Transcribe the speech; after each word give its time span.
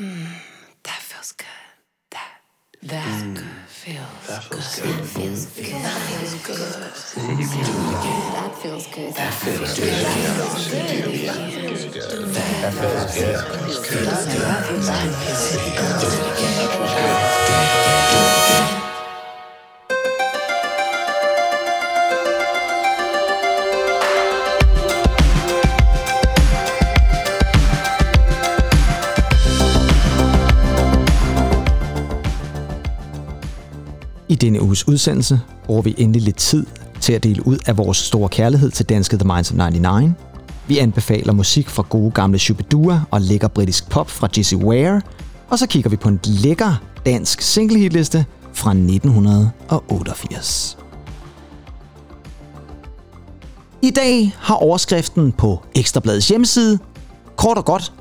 That 0.00 1.00
feels 1.00 1.32
good. 1.32 1.46
That 2.10 2.40
that 2.84 3.36
feels 3.66 4.08
good. 4.16 4.24
that 4.28 4.44
feels 4.44 4.76
good. 4.76 5.74
That 5.74 6.00
feels 6.00 6.36
good. 6.40 6.72
That 8.32 8.54
feels 8.54 8.86
good. 8.86 9.12
That 9.12 9.34
feels 9.34 9.66
good. 9.66 9.92
That 12.32 12.48
feels 12.48 12.94
good. 13.12 13.36
That 14.40 15.04
feels 15.12 15.44
good. 18.70 18.79
I 34.30 34.34
denne 34.34 34.62
uges 34.62 34.88
udsendelse 34.88 35.40
bruger 35.64 35.82
vi 35.82 35.94
endelig 35.98 36.22
lidt 36.22 36.36
tid 36.36 36.66
til 37.00 37.12
at 37.12 37.22
dele 37.22 37.46
ud 37.46 37.58
af 37.66 37.78
vores 37.78 37.98
store 37.98 38.28
kærlighed 38.28 38.70
til 38.70 38.86
danske 38.86 39.16
The 39.16 39.26
Minds 39.26 39.50
of 39.50 39.56
99. 39.56 40.12
Vi 40.68 40.78
anbefaler 40.78 41.32
musik 41.32 41.70
fra 41.70 41.84
gode 41.88 42.10
gamle 42.10 42.38
Shubidua 42.38 43.00
og 43.10 43.20
lækker 43.20 43.48
britisk 43.48 43.90
pop 43.90 44.10
fra 44.10 44.28
Jesse 44.38 44.56
Ware. 44.56 45.02
Og 45.48 45.58
så 45.58 45.66
kigger 45.66 45.90
vi 45.90 45.96
på 45.96 46.08
en 46.08 46.20
lækker 46.24 46.74
dansk 47.06 47.40
singlehitliste 47.40 48.26
fra 48.52 48.70
1988. 48.70 50.78
I 53.82 53.90
dag 53.90 54.34
har 54.38 54.54
overskriften 54.54 55.32
på 55.32 55.62
Ekstrabladets 55.74 56.28
hjemmeside 56.28 56.78
kort 57.36 57.58
og 57.58 57.64
godt 57.64 57.92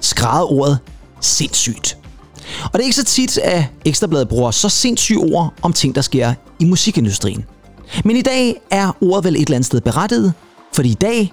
skrevet 0.00 0.46
ordet 0.50 0.78
sindssygt. 1.20 1.98
Og 2.64 2.72
det 2.72 2.80
er 2.80 2.84
ikke 2.84 2.96
så 2.96 3.04
tit, 3.04 3.38
at 3.38 3.64
Ekstrabladet 3.84 4.28
bruger 4.28 4.50
så 4.50 4.68
sindssyge 4.68 5.18
ord 5.18 5.54
om 5.62 5.72
ting, 5.72 5.94
der 5.94 6.00
sker 6.00 6.34
i 6.58 6.64
musikindustrien. 6.64 7.44
Men 8.04 8.16
i 8.16 8.22
dag 8.22 8.60
er 8.70 8.96
ordet 9.00 9.24
vel 9.24 9.34
et 9.34 9.40
eller 9.40 9.54
andet 9.54 9.66
sted 9.66 9.80
berettiget, 9.80 10.32
fordi 10.72 10.90
i 10.90 10.94
dag 10.94 11.32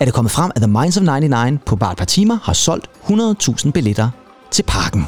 er 0.00 0.04
det 0.04 0.14
kommet 0.14 0.32
frem, 0.32 0.50
at 0.54 0.62
The 0.62 0.70
Minds 0.70 0.96
of 0.96 1.02
99 1.02 1.60
på 1.66 1.76
bare 1.76 1.92
et 1.92 1.98
par 1.98 2.04
timer 2.04 2.38
har 2.42 2.52
solgt 2.52 2.86
100.000 3.08 3.70
billetter 3.70 4.10
til 4.50 4.62
parken. 4.62 5.06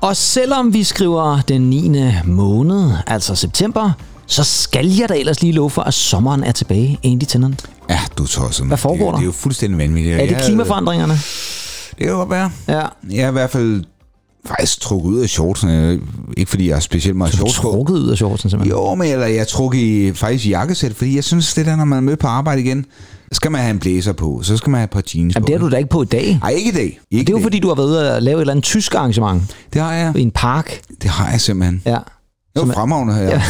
Og 0.00 0.16
selvom 0.16 0.74
vi 0.74 0.84
skriver 0.84 1.40
den 1.48 1.60
9. 1.60 1.90
måned, 2.24 2.92
altså 3.06 3.34
september, 3.34 3.92
så 4.28 4.44
skal 4.44 4.86
jeg 4.86 5.08
da 5.08 5.14
ellers 5.14 5.40
lige 5.42 5.52
love 5.52 5.70
for, 5.70 5.82
at 5.82 5.94
sommeren 5.94 6.44
er 6.44 6.52
tilbage, 6.52 6.98
Andy 7.04 7.24
Tennant. 7.28 7.66
Ja, 7.90 7.98
du 8.18 8.26
tosset. 8.26 8.66
Hvad 8.66 8.76
foregår 8.76 9.04
det, 9.04 9.12
der? 9.12 9.16
Det 9.16 9.22
er 9.22 9.26
jo 9.26 9.32
fuldstændig 9.32 9.78
vanvittigt. 9.78 10.14
Er 10.20 10.26
det 10.26 10.36
klimaforandringerne? 10.44 11.12
Det 11.98 12.06
kan 12.06 12.10
godt 12.14 12.30
være. 12.30 12.50
Ja. 12.68 12.80
Jeg 13.10 13.24
er 13.24 13.28
i 13.28 13.32
hvert 13.32 13.50
fald 13.50 13.84
faktisk 14.46 14.80
trukket 14.80 15.10
ud 15.10 15.18
af 15.20 15.28
shortsene. 15.28 16.00
Ikke 16.36 16.50
fordi 16.50 16.68
jeg 16.68 16.74
har 16.76 16.80
specielt 16.80 17.16
meget 17.16 17.32
er 17.32 17.36
shorts 17.36 17.54
trukket 17.54 17.94
ud 17.94 18.08
af 18.10 18.16
shortsen 18.16 18.50
simpelthen. 18.50 18.78
Jo, 18.78 18.94
men 18.94 19.12
eller 19.12 19.26
jeg 19.26 19.36
er 19.36 19.44
trukket 19.44 19.78
i, 19.78 20.12
faktisk 20.14 20.46
i 20.46 20.48
jakkesæt, 20.48 20.94
fordi 20.94 21.14
jeg 21.16 21.24
synes, 21.24 21.54
det 21.54 21.66
der, 21.66 21.76
når 21.76 21.84
man 21.84 21.96
er 21.96 22.00
med 22.02 22.16
på 22.16 22.26
arbejde 22.26 22.60
igen, 22.60 22.84
så 23.32 23.36
skal 23.36 23.50
man 23.50 23.60
have 23.60 23.70
en 23.70 23.78
blæser 23.78 24.12
på, 24.12 24.40
så 24.42 24.56
skal 24.56 24.70
man 24.70 24.78
have 24.78 24.84
et 24.84 24.90
par 24.90 25.02
jeans 25.14 25.34
Jamen, 25.34 25.44
på. 25.44 25.46
det 25.46 25.54
er 25.54 25.58
du 25.58 25.70
da 25.70 25.76
ikke 25.76 25.90
på 25.90 26.02
i 26.02 26.06
dag. 26.06 26.38
Nej, 26.42 26.50
ikke 26.50 26.68
i 26.70 26.74
dag. 26.74 27.00
Ikke 27.10 27.24
Det 27.24 27.28
er 27.28 27.32
jo 27.32 27.38
i 27.38 27.42
fordi, 27.42 27.58
du 27.58 27.68
har 27.68 27.74
været 27.74 27.86
ude 27.86 28.14
og 28.16 28.22
lave 28.22 28.36
et 28.36 28.40
eller 28.40 28.52
andet 28.52 28.64
tysk 28.64 28.94
arrangement 28.94 29.42
Det 29.72 29.82
har 29.82 29.92
jeg. 29.94 30.16
i 30.16 30.22
en 30.22 30.30
park. 30.30 30.80
Det 31.02 31.10
har 31.10 31.30
jeg 31.30 31.40
simpelthen. 31.40 31.82
Ja. 31.86 31.98
Det 32.56 32.68
var 32.68 32.74
fremragende 32.74 33.14
her. 33.14 33.22
Ja. 33.22 33.42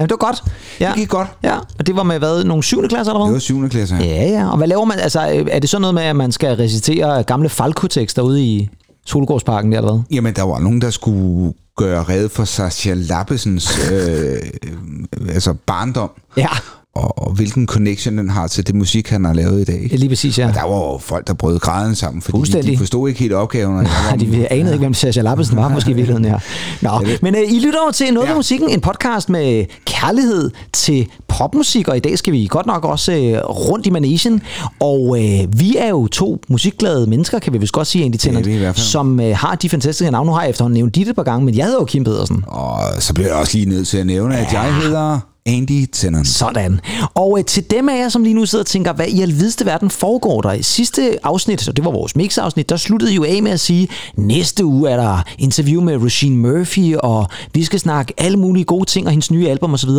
Ja, 0.00 0.04
det 0.04 0.10
var 0.10 0.16
godt. 0.16 0.42
Ja. 0.80 0.86
Det 0.88 0.94
gik 0.96 1.08
godt. 1.08 1.28
Ja, 1.42 1.56
og 1.78 1.86
det 1.86 1.96
var 1.96 2.02
med 2.02 2.18
hvad? 2.18 2.44
Nogle 2.44 2.62
7. 2.62 2.88
klasser 2.88 3.12
eller 3.12 3.20
Det 3.24 3.28
hvad? 3.28 3.32
var 3.34 3.38
7. 3.40 3.68
klasse. 3.68 3.94
Ja. 3.94 4.04
Ja, 4.04 4.28
ja. 4.28 4.50
Og 4.50 4.56
hvad 4.56 4.66
laver 4.68 4.84
man? 4.84 4.98
Altså, 4.98 5.44
er 5.50 5.58
det 5.58 5.70
sådan 5.70 5.80
noget 5.80 5.94
med, 5.94 6.02
at 6.02 6.16
man 6.16 6.32
skal 6.32 6.56
recitere 6.56 7.22
gamle 7.22 7.48
Falco-tekster 7.48 8.22
ude 8.22 8.42
i 8.44 8.68
Solgårdsparken 9.06 9.72
der, 9.72 9.78
eller 9.78 9.92
hvad? 9.92 10.02
Jamen, 10.10 10.34
der 10.36 10.42
var 10.42 10.58
nogen, 10.58 10.80
der 10.80 10.90
skulle 10.90 11.52
gøre 11.76 12.02
red 12.02 12.28
for 12.28 12.44
Sascha 12.44 12.94
Lappesens 12.94 13.90
øh, 13.92 14.32
øh, 14.32 15.34
altså 15.34 15.54
barndom, 15.66 16.10
Ja, 16.36 16.48
og, 16.94 17.18
og 17.18 17.32
hvilken 17.32 17.66
connection 17.66 18.18
den 18.18 18.30
har 18.30 18.46
til 18.46 18.66
det 18.66 18.74
musik, 18.74 19.08
han 19.08 19.24
har 19.24 19.32
lavet 19.32 19.60
i 19.60 19.64
dag. 19.64 19.88
lige 19.92 20.08
præcis, 20.08 20.38
ja. 20.38 20.48
Og 20.48 20.54
der 20.54 20.62
var 20.62 20.76
jo 20.92 20.98
folk, 20.98 21.26
der 21.26 21.34
brød 21.34 21.58
græden 21.58 21.94
sammen, 21.94 22.22
fordi 22.22 22.38
Fuldstændig. 22.38 22.72
de 22.72 22.78
forstod 22.78 23.08
ikke 23.08 23.20
helt 23.20 23.32
opgaven. 23.32 23.76
Og 23.76 23.82
Nej, 23.84 23.92
var, 24.10 24.16
de 24.16 24.52
anede 24.52 24.72
ikke, 24.74 24.82
hvem 24.82 24.94
Sascha 24.94 25.22
Lappesen 25.22 25.56
var, 25.56 25.68
måske 25.68 25.90
i 25.90 25.94
virkeligheden, 25.94 26.24
ja. 26.24 26.38
Nå, 26.82 26.90
men 27.22 27.34
øh, 27.34 27.40
I 27.52 27.58
lytter 27.58 27.80
over 27.82 27.90
til 27.90 28.14
Noget 28.14 28.26
ja. 28.26 28.30
Ja. 28.32 28.36
musikken, 28.36 28.70
en 28.70 28.80
podcast 28.80 29.28
med 29.28 29.64
kærlighed 29.84 30.50
til 30.72 31.06
popmusik, 31.28 31.88
og 31.88 31.96
i 31.96 32.00
dag 32.00 32.18
skal 32.18 32.32
vi 32.32 32.46
godt 32.50 32.66
nok 32.66 32.84
også 32.84 33.12
øh, 33.12 33.38
rundt 33.44 33.86
i 33.86 33.90
managen. 33.90 34.42
Og 34.80 35.16
øh, 35.18 35.60
vi 35.60 35.76
er 35.76 35.88
jo 35.88 36.06
to 36.06 36.40
musikglade 36.48 37.06
mennesker, 37.06 37.38
kan 37.38 37.52
vi 37.52 37.58
vist 37.58 37.72
godt 37.72 37.86
sige, 37.86 38.06
i 38.06 38.18
hvert 38.58 38.76
fald. 38.76 38.76
som 38.76 39.20
øh, 39.20 39.36
har 39.36 39.54
de 39.54 39.68
fantastiske 39.68 40.10
navne. 40.10 40.26
Nu 40.26 40.32
har 40.32 40.42
jeg 40.42 40.50
efterhånden 40.50 40.74
nævnt 40.74 40.94
dit 40.94 41.08
et 41.08 41.16
par 41.16 41.22
gange, 41.22 41.44
men 41.44 41.56
jeg 41.56 41.64
hedder 41.64 41.78
jo 41.80 41.84
Kim 41.84 42.04
Pedersen. 42.04 42.44
Og 42.46 42.80
så 42.98 43.14
blev 43.14 43.26
jeg 43.26 43.34
også 43.34 43.56
lige 43.56 43.68
nødt 43.68 43.88
til 43.88 43.98
at 43.98 44.06
nævne, 44.06 44.36
at 44.38 44.52
jeg 44.52 44.74
hedder 44.82 45.18
Andy 45.50 45.86
Tennant. 45.92 46.28
Sådan. 46.28 46.80
Og 47.14 47.38
øh, 47.38 47.44
til 47.44 47.70
dem 47.70 47.88
af 47.88 47.98
jer, 47.98 48.08
som 48.08 48.22
lige 48.24 48.34
nu 48.34 48.46
sidder 48.46 48.62
og 48.62 48.66
tænker, 48.66 48.92
hvad 48.92 49.06
i 49.08 49.20
alvideste 49.20 49.66
verden 49.66 49.90
foregår 49.90 50.40
der? 50.40 50.52
I 50.52 50.62
sidste 50.62 51.18
afsnit, 51.22 51.60
så 51.60 51.72
det 51.72 51.84
var 51.84 51.90
vores 51.90 52.16
mix-afsnit, 52.16 52.68
der 52.68 52.76
sluttede 52.76 53.12
I 53.12 53.14
jo 53.14 53.24
af 53.24 53.42
med 53.42 53.50
at 53.50 53.60
sige, 53.60 53.88
næste 54.16 54.64
uge 54.64 54.90
er 54.90 54.96
der 54.96 55.22
interview 55.38 55.82
med 55.82 56.02
Regine 56.02 56.36
Murphy, 56.36 56.96
og 56.96 57.28
vi 57.54 57.64
skal 57.64 57.80
snakke 57.80 58.14
alle 58.18 58.36
mulige 58.38 58.64
gode 58.64 58.84
ting 58.84 59.06
og 59.06 59.10
hendes 59.10 59.30
nye 59.30 59.48
album 59.48 59.74
osv. 59.74 59.90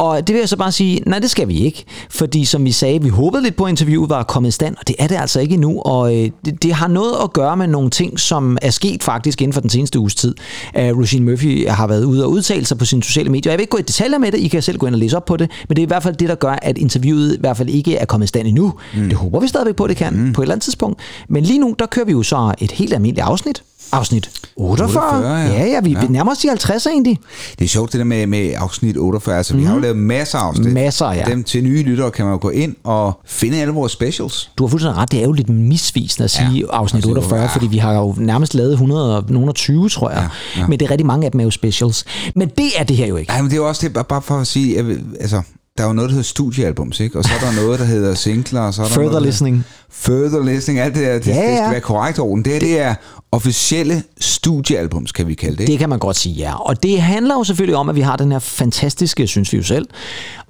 Og 0.00 0.26
det 0.26 0.34
vil 0.34 0.40
jeg 0.40 0.48
så 0.48 0.56
bare 0.56 0.72
sige, 0.72 1.00
nej, 1.06 1.18
det 1.18 1.30
skal 1.30 1.48
vi 1.48 1.58
ikke. 1.58 1.84
Fordi 2.10 2.44
som 2.44 2.64
vi 2.64 2.72
sagde, 2.72 3.02
vi 3.02 3.08
håbede 3.08 3.42
lidt 3.42 3.56
på, 3.56 3.64
at 3.64 3.70
interviewet 3.70 4.10
var 4.10 4.22
kommet 4.22 4.48
i 4.48 4.52
stand, 4.52 4.76
og 4.76 4.88
det 4.88 4.96
er 4.98 5.06
det 5.06 5.16
altså 5.16 5.40
ikke 5.40 5.54
endnu. 5.54 5.80
Og 5.80 6.16
øh, 6.16 6.30
det, 6.44 6.62
det 6.62 6.72
har 6.72 6.88
noget 6.88 7.14
at 7.22 7.32
gøre 7.32 7.56
med 7.56 7.66
nogle 7.66 7.90
ting, 7.90 8.20
som 8.20 8.58
er 8.62 8.70
sket 8.70 9.02
faktisk 9.02 9.42
inden 9.42 9.52
for 9.52 9.60
den 9.60 9.70
seneste 9.70 9.98
uges 9.98 10.14
tid. 10.14 10.34
Uh, 10.74 10.80
Regine 10.82 11.24
Murphy 11.24 11.68
har 11.68 11.86
været 11.86 12.04
ude 12.04 12.24
og 12.24 12.30
udtale 12.30 12.64
sig 12.64 12.78
på 12.78 12.84
sine 12.84 13.02
sociale 13.02 13.30
medier. 13.30 13.52
Jeg 13.52 13.58
vil 13.58 13.62
ikke 13.62 13.70
gå 13.70 13.78
i 13.78 13.82
detaljer 13.82 14.18
med 14.18 14.32
det, 14.32 14.38
I 14.38 14.48
kan 14.48 14.62
selv 14.62 14.78
gå 14.78 14.86
ind 14.86 14.94
og 14.94 14.98
læse 14.98 15.16
op 15.16 15.24
på 15.24 15.36
det, 15.36 15.50
men 15.68 15.76
det 15.76 15.82
er 15.82 15.86
i 15.86 15.88
hvert 15.88 16.02
fald 16.02 16.16
det, 16.16 16.28
der 16.28 16.34
gør, 16.34 16.58
at 16.62 16.78
interviewet 16.78 17.34
i 17.34 17.40
hvert 17.40 17.56
fald 17.56 17.68
ikke 17.68 17.96
er 17.96 18.04
kommet 18.04 18.26
i 18.26 18.28
stand 18.28 18.48
endnu. 18.48 18.72
Mm. 18.94 19.08
Det 19.08 19.14
håber 19.14 19.40
vi 19.40 19.48
stadigvæk 19.48 19.76
på, 19.76 19.86
det 19.86 19.96
kan 19.96 20.12
mm. 20.12 20.32
på 20.32 20.42
et 20.42 20.44
eller 20.44 20.54
andet 20.54 20.64
tidspunkt. 20.64 21.00
Men 21.28 21.44
lige 21.44 21.58
nu, 21.58 21.74
der 21.78 21.86
kører 21.86 22.06
vi 22.06 22.12
jo 22.12 22.22
så 22.22 22.54
et 22.58 22.70
helt 22.70 22.94
almindeligt 22.94 23.26
afsnit. 23.26 23.62
Afsnit 23.92 24.30
48. 24.56 25.02
48, 25.02 25.36
ja. 25.36 25.46
ja, 25.58 25.66
ja, 25.66 25.80
vi, 25.80 25.90
ja. 25.92 26.00
vi 26.00 26.06
nærmer 26.06 26.32
os 26.32 26.38
de 26.38 26.48
50 26.48 26.86
egentlig. 26.86 27.18
Det 27.58 27.64
er 27.64 27.68
sjovt 27.68 27.92
det 27.92 27.98
der 27.98 28.04
med, 28.04 28.26
med 28.26 28.52
afsnit 28.56 28.96
48. 28.96 29.36
Altså, 29.36 29.56
vi 29.56 29.64
har 29.64 29.74
jo 29.74 29.80
lavet 29.80 29.96
masser 29.96 30.38
af 30.38 30.42
afsnit. 30.42 30.64
Mhm. 30.66 30.74
Masser, 30.74 31.12
ja. 31.12 31.24
Dem 31.24 31.44
til 31.44 31.64
nye 31.64 31.82
lyttere 31.82 32.10
kan 32.10 32.24
man 32.24 32.32
jo 32.34 32.38
gå 32.42 32.48
ind 32.50 32.74
og 32.84 33.20
finde 33.26 33.60
alle 33.60 33.72
vores 33.72 33.92
specials. 33.92 34.50
Du 34.58 34.64
har 34.64 34.68
fuldstændig 34.68 34.96
ret. 34.98 35.12
Det 35.12 35.20
er 35.20 35.24
jo 35.24 35.32
lidt 35.32 35.48
misvisende 35.48 36.24
at 36.24 36.30
sige 36.30 36.44
ja, 36.50 36.66
afsnit 36.70 36.70
afsnit 36.72 37.04
48, 37.06 37.36
ja. 37.36 37.42
48. 37.44 37.52
fordi 37.52 37.66
vi 37.66 37.78
har 37.78 37.92
jo 37.94 38.14
nærmest 38.18 38.54
lavet 38.54 38.72
100, 38.72 39.16
og- 39.16 39.24
nogen 39.28 39.48
og 39.48 39.54
20, 39.54 39.88
tror 39.88 40.10
jeg. 40.10 40.28
Ja, 40.56 40.60
ja. 40.60 40.66
Men 40.66 40.78
det 40.80 40.86
er 40.86 40.90
rigtig 40.90 41.06
mange 41.06 41.24
af 41.26 41.32
dem 41.32 41.40
er 41.40 41.44
jo 41.44 41.50
specials. 41.50 42.04
Men 42.36 42.48
det 42.48 42.68
er 42.78 42.84
det 42.84 42.96
her 42.96 43.06
jo 43.06 43.16
ikke. 43.16 43.30
Nej, 43.30 43.42
men 43.42 43.50
det 43.50 43.56
er 43.56 43.60
jo 43.60 43.68
også 43.68 43.88
det, 43.88 44.06
bare- 44.08 44.22
for 44.22 44.34
at 44.38 44.46
sige, 44.46 44.76
jeg, 44.76 44.96
altså, 45.20 45.42
der 45.78 45.84
er 45.84 45.88
jo 45.88 45.92
noget, 45.94 46.08
der 46.08 46.14
hedder 46.14 46.24
studiealbums, 46.28 47.00
ikke? 47.00 47.18
Og 47.18 47.24
så 47.24 47.30
er 47.40 47.50
der 47.50 47.62
noget, 47.62 47.78
der 47.80 47.84
hedder 47.84 48.14
singler, 48.14 48.60
og 48.60 48.74
så 48.74 48.82
er 48.82 48.86
der 48.86 48.94
Further 48.94 49.08
noget, 49.10 49.22
der- 49.22 49.26
listening. 49.26 49.64
Further 49.90 50.44
listening, 50.44 50.80
alt 50.80 50.94
det 50.94 51.02
der, 51.06 51.18
det, 51.18 51.26
Ja, 51.26 51.34
ja, 51.34 51.50
det 51.50 51.58
skal 51.58 51.70
være 51.70 51.80
korrekt 51.80 52.18
orden. 52.18 52.44
Det 52.44 52.52
her, 52.52 52.58
det 52.60 52.80
er 52.80 52.94
officielle 53.32 54.02
studiealbums, 54.20 55.12
kan 55.12 55.26
vi 55.28 55.34
kalde 55.34 55.52
det. 55.56 55.60
ikke? 55.60 55.70
Det 55.72 55.78
kan 55.78 55.88
man 55.88 55.98
godt 55.98 56.16
sige, 56.16 56.34
ja. 56.34 56.54
Og 56.54 56.82
det 56.82 57.02
handler 57.02 57.34
jo 57.34 57.44
selvfølgelig 57.44 57.76
om, 57.76 57.88
at 57.88 57.94
vi 57.94 58.00
har 58.00 58.16
den 58.16 58.32
her 58.32 58.38
fantastiske, 58.38 59.26
synes 59.26 59.52
vi 59.52 59.56
jo 59.58 59.64
selv, 59.64 59.86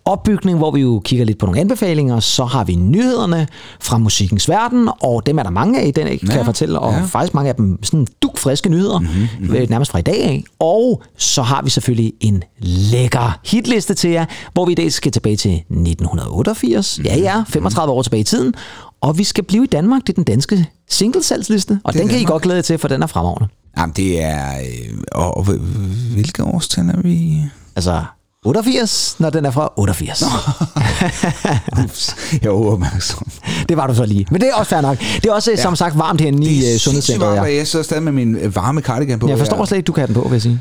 opbygning, 0.04 0.58
hvor 0.58 0.70
vi 0.70 0.80
jo 0.80 1.00
kigger 1.04 1.24
lidt 1.24 1.38
på 1.38 1.46
nogle 1.46 1.60
anbefalinger. 1.60 2.20
Så 2.20 2.44
har 2.44 2.64
vi 2.64 2.74
nyhederne 2.74 3.46
fra 3.80 3.98
musikkens 3.98 4.48
verden, 4.48 4.88
og 5.02 5.26
dem 5.26 5.38
er 5.38 5.42
der 5.42 5.50
mange 5.50 5.80
af 5.80 5.86
i 5.86 5.90
den, 5.90 6.06
kan 6.06 6.18
Ja, 6.28 6.36
jeg 6.36 6.44
fortælle. 6.44 6.78
Og 6.78 6.92
ja. 6.92 7.02
faktisk 7.02 7.34
mange 7.34 7.48
af 7.48 7.54
dem 7.54 7.82
sådan 7.82 8.06
dukfriske 8.22 8.68
nyheder, 8.68 8.98
mm-hmm, 8.98 9.66
nærmest 9.70 9.90
fra 9.90 9.98
i 9.98 10.02
dag 10.02 10.24
af. 10.24 10.44
Og 10.58 11.02
så 11.16 11.42
har 11.42 11.62
vi 11.62 11.70
selvfølgelig 11.70 12.12
en 12.20 12.42
lækker 12.58 13.38
hitliste 13.46 13.94
til 13.94 14.10
jer, 14.10 14.24
hvor 14.52 14.66
vi 14.66 14.72
i 14.72 14.74
dag 14.74 14.92
skal 14.92 15.12
tilbage 15.12 15.36
til 15.36 15.52
1988. 15.52 17.00
Ja, 17.04 17.16
ja, 17.16 17.44
35 17.48 17.92
år 17.92 18.02
tilbage 18.02 18.20
i 18.20 18.24
tiden. 18.24 18.54
Og 19.00 19.18
vi 19.18 19.24
skal 19.24 19.44
blive 19.44 19.64
i 19.64 19.66
Danmark. 19.66 20.02
Det 20.02 20.08
er 20.08 20.14
den 20.14 20.24
danske 20.24 20.66
singlesalgsliste, 20.90 21.80
og 21.84 21.92
den 21.92 22.00
kan 22.00 22.10
I 22.10 22.12
Danmark. 22.12 22.28
godt 22.30 22.42
glæde 22.42 22.56
jer 22.56 22.62
til, 22.62 22.78
for 22.78 22.88
den 22.88 23.02
er 23.02 23.06
fremragende. 23.06 23.48
Jamen, 23.78 23.92
det 23.96 24.22
er... 24.22 24.50
Øh, 24.60 24.98
og, 25.12 25.44
hvilke 26.14 26.44
årstal 26.44 26.88
er 26.88 27.00
vi? 27.02 27.42
Altså 27.76 28.02
88, 28.46 29.16
når 29.18 29.30
den 29.30 29.44
er 29.44 29.50
fra 29.50 29.72
88. 29.76 30.22
Ups, 31.84 32.16
jeg 32.32 32.48
er 32.48 32.50
uopmærksom. 32.50 33.30
Det 33.68 33.76
var 33.76 33.86
du 33.86 33.94
så 33.94 34.04
lige. 34.06 34.26
Men 34.30 34.40
det 34.40 34.48
er 34.48 34.54
også 34.54 34.70
fair 34.70 34.80
nok. 34.80 34.98
Det 34.98 35.26
er 35.26 35.32
også, 35.32 35.50
ja. 35.50 35.56
som 35.62 35.76
sagt, 35.76 35.98
varmt 35.98 36.20
herinde 36.20 36.46
i 36.46 36.50
uh, 36.56 36.60
sindssygt 36.62 36.82
sundhedscenteret. 36.82 37.28
varmt, 37.28 37.36
Ja. 37.36 37.42
og 37.42 37.56
jeg 37.56 37.66
sidder 37.66 37.84
stadig 37.84 38.02
med 38.02 38.12
min 38.12 38.34
øh, 38.34 38.56
varme 38.56 38.80
cardigan 38.80 39.18
på. 39.18 39.28
Jeg 39.28 39.38
forstår 39.38 39.64
slet 39.64 39.78
ikke, 39.78 39.86
du 39.86 39.92
kan 39.92 40.00
have 40.00 40.06
den 40.06 40.22
på, 40.22 40.28
vil 40.28 40.32
jeg 40.32 40.42
sige. 40.42 40.60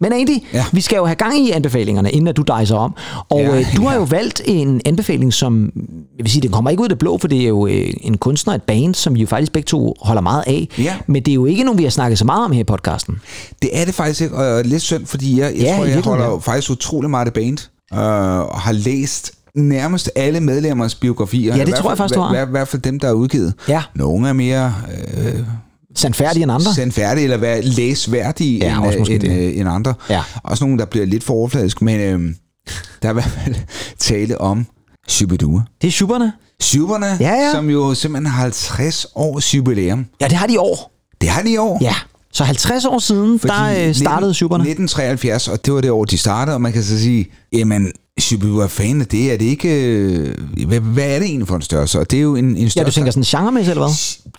Men 0.00 0.12
Andy, 0.12 0.38
ja. 0.52 0.64
Vi 0.72 0.80
skal 0.80 0.96
jo 0.96 1.04
have 1.06 1.14
gang 1.16 1.38
i 1.38 1.50
anbefalingerne, 1.50 2.10
inden 2.10 2.28
at 2.28 2.36
du 2.36 2.42
dejser 2.42 2.76
om. 2.76 2.94
Og 3.30 3.40
Ja, 3.40 3.54
ja, 3.56 3.64
du 3.76 3.82
har 3.86 3.94
jo 3.96 4.02
valgt 4.02 4.42
en 4.44 4.80
anbefaling, 4.84 5.32
som, 5.32 5.72
jeg 6.18 6.24
vil 6.24 6.30
sige, 6.30 6.42
den 6.42 6.50
kommer 6.50 6.70
ikke 6.70 6.80
ud 6.80 6.84
af 6.86 6.88
det 6.88 6.98
blå, 6.98 7.18
for 7.18 7.28
det 7.28 7.42
er 7.42 7.48
jo 7.48 7.66
øh, 7.66 7.92
en 8.00 8.16
kunstner, 8.18 8.54
et 8.54 8.62
band, 8.62 8.94
som 8.94 9.14
vi 9.14 9.20
jo 9.20 9.26
faktisk 9.26 9.52
begge 9.52 9.66
to 9.66 9.94
holder 10.00 10.22
meget 10.22 10.44
af. 10.46 10.68
Ja. 10.78 10.94
Men 11.06 11.22
det 11.22 11.30
er 11.32 11.34
jo 11.34 11.46
ikke 11.46 11.64
nogen, 11.64 11.78
vi 11.78 11.82
har 11.84 11.90
snakket 11.90 12.18
så 12.18 12.24
meget 12.24 12.44
om 12.44 12.52
her 12.52 12.60
i 12.60 12.64
podcasten. 12.64 13.20
Det 13.62 13.70
er 13.72 13.84
det 13.84 13.94
faktisk 13.94 14.20
ikke, 14.20 14.36
og 14.36 14.64
lidt 14.64 14.82
synd, 14.82 15.06
fordi 15.06 15.40
jeg, 15.40 15.52
jeg 15.54 15.62
Ja, 15.62 15.76
tror, 15.76 15.84
jeg 15.84 16.00
holder 16.00 16.26
jo 16.26 16.38
faktisk 16.38 16.70
utrolig 16.70 17.10
meget 17.10 17.26
af 17.26 17.32
band, 17.32 17.58
øh, 17.92 17.98
og 18.38 18.60
har 18.60 18.72
læst 18.72 19.32
nærmest 19.54 20.10
alle 20.16 20.40
medlemmers 20.40 20.94
biografier. 20.94 21.56
Ja, 21.56 21.64
det 21.64 21.74
tror 21.74 21.90
jeg 21.90 21.98
faktisk, 21.98 22.14
du 22.14 22.20
har. 22.20 22.46
I 22.46 22.50
hvert 22.50 22.68
fald 22.68 22.82
dem, 22.82 23.00
der 23.00 23.08
er 23.08 23.12
udgivet. 23.12 23.54
Ja. 23.68 23.82
Nogle 23.94 24.28
er 24.28 24.32
mere 24.32 24.74
øh, 25.16 25.34
Sandfærdige 25.98 26.42
end 26.42 26.52
andre. 26.52 26.74
sandfærdige 26.74 27.24
eller 27.24 27.36
være 27.36 27.62
læsværdige 27.62 28.58
Ja, 28.58 28.76
end, 28.76 28.86
også 28.86 28.98
måske 28.98 29.14
end, 29.14 29.22
det. 29.22 29.30
øh, 29.52 29.58
end 29.58 29.68
andre. 29.68 29.94
Ja. 30.10 30.22
Også 30.42 30.64
nogle, 30.64 30.78
der 30.78 30.84
bliver 30.84 31.06
lidt 31.06 31.24
for 31.24 31.34
overfladiske, 31.34 31.84
men 31.84 32.00
øh, 32.00 32.34
der 33.02 33.08
er 33.08 33.12
i 33.12 33.14
hvert 33.14 33.24
fald 33.44 33.54
tale 33.98 34.40
om 34.40 34.66
Shubidua. 35.08 35.62
Det 35.82 35.88
er 35.88 35.92
Schuberne. 35.92 36.32
Schuberne, 36.62 37.06
Ja, 37.20 37.30
ja. 37.32 37.52
som 37.52 37.70
jo 37.70 37.94
simpelthen 37.94 38.26
har 38.32 38.42
50 38.42 39.06
års 39.14 39.54
jubilæum. 39.54 40.06
Ja, 40.20 40.26
det 40.28 40.34
har 40.36 40.46
de 40.46 40.52
i 40.52 40.56
år. 40.56 40.92
Det 41.20 41.28
har 41.28 41.42
de 41.42 41.50
i 41.50 41.56
år. 41.56 41.78
Ja. 41.80 41.94
Så 42.32 42.44
50 42.44 42.84
år 42.84 42.98
siden, 42.98 43.38
Fordi 43.38 43.52
der 43.54 43.88
øh, 43.88 43.94
startede 43.94 44.20
19 44.28 44.34
Schuberne. 44.34 44.62
1973, 44.62 45.48
og 45.48 45.64
det 45.66 45.74
var 45.74 45.80
det 45.80 45.90
år, 45.90 46.04
de 46.04 46.18
startede, 46.18 46.54
og 46.54 46.60
man 46.60 46.72
kan 46.72 46.82
så 46.82 46.98
sige, 46.98 47.26
jamen, 47.52 47.92
Er 48.18 48.66
fan 48.68 49.00
af 49.00 49.06
det, 49.06 49.32
er 49.32 49.36
det 49.36 49.44
ikke... 49.44 49.68
øh, 49.68 50.34
Hvad, 50.66 50.80
hvad 50.80 51.04
er 51.14 51.18
det 51.18 51.26
egentlig 51.28 51.48
for 51.48 51.56
en 51.56 51.62
størrelse? 51.62 51.98
Og 52.00 52.10
det 52.10 52.16
er 52.16 52.20
jo 52.22 52.36
en, 52.36 52.44
en 52.44 52.56
Ja, 52.56 52.68
størrelse... 52.68 52.90
du 52.90 52.94
tænker 52.94 53.12
sådan 53.12 53.40
genremæssigt, 53.40 53.70
eller 53.70 53.86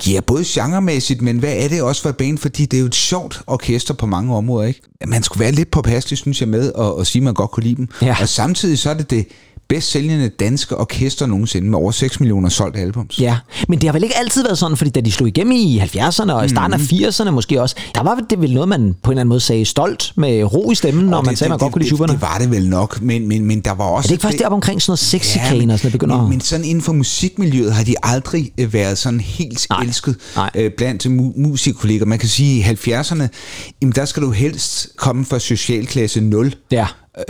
hvad? 0.03 0.13
Ja, 0.13 0.19
både 0.21 0.43
genremæssigt, 0.47 1.21
men 1.21 1.37
hvad 1.37 1.53
er 1.57 1.67
det 1.67 1.81
også 1.81 2.01
for 2.01 2.09
et 2.09 2.17
band? 2.17 2.37
Fordi 2.37 2.65
det 2.65 2.77
er 2.77 2.81
jo 2.81 2.87
et 2.87 2.95
sjovt 2.95 3.41
orkester 3.47 3.93
på 3.93 4.05
mange 4.05 4.35
områder, 4.35 4.67
ikke? 4.67 4.81
Man 5.07 5.23
skulle 5.23 5.39
være 5.39 5.51
lidt 5.51 5.71
påpasselig, 5.71 6.17
synes 6.17 6.41
jeg, 6.41 6.49
med 6.49 6.71
at, 6.79 6.85
at 6.99 7.07
sige, 7.07 7.19
at 7.19 7.23
man 7.23 7.33
godt 7.33 7.51
kunne 7.51 7.63
lide 7.63 7.75
dem. 7.75 7.87
Ja. 8.01 8.15
Og 8.21 8.29
samtidig 8.29 8.79
så 8.79 8.89
er 8.89 8.93
det 8.93 9.09
det 9.09 9.25
bedst 9.69 9.91
sælgende 9.91 10.29
danske 10.29 10.77
orkester 10.77 11.25
nogensinde, 11.25 11.69
med 11.69 11.77
over 11.79 11.91
6 11.91 12.19
millioner 12.19 12.49
solgte 12.49 12.79
albums. 12.79 13.19
Ja, 13.19 13.37
men 13.67 13.79
det 13.79 13.87
har 13.87 13.93
vel 13.93 14.03
ikke 14.03 14.17
altid 14.17 14.43
været 14.43 14.57
sådan, 14.57 14.77
fordi 14.77 14.89
da 14.89 15.01
de 15.01 15.11
slog 15.11 15.27
igennem 15.27 15.51
i 15.55 15.79
70'erne 15.79 16.31
og 16.31 16.45
i 16.45 16.49
starten 16.49 16.73
af 16.73 16.77
80'erne 16.77 17.29
måske 17.29 17.61
også, 17.61 17.75
der 17.95 18.03
var 18.03 18.19
det 18.29 18.41
vel 18.41 18.53
noget, 18.53 18.69
man 18.69 18.95
på 19.03 19.11
en 19.11 19.13
eller 19.13 19.21
anden 19.21 19.29
måde 19.29 19.39
sagde 19.39 19.65
stolt 19.65 20.13
med 20.15 20.43
ro 20.43 20.71
i 20.71 20.75
stemmen, 20.75 21.05
når 21.05 21.21
man 21.21 21.29
det- 21.31 21.39
sagde, 21.39 21.49
man 21.49 21.55
det- 21.59 21.61
godt 21.61 21.73
kunne 21.73 21.79
lide 21.81 21.89
det, 21.89 21.97
Schuberne. 21.97 22.13
det, 22.13 22.21
var 22.21 22.37
det 22.37 22.51
vel 22.51 22.69
nok, 22.69 23.01
men, 23.01 23.27
men, 23.27 23.45
men 23.45 23.59
der 23.59 23.71
var 23.71 23.85
også... 23.85 24.05
Er 24.05 24.07
det 24.07 24.11
ikke 24.11 24.21
først 24.21 24.37
deroppe 24.39 24.53
omkring 24.55 24.81
sådan 24.81 24.91
noget 24.91 24.99
sexikane 24.99 25.59
men, 25.59 25.69
og 25.71 25.79
sådan 25.79 25.87
noget 25.87 25.91
begynder 25.99 26.15
men, 26.15 26.23
at- 26.25 26.29
men 26.29 26.41
sådan 26.41 26.65
inden 26.65 26.81
for 26.83 26.93
musikmiljøet 26.93 27.73
har 27.73 27.83
de 27.83 27.95
aldrig 28.03 28.51
øh, 28.59 28.73
været 28.73 28.97
sådan 28.97 29.19
helt 29.19 29.67
Nej, 29.69 29.81
elsket 29.83 30.15
nej. 30.35 30.49
øh, 30.55 30.71
blandt 30.77 31.05
mu- 31.05 31.41
musikkolleger. 31.41 32.05
Man 32.05 32.19
kan 32.19 32.29
sige, 32.29 32.59
i 32.59 32.63
70'erne, 32.63 33.23
jamen 33.81 33.93
der 33.95 34.05
skal 34.05 34.23
du 34.23 34.31
helst 34.31 34.87
komme 34.95 35.25
fra 35.25 35.39
socialklasse 35.39 36.21
0. 36.21 36.55
Ja. 36.71 36.85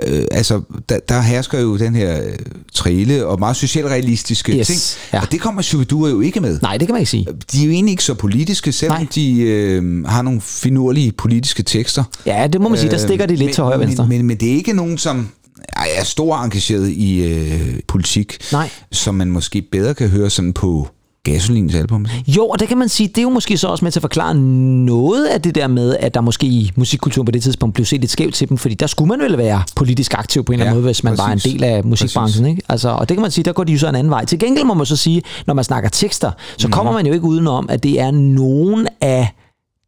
Øh, 0.08 0.24
altså, 0.32 0.62
der, 0.90 1.00
der 1.10 1.22
hersker 1.22 1.60
jo 1.60 1.78
den 1.78 1.96
her 1.96 2.24
øh, 2.24 2.34
trille 2.74 3.26
og 3.26 3.40
meget 3.40 3.56
socialrealistiske 3.56 4.58
Yes, 4.58 4.68
ting. 4.68 4.80
ja. 5.14 5.22
Og 5.22 5.32
det 5.32 5.42
kommer 5.42 5.62
Shubidua 5.62 6.10
jo 6.10 6.22
ikke 6.22 6.40
med. 6.40 6.60
Nej, 6.62 6.78
det 6.78 6.88
kan 6.88 6.94
man 6.94 7.00
ikke 7.02 7.12
sige. 7.12 7.28
De 7.52 7.62
er 7.62 7.66
jo 7.66 7.72
egentlig 7.72 7.92
ikke 7.92 8.04
så 8.04 8.14
politiske, 8.14 8.72
selvom 8.72 8.98
Nej. 8.98 9.08
de 9.16 9.40
øh, 9.42 10.06
har 10.06 10.22
nogle 10.22 10.42
finurlige 10.42 11.12
politiske 11.12 11.64
tekster. 11.64 12.04
Ja, 12.26 12.48
det 12.48 12.62
må 12.62 12.70
man 12.70 12.78
sige, 12.78 12.90
der 12.90 12.96
Øh, 12.98 13.02
stikker 13.04 13.26
de 13.26 13.36
lidt 13.36 13.48
men, 13.48 13.54
til 13.54 13.64
højre 13.64 13.76
og 13.76 13.80
venstre. 13.80 14.08
Men, 14.08 14.18
men, 14.18 14.26
men 14.28 14.38
det 14.38 14.50
er 14.52 14.54
ikke 14.56 14.74
nogen, 14.74 14.98
som 14.98 15.30
er 15.74 15.84
er 16.00 16.04
stor 16.04 16.38
engageret 16.38 16.90
i 16.90 17.24
øh, 17.24 17.80
politik, 17.88 18.38
Nej. 18.52 18.70
som 18.92 19.16
man 19.16 19.32
måske 19.32 19.62
bedre 19.72 19.94
kan 19.94 20.10
høre 20.10 20.30
sådan 20.30 20.54
på 20.54 20.88
Gasolins 21.24 21.76
album. 21.76 22.06
Jo, 22.28 22.46
og 22.48 22.60
det 22.60 22.68
kan 22.68 22.78
man 22.78 22.90
sige, 22.90 23.08
det 23.08 23.18
er 23.18 23.22
jo 23.22 23.30
måske 23.30 23.58
så 23.58 23.68
også 23.68 23.86
med 23.86 23.92
til 23.92 24.00
at 24.00 24.02
forklare 24.02 24.36
noget 24.36 25.26
af 25.26 25.42
det 25.42 25.56
der 25.56 25.68
med, 25.68 25.96
at 26.00 26.14
der 26.14 26.22
måske 26.22 26.48
i 26.48 26.72
musikkulturen 26.76 27.26
på 27.26 27.32
det 27.32 27.44
tidspunkt 27.44 27.74
blev 27.76 27.86
set 27.86 28.00
lidt 28.02 28.12
skævt 28.12 28.34
til 28.34 28.50
dem, 28.50 28.58
fordi 28.58 28.76
der 28.76 28.88
skulle 28.88 29.08
man 29.08 29.20
vel 29.20 29.38
være 29.38 29.64
politisk 29.76 30.14
aktiv 30.14 30.44
på 30.44 30.52
en 30.52 30.60
eller 30.60 30.66
anden 30.66 30.76
Ja, 30.76 30.82
måde, 30.82 30.86
hvis 30.88 31.04
man 31.04 31.18
var 31.18 31.26
en 31.28 31.32
præcis. 31.34 31.54
del 31.54 31.64
af 31.64 31.84
musikbranchen. 31.84 32.46
Ikke? 32.46 32.62
Altså, 32.70 32.90
og 32.90 33.10
det 33.10 33.18
kan 33.18 33.22
man 33.22 33.32
sige, 33.32 33.46
der 33.46 33.52
går 33.54 33.64
de 33.64 33.74
jo 33.74 33.80
så 33.80 33.90
en 33.90 33.96
anden 33.96 34.12
vej. 34.12 34.26
Til 34.26 34.40
gengæld 34.40 34.66
må 34.66 34.74
man 34.74 34.86
så 34.86 34.96
sige, 34.96 35.22
når 35.48 35.54
man 35.54 35.64
snakker 35.64 35.90
tekster, 35.90 36.32
så 36.58 36.68
Mhm. 36.68 36.72
kommer 36.72 36.92
man 36.94 37.06
jo 37.08 37.14
ikke 37.14 37.26
udenom, 37.26 37.70
at 37.70 37.84
det 37.84 38.00
er 38.00 38.12
nogen 38.12 38.88
af 39.02 39.28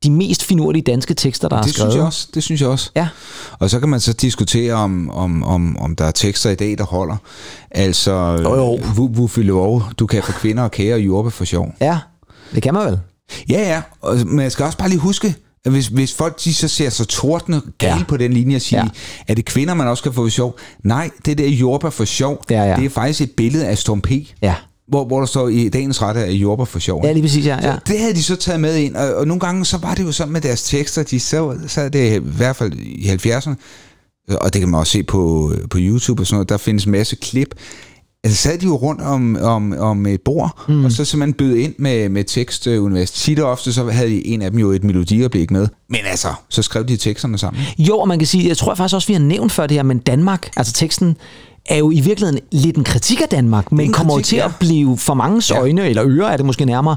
de 0.04 0.12
mest 0.12 0.44
finurlige 0.44 0.82
danske 0.84 1.14
tekster, 1.14 1.50
der 1.50 1.58
er 1.58 1.62
Det 1.62 1.74
skrevet. 1.74 1.92
synes 1.92 2.00
jeg 2.00 2.06
også. 2.06 2.28
Det 2.34 2.44
synes 2.44 2.62
jeg 2.62 2.70
også. 2.70 2.92
Ja. 2.96 3.08
Og 3.60 3.70
så 3.70 3.80
kan 3.80 3.90
man 3.90 4.00
så 4.00 4.14
diskutere, 4.14 4.74
om, 4.74 5.10
om, 5.10 5.44
om, 5.44 5.78
om 5.78 5.96
der 5.96 6.06
er 6.06 6.12
tekster 6.12 6.50
i 6.50 6.56
dag, 6.56 6.78
der 6.78 6.84
holder. 6.84 7.16
Altså, 7.72 8.12
Jo, 8.44 8.56
jo. 8.56 8.80
Wuffe 8.98 9.44
Lov, 9.44 9.84
du 10.00 10.06
kan 10.08 10.24
få 10.24 10.32
kvinder 10.32 10.64
og 10.64 10.72
kære 10.72 10.94
og 10.96 11.02
jordbe 11.02 11.32
for 11.32 11.46
sjov. 11.46 11.74
Ja, 11.82 11.98
det 12.56 12.64
kan 12.64 12.74
man 12.74 12.86
vel. 12.88 13.00
Ja, 13.50 13.62
ja, 13.62 13.82
og, 14.02 14.18
men 14.26 14.40
jeg 14.40 14.52
skal 14.52 14.66
også 14.66 14.78
bare 14.78 14.90
lige 14.90 15.00
huske, 15.00 15.36
at 15.66 15.72
hvis, 15.72 15.88
hvis 15.88 16.14
folk 16.14 16.44
de 16.44 16.54
så 16.54 16.68
ser 16.68 16.90
så 16.90 17.06
tordne 17.06 17.62
gale 17.78 17.98
Ja. 17.98 18.04
på 18.08 18.18
den 18.18 18.34
linje 18.34 18.56
og 18.56 18.62
siger, 18.62 18.84
ja. 18.84 18.90
er 19.28 19.34
det 19.36 19.46
kvinder, 19.46 19.74
man 19.74 19.88
også 19.88 20.04
kan 20.04 20.14
få 20.14 20.22
for 20.24 20.30
sjov? 20.30 20.58
Nej, 20.84 21.10
det 21.26 21.38
der 21.38 21.48
jordbær 21.50 21.90
for 21.90 22.06
sjov, 22.06 22.44
Ja, 22.50 22.64
ja. 22.64 22.76
det 22.76 22.86
er 22.86 22.90
faktisk 22.90 23.22
et 23.22 23.32
billede 23.32 23.68
af 23.68 23.78
Storm 23.78 24.02
P. 24.02 24.12
Ja. 24.42 24.56
Hvor, 24.92 25.06
hvor 25.06 25.20
der 25.20 25.26
står 25.26 25.48
i 25.48 25.70
dagens 25.70 26.02
rette 26.02 26.24
af 26.24 26.32
jordbær 26.32 26.66
for 26.66 26.80
sjov. 26.80 27.06
Ja, 27.06 27.12
lige 27.12 27.24
præcis, 27.24 27.46
ja. 27.46 27.56
ja. 27.56 27.74
Så 27.74 27.80
det 27.88 28.00
havde 28.00 28.14
de 28.14 28.24
så 28.24 28.36
taget 28.36 28.60
med 28.60 28.78
ind, 28.78 28.96
og, 28.96 29.16
og 29.16 29.28
nogle 29.28 29.40
gange 29.40 29.66
så 29.66 29.78
var 29.78 29.96
det 29.96 30.04
jo 30.04 30.12
sådan 30.12 30.34
med 30.34 30.42
deres 30.42 30.64
tekster, 30.64 31.04
de 31.04 31.20
så, 31.20 31.58
så 31.68 31.82
er 31.82 31.90
det 31.90 32.16
i 32.16 32.20
hvert 32.24 32.56
fald 32.56 32.74
i 32.74 33.10
70'erne, 33.10 33.54
og 34.36 34.54
det 34.54 34.62
kan 34.62 34.70
man 34.70 34.80
også 34.80 34.92
se 34.92 35.04
på, 35.04 35.54
på 35.70 35.78
YouTube 35.82 36.22
og 36.22 36.28
sådan 36.28 36.36
noget, 36.36 36.50
der 36.50 36.58
findes 36.58 36.86
en 36.86 36.92
masse 36.92 37.16
klip, 37.16 37.56
Altså 38.24 38.38
sad 38.38 38.58
de 38.58 38.66
jo 38.66 38.76
rundt 38.76 39.02
om, 39.02 39.38
om, 39.42 39.74
om 39.80 40.06
et 40.06 40.22
bord, 40.22 40.64
mm. 40.68 40.86
og 40.86 40.92
så 40.92 41.06
simpelthen 41.06 41.34
bød 41.34 41.56
ind 41.56 41.76
med, 41.78 42.10
med 42.10 42.24
tekst 42.24 42.68
øh, 42.68 42.84
universitet. 42.84 43.22
Tit 43.22 43.40
og 43.40 43.52
ofte 43.52 43.74
så 43.74 43.90
havde 43.90 44.28
en 44.28 44.42
af 44.42 44.52
dem 44.52 44.60
jo 44.60 44.72
et 44.72 44.84
melodioplæg 44.84 45.52
med. 45.52 45.68
Men 45.90 46.00
altså, 46.06 46.34
så 46.50 46.62
skrev 46.62 46.86
de 46.86 46.98
teksterne 46.98 47.38
sammen. 47.38 47.64
Jo, 47.80 47.98
og 47.98 48.08
man 48.08 48.20
kan 48.20 48.28
sige, 48.28 48.48
jeg 48.48 48.58
tror 48.58 48.76
faktisk 48.76 48.96
også, 48.96 49.08
vi 49.08 49.14
har 49.14 49.20
nævnt 49.20 49.52
før 49.52 49.68
det 49.68 49.78
her, 49.78 49.84
men 49.84 49.98
Danmark, 49.98 50.50
altså 50.58 50.74
teksten, 50.74 51.18
er 51.66 51.78
jo 51.78 51.92
i 51.92 52.00
virkeligheden 52.00 52.40
lidt 52.52 52.78
en 52.78 52.84
kritik 52.84 53.22
af 53.22 53.30
Danmark, 53.30 53.72
men 53.72 53.86
en 53.86 53.92
kommer 53.92 54.14
jo 54.14 54.18
kritik, 54.18 54.30
til 54.30 54.38
ja. 54.38 54.46
at 54.46 54.52
blive 54.60 54.98
for 54.98 55.14
mange 55.14 55.56
øjne, 55.56 55.90
eller 55.90 56.04
ører 56.06 56.28
er 56.28 56.38
det 56.38 56.46
måske 56.46 56.66
nærmere, 56.66 56.96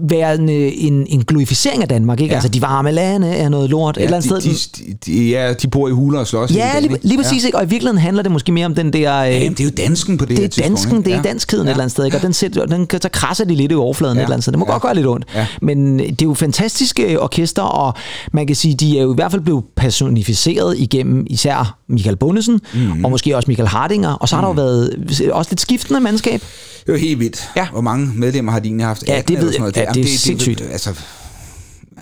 være 0.00 0.34
en, 0.34 0.48
øh, 0.48 0.72
en, 0.74 1.06
en 1.08 1.24
glorificering 1.24 1.82
af 1.82 1.88
Danmark, 1.88 2.20
ikke? 2.20 2.26
Ja. 2.28 2.32
Ja. 2.32 2.36
Altså, 2.36 2.48
de 2.48 2.62
varme 2.62 2.90
lande 2.92 3.28
er 3.28 3.48
noget 3.48 3.70
lort, 3.70 3.96
ja, 3.96 4.00
et 4.00 4.04
eller 4.04 4.16
andet 4.16 4.44
de, 4.44 4.58
sted. 4.58 4.86
de, 4.86 5.12
de, 5.12 5.28
ja, 5.30 5.52
de 5.52 5.68
bor 5.68 5.88
i 5.88 5.90
huler 5.90 6.20
og 6.20 6.26
slås. 6.26 6.50
ja, 6.54 6.80
lige, 6.80 6.96
lige 7.02 7.18
præcis, 7.22 7.44
ikke? 7.44 7.58
Og 7.58 7.64
i 7.64 7.68
virkeligheden 7.68 7.98
handler 7.98 8.22
det 8.22 8.32
måske 8.32 8.52
mere 8.52 8.66
om 8.66 8.74
den 8.74 8.92
der... 8.92 9.16
Øh, 9.16 9.28
Ja, 9.28 9.38
jamen, 9.38 9.52
det 9.52 9.60
er 9.60 9.64
jo 9.64 9.70
dansken 9.76 10.18
på 10.18 10.24
det, 10.24 10.36
det 10.36 10.58
er 10.58 10.62
dansken, 10.62 10.96
ikke? 10.96 11.04
det 11.04 11.12
er 11.12 11.16
Ja. 11.16 11.22
danskheden 11.22 11.66
ja. 11.66 11.70
et 11.70 11.74
eller 11.74 11.82
andet 11.82 11.92
sted, 11.92 12.04
ikke? 12.04 12.16
og 12.16 12.22
den, 12.22 12.32
sætter, 12.32 12.66
den, 12.66 12.86
så 13.02 13.08
krasser 13.12 13.44
de 13.44 13.54
lidt 13.54 13.72
i 13.72 13.74
overfladen 13.74 14.16
ja. 14.16 14.20
et 14.20 14.24
eller 14.24 14.34
andet 14.34 14.44
sted. 14.44 14.52
Det 14.52 14.58
må 14.58 14.64
ja. 14.64 14.70
Ja. 14.70 14.74
godt 14.74 14.82
gøre 14.82 14.94
lidt 14.94 15.06
ondt. 15.06 15.26
Ja. 15.34 15.46
Men 15.62 15.98
det 15.98 16.08
er 16.22 16.26
jo 16.26 16.34
fantastiske 16.34 17.20
orkester, 17.20 17.62
og 17.62 17.94
man 18.32 18.46
kan 18.46 18.56
sige, 18.56 18.74
de 18.74 18.98
er 18.98 19.02
jo 19.02 19.12
i 19.12 19.14
hvert 19.14 19.30
fald 19.30 19.42
blevet 19.42 19.64
personificeret 19.76 20.78
igennem 20.78 21.26
især 21.30 21.78
Michael 21.88 22.16
Bundesen, 22.16 22.60
mm. 22.74 23.04
og 23.04 23.10
måske 23.10 23.36
også 23.36 23.48
Michael 23.50 23.68
Hardinger, 23.68 24.12
og 24.12 24.28
så 24.28 24.36
har 24.36 24.50
mm. 24.52 24.56
der 24.56 24.62
jo 24.64 24.68
været 24.68 25.30
også 25.32 25.50
lidt 25.50 25.60
skiftende 25.60 26.00
mandskab. 26.00 26.40
Det 26.40 26.88
er 26.88 26.92
jo 26.92 26.98
helt 26.98 27.20
vildt. 27.20 27.48
Ja. 27.56 27.66
Hvor 27.72 27.80
mange 27.80 28.10
medlemmer 28.14 28.52
har 28.52 28.58
de 28.58 28.66
egentlig 28.66 28.86
haft? 28.86 29.04
Ja, 29.08 29.18
18 29.18 29.36
det 29.36 29.44
ved 29.44 29.52
jeg. 29.58 29.73
Noget. 29.74 29.86
Ja, 29.86 29.92
det 29.92 30.00
er 30.00 30.02
Jamen, 30.04 30.18
sindssygt. 30.18 30.60
altså, 30.60 30.94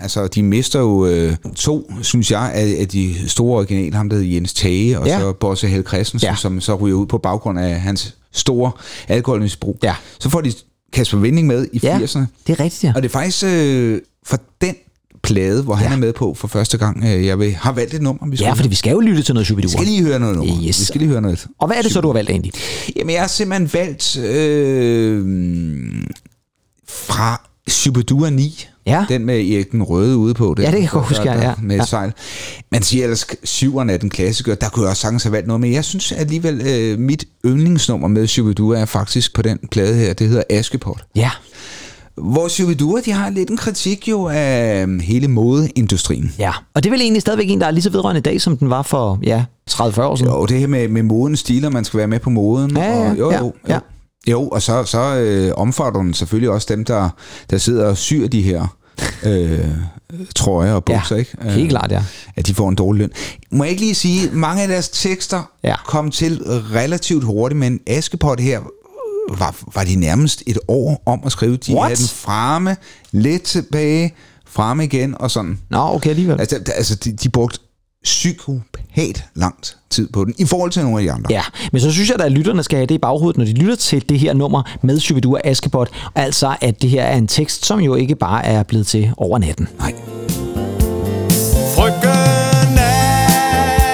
altså, 0.01 0.27
de 0.27 0.43
mister 0.43 0.79
jo 0.79 1.05
øh, 1.05 1.35
to, 1.55 1.91
synes 2.01 2.31
jeg, 2.31 2.51
af, 2.53 2.75
af 2.79 2.87
de 2.87 3.29
store 3.29 3.57
originale. 3.57 3.95
Ham 3.95 4.09
der 4.09 4.17
hedder 4.17 4.33
Jens 4.33 4.53
Tage, 4.53 4.99
og 4.99 5.07
Ja. 5.07 5.19
så 5.19 5.33
Bosse 5.33 5.67
Hel 5.67 5.83
Christensen, 5.87 6.27
Ja. 6.29 6.35
som 6.35 6.61
så 6.61 6.75
ryger 6.75 6.95
ud 6.97 7.05
på 7.05 7.17
baggrund 7.17 7.59
af 7.59 7.81
hans 7.81 8.15
store 8.31 8.71
alkoholmisbrug. 9.07 9.79
Ja. 9.83 9.95
Så 10.19 10.29
får 10.29 10.41
de 10.41 10.53
Kasper 10.93 11.17
Vinding 11.17 11.47
med 11.47 11.67
i 11.73 11.79
Ja, 11.83 11.97
80'erne. 11.99 12.19
det 12.47 12.59
er 12.59 12.63
rigtigt, 12.63 12.83
ja. 12.83 12.93
Og 12.95 13.01
det 13.01 13.09
er 13.09 13.13
faktisk 13.13 13.43
øh, 13.47 14.01
for 14.25 14.39
den 14.61 14.75
plade, 15.23 15.63
hvor 15.63 15.73
han 15.73 15.87
Ja. 15.87 15.93
er 15.93 15.97
med 15.99 16.13
på 16.13 16.33
for 16.33 16.47
første 16.47 16.77
gang, 16.77 17.03
øh, 17.05 17.25
jeg 17.25 17.39
vil, 17.39 17.53
har 17.53 17.71
valgt 17.71 17.93
et 17.93 18.01
nummer. 18.01 18.27
Vi 18.27 18.37
skal, 18.37 18.45
Ja, 18.45 18.53
fordi 18.53 18.69
vi 18.69 18.75
skal 18.75 18.91
jo 18.91 18.99
lytte 18.99 19.23
til 19.23 19.33
noget 19.33 19.43
vi 19.43 19.47
Shubidua. 19.47 19.71
skal 19.71 19.85
lige 19.85 20.03
høre 20.03 20.19
noget 20.19 20.35
nummer. 20.35 20.55
Yes. 20.67 20.79
Vi 20.79 20.85
skal 20.85 20.99
lige 21.01 21.09
høre 21.09 21.21
noget. 21.21 21.47
Og 21.59 21.67
hvad 21.67 21.77
er 21.77 21.81
det 21.81 21.91
så, 21.91 22.01
du 22.01 22.07
har 22.07 22.13
valgt 22.13 22.29
egentlig? 22.29 22.53
Jamen, 22.95 23.13
jeg 23.13 23.21
har 23.21 23.27
simpelthen 23.27 23.69
valgt 23.73 24.17
øh, 24.17 25.25
fra 26.87 27.49
Shubidua 27.69 28.29
9. 28.29 28.67
Ja. 28.85 29.05
Den 29.09 29.25
med 29.25 29.35
Erik 29.35 29.71
den 29.71 29.83
Røde 29.83 30.17
ude 30.17 30.33
på 30.33 30.53
det. 30.57 30.63
Ja, 30.63 30.67
det 30.67 30.73
kan 30.73 30.81
jeg 30.81 30.89
godt 30.89 31.07
huske, 31.07 31.23
Der- 31.23 31.41
ja. 31.41 31.53
Med 31.61 31.75
Ja. 31.75 31.85
sejl. 31.85 32.11
Man 32.71 32.81
siger 32.83 33.03
ellers, 33.03 33.25
syveren 33.43 33.89
er 33.89 33.97
den 33.97 34.09
klassiker. 34.09 34.55
Der 34.55 34.69
kunne 34.69 34.83
jeg 34.83 34.89
også 34.89 35.01
sagtens 35.01 35.23
have 35.23 35.31
valgt 35.31 35.47
noget, 35.47 35.61
men 35.61 35.73
jeg 35.73 35.83
synes 35.85 36.11
alligevel, 36.11 36.61
øh, 36.67 36.99
mit 36.99 37.25
yndlingsnummer 37.45 38.07
med 38.07 38.27
Shubidua 38.27 38.79
er 38.79 38.85
faktisk 38.85 39.33
på 39.35 39.41
den 39.41 39.59
plade 39.71 39.95
her. 39.95 40.13
Det 40.13 40.27
hedder 40.27 40.43
Askepot. 40.49 41.05
Ja. 41.15 41.29
Hvor 42.17 42.47
Shubidua, 42.47 43.01
de 43.05 43.11
har 43.11 43.29
lidt 43.29 43.49
en 43.49 43.57
kritik 43.57 44.07
jo 44.07 44.27
af 44.33 44.85
øh, 44.87 44.99
hele 44.99 45.27
modeindustrien. 45.27 46.33
Ja, 46.39 46.51
og 46.73 46.83
det 46.83 46.89
er 46.89 46.91
vel 46.91 47.01
egentlig 47.01 47.21
stadigvæk 47.21 47.49
en, 47.49 47.61
der 47.61 47.67
er 47.67 47.71
lige 47.71 47.83
så 47.83 47.89
vedrørende 47.89 48.19
i 48.19 48.21
dag, 48.21 48.41
som 48.41 48.57
den 48.57 48.69
var 48.69 48.81
for, 48.81 49.19
ja, 49.23 49.43
30-40 49.71 50.01
år 50.01 50.15
siden. 50.15 50.31
Jo, 50.31 50.45
det 50.45 50.59
her 50.59 50.67
med, 50.67 50.87
med 50.87 51.03
moden 51.03 51.35
stiler, 51.35 51.69
man 51.69 51.83
skal 51.85 51.97
være 51.97 52.07
med 52.07 52.19
på 52.19 52.29
moden. 52.29 52.77
Ja, 52.77 52.83
ja, 53.03 53.09
og, 53.11 53.17
jo, 53.19 53.31
ja, 53.31 53.37
jo, 53.39 53.45
jo. 53.45 53.53
ja. 53.67 53.79
Jo, 54.27 54.47
og 54.49 54.61
så, 54.61 54.83
så 54.83 55.15
øh, 55.15 55.51
omfatter 55.57 56.01
den 56.01 56.13
selvfølgelig 56.13 56.49
også 56.49 56.67
dem, 56.69 56.85
der, 56.85 57.09
der 57.49 57.57
sidder 57.57 57.85
og 57.85 57.97
syr 57.97 58.27
de 58.27 58.41
her 58.41 58.77
øh, 59.23 59.67
trøjer 60.35 60.73
og 60.73 60.85
bukser, 60.85 61.15
Ja, 61.15 61.19
ikke? 61.19 61.31
Øh, 61.41 61.47
helt 61.51 61.69
klart, 61.69 61.91
ja. 61.91 62.03
At 62.35 62.47
de 62.47 62.53
får 62.53 62.69
en 62.69 62.75
dårlig 62.75 62.99
løn. 62.99 63.09
Må 63.51 63.63
jeg 63.63 63.71
ikke 63.71 63.81
lige 63.81 63.95
sige, 63.95 64.29
mange 64.31 64.61
af 64.61 64.67
deres 64.67 64.89
tekster 64.89 65.51
Ja. 65.63 65.75
kom 65.85 66.11
til 66.11 66.41
relativt 66.73 67.23
hurtigt, 67.23 67.59
men 67.59 67.79
Askepot 67.87 68.39
her 68.39 68.59
var, 69.37 69.55
var 69.75 69.83
de 69.83 69.95
nærmest 69.95 70.43
et 70.47 70.57
år 70.67 71.03
om 71.05 71.21
at 71.25 71.31
skrive. 71.31 71.57
De 71.57 71.73
What? 71.73 71.83
havde 71.87 71.99
den 71.99 72.07
fremme, 72.07 72.75
lidt 73.11 73.43
tilbage, 73.43 74.13
fremme 74.47 74.83
igen 74.83 75.15
og 75.19 75.31
sådan. 75.31 75.59
Nå, 75.69 75.77
okay, 75.79 76.09
alligevel. 76.09 76.39
Altså, 76.39 76.59
altså 76.75 76.95
de, 76.95 77.11
de 77.11 77.29
brugte 77.29 77.59
psykopat 78.03 79.25
langt 79.35 79.77
tid 79.89 80.09
på 80.09 80.25
den, 80.25 80.35
i 80.37 80.45
forhold 80.45 80.71
til 80.71 80.83
nogle 80.83 80.97
af 80.99 81.03
de 81.03 81.11
andre. 81.11 81.27
Ja, 81.31 81.43
men 81.71 81.81
så 81.81 81.91
synes 81.91 82.09
jeg, 82.09 82.21
at 82.21 82.31
lytterne 82.31 82.63
skal 82.63 82.77
have 82.77 82.87
det 82.87 82.95
i 82.95 82.97
baghovedet, 82.97 83.37
når 83.37 83.45
de 83.45 83.53
lytter 83.53 83.75
til 83.75 84.09
det 84.09 84.19
her 84.19 84.33
nummer 84.33 84.77
med 84.81 84.99
Shubidua 84.99 85.39
Askepot. 85.43 85.89
Altså, 86.15 86.55
at 86.61 86.81
det 86.81 86.89
her 86.89 87.03
er 87.03 87.17
en 87.17 87.27
tekst, 87.27 87.65
som 87.65 87.79
jo 87.79 87.95
ikke 87.95 88.15
bare 88.15 88.45
er 88.45 88.63
blevet 88.63 88.87
til 88.87 89.11
over 89.17 89.37
natten. 89.37 89.67
Nej. 89.79 89.93
Frøken 91.75 92.79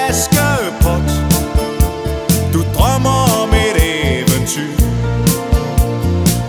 Askepot 0.08 1.10
Du 2.52 2.64
drømmer 2.74 3.42
om 3.42 3.48
et 3.48 3.80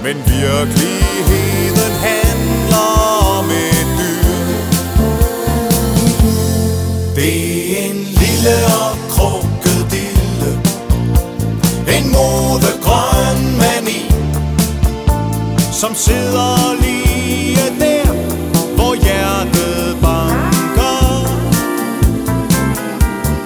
Men 0.03 0.17
virkeligheden 0.17 1.60
Som 15.81 15.95
sidder 15.95 16.81
lige 16.81 17.79
der 17.79 18.11
Hvor 18.75 18.95
hjertet 18.95 19.97
banker. 20.01 21.25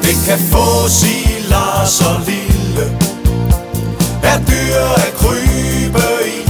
Det 0.01 0.15
kan 0.25 0.39
få 0.51 0.89
sig 0.89 1.25
så 1.87 2.19
lille 2.25 2.85
Er 4.23 4.37
dyr 4.49 4.81
at 5.05 5.13
krybe 5.15 6.07
i. 6.25 6.49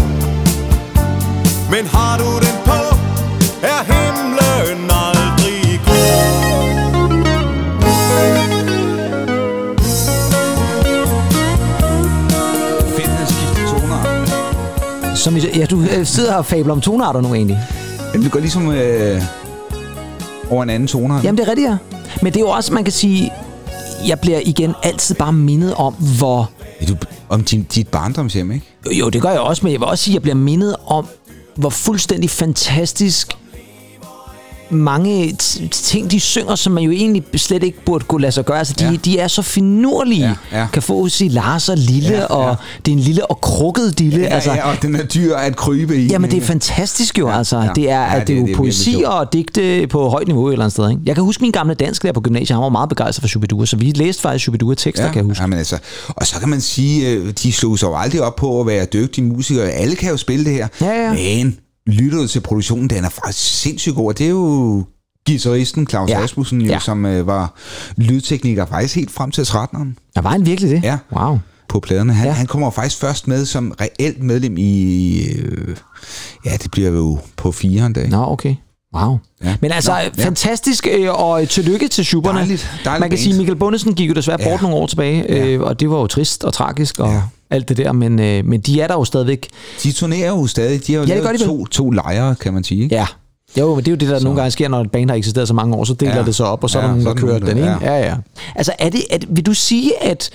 Men 1.70 1.88
har 1.88 2.18
du 2.18 2.40
den 2.46 2.55
Som 15.26 15.38
ja, 15.38 15.66
du 15.66 15.82
øh, 15.82 16.06
sidder 16.06 16.36
og 16.36 16.46
fabler 16.46 16.74
om 16.74 16.82
tonarter 16.82 17.22
nu 17.22 17.34
egentlig. 17.34 17.60
Jamen, 18.14 18.24
det 18.24 18.32
går 18.32 18.40
ligesom 18.40 18.72
øh, 18.72 19.22
over 20.50 20.64
en 20.64 20.70
anden 20.70 20.88
toner. 20.88 21.22
Jamen, 21.24 21.38
det 21.38 21.44
er 21.46 21.50
rigtigt, 21.50 21.70
ja. 21.70 21.78
Men 22.22 22.34
det 22.34 22.40
er 22.40 22.44
jo 22.44 22.50
også, 22.50 22.74
man 22.74 22.84
kan 22.84 22.94
sige, 22.94 23.34
jeg 24.08 24.20
bliver 24.20 24.40
igen 24.46 24.74
altid 24.84 25.16
bare 25.16 25.34
mindet 25.34 25.74
om, 25.74 25.94
hvor... 26.18 26.50
Er 26.80 26.86
du, 26.86 26.96
om 27.30 27.44
din, 27.44 27.64
dit 27.64 27.88
barndomshjem, 27.88 28.52
ikke? 28.52 28.66
Jo, 28.86 28.92
jo, 28.92 29.10
det 29.10 29.22
gør 29.22 29.30
jeg 29.30 29.40
også, 29.40 29.64
men 29.64 29.72
jeg 29.72 29.80
vil 29.80 29.88
også 29.88 30.04
sige, 30.04 30.12
at 30.12 30.16
jeg 30.16 30.22
bliver 30.22 30.36
mindet 30.36 30.76
om, 30.86 31.08
hvor 31.56 31.70
fuldstændig 31.70 32.30
fantastisk 32.30 33.38
mange 34.76 35.34
ting, 35.72 36.12
de 36.12 36.20
synger, 36.20 36.56
som 36.56 36.74
man 36.74 36.84
jo 36.84 36.92
egentlig 36.92 37.24
slet 37.36 37.64
ikke 37.64 37.78
burde 37.86 38.06
kunne 38.06 38.22
lade 38.22 38.32
sig 38.32 38.46
gøre. 38.46 38.58
Altså, 38.58 38.74
de, 38.80 38.84
Ja. 38.86 38.92
ja. 38.92 38.98
de 39.06 39.20
er 39.20 39.28
så 39.28 39.42
finurlige. 39.42 40.36
Ja, 40.52 40.60
ja. 40.60 40.68
Kan 40.74 40.82
få 40.82 41.08
sige 41.10 41.30
Lars 41.30 41.70
og 41.70 41.78
Lille, 41.78 42.10
Ja, 42.10 42.16
ja, 42.16 42.22
ja. 42.22 42.50
og 42.50 42.56
det 42.86 42.92
er 42.92 42.96
en 42.96 43.02
lille 43.04 43.26
og 43.26 43.42
krukket 43.42 44.00
dille. 44.00 44.20
Ja, 44.22 44.26
altså, 44.28 44.54
ja, 44.54 44.70
og 44.72 44.76
den 44.82 44.96
er 44.96 45.04
dyr 45.04 45.36
at 45.36 45.56
krybe 45.56 45.98
i. 45.98 46.08
Jamen, 46.08 46.32
det 46.32 46.38
er 46.38 46.42
fantastisk 46.46 47.20
jo, 47.20 47.30
altså. 47.30 47.58
ja. 47.60 47.70
Det 47.76 47.90
er, 47.90 48.00
Ja, 48.02 48.16
at 48.16 48.20
det- 48.20 48.28
det, 48.28 48.36
er 48.36 48.40
jo 48.40 48.48
det 48.48 48.56
poesi 48.56 49.04
og 49.06 49.34
digte 49.34 49.88
på 49.88 50.10
højt 50.10 50.28
niveau 50.28 50.48
et 50.48 50.52
eller 50.52 50.66
andet 50.66 50.74
sted. 50.74 50.90
Ikke? 50.90 51.02
Jeg 51.06 51.16
kan 51.16 51.24
huske 51.24 51.42
min 51.42 51.52
gamle 51.52 51.74
dansk 51.74 52.04
der 52.04 52.12
på 52.12 52.22
gymnasiet. 52.22 52.56
Han 52.56 52.64
var 52.64 52.70
meget 52.70 52.90
begejstret 52.90 53.22
for 53.22 53.28
Shubidua, 53.28 53.66
så 53.66 53.76
vi 53.78 53.86
læste 53.86 54.22
faktisk 54.22 54.44
Shubidua-tekster, 54.44 55.06
kan 55.08 55.16
jeg 55.16 55.24
huske. 55.24 55.42
Jamen 55.42 55.58
altså, 55.60 55.78
og 56.08 56.28
så 56.28 56.40
kan 56.40 56.50
man 56.50 56.62
sige, 56.62 57.10
øh, 57.10 57.34
de 57.44 57.52
slog 57.54 57.80
sig 57.80 57.88
jo 57.88 57.96
aldrig 57.98 58.22
op 58.22 58.36
på 58.36 58.62
at 58.62 58.68
være 58.68 58.86
dygtige 58.86 59.26
musikere. 59.26 59.70
Alle 59.70 59.96
kan 59.96 60.10
jo 60.12 60.18
spille 60.18 60.46
det 60.46 60.54
her. 60.54 60.68
Ja, 60.82 60.88
ja. 61.04 61.14
Men 61.14 61.58
lytter 61.88 62.18
du 62.18 62.28
til 62.28 62.40
produktionen, 62.42 62.90
den 62.90 63.04
er 63.06 63.10
faktisk 63.10 63.62
sindssygt 63.62 63.96
god. 63.96 64.08
Og 64.08 64.18
det 64.18 64.26
er 64.26 64.30
jo 64.30 64.84
guitaristen 65.28 65.88
Claus 65.88 66.10
Ja. 66.10 66.20
Rasmussen, 66.22 66.62
jo, 66.62 66.68
Ja. 66.72 66.80
som 66.80 67.06
øh, 67.06 67.28
var 67.28 67.54
lydtekniker 67.98 68.66
faktisk 68.66 68.96
helt 68.96 69.12
frem 69.12 69.32
til 69.32 69.42
13'eren 69.42 70.12
Der 70.16 70.22
var 70.22 70.30
han 70.30 70.46
virkelig 70.46 70.70
det? 70.72 70.84
Ja. 70.84 70.98
Wow. 71.12 71.38
på 71.70 71.80
pladerne. 71.80 72.14
Han, 72.14 72.26
ja. 72.26 72.32
Ja. 72.32 72.36
han 72.38 72.48
kommer 72.48 72.70
faktisk 72.72 73.02
først 73.02 73.28
med 73.28 73.46
som 73.46 73.74
reelt 73.82 74.24
medlem 74.24 74.56
i... 74.58 75.18
Øh, 75.28 75.76
ja, 76.46 76.52
det 76.64 76.72
bliver 76.72 76.90
jo 76.92 77.20
på 77.38 77.52
fire 77.52 77.86
en 77.86 77.94
dag. 77.94 78.10
Nå, 78.10 78.24
okay. 78.32 78.56
Wow. 78.96 79.18
Ja. 79.44 79.50
Ja. 79.50 79.56
Men 79.62 79.72
altså, 79.72 79.92
Nå, 79.92 79.98
Nå, 79.98 80.02
ja. 80.04 80.10
ja. 80.18 80.26
fantastisk, 80.26 80.88
øh, 80.92 81.14
og 81.14 81.50
tillykke 81.50 81.88
til 81.88 82.06
Schuberne. 82.06 82.40
Dejligt, 82.40 82.62
dejligt 82.86 82.86
Man 82.86 83.02
kan 83.02 83.10
band. 83.10 83.18
sige, 83.20 83.38
Michael 83.38 83.56
Bundesen 83.60 83.94
gik 83.94 84.10
jo 84.10 84.14
desværre 84.14 84.38
Ja. 84.42 84.50
bort 84.50 84.62
nogle 84.62 84.78
år 84.78 84.88
tilbage, 84.88 85.26
øh, 85.32 85.62
og 85.62 85.80
det 85.80 85.90
var 85.90 85.98
jo 85.98 86.08
trist 86.08 86.44
og 86.44 86.54
tragisk 86.54 87.00
og 87.00 87.08
Ja. 87.10 87.14
ja. 87.14 87.22
alt 87.50 87.70
det 87.70 87.78
der, 87.78 87.92
men, 87.92 88.20
øh, 88.20 88.46
men 88.46 88.60
de 88.62 88.82
er 88.82 88.88
der 88.88 88.94
jo 88.94 89.04
stadigvæk. 89.06 89.48
De 89.84 89.92
turnerer 89.92 90.28
jo 90.30 90.48
stadig. 90.48 90.88
De 90.88 90.94
har 90.94 91.00
jo 91.02 91.08
Ja, 91.08 91.16
lavet 91.20 91.40
de 91.40 91.46
to, 91.46 91.66
to 91.66 91.90
lejre, 91.90 92.36
kan 92.36 92.54
man 92.54 92.64
sige. 92.64 92.84
Ikke? 92.84 92.96
Ja. 92.96 93.06
Jo, 93.60 93.76
men 93.76 93.78
det 93.84 93.88
er 93.88 93.92
jo 93.92 93.98
det, 93.98 94.10
der 94.10 94.18
så. 94.20 94.24
nogle 94.24 94.40
gange 94.40 94.52
sker, 94.52 94.68
når 94.68 94.82
et 94.82 94.92
band 94.92 95.10
har 95.10 95.18
eksisteret 95.18 95.48
så 95.48 95.54
mange 95.54 95.76
år, 95.76 95.84
så 95.84 95.94
deler 95.94 96.12
Ja. 96.12 96.20
ja. 96.20 96.26
det 96.26 96.36
sig 96.36 96.46
op, 96.46 96.64
og 96.64 96.70
så 96.70 96.80
Ja, 96.80 96.84
er 96.84 96.88
der 96.88 96.94
nogen, 96.96 97.06
der 97.06 97.12
er 97.12 97.16
kører 97.16 97.40
den 97.40 97.58
der- 97.58 97.76
ene. 97.76 97.78
Ja, 97.94 97.98
ja. 98.08 98.16
Altså, 98.56 98.74
er 98.80 98.90
det, 98.90 99.02
er 99.10 99.18
vil 99.30 99.46
du 99.46 99.54
sige, 99.54 100.04
at, 100.04 100.30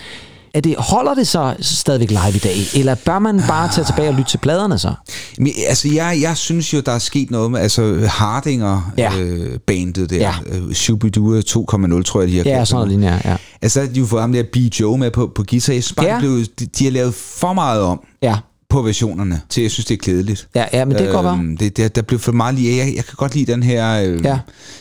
at 0.54 0.64
det, 0.64 0.74
holder 0.78 1.14
det 1.14 1.26
så 1.28 1.54
stadigvæk 1.60 2.10
live 2.10 2.34
i 2.34 2.38
dag, 2.38 2.56
eller 2.74 2.94
bør 2.94 3.18
man 3.18 3.42
bare 3.48 3.68
tage 3.72 3.84
tilbage 3.84 4.08
og 4.08 4.14
lytte 4.14 4.30
til 4.30 4.38
pladerne 4.38 4.78
så? 4.78 4.92
Men, 5.38 5.52
altså, 5.68 5.88
jeg, 5.88 6.18
jeg 6.22 6.36
synes 6.36 6.74
jo, 6.74 6.80
der 6.80 6.92
er 6.92 6.98
sket 6.98 7.30
noget 7.30 7.50
med 7.50 7.60
altså, 7.60 8.06
Hardinger 8.10 8.92
Ja. 8.98 9.12
øh, 9.18 9.58
der. 9.68 10.16
Ja. 10.16 10.32
Øh, 10.46 10.72
Shubidua 10.72 11.40
2.0, 11.40 12.02
tror 12.02 12.20
jeg, 12.20 12.28
de 12.30 12.36
har 12.36 12.44
Ja, 12.44 12.64
sådan 12.64 12.64
det. 12.64 12.70
noget 12.72 12.88
lignende, 12.88 13.20
ja. 13.24 13.36
Altså, 13.62 13.80
der 13.80 13.86
har 13.86 13.92
de 13.92 13.98
jo 14.00 14.06
fået 14.06 14.22
ham 14.22 14.32
der 14.32 14.42
B. 14.52 14.56
Joe 14.56 14.98
med 14.98 15.10
på, 15.10 15.32
på 15.34 15.44
guitar. 15.50 15.72
Jeg 15.72 15.82
synes 15.84 15.92
bare, 15.96 16.06
Ja. 16.06 16.18
blev, 16.18 16.44
de, 16.60 16.66
de 16.66 16.84
har 16.84 16.90
lavet 16.90 17.14
for 17.14 17.52
meget 17.52 17.82
om 17.82 18.00
Ja, 18.22 18.36
på 18.70 18.82
versionerne, 18.82 19.40
til 19.48 19.62
jeg 19.62 19.70
synes, 19.70 19.86
det 19.86 19.94
er 19.94 19.98
kedeligt. 20.04 20.48
ja, 20.54 20.64
ja 20.72 20.84
men 20.84 20.96
det 20.98 21.10
godt 21.12 21.24
være. 21.24 21.34
Øhm, 21.34 21.56
det, 21.56 21.76
det, 21.76 21.96
der 21.96 22.02
blev 22.02 22.20
for 22.20 22.32
meget 22.32 22.54
lige. 22.54 22.76
Jeg, 22.76 22.92
jeg 22.96 23.04
kan 23.04 23.14
godt 23.16 23.34
lide 23.34 23.52
den 23.52 23.62
her 23.62 24.02
øh, 24.02 24.24
Ja. 24.24 24.38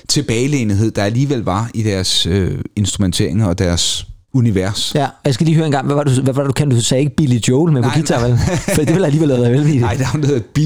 tilbagelænethed, 0.09 0.91
der 0.91 1.03
alligevel 1.03 1.39
var 1.43 1.69
i 1.73 1.83
deres 1.83 2.25
øh, 2.25 2.51
instrumentering 2.75 3.45
og 3.45 3.59
deres 3.59 4.05
univers. 4.33 4.91
Ja, 4.95 5.07
jeg 5.25 5.33
skal 5.33 5.45
lige 5.45 5.55
høre 5.55 5.65
en 5.65 5.71
gang, 5.71 5.85
hvad 5.85 5.95
var, 5.95 6.03
du, 6.03 6.21
hvad 6.21 6.33
var 6.33 6.41
det, 6.41 6.47
du 6.47 6.53
kan? 6.53 6.69
Du 6.69 6.81
sagde 6.81 7.03
ikke 7.03 7.15
Billy 7.15 7.35
Joel 7.35 7.73
med 7.73 7.83
på 7.83 7.89
guitar, 7.93 8.27
vel? 8.27 8.37
For 8.75 8.81
det 8.81 8.89
ville 8.93 9.05
alligevel 9.05 9.29
have 9.29 9.41
været 9.41 9.53
velvildigt. 9.57 9.81
Nej, 9.81 9.93
der 9.93 10.03
er 10.03 10.09
jo 10.15 10.19
noget 10.19 10.45
B. 10.45 10.57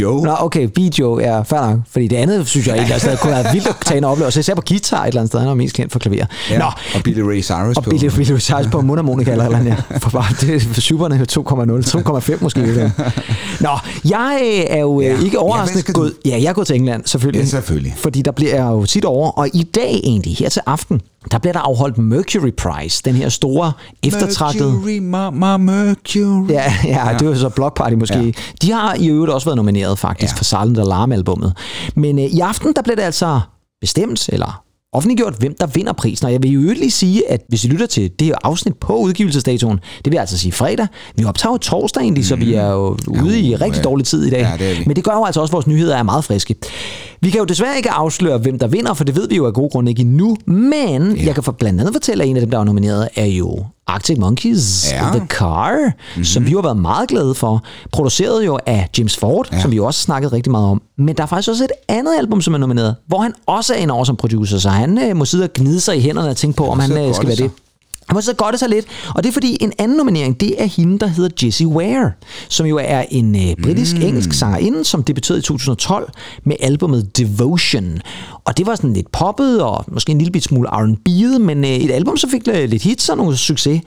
Joe. 0.00 0.22
Nå, 0.24 0.34
okay, 0.38 0.64
B. 0.64 0.78
Joe, 0.98 1.20
ja, 1.22 1.40
fair 1.42 1.60
nok. 1.60 1.78
Fordi 1.90 2.08
det 2.08 2.16
andet, 2.16 2.48
synes 2.48 2.66
jeg, 2.66 2.74
egentlig, 2.74 2.92
altså, 2.92 3.16
kunne 3.22 3.32
være 3.32 3.52
vildt 3.52 3.66
at 3.68 3.76
tage 3.84 3.98
en 3.98 4.04
oplevelse. 4.04 4.40
Især 4.40 4.54
på 4.54 4.62
guitar 4.68 5.02
et 5.02 5.08
eller 5.08 5.20
andet 5.20 5.30
sted. 5.30 5.40
Han 5.40 5.48
er 5.48 5.54
mest 5.54 5.74
kendt 5.76 5.92
for 5.92 5.98
klaver. 5.98 6.24
Ja, 6.50 6.58
Nå, 6.58 6.64
og 6.94 7.02
Billy 7.04 7.20
Ray 7.20 7.42
Cyrus 7.42 7.76
og 7.76 7.84
på. 7.84 7.90
Billy, 7.90 8.10
Billy 8.10 8.38
Size 8.38 8.68
på 8.72 8.80
mundharmonika 8.80 9.30
eller 9.32 9.44
et 9.44 9.56
eller 9.56 9.76
ja. 9.90 9.98
For 9.98 10.10
bare, 10.10 10.34
det 10.40 10.54
er 10.54 10.60
for 10.60 10.80
superne 10.80 11.26
2,0, 11.32 12.32
2,5 12.32 12.36
måske. 12.40 12.60
Ja. 12.60 12.90
Nå, 13.60 13.78
jeg 14.04 14.40
øh, 14.42 14.64
er 14.76 14.80
jo 14.80 15.00
Ja. 15.00 15.06
ja. 15.06 15.12
ikke 15.14 15.30
Ja, 15.32 15.38
overraskende 15.38 15.82
du? 15.82 15.92
gået... 15.92 16.12
Ja, 16.24 16.30
jeg 16.30 16.44
er 16.44 16.52
gået 16.52 16.66
til 16.66 16.76
England, 16.76 17.02
selvfølgelig. 17.06 17.40
Ja, 17.40 17.46
selvfølgelig. 17.46 17.94
Fordi 17.96 18.22
der 18.22 18.32
bliver 18.32 18.54
jeg 18.54 18.66
jo 18.66 18.84
tit 18.84 19.04
over. 19.04 19.30
Og 19.30 19.48
i 19.54 19.62
dag 19.62 20.00
egentlig, 20.04 20.36
her 20.36 20.48
til 20.48 20.62
aften, 20.66 21.00
der 21.30 21.38
bliver 21.38 21.52
der 21.52 21.60
afholdt 21.60 21.98
Mercury 21.98 22.50
Prize. 22.58 23.02
Den 23.04 23.14
her 23.14 23.28
store, 23.28 23.72
eftertragtede... 24.02 24.72
Mercury, 24.72 24.98
mama, 24.98 25.56
Mercury. 25.56 26.48
Ja, 26.50 26.72
ja, 26.84 27.10
ja, 27.10 27.18
det 27.18 27.28
var 27.28 27.34
så 27.34 27.48
Block 27.48 27.76
Party 27.76 27.94
måske. 27.94 28.18
Ja. 28.18 28.22
Ja. 28.24 28.30
De 28.62 28.72
har 28.72 28.94
i 28.98 29.08
øvrigt 29.08 29.32
også 29.32 29.44
været 29.46 29.56
nomineret 29.56 29.81
faktisk 29.98 30.32
Ja. 30.32 30.36
ja. 30.36 30.38
for 30.38 30.44
Silent 30.44 30.78
Alarm-albummet. 30.78 31.52
Men 31.96 32.18
øh, 32.18 32.24
i 32.24 32.40
aften, 32.40 32.72
der 32.76 32.82
blev 32.82 32.96
det 32.96 33.02
altså 33.02 33.40
bestemt, 33.80 34.28
eller 34.28 34.62
offentliggjort, 34.94 35.34
hvem 35.38 35.54
der 35.60 35.66
vinder 35.66 35.92
prisen. 35.92 36.26
Og 36.26 36.32
jeg 36.32 36.42
vil 36.42 36.50
i 36.50 36.54
øvrigt 36.54 36.78
lige 36.78 36.90
sige, 36.90 37.30
at 37.30 37.40
hvis 37.48 37.64
I 37.64 37.68
lytter 37.68 37.86
til 37.86 38.10
det 38.18 38.26
her 38.26 38.34
afsnit 38.44 38.74
på 38.76 38.96
udgivelsesdatoen, 38.96 39.80
det 40.04 40.12
vil 40.12 40.18
altså 40.18 40.38
sige 40.38 40.52
fredag. 40.52 40.86
Vi 41.16 41.24
optager 41.24 41.52
jo 41.52 41.58
torsdag 41.58 42.02
egentlig, 42.02 42.26
så 42.26 42.36
vi 42.36 42.54
er 42.54 42.70
jo 42.70 42.96
ude 43.08 43.40
i 43.40 43.56
rigtig 43.56 43.78
ja. 43.78 43.82
dårlig 43.82 44.06
tid 44.06 44.24
i 44.24 44.30
dag. 44.30 44.40
Ja, 44.40 44.66
det 44.66 44.78
vi. 44.78 44.84
Men 44.86 44.96
det 44.96 45.04
gør 45.04 45.12
jo 45.12 45.24
altså 45.24 45.40
også, 45.40 45.50
at 45.50 45.52
vores 45.52 45.66
nyheder 45.66 45.96
er 45.96 46.02
meget 46.02 46.24
friske. 46.24 46.54
Vi 47.20 47.30
kan 47.30 47.38
jo 47.38 47.44
desværre 47.44 47.76
ikke 47.76 47.90
afsløre, 47.90 48.38
hvem 48.38 48.58
der 48.58 48.66
vinder, 48.66 48.94
for 48.94 49.04
det 49.04 49.16
ved 49.16 49.28
vi 49.28 49.36
jo 49.36 49.46
af 49.46 49.54
gode 49.54 49.68
grunde 49.70 49.90
ikke 49.90 50.00
endnu. 50.02 50.36
Men 50.46 51.16
ja. 51.16 51.24
jeg 51.24 51.34
kan 51.34 51.42
for 51.42 51.52
blandt 51.52 51.80
andet 51.80 51.94
fortælle, 51.94 52.24
at 52.24 52.30
en 52.30 52.36
af 52.36 52.40
dem, 52.40 52.50
der 52.50 52.58
er 52.58 52.64
nomineret, 52.64 53.08
er 53.16 53.26
jo 53.26 53.64
Arctic 53.86 54.18
Monkeys 54.18 54.92
Ja. 54.92 55.10
The 55.12 55.26
Car, 55.26 55.76
mm-hmm. 55.84 56.24
som 56.24 56.46
vi 56.46 56.50
jo 56.50 56.58
har 56.58 56.62
været 56.62 56.76
meget 56.76 57.08
glade 57.08 57.34
for. 57.34 57.62
Produceret 57.92 58.46
jo 58.46 58.58
af 58.66 58.88
James 58.98 59.16
Ford, 59.16 59.48
ja. 59.52 59.60
som 59.60 59.70
vi 59.70 59.76
jo 59.76 59.86
også 59.86 60.00
snakket 60.00 60.32
rigtig 60.32 60.50
meget 60.50 60.66
om. 60.66 60.82
Men 60.98 61.16
der 61.16 61.22
er 61.22 61.26
faktisk 61.26 61.48
også 61.48 61.64
et 61.64 61.70
andet 61.88 62.14
album, 62.18 62.40
som 62.40 62.54
er 62.54 62.58
nomineret, 62.58 62.96
hvor 63.06 63.18
han 63.18 63.34
også 63.46 63.74
er 63.74 63.78
en 63.78 63.90
over 63.90 64.04
som 64.04 64.16
producer, 64.16 64.58
så 64.58 64.68
han 64.68 64.98
øh, 64.98 65.16
må 65.16 65.24
sidde 65.24 65.44
og 65.44 65.50
gnide 65.54 65.80
sig 65.80 65.96
i 65.96 66.00
hænderne 66.00 66.28
og 66.30 66.36
tænke 66.36 66.56
på, 66.56 66.66
om 66.68 66.80
han 66.80 66.92
øh, 66.92 67.14
skal 67.14 67.28
være 67.28 67.36
så. 67.36 67.42
det. 67.42 67.50
Må 68.12 68.20
så 68.20 68.34
godt 68.34 68.58
sig 68.58 68.68
lidt, 68.68 68.86
og 69.14 69.22
det 69.22 69.28
er 69.28 69.32
fordi 69.32 69.56
en 69.60 69.72
anden 69.78 69.96
nominering, 69.96 70.40
det 70.40 70.62
er 70.62 70.66
hende, 70.66 70.98
der 70.98 71.06
hedder 71.06 71.46
Jessie 71.46 71.66
Ware, 71.66 72.12
som 72.48 72.66
jo 72.66 72.78
er 72.82 73.04
en 73.10 73.34
øh, 73.36 73.56
britisk-engelsk 73.62 74.28
mm. 74.28 74.32
sangerinde, 74.32 74.84
som 74.84 75.02
debuterede 75.02 75.38
i 75.38 75.42
2012 75.42 76.12
med 76.44 76.56
albumet 76.60 77.16
Devotion. 77.18 78.00
Og 78.44 78.56
det 78.56 78.66
var 78.66 78.74
sådan 78.74 78.92
lidt 78.92 79.12
poppet 79.12 79.62
og 79.62 79.84
måske 79.88 80.12
en 80.12 80.18
lille 80.18 80.32
bit 80.32 80.44
smule 80.44 80.68
R&B'et, 80.68 81.38
men 81.38 81.64
øh, 81.64 81.70
et 81.70 81.90
album, 81.90 82.16
som 82.16 82.30
fik 82.30 82.48
øh, 82.48 82.68
lidt 82.68 82.82
hits 82.82 83.08
og 83.08 83.16
noget 83.16 83.38
succes. 83.38 83.80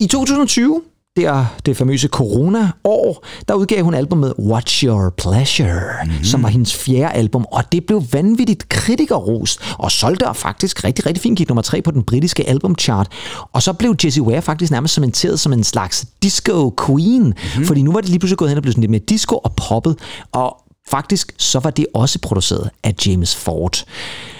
I 0.00 0.06
2020, 0.06 0.82
det 1.18 1.26
er 1.26 1.44
det 1.66 1.76
famøse 1.76 2.08
corona-år, 2.08 3.24
der 3.48 3.54
udgav 3.54 3.82
hun 3.82 3.94
albumet 3.94 4.34
What's 4.38 4.84
Your 4.84 5.14
Pleasure, 5.16 5.80
mm-hmm. 6.04 6.24
som 6.24 6.42
var 6.42 6.48
hendes 6.48 6.74
fjerde 6.74 7.14
album, 7.14 7.46
og 7.52 7.72
det 7.72 7.86
blev 7.86 8.02
vanvittigt 8.12 8.68
kritikerrost, 8.68 9.60
og 9.78 9.90
solgte 9.90 10.26
faktisk 10.34 10.84
rigtig, 10.84 11.06
rigtig 11.06 11.22
fint, 11.22 11.38
gik 11.38 11.48
nummer 11.48 11.62
tre 11.62 11.82
på 11.82 11.90
den 11.90 12.02
britiske 12.02 12.48
albumchart. 12.48 13.08
Og 13.52 13.62
så 13.62 13.72
blev 13.72 13.94
Jessie 14.04 14.22
Ware 14.22 14.42
faktisk 14.42 14.72
nærmest 14.72 14.94
cementeret 14.94 15.40
som 15.40 15.52
en 15.52 15.64
slags 15.64 16.06
disco 16.22 16.74
queen, 16.86 17.22
mm-hmm. 17.22 17.64
fordi 17.64 17.82
nu 17.82 17.92
var 17.92 18.00
det 18.00 18.08
lige 18.08 18.18
pludselig 18.18 18.38
gået 18.38 18.50
hen 18.50 18.58
og 18.58 18.62
blevet 18.62 18.74
sådan 18.74 18.80
lidt 18.80 18.90
mere 18.90 19.02
disco 19.08 19.36
og 19.36 19.52
poppet, 19.56 19.96
og 20.32 20.56
Faktisk 20.90 21.32
så 21.38 21.58
var 21.58 21.70
det 21.70 21.86
også 21.94 22.18
produceret 22.18 22.70
af 22.82 22.94
James 23.06 23.36
Ford. 23.36 23.84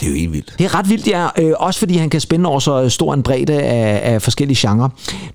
Det 0.01 0.07
er 0.07 0.11
jo 0.11 0.17
helt 0.17 0.33
vildt. 0.33 0.55
Det 0.59 0.65
er 0.65 0.75
ret 0.75 0.89
vildt, 0.89 1.07
ja. 1.07 1.29
Øh, 1.39 1.53
også 1.57 1.79
fordi 1.79 1.97
han 1.97 2.11
kan 2.11 2.21
spænde 2.21 2.49
over 2.49 2.61
så 2.61 2.89
stor 2.89 3.15
en 3.15 3.23
bredde 3.23 3.63
af, 3.63 4.15
af 4.15 4.23
forskellige 4.23 4.69
genrer. 4.69 4.89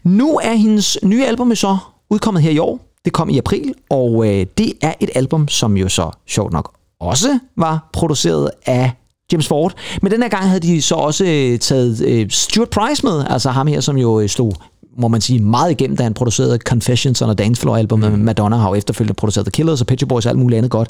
Nu 0.03 0.39
er 0.43 0.53
hendes 0.53 0.97
nye 1.03 1.25
album 1.25 1.55
så 1.55 1.77
udkommet 2.09 2.43
her 2.43 2.51
i 2.51 2.57
år. 2.57 2.79
Det 3.05 3.13
kom 3.13 3.29
i 3.29 3.37
april, 3.37 3.73
og 3.89 4.27
øh, 4.27 4.45
det 4.57 4.73
er 4.81 4.93
et 4.99 5.09
album, 5.15 5.47
som 5.47 5.77
jo 5.77 5.89
så 5.89 6.11
sjovt 6.27 6.53
nok 6.53 6.73
også 6.99 7.39
var 7.57 7.89
produceret 7.93 8.51
af 8.65 8.91
James 9.31 9.47
Ford. 9.47 9.73
Men 10.01 10.11
den 10.11 10.21
her 10.21 10.29
gang 10.29 10.47
havde 10.47 10.59
de 10.59 10.81
så 10.81 10.95
også 10.95 11.25
øh, 11.25 11.59
taget 11.59 12.01
øh, 12.01 12.29
Stuart 12.29 12.69
Price 12.69 13.05
med, 13.05 13.25
altså 13.29 13.49
ham 13.49 13.67
her, 13.67 13.81
som 13.81 13.97
jo 13.97 14.19
øh, 14.19 14.29
slog 14.29 14.53
må 14.97 15.07
man 15.07 15.21
sige, 15.21 15.39
meget 15.39 15.71
igennem, 15.71 15.97
da 15.97 16.03
han 16.03 16.13
producerede 16.13 16.57
Confessions 16.57 17.21
og 17.21 17.37
Dance 17.37 17.61
Floor 17.61 17.77
album 17.77 17.99
med 17.99 18.09
Madonna 18.09 18.55
har 18.55 18.69
jo 18.69 18.75
efterfølgende 18.75 19.13
produceret 19.13 19.45
The 19.45 19.51
Killers 19.51 19.81
og 19.81 19.87
Pet 19.87 20.07
Boys 20.09 20.25
og 20.25 20.29
alt 20.29 20.39
muligt 20.39 20.57
andet 20.57 20.71
godt. 20.71 20.89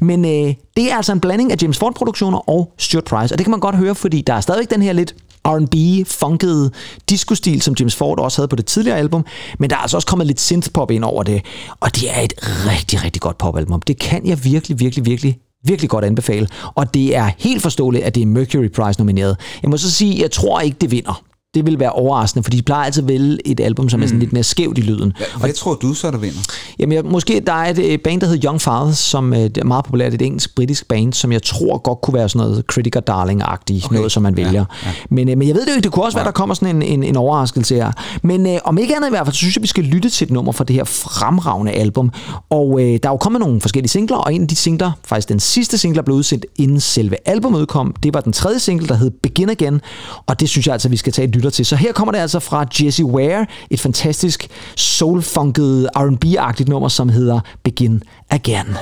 Men 0.00 0.24
øh, 0.24 0.54
det 0.76 0.92
er 0.92 0.96
altså 0.96 1.12
en 1.12 1.20
blanding 1.20 1.52
af 1.52 1.56
James 1.62 1.78
Ford-produktioner 1.78 2.50
og 2.50 2.72
Stuart 2.78 3.04
Price, 3.04 3.34
og 3.34 3.38
det 3.38 3.44
kan 3.44 3.50
man 3.50 3.60
godt 3.60 3.76
høre, 3.76 3.94
fordi 3.94 4.20
der 4.20 4.34
er 4.34 4.40
stadigvæk 4.40 4.70
den 4.70 4.82
her 4.82 4.92
lidt 4.92 5.14
R&B, 5.46 6.06
funkede 6.06 6.70
disco-stil, 7.10 7.62
som 7.62 7.74
James 7.80 7.94
Ford 7.94 8.20
også 8.20 8.38
havde 8.38 8.48
på 8.48 8.56
det 8.56 8.66
tidligere 8.66 8.98
album, 8.98 9.24
men 9.58 9.70
der 9.70 9.76
er 9.76 9.80
altså 9.80 9.96
også 9.96 10.06
kommet 10.06 10.26
lidt 10.26 10.40
synth-pop 10.40 10.90
ind 10.90 11.04
over 11.04 11.22
det, 11.22 11.42
og 11.80 11.94
det 11.94 12.16
er 12.16 12.20
et 12.20 12.32
rigtig, 12.42 13.04
rigtig 13.04 13.22
godt 13.22 13.38
popalbum. 13.38 13.82
Det 13.82 13.98
kan 13.98 14.26
jeg 14.26 14.44
virkelig, 14.44 14.80
virkelig, 14.80 15.06
virkelig 15.06 15.38
virkelig 15.66 15.90
godt 15.90 16.04
anbefale. 16.04 16.48
Og 16.74 16.94
det 16.94 17.16
er 17.16 17.30
helt 17.38 17.62
forståeligt, 17.62 18.04
at 18.04 18.14
det 18.14 18.22
er 18.22 18.26
Mercury 18.26 18.68
Prize 18.68 19.00
nomineret. 19.00 19.36
Jeg 19.62 19.70
må 19.70 19.76
så 19.76 19.90
sige, 19.90 20.22
jeg 20.22 20.30
tror 20.30 20.60
ikke, 20.60 20.76
det 20.80 20.90
vinder 20.90 21.22
det 21.54 21.66
vil 21.66 21.78
være 21.78 21.92
overraskende, 21.92 22.42
fordi 22.42 22.56
de 22.56 22.62
plejer 22.62 22.84
altid 22.84 23.02
at 23.02 23.08
vælge 23.08 23.38
et 23.44 23.60
album, 23.60 23.88
som 23.88 24.00
mm. 24.00 24.04
er 24.04 24.06
sådan 24.06 24.20
lidt 24.20 24.32
mere 24.32 24.42
skævt 24.42 24.78
i 24.78 24.80
lyden. 24.80 25.12
Hvad, 25.16 25.26
hvad 25.38 25.50
og, 25.50 25.56
tror 25.56 25.74
du 25.74 25.94
så, 25.94 26.10
der 26.10 26.18
vinder? 26.18 26.40
Jamen, 26.78 26.92
jeg, 26.92 27.04
måske 27.04 27.42
der 27.46 27.52
er 27.52 27.74
et 27.76 28.00
band, 28.02 28.20
der 28.20 28.26
hedder 28.26 28.48
Young 28.48 28.60
Fathers, 28.60 28.98
som 28.98 29.32
øh, 29.32 29.38
er 29.38 29.64
meget 29.64 29.84
populært, 29.84 30.14
et 30.14 30.22
engelsk-britisk 30.22 30.88
band, 30.88 31.12
som 31.12 31.32
jeg 31.32 31.42
tror 31.42 31.78
godt 31.78 32.00
kunne 32.00 32.14
være 32.14 32.28
sådan 32.28 32.46
noget 32.46 32.64
Critical 32.66 33.02
Darling-agtigt, 33.10 33.84
okay. 33.84 33.96
noget 33.96 34.12
som 34.12 34.22
man 34.22 34.36
vælger. 34.36 34.52
Ja, 34.52 34.88
ja. 34.88 34.92
Men, 35.10 35.28
øh, 35.28 35.38
men 35.38 35.48
jeg 35.48 35.54
ved 35.54 35.62
det 35.62 35.70
jo 35.70 35.74
ikke, 35.74 35.84
det 35.84 35.92
kunne 35.92 36.04
også 36.04 36.18
ja. 36.18 36.22
være, 36.22 36.32
der 36.32 36.36
kommer 36.36 36.54
sådan 36.54 36.76
en, 36.76 36.82
en, 36.82 37.02
en 37.02 37.16
overraskelse 37.16 37.74
her. 37.74 37.92
Men 38.22 38.46
øh, 38.46 38.58
om 38.64 38.78
ikke 38.78 38.96
andet 38.96 39.08
i 39.08 39.10
hvert 39.10 39.26
fald, 39.26 39.34
så 39.34 39.38
synes 39.38 39.56
jeg, 39.56 39.62
vi 39.62 39.68
skal 39.68 39.84
lytte 39.84 40.10
til 40.10 40.24
et 40.24 40.30
nummer 40.30 40.52
fra 40.52 40.64
det 40.64 40.76
her 40.76 40.84
fremragende 40.84 41.72
album. 41.72 42.10
Og 42.50 42.80
øh, 42.80 42.86
der 42.86 43.08
er 43.08 43.12
jo 43.12 43.16
kommet 43.16 43.40
nogle 43.40 43.60
forskellige 43.60 43.90
singler, 43.90 44.16
og 44.16 44.34
en 44.34 44.42
af 44.42 44.48
de 44.48 44.56
singler, 44.56 44.92
faktisk 45.04 45.28
den 45.28 45.40
sidste 45.40 45.78
single, 45.78 45.96
der 45.96 46.02
blev 46.02 46.16
udsendt 46.16 46.46
inden 46.56 46.80
selve 46.80 47.16
albumet 47.24 47.60
udkom, 47.60 47.94
det 48.02 48.14
var 48.14 48.20
den 48.20 48.32
tredje 48.32 48.58
single, 48.58 48.88
der 48.88 48.94
hed 48.94 49.10
Begin 49.10 49.50
Again, 49.50 49.80
og 50.26 50.40
det 50.40 50.48
synes 50.48 50.66
jeg 50.66 50.72
altså, 50.72 50.88
vi 50.88 50.96
skal 50.96 51.12
tage 51.12 51.28
et 51.28 51.34
lytter 51.44 51.56
til. 51.56 51.66
Så 51.66 51.76
her 51.76 51.92
kommer 51.92 52.12
det 52.12 52.18
altså 52.18 52.40
fra 52.40 52.66
Jesse 52.80 53.04
Ware, 53.04 53.46
et 53.70 53.80
fantastisk 53.80 54.48
soulfunket 54.76 55.88
R&B-agtigt 55.96 56.68
nummer, 56.68 56.88
som 56.88 57.08
hedder 57.08 57.40
Begin 57.62 58.02
Again. 58.30 58.76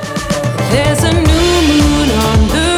There's 0.73 1.05
a 1.05 1.13
new 1.13 1.55
moon 1.69 2.09
on 2.11 2.49
the 2.49 2.72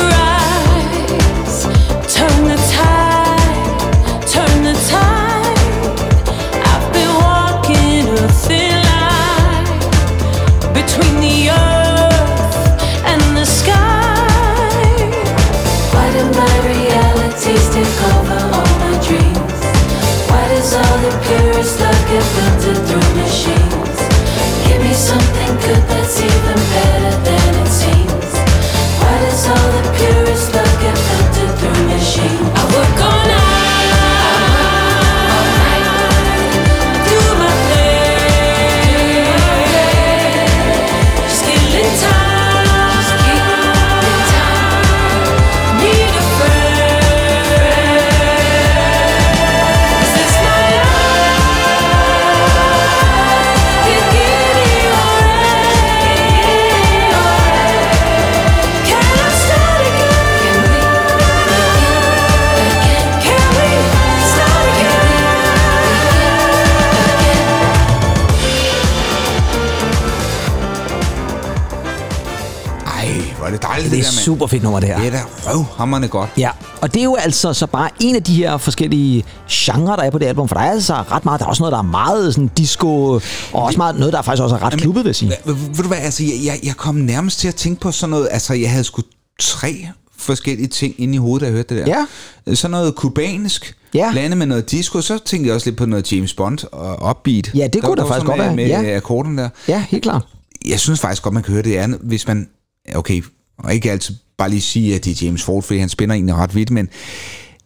det 73.55 73.63
dejligt, 73.63 73.91
det, 73.91 73.99
det 73.99 74.07
er 74.07 74.11
der, 74.11 74.19
super 74.19 74.47
fedt 74.47 74.63
nummer, 74.63 74.81
det 74.81 74.89
her. 74.89 74.99
Det 74.99 75.07
er 75.07 75.11
da 75.11 75.23
røvhammerne 75.47 76.09
godt. 76.09 76.31
Ja, 76.39 76.51
og 76.81 76.95
det 76.95 77.01
er 77.01 77.05
jo 77.05 77.15
altså 77.15 77.53
så 77.53 77.67
bare 77.67 77.91
en 78.01 78.17
af 78.17 78.23
de 78.23 78.35
her 78.35 78.57
forskellige 78.57 79.25
genrer, 79.51 79.97
der 79.97 80.03
er 80.03 80.11
på 80.11 80.19
det 80.19 80.27
album, 80.27 80.49
for 80.49 80.55
der 80.55 80.63
er 80.63 80.71
altså 80.71 80.95
ret 80.95 81.25
meget, 81.25 81.41
der 81.41 81.47
er 81.47 81.51
også 81.51 81.63
noget, 81.63 81.73
der 81.73 81.79
er 81.79 81.83
meget 81.83 82.35
sådan 82.35 82.51
disco, 82.57 83.05
og 83.07 83.23
også 83.53 83.77
meget, 83.77 83.99
noget, 83.99 84.13
der 84.13 84.19
er 84.19 84.23
faktisk 84.23 84.43
også 84.43 84.57
er 84.57 84.63
ret 84.63 84.81
klubbet, 84.81 85.05
vil 85.05 85.09
jeg 85.09 85.17
sige. 85.17 85.33
Ved 85.45 85.83
du 85.83 85.89
hvad, 85.89 85.99
altså, 85.99 86.25
jeg, 86.25 86.35
jeg, 86.45 86.61
jeg 86.63 86.77
kom 86.77 86.95
nærmest 86.95 87.39
til 87.39 87.49
at 87.49 87.55
tænke 87.55 87.81
på 87.81 87.93
sådan 87.93 88.11
noget, 88.11 88.29
altså, 88.31 88.55
jeg 88.55 88.71
havde 88.71 88.85
sgu 88.85 89.03
tre 89.41 89.87
forskellige 90.19 90.69
ting 90.69 90.95
inde 90.99 91.15
i 91.15 91.19
hovedet, 91.19 91.41
da 91.41 91.47
jeg 91.47 91.55
hørte 91.55 91.75
det 91.75 91.87
der. 91.87 92.07
Ja. 92.47 92.55
Sådan 92.55 92.71
noget 92.71 92.95
kubansk, 92.95 93.77
ja. 93.95 94.11
blandet 94.13 94.39
med 94.39 94.47
noget 94.47 94.71
disco, 94.71 95.01
så 95.01 95.19
tænkte 95.25 95.49
jeg 95.49 95.55
også 95.55 95.71
lidt 95.71 95.79
på 95.79 95.87
noget 95.87 96.13
James 96.13 96.35
Bond 96.35 96.59
og 96.73 97.11
upbeat. 97.11 97.51
Ja, 97.55 97.67
det 97.67 97.83
kunne 97.83 97.97
der, 97.97 98.03
der 98.03 98.09
faktisk 98.09 98.27
godt 98.27 98.39
være. 98.39 98.57
Med 98.57 98.67
ja. 98.67 98.97
akkorden 98.97 99.39
der. 99.39 99.49
Ja, 99.69 99.85
helt 99.89 100.03
klart. 100.03 100.23
Jeg 100.69 100.81
synes 100.81 101.01
faktisk 101.01 101.23
godt, 101.23 101.35
man 101.35 101.43
kan 101.43 101.53
høre 101.53 101.63
det, 101.63 101.99
hvis 102.01 102.27
man, 102.27 102.49
okay, 102.95 103.23
og 103.59 103.75
ikke 103.75 103.91
altid 103.91 104.15
bare 104.37 104.51
lige 104.51 104.61
sige, 104.61 104.95
at 104.95 105.05
det 105.05 105.23
er 105.23 105.27
James 105.27 105.43
Ford, 105.43 105.63
fordi 105.63 105.79
han 105.79 105.89
spænder 105.89 106.15
egentlig 106.15 106.35
ret 106.35 106.55
vidt, 106.55 106.71
men 106.71 106.89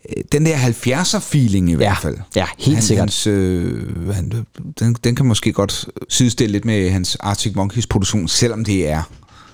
øh, 0.09 0.24
den 0.33 0.46
der 0.46 0.57
70'er-feeling 0.57 1.68
i 1.68 1.70
ja, 1.70 1.77
hvert 1.77 1.98
fald. 2.03 2.16
Ja, 2.37 2.46
helt 2.59 2.77
han, 2.77 2.83
sikkert. 2.83 3.03
Hans, 3.03 3.27
øh, 3.27 4.14
han, 4.14 4.46
den, 4.79 4.96
den 5.05 5.16
kan 5.16 5.27
måske 5.27 5.53
godt 5.53 5.87
sidestille 6.09 6.53
lidt 6.53 6.64
med 6.64 6.90
hans 6.90 7.16
Arctic 7.20 7.55
Monkeys 7.55 7.87
produktion, 7.87 8.29
selvom 8.29 8.64
det 8.64 8.88
er 8.88 9.03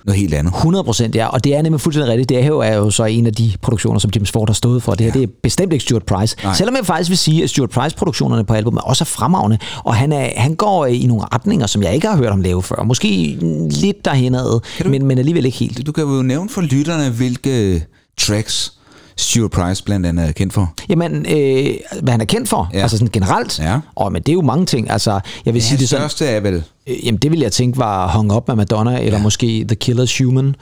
noget 0.04 0.20
helt 0.20 0.34
andet. 0.34 0.54
100 0.54 0.84
procent, 0.84 1.14
ja. 1.14 1.26
Og 1.26 1.44
det 1.44 1.54
er 1.56 1.62
nemlig 1.62 1.80
fuldstændig 1.80 2.10
rigtigt. 2.12 2.28
Det 2.28 2.42
er 2.42 2.46
jo, 2.46 2.58
er 2.58 2.74
jo 2.74 2.90
så 2.90 3.04
en 3.04 3.26
af 3.26 3.34
de 3.34 3.52
produktioner, 3.62 3.98
som 3.98 4.10
James 4.14 4.30
Ford 4.30 4.48
har 4.48 4.54
stået 4.54 4.82
for. 4.82 4.94
Det 4.94 5.00
her 5.00 5.12
ja. 5.14 5.20
det 5.20 5.28
er 5.28 5.32
bestemt 5.42 5.72
ikke 5.72 5.82
Stuart 5.82 6.02
Price. 6.02 6.36
Nej. 6.42 6.54
Selvom 6.54 6.76
jeg 6.76 6.86
faktisk 6.86 7.10
vil 7.10 7.18
sige, 7.18 7.42
at 7.42 7.50
Stuart 7.50 7.70
Price-produktionerne 7.70 8.44
på 8.44 8.54
albumet 8.54 8.82
også 8.84 9.04
er 9.04 9.06
fremragende. 9.06 9.58
Og 9.84 9.94
han, 9.94 10.12
er, 10.12 10.30
han 10.36 10.54
går 10.54 10.86
i 10.86 11.06
nogle 11.06 11.24
retninger, 11.34 11.66
som 11.66 11.82
jeg 11.82 11.94
ikke 11.94 12.08
har 12.08 12.16
hørt 12.16 12.30
ham 12.30 12.40
lave 12.40 12.62
før. 12.62 12.82
Måske 12.82 13.38
lidt 13.70 14.04
derhenad, 14.04 14.60
men, 14.84 15.06
men 15.06 15.18
alligevel 15.18 15.44
ikke 15.44 15.58
helt. 15.58 15.86
Du 15.86 15.92
kan 15.92 16.04
jo 16.04 16.22
nævne 16.22 16.48
for 16.48 16.60
lytterne, 16.60 17.10
hvilke 17.10 17.84
tracks 18.18 18.72
Stuart 19.16 19.50
Price 19.50 19.84
blandt 19.84 20.06
andet 20.06 20.28
er 20.28 20.32
kendt 20.32 20.52
for? 20.52 20.74
Jamen, 20.88 21.26
øh, 21.30 21.74
hvad 22.02 22.12
han 22.12 22.20
er 22.20 22.24
kendt 22.24 22.48
for, 22.48 22.70
ja. 22.72 22.78
altså 22.78 22.98
sådan 22.98 23.10
generelt. 23.12 23.58
Ja. 23.58 23.80
Og, 23.94 24.12
men 24.12 24.22
det 24.22 24.28
er 24.28 24.32
jo 24.34 24.42
mange 24.42 24.66
ting. 24.66 24.90
Altså, 24.90 25.20
jeg 25.46 25.54
vil 25.54 25.60
ja, 25.60 25.66
sige 25.66 25.78
det 25.78 25.88
sådan, 25.88 26.00
største 26.00 26.26
er 26.26 26.40
vel? 26.40 26.64
Øh, 26.86 27.06
jamen, 27.06 27.18
det 27.18 27.30
vil 27.30 27.40
jeg 27.40 27.52
tænke 27.52 27.78
var 27.78 28.16
Hung 28.16 28.32
Up 28.32 28.48
med 28.48 28.56
Madonna, 28.56 29.00
eller 29.00 29.18
ja. 29.18 29.22
måske 29.22 29.64
The 29.68 29.74
Killers 29.74 30.18
Human. 30.18 30.56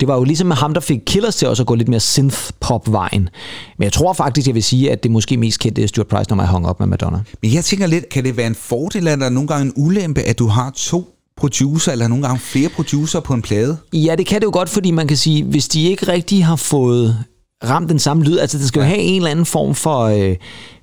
Det 0.00 0.08
var 0.08 0.16
jo 0.16 0.24
ligesom 0.24 0.50
ham, 0.50 0.74
der 0.74 0.80
fik 0.80 1.00
Killers 1.06 1.36
til 1.36 1.48
også 1.48 1.62
at 1.62 1.66
gå 1.66 1.74
lidt 1.74 1.88
mere 1.88 2.00
synth-pop-vejen. 2.00 3.28
Men 3.78 3.84
jeg 3.84 3.92
tror 3.92 4.12
faktisk, 4.12 4.46
jeg 4.46 4.54
vil 4.54 4.62
sige, 4.62 4.92
at 4.92 5.02
det 5.02 5.10
måske 5.10 5.36
mest 5.36 5.60
kendte 5.60 5.82
er 5.82 5.86
Stuart 5.86 6.06
Price, 6.06 6.30
når 6.30 6.36
man 6.36 6.46
Hung 6.46 6.68
Up 6.68 6.80
med 6.80 6.86
Madonna. 6.86 7.20
Men 7.42 7.54
jeg 7.54 7.64
tænker 7.64 7.86
lidt, 7.86 8.08
kan 8.08 8.24
det 8.24 8.36
være 8.36 8.46
en 8.46 8.54
fordel, 8.54 9.08
eller 9.08 9.28
nogle 9.28 9.48
gange 9.48 9.64
en 9.64 9.72
ulempe, 9.76 10.20
at 10.20 10.38
du 10.38 10.46
har 10.46 10.72
to 10.76 11.10
producer, 11.36 11.92
eller 11.92 12.08
nogle 12.08 12.26
gange 12.26 12.40
flere 12.40 12.68
producer 12.68 13.20
på 13.20 13.34
en 13.34 13.42
plade? 13.42 13.76
Ja, 13.92 14.14
det 14.18 14.26
kan 14.26 14.40
det 14.40 14.44
jo 14.44 14.50
godt, 14.52 14.68
fordi 14.68 14.90
man 14.90 15.08
kan 15.08 15.16
sige, 15.16 15.44
hvis 15.44 15.68
de 15.68 15.82
ikke 15.82 16.08
rigtig 16.08 16.44
har 16.44 16.56
fået 16.56 17.24
ramt 17.64 17.90
den 17.90 17.98
samme 17.98 18.24
lyd. 18.24 18.38
Altså, 18.38 18.58
det 18.58 18.68
skal 18.68 18.80
jo 18.80 18.86
have 18.86 18.98
en 18.98 19.16
eller 19.16 19.30
anden 19.30 19.46
form 19.46 19.74
for, 19.74 20.00
øh, 20.04 20.36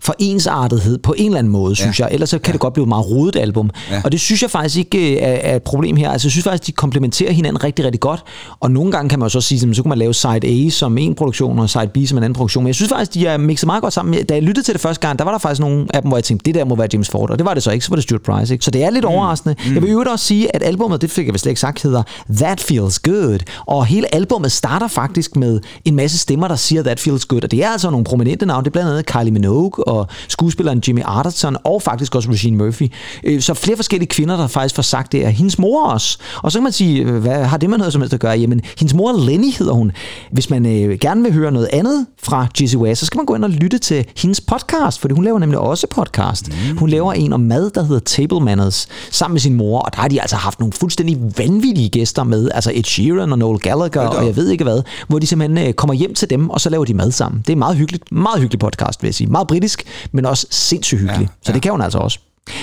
for 0.04 0.16
ensartethed 0.20 0.98
på 0.98 1.14
en 1.18 1.26
eller 1.26 1.40
anden 1.40 1.54
måde, 1.54 1.76
synes 1.76 2.00
ja. 2.00 2.06
jeg. 2.06 2.14
Ellers 2.14 2.30
så 2.30 2.40
kan 2.40 2.50
ja. 2.50 2.54
det 2.54 2.60
godt 2.60 2.74
blive 2.74 2.84
et 2.84 2.90
meget 2.90 3.10
rodet 3.10 3.36
album. 3.36 3.70
Ja. 3.92 4.02
Og 4.04 4.12
det 4.12 4.20
synes 4.20 4.42
jeg 4.42 4.52
faktisk 4.52 4.78
ikke 4.78 5.12
øh, 5.12 5.18
er, 5.22 5.28
er 5.28 5.56
et 5.56 5.64
problem 5.64 5.96
her. 5.96 6.10
Altså, 6.12 6.28
jeg 6.28 6.32
synes 6.32 6.44
faktisk, 6.44 6.68
de 6.68 6.72
komplementerer 6.72 7.32
hinanden 7.32 7.64
rigtig, 7.64 7.86
rigtig 7.86 8.02
godt. 8.02 8.24
Og 8.60 8.72
nogle 8.72 8.92
gange 8.92 9.10
kan 9.10 9.20
man 9.20 9.26
jo 9.26 9.30
så 9.30 9.42
sige, 9.42 9.76
så 9.76 9.82
kunne 9.82 9.90
man 9.90 9.98
lave 9.98 10.14
Side 10.14 10.68
A 10.68 10.70
som 10.70 10.98
en 10.98 11.16
produktion, 11.16 11.60
og 11.60 11.70
Side 11.70 11.88
B 11.94 11.98
som 12.06 12.18
en 12.18 12.24
anden 12.24 12.36
produktion. 12.36 12.64
Men 12.64 12.68
jeg 12.68 12.76
synes 12.76 12.90
faktisk, 12.90 13.14
de 13.14 13.28
er 13.28 13.38
mixet 13.38 13.68
meget 13.68 13.82
godt 13.82 13.94
sammen. 13.94 14.26
Da 14.26 14.34
jeg 14.34 14.44
lyttede 14.44 14.66
til 14.66 14.74
det 14.74 14.82
første 14.82 15.08
gang, 15.08 15.20
der 15.20 15.26
var 15.26 15.32
der 15.32 15.40
faktisk 15.40 15.62
nogle 15.62 15.88
af 15.94 16.02
dem, 16.02 16.10
hvor 16.10 16.18
jeg 16.18 16.24
tænkte, 16.24 16.46
det 16.46 16.56
der 16.56 16.66
må 16.66 16.76
være 16.76 16.88
James 16.94 17.10
Ford. 17.10 17.30
Og 17.30 17.38
det 17.38 17.46
var 17.46 17.54
det 17.54 17.64
så 17.64 17.72
ikke, 17.72 17.86
så 17.86 17.92
var 17.92 17.96
det 17.96 18.04
Stuart 18.04 18.22
Price. 18.22 18.54
Ikke? 18.54 18.66
Så 18.66 18.72
det 18.72 18.84
er 18.84 18.90
lidt 18.90 19.06
mm. 19.06 19.12
overraskende. 19.12 19.56
Mm. 19.66 19.74
Jeg 19.74 19.82
vil 19.82 19.92
jo 19.92 20.04
også 20.12 20.26
sige, 20.26 20.56
at 20.56 20.64
albumet, 20.64 21.02
det 21.02 21.12
fik 21.12 21.26
jeg 21.26 21.34
vist 21.34 21.46
ikke 21.46 21.60
sagt, 21.60 21.84
hedder 21.84 22.04
That 22.36 22.60
Feels 22.60 23.00
Good. 23.00 23.40
Og 23.66 23.86
hele 23.86 24.16
albumet 24.16 24.52
starter 24.52 24.88
faktisk 24.88 25.36
med 25.36 25.60
en 25.86 25.96
masse 25.96 26.18
stemmer, 26.18 26.48
der 26.48 26.56
siger 26.56 26.84
That 26.84 27.00
Feels 27.00 27.26
Good. 27.26 27.44
Og 27.44 27.52
det 27.52 27.64
er 27.64 27.70
altså 27.70 27.90
nogle 27.90 28.04
prominente 28.04 28.46
navne. 28.46 28.64
Det 28.64 28.70
er 28.70 28.72
blandt 28.72 28.90
andet 28.90 29.06
Kylie 29.06 29.32
Minogue 29.32 29.88
og 29.92 30.08
skuespilleren 30.28 30.84
Jimmy 30.88 31.02
Arterton 31.06 31.58
og 31.64 31.82
faktisk 31.82 32.16
også 32.16 32.32
Regine 32.32 32.58
Murphy. 32.58 32.92
Øh, 33.24 33.42
så 33.42 33.54
flere 33.54 33.76
forskellige 33.76 34.10
kvinder, 34.10 34.38
der 34.38 34.48
faktisk 34.48 34.76
får 34.76 34.84
sagt 34.84 35.12
det, 35.12 35.26
er 35.26 35.30
hendes 35.30 35.60
mor 35.60 35.86
også. 35.86 36.18
Og 36.44 36.52
så 36.52 36.58
kan 36.58 36.64
man 36.64 36.72
sige, 36.72 37.02
øh, 37.02 37.16
hvad 37.16 37.46
har 37.46 37.58
det 37.58 37.70
med 37.70 37.78
noget 37.78 37.94
som 37.94 38.02
helst 38.02 38.14
at 38.14 38.20
gøre? 38.20 38.40
Jamen, 38.40 38.62
hendes 38.78 38.94
mor 38.94 39.12
Lenny 39.12 39.54
hedder 39.60 39.74
hun. 39.74 39.92
Hvis 40.32 40.50
man 40.50 40.66
øh, 40.66 41.00
gerne 41.00 41.24
vil 41.24 41.34
høre 41.34 41.52
noget 41.52 41.70
andet 41.74 42.06
fra 42.24 42.48
Jizzy 42.60 42.76
Ware, 42.76 42.96
så 42.96 43.06
skal 43.06 43.18
man 43.18 43.26
gå 43.26 43.36
ind 43.36 43.44
og 43.44 43.50
lytte 43.50 43.78
til 43.78 44.06
hendes 44.18 44.42
podcast, 44.42 45.00
for 45.00 45.10
hun 45.14 45.24
laver 45.24 45.40
nemlig 45.40 45.60
også 45.60 45.88
podcast. 45.88 46.50
Mm. 46.50 46.78
Hun 46.78 46.90
laver 46.90 47.14
en 47.14 47.34
om 47.34 47.40
mad, 47.40 47.72
der 47.72 47.84
hedder 47.84 48.00
Table 48.00 48.40
Manners, 48.40 48.88
sammen 49.12 49.34
med 49.34 49.42
sin 49.42 49.54
mor, 49.54 49.80
og 49.80 49.94
der 49.94 50.02
har 50.02 50.08
de 50.08 50.22
altså 50.22 50.36
haft 50.36 50.60
nogle 50.60 50.74
fuldstændig 50.74 51.18
vanvittige 51.38 51.90
gæster 51.90 52.24
med, 52.24 52.50
altså 52.54 52.72
Ed 52.76 52.84
Sheeran 52.84 53.32
og 53.32 53.40
Noel 53.40 53.60
Gallagher, 53.60 54.02
og 54.02 54.26
jeg 54.26 54.36
ved 54.36 54.50
ikke 54.50 54.64
hvad, 54.64 54.82
hvor 55.08 55.20
de 55.20 55.28
simpelthen 55.28 55.74
kommer 55.74 55.94
hjem 55.94 56.14
til 56.14 56.30
dem, 56.30 56.50
og 56.50 56.62
så 56.62 56.70
laver 56.70 56.86
de 56.86 56.94
mad 56.94 57.12
sammen. 57.12 57.44
Det 57.48 57.54
er 57.54 57.58
meget 57.58 57.78
hyggeligt, 57.78 58.12
meget 58.12 58.42
hyggelig 58.42 58.60
podcast, 58.60 59.04
vil 59.04 59.08
jeg 59.08 59.16
sige. 59.16 59.28
Meget 59.28 59.48
britisk, 59.48 59.81
men 60.12 60.26
også 60.26 60.48
sindssygt 60.50 61.00
hyggelig. 61.00 61.22
Ja, 61.22 61.28
så 61.28 61.52
ja. 61.52 61.54
det 61.54 61.62
kan 61.62 61.72
hun 61.72 61.82
altså 61.82 61.98
også. 61.98 62.20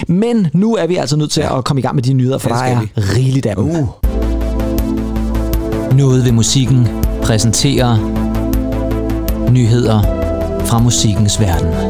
Men 0.09 0.49
nu 0.55 0.75
er 0.77 0.87
vi 0.87 0.97
altså 0.97 1.17
nødt 1.17 1.31
til 1.31 1.41
at 1.41 1.65
komme 1.65 1.81
i 1.81 1.83
gang 1.83 1.95
med 1.95 2.03
de 2.03 2.13
nyheder, 2.13 2.39
for 2.39 2.49
Ja, 2.49 2.55
der 2.55 2.77
er 2.77 2.81
vi. 2.81 2.89
rigeligt 2.97 3.47
af 3.47 3.57
dem. 3.57 3.65
Uh. 3.65 3.89
Noget 5.97 6.25
ved 6.25 6.33
musikken 6.33 6.89
præsenterer 7.23 7.97
nyheder 9.51 10.03
fra 10.67 10.79
musikkens 10.79 11.41
verden. 11.41 11.88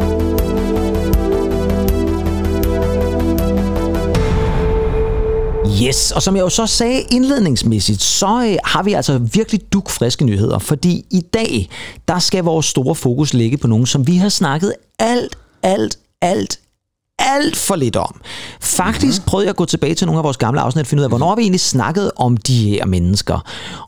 Yes, 5.82 6.12
og 6.12 6.22
som 6.22 6.36
jeg 6.36 6.42
jo 6.42 6.48
så 6.48 6.66
sagde 6.66 7.00
indledningsmæssigt, 7.00 8.02
så 8.02 8.46
øh, 8.50 8.56
har 8.64 8.82
vi 8.82 8.92
altså 8.92 9.18
virkelig 9.18 9.72
dukfriske 9.72 10.24
nyheder, 10.24 10.58
fordi 10.58 11.04
i 11.10 11.20
dag, 11.20 11.68
der 12.08 12.18
skal 12.18 12.44
vores 12.44 12.66
store 12.66 12.94
fokus 12.94 13.34
ligge 13.34 13.56
på 13.56 13.66
nogen, 13.66 13.86
som 13.86 14.06
vi 14.06 14.16
har 14.16 14.28
snakket 14.28 14.72
alt, 14.98 15.36
alt, 15.62 15.98
alt, 16.22 16.60
alt 17.18 17.56
for 17.56 17.76
lidt 17.76 17.96
om. 17.96 18.20
Faktisk 18.60 19.26
prøvede 19.26 19.44
jeg 19.44 19.50
at 19.50 19.56
gå 19.56 19.64
tilbage 19.64 19.94
til 19.94 20.06
nogle 20.06 20.18
af 20.18 20.24
vores 20.24 20.36
gamle 20.36 20.60
afsnit 20.60 20.80
og 20.80 20.86
finde 20.86 21.00
ud 21.00 21.04
af, 21.04 21.10
hvornår 21.10 21.34
vi 21.34 21.42
egentlig 21.42 21.60
snakket 21.60 22.10
om 22.16 22.36
de 22.36 22.68
her 22.68 22.86
mennesker. 22.86 23.44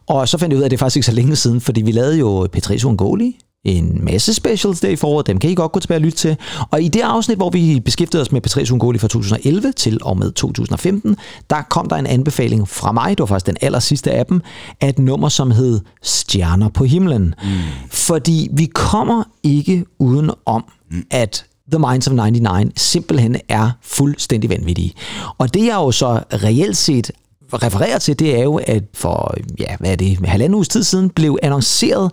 Og 0.06 0.28
så 0.28 0.38
fandt 0.38 0.52
jeg 0.52 0.58
ud 0.58 0.62
af, 0.62 0.66
at 0.66 0.70
det 0.70 0.76
er 0.76 0.78
faktisk 0.78 0.96
ikke 0.96 1.06
så 1.06 1.12
længe 1.12 1.36
siden, 1.36 1.60
fordi 1.60 1.82
vi 1.82 1.92
lavede 1.92 2.18
jo 2.18 2.48
Patrice 2.52 2.86
Ungoli, 2.86 3.36
en 3.64 4.04
masse 4.04 4.34
specials 4.34 4.80
der 4.80 4.88
i 4.88 4.96
foråret, 4.96 5.26
dem 5.26 5.38
kan 5.38 5.50
I 5.50 5.54
godt 5.54 5.72
gå 5.72 5.80
tilbage 5.80 5.98
og 5.98 6.02
lytte 6.02 6.18
til. 6.18 6.36
Og 6.70 6.82
i 6.82 6.88
det 6.88 7.00
afsnit, 7.00 7.36
hvor 7.36 7.50
vi 7.50 7.80
beskæftigede 7.80 8.22
os 8.22 8.32
med 8.32 8.40
Patrice 8.40 8.72
Ungoli 8.72 8.98
fra 8.98 9.08
2011 9.08 9.72
til 9.72 9.98
og 10.02 10.18
med 10.18 10.32
2015, 10.32 11.16
der 11.50 11.62
kom 11.62 11.88
der 11.88 11.96
en 11.96 12.06
anbefaling 12.06 12.68
fra 12.68 12.92
mig, 12.92 13.10
det 13.10 13.18
var 13.18 13.26
faktisk 13.26 13.46
den 13.46 13.56
aller 13.60 13.78
sidste 13.78 14.10
af 14.10 14.26
dem, 14.26 14.40
af 14.80 14.88
et 14.88 14.98
nummer, 14.98 15.28
som 15.28 15.50
hed 15.50 15.80
Stjerner 16.02 16.68
på 16.68 16.84
himlen. 16.84 17.34
Mm. 17.42 17.50
Fordi 17.90 18.48
vi 18.52 18.66
kommer 18.66 19.22
ikke 19.42 19.84
uden 19.98 20.30
om, 20.46 20.64
mm. 20.90 21.02
at 21.10 21.44
The 21.72 21.78
Minds 21.78 22.08
of 22.08 22.14
99 22.14 22.80
simpelthen 22.80 23.36
er 23.48 23.70
fuldstændig 23.82 24.50
vanvittige. 24.50 24.94
Og 25.38 25.54
det 25.54 25.66
jeg 25.66 25.74
jo 25.74 25.90
så 25.90 26.20
reelt 26.32 26.76
set 26.76 27.10
refererer 27.52 27.98
til, 27.98 28.18
det 28.18 28.38
er 28.38 28.42
jo, 28.42 28.60
at 28.66 28.84
for, 28.94 29.34
ja, 29.58 29.76
hvad 29.78 29.92
er 29.92 29.96
det, 29.96 30.26
halvanden 30.26 30.54
uges 30.54 30.68
tid 30.68 30.84
siden 30.84 31.10
blev 31.10 31.38
annonceret, 31.42 32.10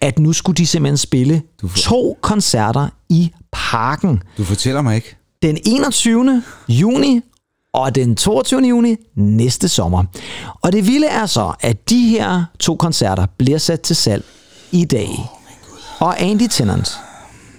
at 0.00 0.18
nu 0.18 0.32
skulle 0.32 0.56
de 0.56 0.66
simpelthen 0.66 0.96
spille 0.96 1.42
to 1.76 2.18
koncerter 2.20 2.88
i 3.08 3.30
parken. 3.52 4.22
Du 4.38 4.44
fortæller 4.44 4.82
mig 4.82 4.94
ikke. 4.94 5.16
Den 5.42 5.58
21. 5.66 6.42
juni 6.68 7.20
og 7.72 7.94
den 7.94 8.16
22. 8.16 8.60
juni 8.68 8.96
næste 9.14 9.68
sommer. 9.68 10.04
Og 10.62 10.72
det 10.72 10.86
vilde 10.86 11.06
er 11.06 11.26
så, 11.26 11.52
at 11.60 11.90
de 11.90 12.08
her 12.08 12.44
to 12.60 12.76
koncerter 12.76 13.26
bliver 13.38 13.58
sat 13.58 13.80
til 13.80 13.96
salg 13.96 14.24
i 14.72 14.84
dag. 14.84 15.10
Og 15.98 16.20
Andy 16.22 16.46
Tennant, 16.50 16.98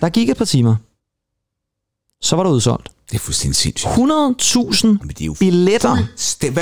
der 0.01 0.09
gik 0.09 0.29
et 0.29 0.37
par 0.37 0.45
timer, 0.45 0.75
så 2.21 2.35
var 2.35 2.43
der 2.43 2.51
udsolgt. 2.51 2.89
Det 3.09 3.15
er 3.15 3.19
fuldstændig 3.19 3.55
sindssygt. 3.55 3.89
100.000 3.93 3.97
det 5.07 5.21
er 5.21 5.25
jo 5.25 5.33
billetter 5.39 5.97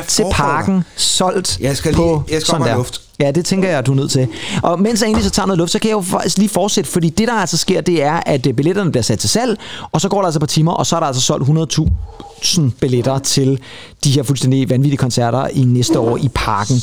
til 0.07 0.25
parken 0.31 0.75
der? 0.75 0.81
solgt 0.95 1.59
Jeg 1.59 1.77
skal 1.77 1.93
på 1.93 2.23
lige- 2.27 2.33
jeg 2.35 2.41
skal 2.41 2.59
der. 2.59 2.75
luft. 2.75 3.01
Ja, 3.19 3.31
det 3.31 3.45
tænker 3.45 3.69
jeg, 3.69 3.77
at 3.77 3.85
du 3.85 3.91
er 3.91 3.95
nødt 3.95 4.11
til. 4.11 4.27
Og 4.63 4.81
mens 4.81 5.01
jeg 5.01 5.07
egentlig 5.07 5.23
så 5.23 5.29
tager 5.29 5.47
noget 5.47 5.57
luft, 5.57 5.71
så 5.71 5.79
kan 5.79 5.89
jeg 5.89 5.95
jo 5.95 6.01
faktisk 6.01 6.37
lige 6.37 6.49
fortsætte, 6.49 6.89
fordi 6.89 7.09
det, 7.09 7.27
der 7.27 7.33
altså 7.33 7.57
sker, 7.57 7.81
det 7.81 8.03
er, 8.03 8.19
at 8.25 8.47
øh, 8.47 8.53
billetterne 8.53 8.91
bliver 8.91 9.03
sat 9.03 9.19
til 9.19 9.29
salg, 9.29 9.59
og 9.91 10.01
så 10.01 10.09
går 10.09 10.17
der 10.17 10.25
altså 10.25 10.37
et 10.37 10.41
par 10.41 10.47
timer, 10.47 10.71
og 10.71 10.85
så 10.85 10.95
er 10.95 10.99
der 10.99 11.07
altså 11.07 11.21
solgt 11.21 11.77
100.000 11.77 12.61
billetter 12.79 13.19
til 13.19 13.59
de 14.03 14.11
her 14.11 14.23
fuldstændig 14.23 14.69
vanvittige 14.69 14.97
koncerter 14.97 15.47
i 15.47 15.61
næste 15.61 15.99
år 15.99 16.17
i 16.17 16.29
parken. 16.35 16.75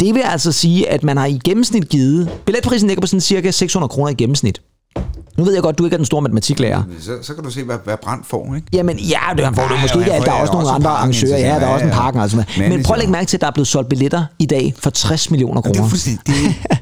Det 0.00 0.14
vil 0.14 0.20
altså 0.20 0.52
sige, 0.52 0.90
at 0.90 1.02
man 1.02 1.16
har 1.16 1.26
i 1.26 1.40
gennemsnit 1.44 1.88
givet... 1.88 2.30
Billetprisen 2.46 2.88
ligger 2.88 3.00
på 3.00 3.06
sådan 3.06 3.20
cirka 3.20 3.50
600 3.50 3.88
kroner 3.88 4.10
i 4.10 4.14
gennemsnit. 4.14 4.60
Nu 5.36 5.44
ved 5.44 5.52
jeg 5.54 5.62
godt, 5.62 5.78
du 5.78 5.84
ikke 5.84 5.94
er 5.94 5.98
den 5.98 6.06
store 6.06 6.22
matematiklærer. 6.22 6.82
Så, 7.00 7.12
så 7.22 7.34
kan 7.34 7.44
du 7.44 7.50
se, 7.50 7.62
hvad, 7.64 7.76
hvad 7.84 7.94
Brand 8.02 8.20
får, 8.24 8.54
ikke? 8.54 8.66
Jamen, 8.72 8.98
ja, 8.98 9.18
det 9.36 9.54
får 9.54 9.68
du 9.68 9.74
måske 9.82 9.98
ikke 9.98 10.12
han. 10.12 10.22
Der 10.22 10.30
er 10.32 10.40
også 10.40 10.52
nogle 10.52 10.70
andre 10.70 10.90
arrangører. 10.90 11.38
Ja, 11.38 11.44
der 11.60 11.66
er 11.66 11.66
også 11.66 11.86
en 11.86 11.92
parken. 11.92 12.20
Altså. 12.20 12.36
Men 12.36 12.44
prøv 12.56 12.64
at 12.64 12.70
ligesom- 12.72 12.96
lægge 12.98 13.12
mærke 13.12 13.26
til, 13.26 13.36
at 13.36 13.40
der 13.40 13.46
er 13.46 13.50
blevet 13.50 13.68
solgt 13.68 13.88
billetter 13.88 14.24
i 14.38 14.46
dag 14.46 14.74
for 14.78 14.90
60 14.90 15.30
millioner 15.30 15.58
er 15.58 15.62
kroner. 15.62 15.88
Det 15.88 16.34
er, 16.70 16.76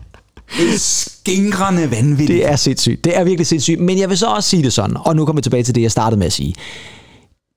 det 0.58 0.74
er 0.74 0.78
skingrende 0.78 1.90
vanvittigt. 1.90 2.28
Det 2.28 2.50
er 2.50 2.56
sindssygt. 2.56 3.04
Det 3.04 3.18
er 3.18 3.24
virkelig 3.24 3.46
sindssygt. 3.46 3.80
Men 3.80 3.98
jeg 3.98 4.08
vil 4.08 4.18
så 4.18 4.26
også 4.26 4.48
sige 4.48 4.62
det 4.62 4.72
sådan, 4.72 4.96
og 5.00 5.16
nu 5.16 5.24
kommer 5.24 5.38
vi 5.38 5.42
tilbage 5.42 5.62
til 5.62 5.74
det, 5.74 5.82
jeg 5.82 5.90
startede 5.90 6.18
med 6.18 6.26
at 6.26 6.32
sige. 6.32 6.54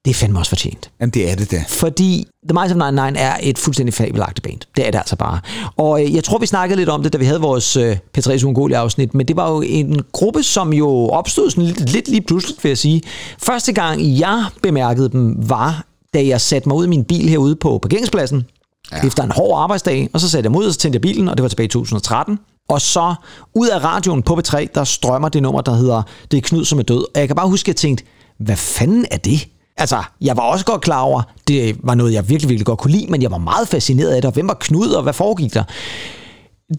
Det 0.05 0.11
er 0.11 0.15
fandme 0.15 0.39
også 0.39 0.49
fortjent. 0.49 0.91
Jamen, 0.99 1.11
det 1.11 1.31
er 1.31 1.35
det 1.35 1.51
da. 1.51 1.63
Fordi 1.67 2.27
The 2.49 2.53
Minds 2.53 2.71
of 2.71 2.77
99 2.77 3.17
er 3.21 3.37
et 3.41 3.57
fuldstændig 3.57 3.93
fabelagtigt 3.93 4.43
band. 4.43 4.59
Det 4.75 4.87
er 4.87 4.91
det 4.91 4.97
altså 4.97 5.15
bare. 5.15 5.39
Og 5.77 6.03
øh, 6.03 6.15
jeg 6.15 6.23
tror, 6.23 6.37
vi 6.37 6.45
snakkede 6.45 6.77
lidt 6.77 6.89
om 6.89 7.03
det, 7.03 7.13
da 7.13 7.17
vi 7.17 7.25
havde 7.25 7.41
vores 7.41 7.77
øh, 7.77 7.97
P3's 8.17 8.45
Ungoli-afsnit, 8.45 9.13
men 9.13 9.27
det 9.27 9.35
var 9.35 9.51
jo 9.51 9.61
en 9.61 10.01
gruppe, 10.11 10.43
som 10.43 10.73
jo 10.73 11.09
opstod 11.09 11.49
sådan 11.49 11.63
lidt, 11.63 11.89
lidt 11.89 12.07
lige 12.07 12.21
pludselig, 12.21 12.57
vil 12.63 12.69
jeg 12.69 12.77
sige. 12.77 13.01
Første 13.39 13.73
gang, 13.73 14.01
jeg 14.19 14.45
bemærkede 14.61 15.09
dem, 15.09 15.49
var, 15.49 15.85
da 16.13 16.25
jeg 16.25 16.41
satte 16.41 16.69
mig 16.69 16.77
ud 16.77 16.85
i 16.85 16.89
min 16.89 17.03
bil 17.03 17.29
herude 17.29 17.55
på 17.55 17.79
parkeringspladsen, 17.81 18.43
ja. 18.91 19.07
efter 19.07 19.23
en 19.23 19.31
hård 19.31 19.59
arbejdsdag, 19.59 20.09
og 20.13 20.21
så 20.21 20.29
satte 20.29 20.45
jeg 20.45 20.51
mig 20.51 20.59
ud, 20.59 20.65
og 20.65 20.73
så 20.73 20.79
tændte 20.79 20.95
jeg 20.95 21.01
bilen, 21.01 21.29
og 21.29 21.37
det 21.37 21.43
var 21.43 21.49
tilbage 21.49 21.65
i 21.65 21.69
2013. 21.69 22.39
Og 22.69 22.81
så 22.81 23.15
ud 23.55 23.67
af 23.67 23.83
radioen 23.83 24.23
på 24.23 24.33
B3, 24.33 24.67
der 24.75 24.83
strømmer 24.83 25.29
det 25.29 25.41
nummer, 25.41 25.61
der 25.61 25.73
hedder 25.73 26.01
Det 26.31 26.37
er 26.37 26.41
Knud, 26.41 26.65
som 26.65 26.79
er 26.79 26.83
død. 26.83 27.05
Og 27.15 27.19
jeg 27.19 27.27
kan 27.27 27.35
bare 27.35 27.49
huske, 27.49 27.65
at 27.65 27.67
jeg 27.67 27.75
tænkte, 27.75 28.03
hvad 28.39 28.55
fanden 28.55 29.05
er 29.11 29.17
det? 29.17 29.47
Altså, 29.77 30.03
jeg 30.21 30.37
var 30.37 30.43
også 30.43 30.65
godt 30.65 30.81
klar 30.81 31.01
over, 31.01 31.21
det 31.47 31.77
var 31.83 31.95
noget, 31.95 32.13
jeg 32.13 32.29
virkelig, 32.29 32.49
virkelig 32.49 32.65
godt 32.65 32.79
kunne 32.79 32.91
lide, 32.91 33.07
men 33.09 33.21
jeg 33.21 33.31
var 33.31 33.37
meget 33.37 33.67
fascineret 33.67 34.09
af 34.09 34.21
det, 34.21 34.25
og 34.25 34.33
hvem 34.33 34.47
var 34.47 34.57
Knud, 34.59 34.87
og 34.87 35.03
hvad 35.03 35.13
foregik 35.13 35.53
der? 35.53 35.63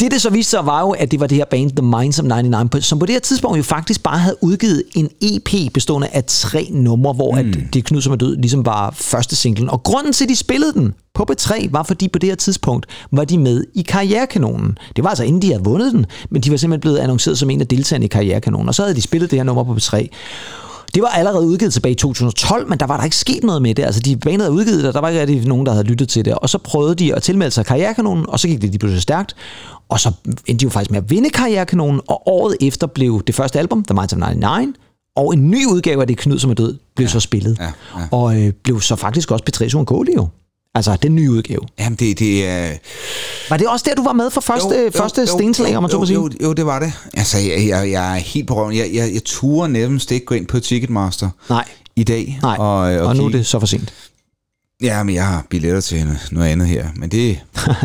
Det, 0.00 0.10
det 0.10 0.22
så 0.22 0.30
viste 0.30 0.50
sig, 0.50 0.66
var 0.66 0.80
jo, 0.80 0.90
at 0.90 1.10
det 1.10 1.20
var 1.20 1.26
det 1.26 1.36
her 1.36 1.44
band, 1.44 1.70
The 1.70 1.86
Minds 1.86 2.18
of 2.18 2.24
99, 2.24 2.86
som 2.86 2.98
på 2.98 3.06
det 3.06 3.12
her 3.12 3.20
tidspunkt 3.20 3.58
jo 3.58 3.62
faktisk 3.62 4.02
bare 4.02 4.18
havde 4.18 4.36
udgivet 4.40 4.82
en 4.94 5.10
EP 5.22 5.72
bestående 5.74 6.08
af 6.08 6.24
tre 6.24 6.68
numre, 6.72 7.12
hvor 7.12 7.32
mm. 7.32 7.38
at 7.38 7.72
Det 7.72 7.84
Knud, 7.84 8.00
som 8.00 8.12
er 8.12 8.16
død, 8.16 8.36
ligesom 8.36 8.66
var 8.66 8.90
første 8.90 9.36
singlen. 9.36 9.70
Og 9.70 9.82
grunden 9.82 10.12
til, 10.12 10.24
at 10.24 10.28
de 10.28 10.36
spillede 10.36 10.72
den 10.72 10.94
på 11.14 11.26
B3, 11.30 11.68
var 11.70 11.82
fordi 11.82 12.08
på 12.08 12.18
det 12.18 12.28
her 12.28 12.36
tidspunkt 12.36 12.86
var 13.12 13.24
de 13.24 13.38
med 13.38 13.64
i 13.74 13.82
Karrierekanonen. 13.82 14.78
Det 14.96 15.04
var 15.04 15.10
altså 15.10 15.24
inden 15.24 15.42
de 15.42 15.46
havde 15.46 15.64
vundet 15.64 15.92
den, 15.92 16.06
men 16.30 16.42
de 16.42 16.50
var 16.50 16.56
simpelthen 16.56 16.80
blevet 16.80 16.98
annonceret 16.98 17.38
som 17.38 17.50
en 17.50 17.60
af 17.60 17.66
deltagerne 17.66 18.04
i 18.04 18.08
Karrierekanonen. 18.08 18.68
Og 18.68 18.74
så 18.74 18.82
havde 18.82 18.94
de 18.94 19.02
spillet 19.02 19.30
det 19.30 19.38
her 19.38 19.44
nummer 19.44 19.64
på 19.64 19.74
B3. 19.74 20.08
Det 20.96 21.02
var 21.02 21.08
allerede 21.08 21.46
udgivet 21.46 21.72
tilbage 21.72 21.92
i 21.92 21.94
2012, 21.94 22.68
men 22.68 22.80
der 22.80 22.86
var 22.86 22.96
der 22.96 23.04
ikke 23.04 23.16
sket 23.16 23.44
noget 23.44 23.62
med 23.62 23.74
det. 23.74 23.82
Altså, 23.82 24.00
de 24.00 24.16
bandet 24.16 24.40
havde 24.40 24.52
udgivet 24.52 24.78
det, 24.78 24.88
og 24.88 24.94
der 24.94 25.00
var 25.00 25.08
ikke 25.08 25.20
rigtig 25.20 25.48
nogen, 25.48 25.66
der 25.66 25.72
havde 25.72 25.84
lyttet 25.84 26.08
til 26.08 26.24
det. 26.24 26.34
Og 26.34 26.48
så 26.48 26.58
prøvede 26.58 26.94
de 26.94 27.14
at 27.14 27.22
tilmelde 27.22 27.50
sig 27.50 27.66
Karrierekanonen, 27.66 28.24
og 28.28 28.40
så 28.40 28.48
gik 28.48 28.62
det 28.62 28.70
lige 28.70 28.78
pludselig 28.78 29.02
stærkt. 29.02 29.36
Og 29.88 30.00
så 30.00 30.12
endte 30.46 30.60
de 30.60 30.64
jo 30.64 30.70
faktisk 30.70 30.90
med 30.90 30.98
at 30.98 31.10
vinde 31.10 31.30
Karrierekanonen, 31.30 32.00
og 32.08 32.28
året 32.28 32.56
efter 32.60 32.86
blev 32.86 33.22
det 33.26 33.34
første 33.34 33.58
album, 33.58 33.84
The 33.84 33.94
Minds 33.94 34.12
of 34.12 34.18
99, 34.18 34.76
og 35.16 35.34
en 35.34 35.50
ny 35.50 35.66
udgave 35.66 36.00
af 36.00 36.06
Det 36.06 36.18
Knud, 36.18 36.38
som 36.38 36.50
er 36.50 36.54
død, 36.54 36.76
blev 36.96 37.04
ja, 37.04 37.10
så 37.10 37.20
spillet. 37.20 37.58
ja, 37.60 37.64
ja. 38.00 38.06
Og 38.10 38.42
øh, 38.42 38.52
blev 38.52 38.80
så 38.80 38.96
faktisk 38.96 39.30
også 39.30 39.44
Patricio 39.44 39.80
Ngoli 39.80 40.12
jo. 40.14 40.28
Altså, 40.76 40.96
den 41.02 41.14
nye 41.14 41.30
udgave. 41.30 41.60
Jamen, 41.78 41.96
det, 41.96 42.18
det 42.18 42.46
er... 42.46 42.72
Var 43.50 43.56
det 43.56 43.68
også 43.68 43.84
der, 43.88 43.94
du 43.94 44.04
var 44.04 44.12
med 44.12 44.30
for 44.30 44.40
første, 44.40 44.82
jo, 44.84 44.90
første 44.90 45.20
jo, 45.20 45.26
stenslag, 45.26 45.76
om 45.76 45.82
man 45.82 45.90
så 45.90 45.96
jo, 45.96 46.00
må 46.00 46.06
sige? 46.06 46.14
jo, 46.14 46.30
jo, 46.42 46.52
det 46.52 46.66
var 46.66 46.78
det. 46.78 46.92
Altså, 47.14 47.38
jeg, 47.38 47.68
jeg, 47.68 47.90
jeg 47.90 48.14
er 48.14 48.18
helt 48.18 48.48
på 48.48 48.54
røven. 48.54 48.76
Jeg, 48.76 48.90
jeg, 48.94 49.14
jeg 49.14 49.24
turer 49.24 49.66
nærmest 49.66 50.12
ikke 50.12 50.26
gå 50.26 50.34
ind 50.34 50.46
på 50.46 50.60
Ticketmaster 50.60 51.30
Nej, 51.48 51.64
i 51.96 52.04
dag. 52.04 52.38
nej. 52.42 52.56
Og, 52.58 52.78
og, 52.78 53.00
og 53.00 53.16
nu 53.16 53.24
er 53.24 53.28
det 53.28 53.46
så 53.46 53.58
for 53.58 53.66
sent. 53.66 53.94
Ja, 54.82 55.02
men 55.02 55.14
jeg 55.14 55.26
har 55.26 55.46
billetter 55.50 55.80
til 55.80 56.18
noget 56.30 56.48
andet 56.48 56.68
her. 56.68 56.88
Men 56.96 57.10
det, 57.10 57.40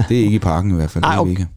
det 0.10 0.20
er 0.20 0.24
ikke 0.24 0.36
i 0.36 0.40
parken 0.40 0.72
i 0.72 0.76
hvert 0.76 0.92
fald. 0.92 1.04
Ej, 1.04 1.12
det 1.12 1.18
er 1.18 1.22
okay. 1.22 1.32
ikke. 1.32 1.48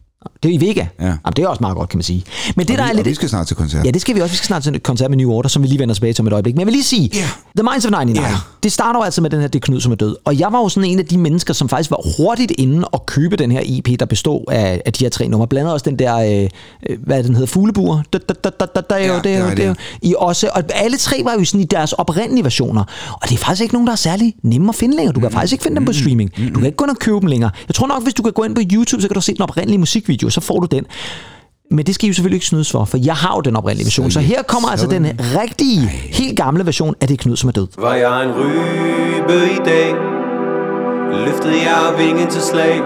Det 0.45 0.55
er 0.55 0.59
i 0.59 0.67
Vega. 0.67 0.85
Ja. 0.99 1.05
Jamen, 1.05 1.17
det 1.35 1.39
er 1.39 1.47
også 1.47 1.61
meget 1.61 1.77
godt, 1.77 1.89
kan 1.89 1.97
man 1.97 2.03
sige. 2.03 2.23
Men 2.55 2.67
det, 2.67 2.73
Og 2.73 2.77
der 2.77 2.83
vi, 2.83 2.89
er 2.89 2.93
lidt... 2.93 3.07
vi 3.07 3.13
skal 3.13 3.29
snart 3.29 3.47
til 3.47 3.55
koncert. 3.55 3.85
Ja, 3.85 3.91
det 3.91 4.01
skal 4.01 4.15
vi 4.15 4.21
også. 4.21 4.31
Vi 4.31 4.37
skal 4.37 4.47
snart 4.47 4.63
til 4.63 4.73
en 4.73 4.79
koncert 4.79 5.09
med 5.09 5.17
New 5.17 5.31
Order, 5.31 5.49
som 5.49 5.63
vi 5.63 5.67
lige 5.67 5.79
vender 5.79 5.95
tilbage 5.95 6.13
til 6.13 6.21
om 6.21 6.27
et 6.27 6.33
øjeblik. 6.33 6.55
Men 6.55 6.59
jeg 6.59 6.65
vil 6.67 6.71
lige 6.73 6.83
sige, 6.83 7.09
Ja. 7.13 7.19
The 7.57 7.63
Minds 7.71 7.85
of 7.85 7.91
99, 7.91 8.29
Ja. 8.29 8.35
det 8.63 8.71
starter 8.71 8.99
jo 8.99 9.03
altså 9.03 9.21
med 9.21 9.29
den 9.29 9.39
her 9.41 9.47
Det 9.47 9.61
Knud, 9.61 9.81
som 9.81 9.91
er 9.91 9.95
død. 9.95 10.15
Og 10.25 10.39
jeg 10.39 10.51
var 10.51 10.59
jo 10.59 10.69
sådan 10.69 10.89
en 10.89 10.99
af 10.99 11.05
de 11.05 11.17
mennesker, 11.17 11.53
som 11.53 11.69
faktisk 11.69 11.91
var 11.91 11.99
hurtigt 12.17 12.51
inde 12.57 12.87
og 12.87 13.05
købe 13.05 13.35
den 13.35 13.51
her 13.51 13.61
EP, 13.65 13.99
der 13.99 14.05
bestod 14.05 14.43
af, 14.51 14.81
af 14.85 14.93
de 14.93 15.03
her 15.05 15.09
tre 15.09 15.27
numre. 15.27 15.47
Blandt 15.47 15.61
andet 15.61 15.73
også 15.73 15.89
den 15.89 15.99
der, 15.99 16.15
øh, 16.43 16.49
øh, 16.89 16.97
hvad 17.05 17.23
den 17.23 17.35
hedder, 17.35 17.47
er 18.95 18.97
er 19.29 19.51
er 19.51 19.55
det. 19.55 19.77
I 20.01 20.15
også, 20.17 20.49
og 20.53 20.63
alle 20.73 20.97
tre 20.97 21.21
var 21.23 21.33
jo 21.39 21.45
sådan 21.45 21.61
i 21.61 21.65
deres 21.65 21.93
oprindelige 21.93 22.43
versioner. 22.43 22.83
Og 23.11 23.29
det 23.29 23.33
er 23.33 23.37
faktisk 23.37 23.61
ikke 23.61 23.73
nogen, 23.73 23.87
der 23.87 23.91
er 23.93 23.97
særlig 23.97 24.33
nemme 24.43 24.69
at 24.69 24.75
finde 24.75 24.95
længere. 24.95 25.13
Du 25.13 25.19
kan 25.19 25.31
faktisk 25.31 25.53
ikke 25.53 25.63
finde 25.63 25.75
dem 25.77 25.85
på 25.85 25.93
streaming. 25.93 26.31
Du 26.37 26.59
kan 26.59 26.65
ikke 26.65 26.75
gå 26.75 26.85
ind 26.85 26.91
og 26.91 26.97
købe 26.97 27.19
dem 27.19 27.27
længere. 27.27 27.51
Jeg 27.67 27.75
tror 27.75 27.87
nok, 27.87 28.03
hvis 28.03 28.13
du 28.13 28.23
kan 28.23 28.33
gå 28.33 28.43
ind 28.43 28.55
på 28.55 28.61
YouTube, 28.73 29.01
så 29.01 29.07
kan 29.07 29.15
du 29.15 29.21
se 29.21 29.33
den 29.33 29.41
oprindelige 29.41 29.77
musikvideo, 29.77 30.29
så 30.35 30.41
får 30.41 30.59
du 30.59 30.67
den. 30.75 30.85
Men 31.71 31.85
det 31.85 31.95
skal 31.95 32.05
I 32.05 32.09
jo 32.09 32.13
selvfølgelig 32.13 32.37
ikke 32.37 32.45
snydes 32.53 32.71
for, 32.71 32.85
for 32.85 32.97
jeg 32.97 33.15
har 33.15 33.33
jo 33.35 33.41
den 33.41 33.55
oprindelige 33.55 33.85
version. 33.85 34.11
Så 34.11 34.19
her 34.19 34.41
kommer 34.43 34.69
altså 34.69 34.87
den 34.87 35.05
rigtige, 35.41 35.87
helt 36.19 36.37
gamle 36.37 36.65
version 36.65 36.95
af 37.01 37.07
Det 37.07 37.19
Knud, 37.19 37.35
som 37.37 37.47
er 37.49 37.53
død. 37.53 37.67
Var 37.77 37.93
jeg 37.93 38.23
en 38.25 38.31
rybe 38.31 39.37
i 39.57 39.59
dag 39.65 39.95
Løftede 41.25 41.57
jeg 41.69 41.93
vingen 41.97 42.27
til 42.27 42.41
slag 42.41 42.81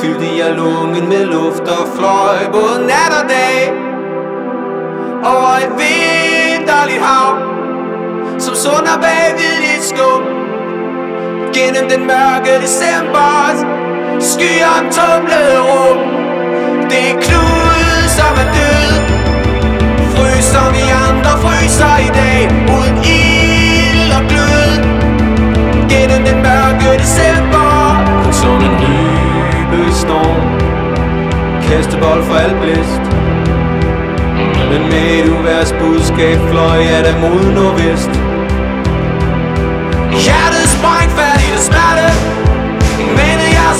Fyldte 0.00 0.28
jeg 0.38 0.54
lungen 0.56 1.08
med 1.08 1.24
luft 1.26 1.66
og 1.76 1.84
fløj 1.96 2.38
både 2.52 2.76
nat 2.90 3.12
og 3.20 3.24
dag 3.36 3.58
Over 5.32 5.54
et 5.64 5.72
vinterligt 5.82 7.02
hav 7.08 7.30
Som 8.44 8.54
sunder 8.54 8.96
bag 9.04 9.26
ved 9.38 9.54
dit 9.64 9.84
skum 9.90 10.22
Gennem 11.56 11.84
den 11.92 12.02
mørke 12.12 12.52
decembers 12.64 13.60
Skyoptomle 14.32 15.40
rum. 15.68 15.98
Det 16.90 17.00
er 17.10 17.16
Knud, 17.24 18.08
som 18.16 18.34
er 18.42 18.48
død. 18.58 18.92
Fryser 20.14 20.66
vi 20.74 20.84
andre, 21.08 21.32
fryser 21.44 21.96
i 22.08 22.10
dag. 22.20 22.40
Uden 22.76 22.96
ild 23.18 24.12
og 24.18 24.24
glød. 24.30 24.72
Gennem 25.90 26.22
den 26.28 26.38
mørke 26.48 26.98
december. 27.02 27.70
Som 28.40 28.56
en 28.68 28.74
dybe 28.84 29.92
storm. 30.02 30.44
Kastebold 31.62 32.22
for 32.24 32.34
alt 32.34 32.60
blæst. 32.60 33.04
Men 34.70 34.82
med 34.90 35.06
et 35.18 35.28
uværs 35.38 35.72
budskab 35.80 36.38
fløj 36.50 36.78
jeg 36.92 37.04
det 37.04 37.16
mod 37.20 37.52
nordvest. 37.54 38.10
Hjertet 40.24 40.63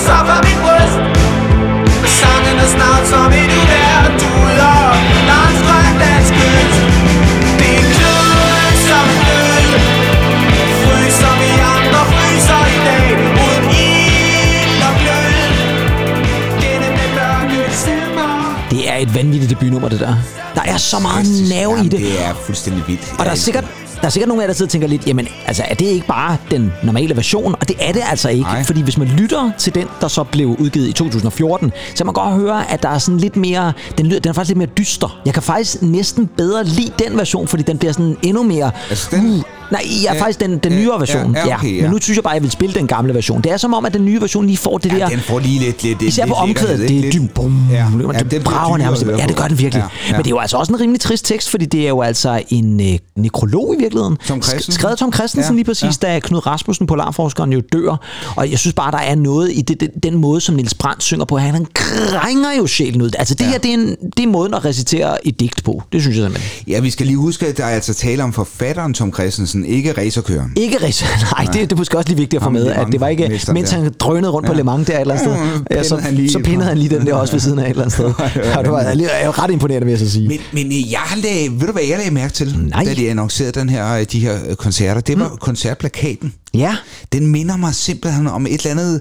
For 0.07 0.41
mit 0.47 0.59
bryst 0.65 0.99
Sangen 2.19 2.57
er 2.65 2.69
snart 2.77 3.05
som 3.13 3.33
et 3.41 3.53
uvær. 3.61 4.03
Du 4.21 4.31
og 4.73 4.93
landstrøm 5.31 5.95
dansk 6.03 6.33
kyst 6.41 6.81
Det 7.61 7.73
er 7.81 7.85
kloden 7.97 8.75
som 8.89 9.07
en 9.15 9.21
død 9.29 9.67
Fryser 10.85 11.35
vi 11.41 11.51
andre 11.77 12.03
fryser 12.13 12.63
i 12.77 12.79
dag. 12.89 13.07
Uden 13.45 13.65
ild 13.87 14.83
og 14.89 14.95
glød 15.03 15.43
Gennem 16.63 16.93
det 17.01 17.11
mørke 17.19 17.57
december 17.71 18.29
Det 18.71 18.83
er 18.93 18.97
et 18.97 19.15
vanvittigt 19.15 19.51
debutnummer, 19.51 19.89
det 19.89 20.01
der. 20.01 20.15
Der 20.55 20.63
er 20.63 20.77
så 20.77 20.99
meget 20.99 21.27
nerve 21.49 21.73
i 21.73 21.77
Jamen, 21.77 21.91
det. 21.93 22.01
det 22.01 22.25
er 22.27 22.35
fuldstændig 22.47 22.83
vildt. 22.89 23.15
Og 23.19 23.25
der 23.25 23.31
er 23.31 23.35
sikkert 23.35 23.65
der 24.05 24.09
er 24.09 24.11
sikkert 24.11 24.29
nogen 24.29 24.41
af 24.41 24.45
jer, 24.45 24.47
der 24.47 24.55
sidder 24.55 24.69
og 24.69 24.71
tænker 24.73 24.89
lidt, 24.89 25.07
jamen, 25.07 25.29
altså, 25.47 25.63
er 25.69 25.75
det 25.75 25.87
ikke 25.87 26.07
bare 26.07 26.37
den 26.51 26.73
normale 26.83 27.17
version? 27.17 27.55
Og 27.61 27.69
det 27.69 27.77
er 27.81 27.93
det 27.93 28.03
altså 28.11 28.29
ikke, 28.29 28.43
Nej. 28.43 28.65
fordi 28.65 28.83
hvis 28.83 28.99
man 28.99 29.09
lytter 29.09 29.51
til 29.59 29.75
den, 29.75 29.87
der 30.01 30.09
så 30.09 30.25
blev 30.25 30.49
udgivet 30.59 30.89
i 30.89 30.93
2014, 30.93 31.73
så 31.91 31.97
kan 31.97 32.07
man 32.07 32.13
godt 32.13 32.35
høre, 32.35 32.71
at 32.71 32.83
der 32.83 32.89
er 32.89 32.99
sådan 32.99 33.19
lidt 33.19 33.37
mere, 33.37 33.73
den, 33.99 34.07
lyder, 34.07 34.21
den 34.21 34.29
er 34.29 34.33
faktisk 34.33 34.49
lidt 34.49 34.59
mere 34.59 34.69
dyster. 34.79 35.21
Jeg 35.27 35.35
kan 35.35 35.43
faktisk 35.43 35.83
næsten 35.83 36.27
bedre 36.37 36.65
lide 36.65 36.93
den 36.99 37.19
version, 37.19 37.49
fordi 37.49 37.63
den 37.63 37.79
bliver 37.79 37.93
sådan 37.93 38.17
endnu 38.23 38.43
mere... 38.43 38.71
Altså 38.91 39.09
den? 39.11 39.43
nej, 39.71 39.83
jeg 40.05 40.11
er 40.11 40.15
Ja, 40.15 40.23
faktisk 40.23 40.41
den, 40.41 40.59
den 40.59 40.73
ja, 40.73 40.79
nyere 40.79 41.01
version. 41.01 41.35
ja, 41.35 41.49
ja, 41.49 41.57
okay, 41.57 41.77
ja. 41.77 41.83
Men 41.83 41.91
nu 41.91 41.99
synes 42.01 42.17
jeg 42.17 42.23
bare, 42.25 42.33
at 42.33 42.35
jeg 42.35 42.43
vil 42.43 42.51
spille 42.51 42.75
den 42.75 42.87
gamle 42.87 43.15
version. 43.15 43.41
Det 43.43 43.53
er 43.53 43.57
som 43.57 43.75
om, 43.75 43.85
at 43.87 43.95
den 43.95 44.05
nye 44.05 44.21
version 44.21 44.47
lige 44.47 44.57
får 44.57 44.79
det 44.79 44.93
Ja, 44.93 44.99
der... 44.99 45.09
den 45.09 45.21
får 45.21 45.39
lige 45.39 45.61
lidt... 45.61 45.83
lidt 45.83 46.03
Især 46.03 46.25
lidt 46.25 46.35
på 46.35 46.41
omkvædet, 46.43 46.89
det 46.89 47.07
er 47.07 47.11
dybt, 47.11 47.35
bum, 47.35 47.63
Ja, 47.71 47.87
ja, 48.15 48.19
det 48.19 48.45
brager 48.45 48.77
nærmest. 48.77 49.07
Ja, 49.07 49.27
det 49.27 49.37
gør 49.37 49.45
den 49.49 49.59
virkelig. 49.59 49.83
Ja, 49.83 50.09
ja. 50.11 50.17
Men 50.17 50.19
det 50.19 50.27
er 50.27 50.31
jo 50.31 50.39
altså 50.39 50.57
også 50.57 50.73
en 50.73 50.81
rimelig 50.81 51.01
trist 51.01 51.25
tekst, 51.25 51.51
fordi 51.51 51.65
det 51.65 51.85
er 51.85 51.89
jo 51.89 52.01
altså 52.03 52.43
en 52.49 52.81
øh, 52.81 52.99
nekrolog 53.17 53.75
i 53.75 53.79
virkeligheden. 53.79 53.94
Tom 53.95 54.17
Sk- 54.39 54.43
Christensen. 54.43 54.73
Skrevet 54.73 54.99
Tom 54.99 55.13
Christensen 55.13 55.55
Ja, 55.55 55.57
lige 55.57 55.65
præcis, 55.65 55.99
da 55.99 56.19
Knud 56.21 56.47
Rasmussen, 56.47 56.87
polarforskeren, 56.87 57.53
jo 57.53 57.63
dør. 57.73 57.97
Og 58.37 58.51
jeg 58.51 58.59
synes 58.59 58.75
bare, 58.75 58.91
der 58.93 58.99
er 58.99 59.15
noget 59.15 59.51
i 59.53 59.61
det, 59.63 59.81
den, 59.81 59.89
den 60.03 60.15
måde, 60.17 60.41
som 60.41 60.55
Niels 60.55 60.75
Brandt 60.75 61.03
synger 61.03 61.25
på. 61.25 61.39
Han 61.39 61.67
krænger 61.75 62.53
jo 62.59 62.67
sjælen 62.67 63.03
ud. 63.03 63.11
Altså 63.19 63.35
det 63.35 63.47
her, 63.47 63.59
det 63.59 63.71
er, 63.71 63.75
en, 63.75 63.97
det 64.17 64.23
er 64.23 64.27
måden 64.29 64.55
at 64.55 64.65
recitere 64.65 65.27
et 65.27 65.41
digt 65.41 65.65
på. 65.65 65.83
Det 65.93 66.03
synes 66.03 66.17
jeg 66.17 66.25
simpelthen. 66.25 66.73
Ja, 66.75 66.81
vi 66.81 66.91
skal 66.91 67.07
lige 67.07 67.17
huske, 67.17 67.47
at 67.47 67.57
der 67.57 67.65
er 67.65 67.69
altså 67.75 67.95
tale 67.95 68.23
om 68.25 68.33
forfatteren 68.33 68.95
Tom 68.95 69.13
Christensen, 69.13 69.65
ikke 69.67 69.93
racerkøren. 69.99 70.53
Ikke 70.57 70.77
rigtig. 70.83 71.07
Nej, 71.39 71.45
det, 71.45 71.55
det 71.61 71.73
er 71.73 71.77
måske 71.77 71.99
også 71.99 72.09
lige 72.09 72.19
vigtigt 72.19 72.41
at 72.41 72.45
få 72.45 72.51
med, 72.51 72.67
at 72.67 72.87
det 72.93 73.01
var 73.01 73.09
ikke, 73.09 73.23
Mans-mesteren 73.23 73.55
mens 73.55 73.71
der. 73.71 73.77
han 73.77 73.93
drønede 74.01 74.33
rundt 74.33 74.47
på 74.47 74.53
Ja. 74.53 74.59
Le 74.59 74.65
Mans 74.65 74.87
der 74.87 74.95
et 74.95 75.01
eller 75.01 75.15
andet 75.15 75.29
sted. 75.29 75.61
Ja, 75.71 75.77
Ja, 75.77 75.83
så, 75.83 75.97
han 75.97 76.15
lige 76.15 76.31
så 76.33 76.39
pindede 76.39 76.69
han 76.69 76.79
lige 76.79 76.99
den 76.99 77.07
der 77.07 77.15
også 77.15 77.33
ved 77.33 77.41
siden 77.41 77.59
af 77.59 77.65
et 77.65 77.71
eller 77.71 77.83
andet 77.83 77.93
sted. 77.95 78.05
Ja, 78.55 78.63
det 78.63 78.71
var 78.71 78.81
jeg 78.81 79.27
var 79.27 79.43
ret 79.43 79.51
imponerende, 79.51 79.85
vil 79.87 79.93
jeg 79.93 79.99
så 79.99 80.11
sige. 80.11 80.29
Men, 80.29 80.39
men 80.53 80.73
jeg 80.91 81.01
lagde, 81.17 81.51
ved 81.61 81.67
du 81.67 81.73
hvad 81.73 81.83
jeg 81.89 81.99
lagde 81.99 82.11
mærke 82.11 82.33
til, 82.33 82.59
Nej. 82.69 82.85
da 82.85 82.95
de 82.95 83.11
annoncerede 83.11 83.53
den 83.61 83.69
her, 83.69 83.74
de 84.05 84.21
her 84.21 84.49
øh, 84.49 84.57
koncerter? 84.57 85.01
Det 85.01 85.19
var 85.19 85.29
mm. 85.29 85.37
koncertplakaten. 85.37 86.35
Ja, 86.55 86.77
Den 87.13 87.27
minder 87.27 87.57
mig 87.57 87.75
simpelthen 87.75 88.27
om 88.27 88.47
et 88.47 88.53
eller 88.53 88.71
andet, 88.71 89.01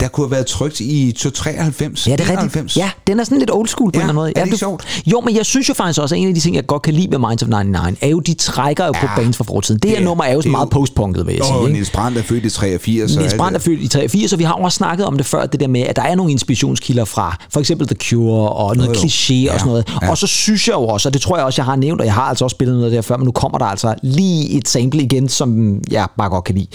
der 0.00 0.08
kunne 0.08 0.24
have 0.26 0.30
været 0.30 0.46
trykt 0.46 0.80
i 0.80 1.12
293. 1.18 2.06
Ja, 2.06 2.12
det 2.12 2.20
er 2.20 2.24
91. 2.32 2.56
rigtigt. 2.56 2.76
Ja, 2.76 2.90
den 3.06 3.20
er 3.20 3.24
sådan 3.24 3.38
lidt 3.38 3.50
old 3.50 3.68
school 3.68 3.92
på 3.92 3.98
Ja, 3.98 4.04
en 4.04 4.10
eller 4.10 4.22
anden 4.22 4.22
måde. 4.22 4.28
er 4.28 4.32
det 4.32 4.40
ja, 4.40 4.44
ikke 4.44 4.56
sjovt? 4.56 5.02
Jo, 5.06 5.20
men 5.20 5.36
jeg 5.36 5.46
synes 5.46 5.68
jo 5.68 5.74
faktisk 5.74 6.00
også, 6.00 6.14
at 6.14 6.20
en 6.20 6.28
af 6.28 6.34
de 6.34 6.40
ting, 6.40 6.56
jeg 6.56 6.66
godt 6.66 6.82
kan 6.82 6.94
lide 6.94 7.08
med 7.08 7.18
Minds 7.28 7.42
of 7.42 7.48
99, 7.48 7.98
er 8.00 8.08
jo, 8.08 8.20
de 8.20 8.34
trækker 8.34 8.86
jo 8.86 8.92
på 8.92 8.98
Ja, 9.02 9.16
bands 9.16 9.36
fra 9.36 9.44
fortiden. 9.44 9.80
Det 9.80 9.90
her 9.90 9.96
det- 9.96 10.04
nummer 10.04 10.24
er 10.24 10.32
jo 10.32 10.38
er 10.38 10.48
meget 10.48 10.70
postpunket, 10.70 11.26
vil 11.26 11.34
jeg 11.34 11.44
sige. 11.44 11.56
Og? 11.56 11.70
Niels 11.70 11.90
Brandt 11.90 12.18
er 12.18 12.22
født 12.22 12.44
i 12.44 12.50
83. 12.50 13.12
og 13.16 13.20
Niels 13.20 13.34
Brandt 13.34 13.56
er 13.56 13.60
født 13.60 13.80
i 13.80 13.88
83, 13.88 14.32
og 14.32 14.38
vi 14.38 14.44
har 14.44 14.56
jo 14.58 14.64
også 14.64 14.76
snakket 14.76 15.06
om 15.06 15.16
det 15.16 15.26
før, 15.26 15.46
det 15.46 15.60
der 15.60 15.68
med, 15.68 15.80
at 15.80 15.96
der 15.96 16.02
er 16.02 16.14
nogle 16.14 16.32
inspirationskilder 16.32 17.04
fra 17.04 17.36
for 17.50 17.60
eksempel 17.60 17.86
The 17.86 17.96
Cure 18.10 18.48
og 18.48 18.76
noget 18.76 18.96
kliché 18.96 19.32
og 19.32 19.42
Ja, 19.42 19.58
sådan 19.58 19.66
noget. 19.66 19.88
ja. 20.02 20.10
Og 20.10 20.18
så 20.18 20.26
synes 20.26 20.68
jeg 20.68 20.74
jo 20.74 20.82
også, 20.86 21.08
og 21.08 21.12
det 21.12 21.22
tror 21.22 21.36
jeg 21.36 21.44
også, 21.46 21.60
jeg 21.62 21.66
har 21.66 21.76
nævnt, 21.76 22.00
og 22.00 22.06
jeg 22.06 22.14
har 22.14 22.22
altså 22.22 22.44
også 22.44 22.54
spillet 22.54 22.76
noget 22.76 22.92
her 22.92 23.02
før, 23.02 23.16
men 23.16 23.24
nu 23.24 23.32
kommer 23.32 23.58
der 23.58 23.66
altså 23.66 23.94
lige 24.02 24.50
et 24.50 24.68
sample 24.68 25.02
igen, 25.02 25.28
som 25.28 25.78
jeg 25.90 26.06
bare 26.18 26.28
godt 26.30 26.44
kan 26.44 26.54
lide. 26.54 26.66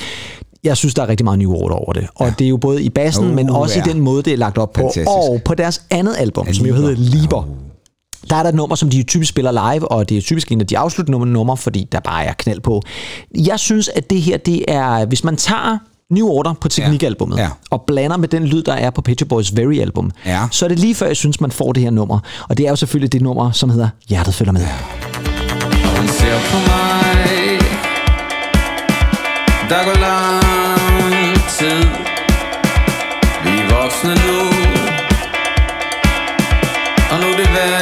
Jeg 0.64 0.78
synes, 0.78 0.94
der 0.94 1.02
er 1.04 1.08
rigtig 1.08 1.24
meget 1.26 1.40
New 1.40 1.54
Order 1.54 1.76
over 1.76 1.94
det. 1.94 2.08
Og 2.16 2.32
det 2.40 2.46
er 2.46 2.50
jo 2.50 2.58
både 2.58 2.84
i 2.84 2.90
bassen, 2.90 3.26
Uh, 3.26 3.34
men 3.36 3.50
også 3.50 3.80
ja. 3.80 3.86
i 3.86 3.94
den 3.94 4.02
måde, 4.02 4.24
det 4.24 4.34
er 4.34 4.38
lagt 4.38 4.58
op 4.58 4.74
på. 4.74 4.82
Fantastisk. 4.82 5.08
Og 5.10 5.42
på 5.46 5.56
deres 5.56 5.82
andet 5.90 6.16
album, 6.18 6.48
Ja, 6.48 6.54
som 6.54 6.66
jo 6.66 6.74
hedder 6.76 6.96
Lieber. 6.98 7.44
Der 8.30 8.36
er 8.36 8.44
der 8.44 8.50
et 8.50 8.56
nummer, 8.56 8.76
som 8.76 8.90
de 8.90 8.98
jo 8.98 9.04
typisk 9.08 9.30
spiller 9.30 9.52
live, 9.74 9.92
og 9.92 10.10
det 10.10 10.18
er 10.18 10.22
typisk 10.22 10.52
en 10.52 10.62
af 10.62 10.68
de 10.68 10.78
afsluttende 10.78 11.26
numre, 11.26 11.58
fordi 11.58 11.88
der 11.92 12.00
bare 12.00 12.26
er 12.26 12.34
knald 12.34 12.60
på. 12.62 12.82
Jeg 13.36 13.60
synes, 13.60 13.88
at 13.96 14.10
det 14.10 14.22
her, 14.22 14.38
det 14.38 14.66
er, 14.68 15.06
hvis 15.06 15.24
man 15.24 15.36
tager 15.38 15.78
New 16.14 16.28
Order 16.28 16.54
på 16.54 16.68
teknikalbummet, 16.68 17.38
Ja. 17.38 17.42
ja. 17.44 17.50
og 17.70 17.82
blander 17.88 18.18
med 18.18 18.28
den 18.28 18.46
lyd, 18.46 18.64
der 18.64 18.74
er 18.74 18.90
på 18.90 19.02
Picture 19.02 19.28
Boys 19.28 19.56
Very 19.58 19.80
album, 19.80 20.12
Ja. 20.26 20.48
så 20.52 20.66
er 20.66 20.70
det 20.70 20.80
lige 20.80 20.96
før, 20.96 21.08
jeg 21.08 21.18
synes, 21.18 21.42
man 21.42 21.52
får 21.52 21.72
det 21.72 21.84
her 21.84 21.90
nummer. 21.92 22.20
Og 22.50 22.58
det 22.58 22.66
er 22.66 22.70
jo 22.70 22.76
selvfølgelig 22.76 23.12
det 23.14 23.22
nummer, 23.22 23.52
som 23.52 23.70
hedder 23.70 23.90
Hjertet 24.10 24.34
følger 24.34 24.52
med. 24.54 24.66
Mig 26.68 27.41
der 29.72 29.84
går 29.86 30.00
lang 30.00 31.50
tid. 31.50 31.84
Vi 33.44 33.60
er 33.60 33.76
voksne 33.76 34.14
nu. 34.26 34.40
Og 37.12 37.20
nu 37.20 37.28
er 37.32 37.38
det 37.38 37.50
vanvid. 37.56 37.74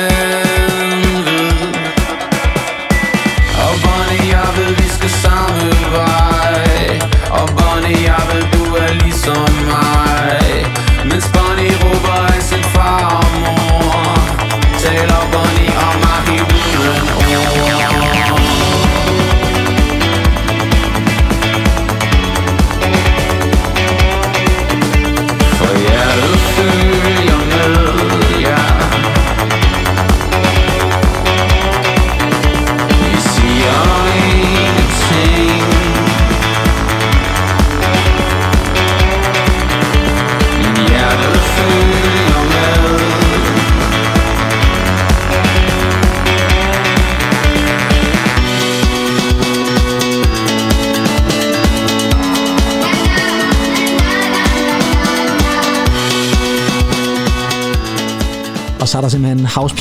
Og 3.63 3.73
Bonnie, 3.83 4.27
jeg 4.35 4.47
ved, 4.57 4.75
vi 4.75 4.87
skal 4.89 5.09
samme 5.09 5.69
vej. 5.91 6.99
Og 7.29 7.49
Bonnie, 7.57 8.03
jeg 8.03 8.21
ved, 8.33 8.43
du 8.53 8.75
er 8.75 8.93
ligesom 8.93 9.51
mig. 9.65 10.08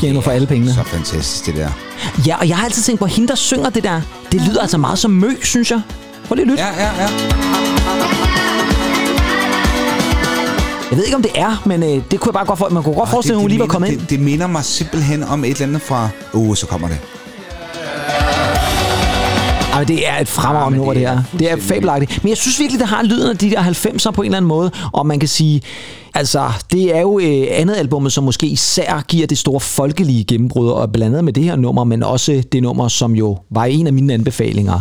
Piano 0.01 0.21
for 0.21 0.31
alle 0.31 0.47
pengene. 0.47 0.75
Så 0.75 0.83
fantastisk, 0.83 1.47
det 1.47 1.55
der. 1.57 1.71
Ja, 2.27 2.37
og 2.37 2.49
jeg 2.49 2.57
har 2.57 2.65
altid 2.65 2.83
tænkt 2.83 2.99
på, 2.99 3.05
at 3.05 3.11
hende, 3.11 3.29
der 3.29 3.35
synger 3.35 3.71
det 3.71 3.85
der, 3.85 4.01
det 4.33 4.41
lyder 4.41 4.61
altså 4.61 4.79
meget 4.79 4.99
som 4.99 5.11
mø, 5.11 5.31
synes 5.43 5.71
jeg. 5.71 5.81
Prøv 6.25 6.35
lige 6.35 6.43
at 6.43 6.49
lytte. 6.49 6.63
Ja, 6.63 6.85
ja, 6.85 7.03
ja. 7.03 7.09
Jeg 10.91 10.99
ved 10.99 11.05
ikke, 11.05 11.17
om 11.17 11.23
det 11.23 11.31
er, 11.35 11.63
men 11.67 11.83
øh, 11.83 11.89
det 11.89 12.21
kunne 12.21 12.29
jeg 12.29 12.35
bare 12.35 12.47
godt 12.47 12.59
for, 12.59 12.69
man 12.69 12.83
kunne 12.83 12.95
godt 12.95 13.11
forestille, 13.11 13.37
at 13.37 13.41
hun 13.41 13.49
lige 13.51 13.61
var 13.61 13.67
kommet 13.67 13.89
ind. 13.93 14.01
det, 14.01 14.11
det 14.11 14.21
minder 14.21 14.47
mig 14.47 14.65
simpelthen 14.65 15.23
om 15.23 15.45
et 15.45 15.51
eller 15.51 15.67
andet 15.67 15.83
fra... 15.83 16.09
Åh, 16.35 16.49
oh, 16.49 16.57
så 16.57 16.67
kommer 16.67 16.89
det. 16.89 16.99
Men 19.79 19.89
det 19.89 20.09
er 20.09 20.21
et 20.21 20.29
fremragende 20.29 20.77
Ja, 20.77 20.85
nummer, 20.85 20.93
det 20.95 21.03
det 21.03 21.09
er. 21.09 21.23
Det 21.39 21.51
er 21.53 21.57
fabelagtigt. 21.75 22.25
Men 22.25 22.29
jeg 22.29 22.37
synes 22.37 22.59
virkelig, 22.61 22.81
det 22.81 22.89
har 22.89 23.03
lyden 23.03 23.31
af 23.31 23.37
de 23.39 23.51
der 23.51 23.63
90'er 23.63 24.11
på 24.11 24.23
en 24.23 24.27
eller 24.27 24.37
anden 24.37 24.49
måde. 24.49 24.71
Og 24.93 25.07
man 25.07 25.19
kan 25.21 25.29
sige, 25.29 25.61
altså, 26.15 26.49
det 26.73 26.97
er 26.97 27.01
jo 27.01 27.19
øh, 27.19 27.47
andet 27.51 27.77
albummet, 27.77 28.13
som 28.13 28.25
måske 28.25 28.47
især 28.47 29.05
giver 29.09 29.27
det 29.27 29.39
store 29.39 29.61
folkelige 29.61 30.25
gennembrud, 30.25 30.69
og 30.71 30.93
blandet 30.93 31.25
med 31.25 31.33
det 31.33 31.45
her 31.45 31.57
nummer, 31.57 31.85
men 31.85 32.03
også 32.03 32.43
det 32.53 32.63
nummer, 32.63 32.89
som 32.89 33.13
jo 33.17 33.39
var 33.51 33.65
en 33.65 33.87
af 33.87 33.93
mine 33.93 34.15
anbefalinger, 34.15 34.81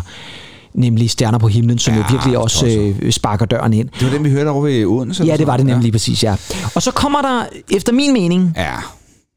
nemlig 0.74 1.10
Stjerner 1.10 1.38
på 1.38 1.48
himlen, 1.48 1.80
som 1.80 1.94
ja, 1.94 1.98
jo 2.00 2.06
Ja, 2.10 2.14
virkelig 2.14 2.38
også 2.38 2.68
øh, 3.02 3.12
sparker 3.12 3.46
døren 3.46 3.74
ind. 3.74 3.90
Det 4.00 4.08
var 4.08 4.14
den, 4.14 4.24
vi 4.24 4.30
hørte 4.30 4.48
over 4.50 4.62
ved 4.64 4.86
Odense. 4.86 5.24
Ja, 5.24 5.38
det 5.38 5.48
var 5.48 5.58
det 5.58 5.66
nemlig 5.66 5.72
noget? 5.74 5.84
lige 5.84 5.92
præcis, 5.92 6.24
ja. 6.24 6.36
Og 6.76 6.82
så 6.82 6.92
kommer 6.92 7.22
der, 7.22 7.44
efter 7.72 7.94
min 7.94 8.14
mening, 8.14 8.54
Ja. 8.58 8.74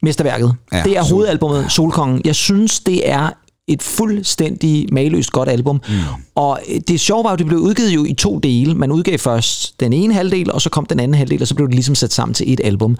mesterværket. 0.02 0.54
Ja, 0.72 0.76
Ja, 0.76 0.82
det 0.82 0.96
er 0.98 1.02
hovedalbummet 1.12 1.66
Solkongen. 1.72 2.20
Jeg 2.24 2.34
synes, 2.34 2.80
det 2.80 3.10
er 3.10 3.28
et 3.68 3.82
fuldstændig 3.82 4.86
mageløst 4.92 5.32
godt 5.32 5.48
album. 5.48 5.80
Mm. 5.88 5.94
Og 6.34 6.60
øh, 6.68 6.80
det 6.88 7.00
sjove 7.00 7.24
var 7.24 7.30
jo, 7.30 7.36
det 7.36 7.46
blev 7.46 7.58
udgivet 7.58 7.90
jo 7.90 8.04
i 8.04 8.14
to 8.14 8.38
dele. 8.38 8.74
Man 8.74 8.92
udgav 8.92 9.18
først 9.18 9.80
den 9.80 9.92
ene 9.92 10.14
halvdel, 10.14 10.52
og 10.52 10.60
så 10.60 10.70
kom 10.70 10.86
den 10.86 11.00
anden 11.00 11.14
halvdel, 11.14 11.42
og 11.42 11.48
så 11.48 11.54
blev 11.54 11.68
det 11.68 11.74
ligesom 11.74 11.94
sat 11.94 12.12
sammen 12.12 12.34
til 12.34 12.52
et 12.52 12.60
album. 12.64 12.96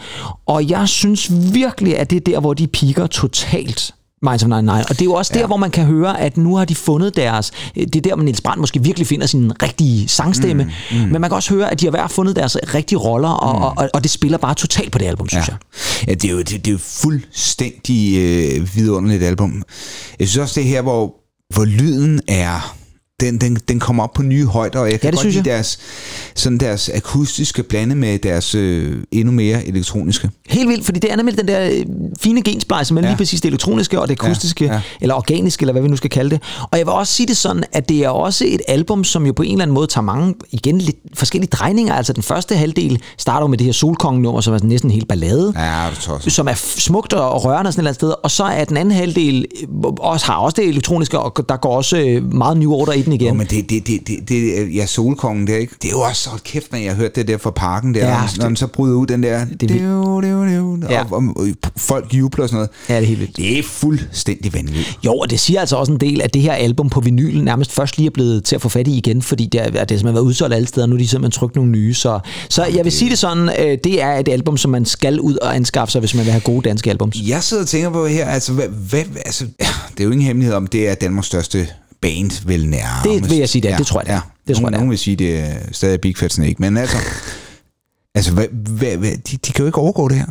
Og 0.46 0.70
jeg 0.70 0.88
synes 0.88 1.33
virkelig, 1.53 1.99
at 1.99 2.11
det 2.11 2.16
er 2.16 2.20
der, 2.20 2.40
hvor 2.40 2.55
de 2.55 2.66
piker 2.66 3.07
totalt. 3.07 3.94
Minds 4.22 4.42
of 4.42 4.48
99. 4.48 4.85
Og 4.90 4.94
det 4.96 5.00
er 5.00 5.04
jo 5.04 5.12
også 5.12 5.33
ja. 5.35 5.40
der, 5.40 5.46
hvor 5.46 5.56
man 5.56 5.70
kan 5.70 5.85
høre, 5.85 6.20
at 6.20 6.37
nu 6.37 6.56
har 6.56 6.64
de 6.64 6.74
fundet 6.74 7.16
deres... 7.16 7.50
Det 7.74 7.96
er 7.96 8.00
der, 8.00 8.14
hvor 8.14 8.24
Niels 8.24 8.40
Brandt 8.40 8.61
måske 8.61 8.83
virkelig 8.83 9.06
finder 9.06 9.26
sin 9.26 9.52
rigtige 9.62 10.09
sangstemme. 10.09 10.64
Mm, 10.64 10.96
mm. 10.96 11.02
Men 11.09 11.20
man 11.20 11.30
kan 11.30 11.33
også 11.37 11.54
høre, 11.54 11.70
at 11.70 11.80
de 11.80 11.87
har 11.87 11.90
hver 11.90 12.06
fundet 12.06 12.37
deres 12.37 12.56
rigtige 12.74 12.98
roller, 12.98 13.28
og, 13.28 13.56
mm. 13.56 13.62
og, 13.62 13.74
og, 13.76 13.90
og 13.94 14.02
det 14.02 14.11
spiller 14.11 14.38
bare 14.38 14.54
totalt 14.54 14.92
på 14.92 14.98
det 14.98 15.06
album, 15.06 15.28
synes 15.28 15.48
Ja. 15.48 15.52
jeg. 15.52 16.09
Ja, 16.09 16.14
det 16.14 16.24
er 16.24 16.33
jo, 16.33 16.38
det, 16.38 16.48
det 16.50 16.66
er 16.66 16.72
jo 16.72 16.78
fuldstændig 16.78 18.16
øh, 18.18 18.74
vidunderligt 18.76 19.22
album. 19.22 19.62
Jeg 20.20 20.28
synes 20.28 20.42
også, 20.42 20.61
det 20.61 20.66
er 20.66 20.70
her, 20.70 20.83
hvor, 20.83 21.14
hvor 21.54 21.64
lyden 21.64 22.20
er 22.28 22.76
den, 23.20 23.38
den, 23.38 23.59
den 23.68 23.80
kommer 23.80 24.02
op 24.02 24.12
på 24.12 24.22
nye 24.22 24.46
højder, 24.46 24.78
og 24.78 24.90
jeg 24.90 25.00
kan 25.00 25.06
Ja, 25.06 25.11
det 25.11 25.18
godt 25.18 25.26
lide 25.26 25.37
jeg. 25.37 25.44
deres, 25.44 25.78
sådan 26.35 26.59
deres 26.59 26.90
akustiske 26.94 27.62
blande 27.62 27.94
med 27.94 28.18
deres 28.18 28.54
øh, 28.54 28.96
endnu 29.12 29.33
mere 29.33 29.66
elektroniske. 29.68 30.30
Helt 30.48 30.68
vildt, 30.68 30.85
fordi 30.85 30.98
det 31.00 31.12
er 31.12 31.16
nemlig 31.16 31.38
den 31.38 31.48
der 31.48 31.70
øh, 31.70 31.85
fine 32.20 32.42
gensplejse 32.42 32.94
mellem 32.94 33.04
ja. 33.06 33.11
Lige 33.11 33.16
præcis 33.18 33.40
det 33.40 33.48
elektroniske 33.48 34.00
og 34.00 34.09
det 34.09 34.20
akustiske, 34.20 34.64
ja, 34.64 34.72
Ja, 34.72 34.80
eller 35.00 35.14
organiske, 35.14 35.62
eller 35.62 35.72
hvad 35.72 35.83
vi 35.83 35.88
nu 35.88 35.96
skal 35.96 36.11
kalde 36.11 36.30
det. 36.30 36.42
Og 36.70 36.78
jeg 36.78 36.87
vil 36.87 36.92
også 36.92 37.12
sige 37.12 37.26
det 37.26 37.37
sådan, 37.37 37.64
at 37.72 37.88
det 37.88 38.04
er 38.04 38.09
også 38.09 38.44
et 38.48 38.61
album, 38.68 39.04
som 39.04 39.26
jo 39.26 39.33
på 39.33 39.42
en 39.42 39.52
eller 39.52 39.62
anden 39.62 39.74
måde 39.74 39.87
tager 39.87 40.02
mange, 40.04 40.35
igen, 40.50 40.78
lidt 40.78 40.96
forskellige 41.14 41.50
drejninger. 41.50 41.94
Altså 41.94 42.12
den 42.12 42.22
første 42.22 42.54
halvdel 42.56 43.02
starter 43.18 43.46
med 43.46 43.59
det 43.59 43.64
her 43.64 43.72
Solkongen-nummer, 43.72 44.40
som 44.40 44.54
er 44.54 44.59
næsten 44.62 44.90
en 44.90 44.94
hel 44.94 45.06
ballade. 45.06 45.52
Ja, 45.56 45.87
det 45.96 46.26
er 46.26 46.30
som 46.30 46.48
er 46.48 46.54
smukt 46.56 47.12
og 47.12 47.44
rørende 47.44 47.72
sådan 47.72 47.78
et 47.78 47.78
eller 47.78 47.88
andet 47.90 47.94
sted, 47.94 48.12
og 48.22 48.30
så 48.30 48.44
er 48.44 48.64
den 48.64 48.76
anden 48.76 48.94
halvdel 48.94 49.44
øh, 49.62 49.68
også, 50.00 50.26
har 50.26 50.35
også 50.37 50.56
det 50.61 50.68
elektroniske, 50.68 51.18
og 51.18 51.48
der 51.48 51.56
går 51.56 51.76
også 51.76 51.96
øh, 51.98 52.33
meget 52.35 52.56
New 52.56 52.72
Order 52.72 52.92
i 52.92 53.02
den 53.02 53.10
igen. 53.12 53.29
Jo, 53.29 53.35
men 53.35 53.46
det, 53.46 53.70
det, 53.70 53.87
det, 53.87 54.09
det, 54.09 54.29
det, 54.29 54.75
ja, 54.75 54.87
Solkongen, 54.87 55.46
det 55.46 55.55
er, 55.55 55.59
ikke, 55.59 55.75
det 55.83 55.88
er 55.88 55.92
jo 55.92 56.01
også, 56.01 56.31
hold 56.31 56.40
kæft, 56.40 56.73
når 56.73 56.79
jeg 56.79 56.90
har 56.90 56.96
hørt 56.96 57.16
det 57.16 57.29
der 57.29 57.38
fra 57.38 57.51
parken 57.51 57.94
der, 57.94 58.09
Ja, 58.09 58.20
når 58.38 58.46
den 58.46 58.57
så 58.57 58.66
bryder 58.66 58.96
ud 58.96 59.07
den 59.07 59.23
der, 59.23 59.44
det 59.44 59.62
er 59.62 59.66
div, 59.66 60.23
div, 60.23 60.90
Ja. 60.90 61.05
og, 61.05 61.12
og, 61.12 61.23
og, 61.37 61.49
folk 61.77 62.14
jubler 62.14 62.42
og 62.42 62.49
sådan 62.49 62.57
noget. 62.57 62.70
Ja, 62.88 62.94
det 62.94 63.03
er 63.03 63.07
helt 63.07 63.20
vildt. 63.20 63.37
Det 63.37 63.59
er 63.59 63.62
fuldstændig 63.62 64.55
vanvittigt. 64.55 64.99
Jo, 65.05 65.14
og 65.14 65.31
det 65.31 65.40
siger 65.40 65.61
altså 65.61 65.77
også 65.77 65.92
en 65.92 66.01
del, 66.01 66.20
at 66.23 66.35
det 66.35 66.42
her 66.42 66.53
album 66.53 66.90
på 66.90 67.01
vinyl 67.01 67.42
nærmest 67.44 67.73
først 67.73 67.96
lige 67.96 68.07
er 68.07 68.11
blevet 68.11 68.44
til 68.44 68.55
at 68.55 68.62
få 68.62 68.68
fat 68.68 68.88
i 68.88 68.96
igen, 68.96 69.23
fordi 69.23 69.46
det, 69.46 69.61
er, 69.61 69.64
det 69.64 69.79
har 69.79 69.87
simpelthen 69.87 70.14
været 70.14 70.25
udsolgt 70.25 70.55
alle 70.55 70.66
steder, 70.68 70.85
og 70.85 70.88
nu 70.88 70.94
er 70.94 70.99
de 70.99 71.09
simpelthen 71.09 71.38
trykt 71.38 71.57
nogle 71.57 71.70
nye. 71.70 71.94
Så, 71.94 72.20
så 72.49 72.64
jeg 72.64 72.85
vil 72.85 72.92
sige 72.92 73.11
det 73.11 73.18
sådan, 73.18 73.49
øh, 73.49 73.79
det 73.85 74.03
er 74.03 74.12
et 74.18 74.29
album, 74.29 74.57
som 74.57 74.70
man 74.70 74.85
skal 74.85 75.20
ud 75.20 75.37
og 75.37 75.57
anskaffe 75.57 75.92
sig, 75.92 75.99
hvis 75.99 76.14
man 76.14 76.25
vil 76.25 76.33
have 76.33 76.40
gode 76.40 76.68
danske 76.68 76.90
albums. 76.90 77.16
Jeg 77.27 77.42
sidder 77.42 77.62
og 77.62 77.68
tænker 77.68 77.90
på 77.90 78.07
her, 78.07 78.27
altså, 78.27 78.53
hvad, 78.53 78.68
hvad, 78.68 79.05
altså 79.27 79.44
det 79.92 80.01
er 80.01 80.05
jo 80.05 80.11
ingen 80.11 80.27
hemmelighed 80.27 80.55
om, 80.55 80.66
det 80.66 80.88
er 80.88 80.94
Danmarks 80.94 81.27
største 81.27 81.68
band, 82.02 82.46
vel 82.46 82.68
nærmest. 82.68 83.22
Det 83.22 83.30
vil 83.30 83.38
jeg 83.38 83.48
sige, 83.48 83.62
det 83.62 83.70
er. 83.70 83.76
Det 83.76 83.86
tror 83.86 84.00
jeg, 84.00 84.06
det 84.06 84.12
er. 84.12 84.14
Ja. 84.14 84.20
Det 84.48 84.56
tror 84.56 84.60
jeg, 84.60 84.62
nogen, 84.62 84.72
det 84.72 84.78
nogen 84.78 84.90
vil 84.90 84.98
sige, 84.98 85.16
det 85.16 85.38
er 85.38 85.54
stadig 85.72 86.00
Big 86.00 86.16
Fat 86.16 86.32
Snake, 86.32 86.54
men 86.58 86.76
altså, 86.76 86.96
altså 88.14 88.32
hvad, 88.32 88.46
hvad, 88.52 88.96
hvad, 88.96 89.10
de, 89.10 89.36
de 89.36 89.52
kan 89.52 89.62
jo 89.62 89.66
ikke 89.66 89.78
overgå 89.78 90.08
det 90.08 90.16
her. 90.16 90.26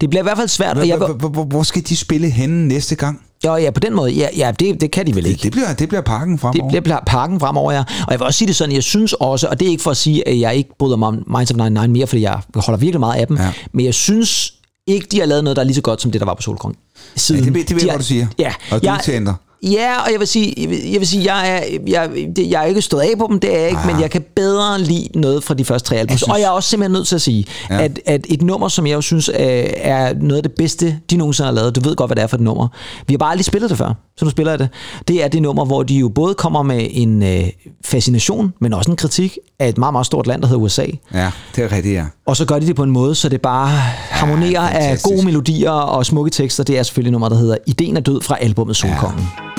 Det 0.00 0.10
bliver 0.10 0.22
i 0.22 0.24
hvert 0.24 0.36
fald 0.36 0.48
svært, 0.48 0.78
og 0.78 0.88
jeg 0.88 0.96
Hvor, 0.96 1.06
hvor, 1.06 1.28
hvor, 1.28 1.44
hvor 1.44 1.62
skal 1.62 1.82
de 1.88 1.96
spille 1.96 2.30
henne 2.30 2.68
næste 2.68 2.94
gang? 2.94 3.20
jo, 3.44 3.56
ja, 3.56 3.70
på 3.70 3.80
den 3.80 3.94
måde, 3.94 4.12
ja, 4.12 4.28
ja 4.36 4.52
det, 4.60 4.80
det 4.80 4.90
kan 4.90 5.06
de 5.06 5.14
vel 5.14 5.26
ikke. 5.26 5.36
Det, 5.36 5.42
det, 5.42 5.52
bliver, 5.52 5.72
det 5.74 5.88
bliver 5.88 6.02
parken 6.02 6.32
Det, 6.32 6.40
fremover. 6.40 6.70
det 6.70 6.82
bliver 6.82 6.98
parken 7.06 7.40
fremover, 7.40 7.72
ja. 7.72 7.78
Og 7.80 8.10
jeg 8.12 8.18
vil 8.20 8.26
også 8.26 8.38
sige 8.38 8.48
det 8.48 8.56
sådan, 8.56 8.74
jeg 8.74 8.82
synes 8.82 9.12
også, 9.12 9.46
og 9.48 9.60
det 9.60 9.66
er 9.66 9.70
ikke 9.70 9.82
for 9.82 9.90
at 9.90 9.96
sige, 9.96 10.28
at 10.28 10.40
jeg 10.40 10.54
ikke 10.56 10.70
bryder 10.78 10.96
mig 10.96 11.08
om 11.08 11.14
Minds 11.36 11.50
of 11.50 11.56
99 11.56 11.88
mere, 11.92 12.06
fordi 12.06 12.22
jeg 12.22 12.40
holder 12.54 12.78
virkelig 12.78 13.00
meget 13.00 13.20
af 13.20 13.26
dem, 13.26 13.36
Ja. 13.36 13.52
men 13.72 13.84
jeg 13.86 13.94
synes 13.94 14.54
ikke, 14.86 15.06
de 15.12 15.18
har 15.18 15.26
lavet 15.26 15.44
noget, 15.44 15.56
der 15.56 15.62
er 15.62 15.66
lige 15.66 15.74
så 15.74 15.80
godt, 15.82 16.02
som 16.02 16.10
det, 16.10 16.20
der 16.20 16.24
var 16.24 16.34
på 16.34 16.42
Solkong. 16.42 16.76
Siden. 17.16 17.44
Ja, 17.44 17.50
det 17.50 17.68
det 17.68 17.76
ved 17.76 17.80
De 17.80 17.86
jeg, 17.86 17.92
har- 17.92 17.96
hvad 17.96 17.98
du 17.98 18.04
siger. 18.04 18.26
Ja. 18.38 18.52
Og 18.70 18.82
du 18.82 18.86
jeg, 18.86 18.94
at 18.94 19.08
ændre. 19.08 19.34
Ja, 19.62 20.00
og 20.06 20.12
jeg 20.12 20.20
vil 20.20 20.28
sige, 20.28 20.54
jeg 20.92 21.00
vil, 21.00 21.06
sige, 21.08 21.34
jeg 21.34 21.50
er, 21.56 21.60
jeg, 21.86 22.10
det- 22.36 22.50
jeg 22.50 22.62
er 22.62 22.66
ikke 22.66 22.82
stået 22.82 23.00
af 23.00 23.12
på 23.18 23.26
dem, 23.30 23.40
det 23.40 23.54
er 23.54 23.58
jeg 23.58 23.68
ikke, 23.68 23.80
Ah. 23.80 23.86
men 23.92 24.00
jeg 24.00 24.10
kan 24.10 24.24
bedre 24.36 24.80
lide 24.80 25.08
noget 25.14 25.44
fra 25.44 25.54
de 25.54 25.64
første 25.64 25.88
tre 25.88 25.96
album. 25.96 26.16
Og 26.30 26.38
jeg 26.40 26.46
er 26.46 26.50
også 26.50 26.68
simpelthen 26.68 26.92
nødt 26.92 27.06
til 27.08 27.14
at 27.14 27.22
sige, 27.22 27.44
Ja. 27.70 27.76
ja. 27.76 27.84
at, 27.84 28.00
at 28.06 28.26
et 28.28 28.42
nummer, 28.42 28.68
som 28.68 28.86
jeg 28.86 28.94
jo 28.94 29.00
synes 29.00 29.28
øh, 29.28 29.34
er 29.76 30.14
noget 30.14 30.36
af 30.36 30.42
det 30.42 30.52
bedste, 30.52 30.98
de 31.10 31.16
nogensinde 31.16 31.46
har 31.46 31.54
lavet, 31.54 31.76
du 31.76 31.80
ved 31.80 31.96
godt, 31.96 32.08
hvad 32.08 32.16
det 32.16 32.22
er 32.22 32.26
for 32.26 32.36
et 32.36 32.42
nummer. 32.42 32.68
Vi 33.06 33.12
har 33.14 33.18
bare 33.18 33.30
aldrig 33.30 33.44
spillet 33.44 33.70
det 33.70 33.78
før, 33.78 33.92
så 34.16 34.24
nu 34.24 34.30
spiller 34.30 34.52
jeg 34.52 34.58
det. 34.58 34.68
Det 35.08 35.24
er 35.24 35.28
det 35.28 35.42
nummer, 35.42 35.64
hvor 35.64 35.82
de 35.82 35.94
jo 35.94 36.08
både 36.08 36.34
kommer 36.34 36.62
med 36.62 36.86
en 36.90 37.22
øh, 37.22 37.44
fascination, 37.84 38.52
men 38.60 38.72
også 38.72 38.90
en 38.90 38.96
kritik 38.96 39.38
af 39.58 39.68
et 39.68 39.78
meget, 39.78 39.94
meget 39.94 40.06
stort 40.06 40.26
land, 40.26 40.42
der 40.42 40.48
hedder 40.48 40.62
USA. 40.62 40.86
Ja, 41.14 41.30
det 41.56 41.64
er 41.64 41.72
rigtigt, 41.72 41.94
ja. 41.94 42.04
Og 42.26 42.36
så 42.36 42.44
gør 42.44 42.58
de 42.58 42.66
det 42.66 42.76
på 42.76 42.82
en 42.82 42.90
måde, 42.90 43.14
så 43.14 43.28
det 43.28 43.40
bare 43.40 43.68
harmonerer 44.10 44.60
af 44.60 44.72
fantastisk. 44.82 45.04
gode 45.14 45.24
melodier 45.24 45.70
og 45.70 46.06
smukke 46.06 46.30
tekster. 46.30 46.64
Det 46.64 46.78
er 46.78 46.82
selvfølgelig 46.82 47.12
nummer, 47.12 47.28
der 47.28 47.36
hedder 47.36 47.56
Ideen 47.66 47.96
er 47.96 48.00
død 48.00 48.20
fra 48.22 48.36
albumet 48.40 48.76
Solkongen. 48.76 49.16
Man 49.38 49.49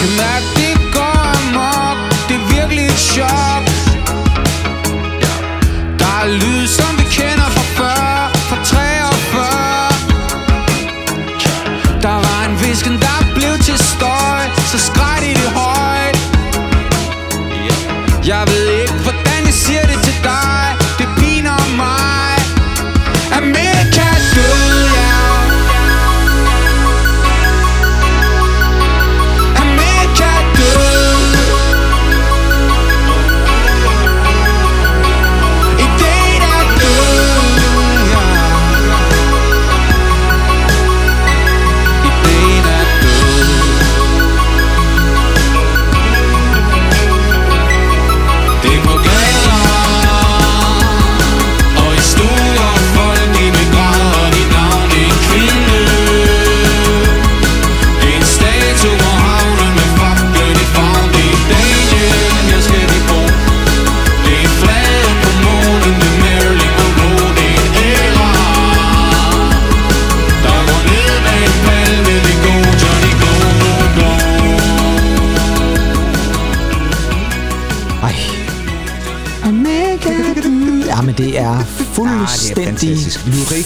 kan 0.00 0.12
mærke, 0.22 0.48
det 0.60 0.74
går 0.94 1.16
amok 1.36 1.98
Det 2.28 2.36
er 2.40 2.44
virkelig 2.54 2.86
et 2.86 3.00
chok. 3.12 3.64
Der 6.00 6.12
er 6.22 6.28
lyd, 6.40 6.59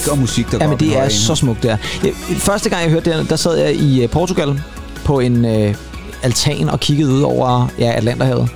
Lyrik 0.05 0.11
og 0.11 0.17
musik, 0.17 0.51
der 0.51 0.57
Ja, 0.57 0.63
går 0.63 0.69
men 0.69 0.79
det 0.79 0.97
er 0.97 1.09
så 1.09 1.35
smukt 1.35 1.63
der. 1.63 1.77
Første 2.37 2.69
gang 2.69 2.81
jeg 2.83 2.91
hørte 2.91 3.17
det, 3.17 3.29
der 3.29 3.35
sad 3.35 3.57
jeg 3.57 3.75
i 3.75 4.03
øh, 4.03 4.09
Portugal 4.09 4.61
på 5.03 5.19
en 5.19 5.45
øh, 5.45 5.75
altan 6.23 6.69
og 6.69 6.79
kiggede 6.79 7.11
ud 7.13 7.21
over 7.21 7.67
ja, 7.79 7.91
Atlanterhavet. 7.97 8.49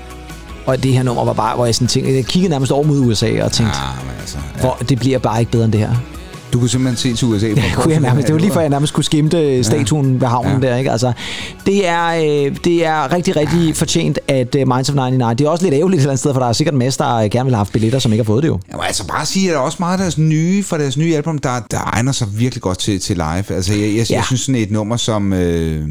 Og 0.65 0.83
det 0.83 0.93
her 0.93 1.03
nummer 1.03 1.25
var 1.25 1.33
bare, 1.33 1.55
hvor 1.55 1.65
jeg 1.65 1.75
sådan 1.75 1.87
tænkte, 1.87 2.15
jeg 2.15 2.25
kiggede 2.25 2.49
nærmest 2.49 2.71
over 2.71 2.83
mod 2.83 2.99
USA 2.99 3.43
og 3.43 3.51
tænkte, 3.51 3.75
Ah, 3.75 4.05
men 4.05 4.13
altså, 4.19 4.37
ja. 4.55 4.61
hvor 4.61 4.77
det 4.89 4.99
bliver 4.99 5.19
bare 5.19 5.39
ikke 5.39 5.51
bedre 5.51 5.65
end 5.65 5.71
det 5.71 5.79
her. 5.81 5.95
Du 6.53 6.59
kunne 6.59 6.69
simpelthen 6.69 6.97
se 6.97 7.13
til 7.19 7.27
USA. 7.27 7.47
Ja, 7.47 7.63
kunne 7.75 7.93
jeg 7.93 8.01
nærmest, 8.01 8.27
det 8.27 8.33
var 8.35 8.39
lige 8.41 8.51
før 8.53 8.59
jeg 8.61 8.69
nærmest 8.69 8.93
kunne 8.93 9.03
skimte 9.03 9.63
statuen 9.63 10.21
ved 10.21 10.27
havnen 10.27 10.63
Ja. 10.63 10.69
der, 10.69 10.75
ikke? 10.77 10.91
Altså, 10.91 11.11
det 11.65 11.87
er, 11.87 12.05
øh, 12.07 12.55
det 12.63 12.85
er 12.85 13.13
rigtig, 13.13 13.35
rigtig 13.35 13.75
fortjent, 13.75 14.19
at 14.27 14.55
øh, 14.55 14.67
Minds 14.67 14.89
of 14.89 14.95
99, 14.95 15.37
det 15.37 15.45
er 15.45 15.49
også 15.49 15.63
lidt 15.63 15.73
ærgerligt 15.73 15.97
et 15.99 16.01
eller 16.01 16.09
andet 16.11 16.19
sted, 16.19 16.33
for 16.33 16.39
der 16.39 16.47
er 16.47 16.53
sikkert 16.53 16.73
en 16.73 16.79
masse, 16.79 16.99
der 16.99 17.15
øh, 17.15 17.29
gerne 17.29 17.45
vil 17.45 17.53
have 17.53 17.57
haft 17.59 17.71
billetter, 17.73 17.99
som 17.99 18.11
ikke 18.11 18.23
har 18.23 18.25
fået 18.25 18.43
det 18.43 18.49
jo. 18.49 18.59
Jeg 18.69 18.75
må 18.77 18.81
altså 18.83 19.07
bare 19.07 19.25
sige, 19.25 19.49
at 19.49 19.53
der 19.53 19.59
er 19.59 19.63
også 19.63 19.77
meget 19.79 19.93
af 19.93 19.97
deres 19.97 20.17
nye, 20.17 20.63
fra 20.63 20.77
deres 20.77 20.97
nye 20.97 21.15
album, 21.15 21.37
der, 21.37 21.49
der 21.71 21.79
egner 21.93 22.11
sig 22.11 22.27
virkelig 22.39 22.61
godt 22.61 22.79
til, 22.79 22.99
til 22.99 23.15
live. 23.15 23.51
Altså, 23.55 23.73
jeg, 23.73 23.81
jeg, 23.81 23.89
ja. 23.95 24.03
Ja. 24.09 24.15
jeg 24.15 24.23
synes 24.25 24.41
sådan 24.41 24.61
et 24.61 24.71
nummer 24.71 24.97
som, 24.97 25.33
øh, 25.33 25.85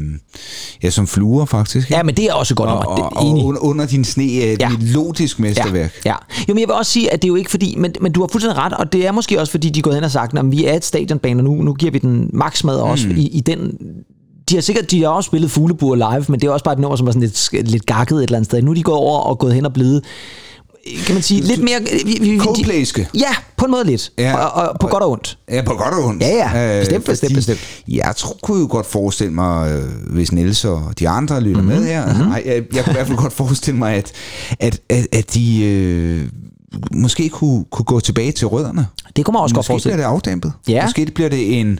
ja, 0.83 0.89
som 0.89 1.07
fluer, 1.07 1.45
faktisk. 1.45 1.91
Ja, 1.91 2.03
men 2.03 2.15
det 2.15 2.25
er 2.25 2.33
også 2.33 2.55
godt 2.55 2.69
og, 2.69 2.75
nummer. 2.75 3.03
og, 3.03 3.17
og 3.17 3.25
enig. 3.25 3.43
under, 3.45 3.61
under 3.61 3.85
din 3.85 4.03
sne 4.05 4.23
er 4.43 4.51
et 4.53 4.59
Ja. 4.61 4.69
melodisk 4.69 5.39
mesterværk. 5.39 5.91
Ja, 6.05 6.09
ja. 6.09 6.15
Jo, 6.49 6.53
men 6.53 6.59
jeg 6.59 6.67
vil 6.67 6.75
også 6.75 6.91
sige, 6.91 7.13
at 7.13 7.21
det 7.21 7.27
er 7.27 7.29
jo 7.29 7.35
ikke 7.35 7.49
fordi, 7.51 7.75
men, 7.77 7.93
men 8.01 8.11
du 8.11 8.19
har 8.21 8.27
fuldstændig 8.31 8.57
ret, 8.63 8.73
og 8.73 8.93
det 8.93 9.07
er 9.07 9.11
måske 9.11 9.39
også 9.39 9.51
fordi, 9.51 9.69
de 9.69 9.79
er 9.79 9.81
gået 9.81 9.95
hen 9.95 10.03
og 10.03 10.11
sagt, 10.11 10.37
at 10.37 10.45
vi 10.51 10.65
er 10.65 10.73
et 10.73 10.85
stadionbane, 10.85 11.39
og 11.39 11.43
nu, 11.43 11.53
nu 11.55 11.73
giver 11.73 11.91
vi 11.91 11.97
den 11.97 12.29
max 12.33 12.63
med 12.63 12.73
også 12.73 13.07
Mm. 13.07 13.15
i, 13.17 13.27
i 13.27 13.39
den... 13.39 13.71
De 14.49 14.55
har 14.55 14.61
sikkert 14.61 14.91
de 14.91 15.01
har 15.03 15.09
også 15.09 15.27
spillet 15.27 15.51
Fuglebur 15.51 15.95
live, 15.95 16.25
men 16.29 16.39
det 16.39 16.47
er 16.47 16.51
også 16.51 16.63
bare 16.63 16.73
et 16.73 16.79
nummer, 16.79 16.95
som 16.95 17.07
er 17.07 17.11
sådan 17.11 17.21
lidt, 17.53 17.71
lidt 17.71 17.85
gakket 17.85 18.17
et 18.17 18.23
eller 18.23 18.37
andet 18.37 18.45
sted. 18.45 18.61
Nu 18.61 18.71
er 18.71 18.75
de 18.75 18.83
gået 18.83 18.97
over 18.97 19.19
og 19.19 19.39
gået 19.39 19.53
hen 19.53 19.65
og 19.65 19.73
blevet 19.73 20.03
kan 21.05 21.15
man 21.15 21.23
sige, 21.23 21.41
lidt 21.41 21.63
mere... 21.63 21.79
Coldplayske. 22.39 23.07
Ja, 23.13 23.29
på 23.57 23.65
en 23.65 23.71
måde 23.71 23.83
lidt. 23.83 24.11
Ja. 24.17 24.35
Og, 24.37 24.63
og 24.69 24.79
på 24.79 24.87
godt 24.87 25.03
og 25.03 25.11
ondt. 25.11 25.37
Ja, 25.51 25.61
på 25.61 25.73
godt 25.73 25.93
og 25.93 26.05
ondt. 26.05 26.23
Ja, 26.23 26.59
ja. 26.59 26.79
Bestemt, 26.79 27.05
bestemt, 27.05 27.35
bestemt. 27.35 27.59
Jeg 27.87 28.13
tror, 28.17 28.37
kunne 28.41 28.61
jo 28.61 28.67
godt 28.71 28.85
forestille 28.85 29.33
mig, 29.33 29.71
øh, 29.71 30.13
hvis 30.13 30.31
Niels 30.31 30.65
og 30.65 30.81
de 30.99 31.09
andre 31.09 31.41
lytter 31.41 31.61
Mhm, 31.61 31.69
mm-hmm. 31.71 31.83
med 31.83 31.89
her, 31.91 32.05
mm-hmm. 32.13 32.31
Ej, 32.31 32.43
jeg, 32.45 32.63
jeg 32.75 32.83
kunne 32.83 32.91
i 32.91 32.95
hvert 32.95 33.07
fald 33.07 33.17
godt 33.17 33.33
forestille 33.33 33.77
mig, 33.79 33.93
at, 33.95 34.11
at, 34.59 34.79
at, 34.89 35.07
at 35.11 35.33
de 35.33 35.63
øh, 35.63 36.29
måske 36.91 37.29
kunne, 37.29 37.65
kunne 37.71 37.85
gå 37.85 37.99
tilbage 37.99 38.31
til 38.31 38.47
rødderne. 38.47 38.87
Det 39.15 39.25
kunne 39.25 39.33
man 39.33 39.41
også 39.41 39.55
godt 39.55 39.69
Måske 39.69 39.69
bliver 39.69 39.73
forestille. 39.73 39.97
det 39.97 40.03
afdæmpet. 40.03 40.53
Ja. 40.67 40.85
Måske 40.85 41.05
bliver 41.15 41.29
det 41.29 41.59
en, 41.59 41.79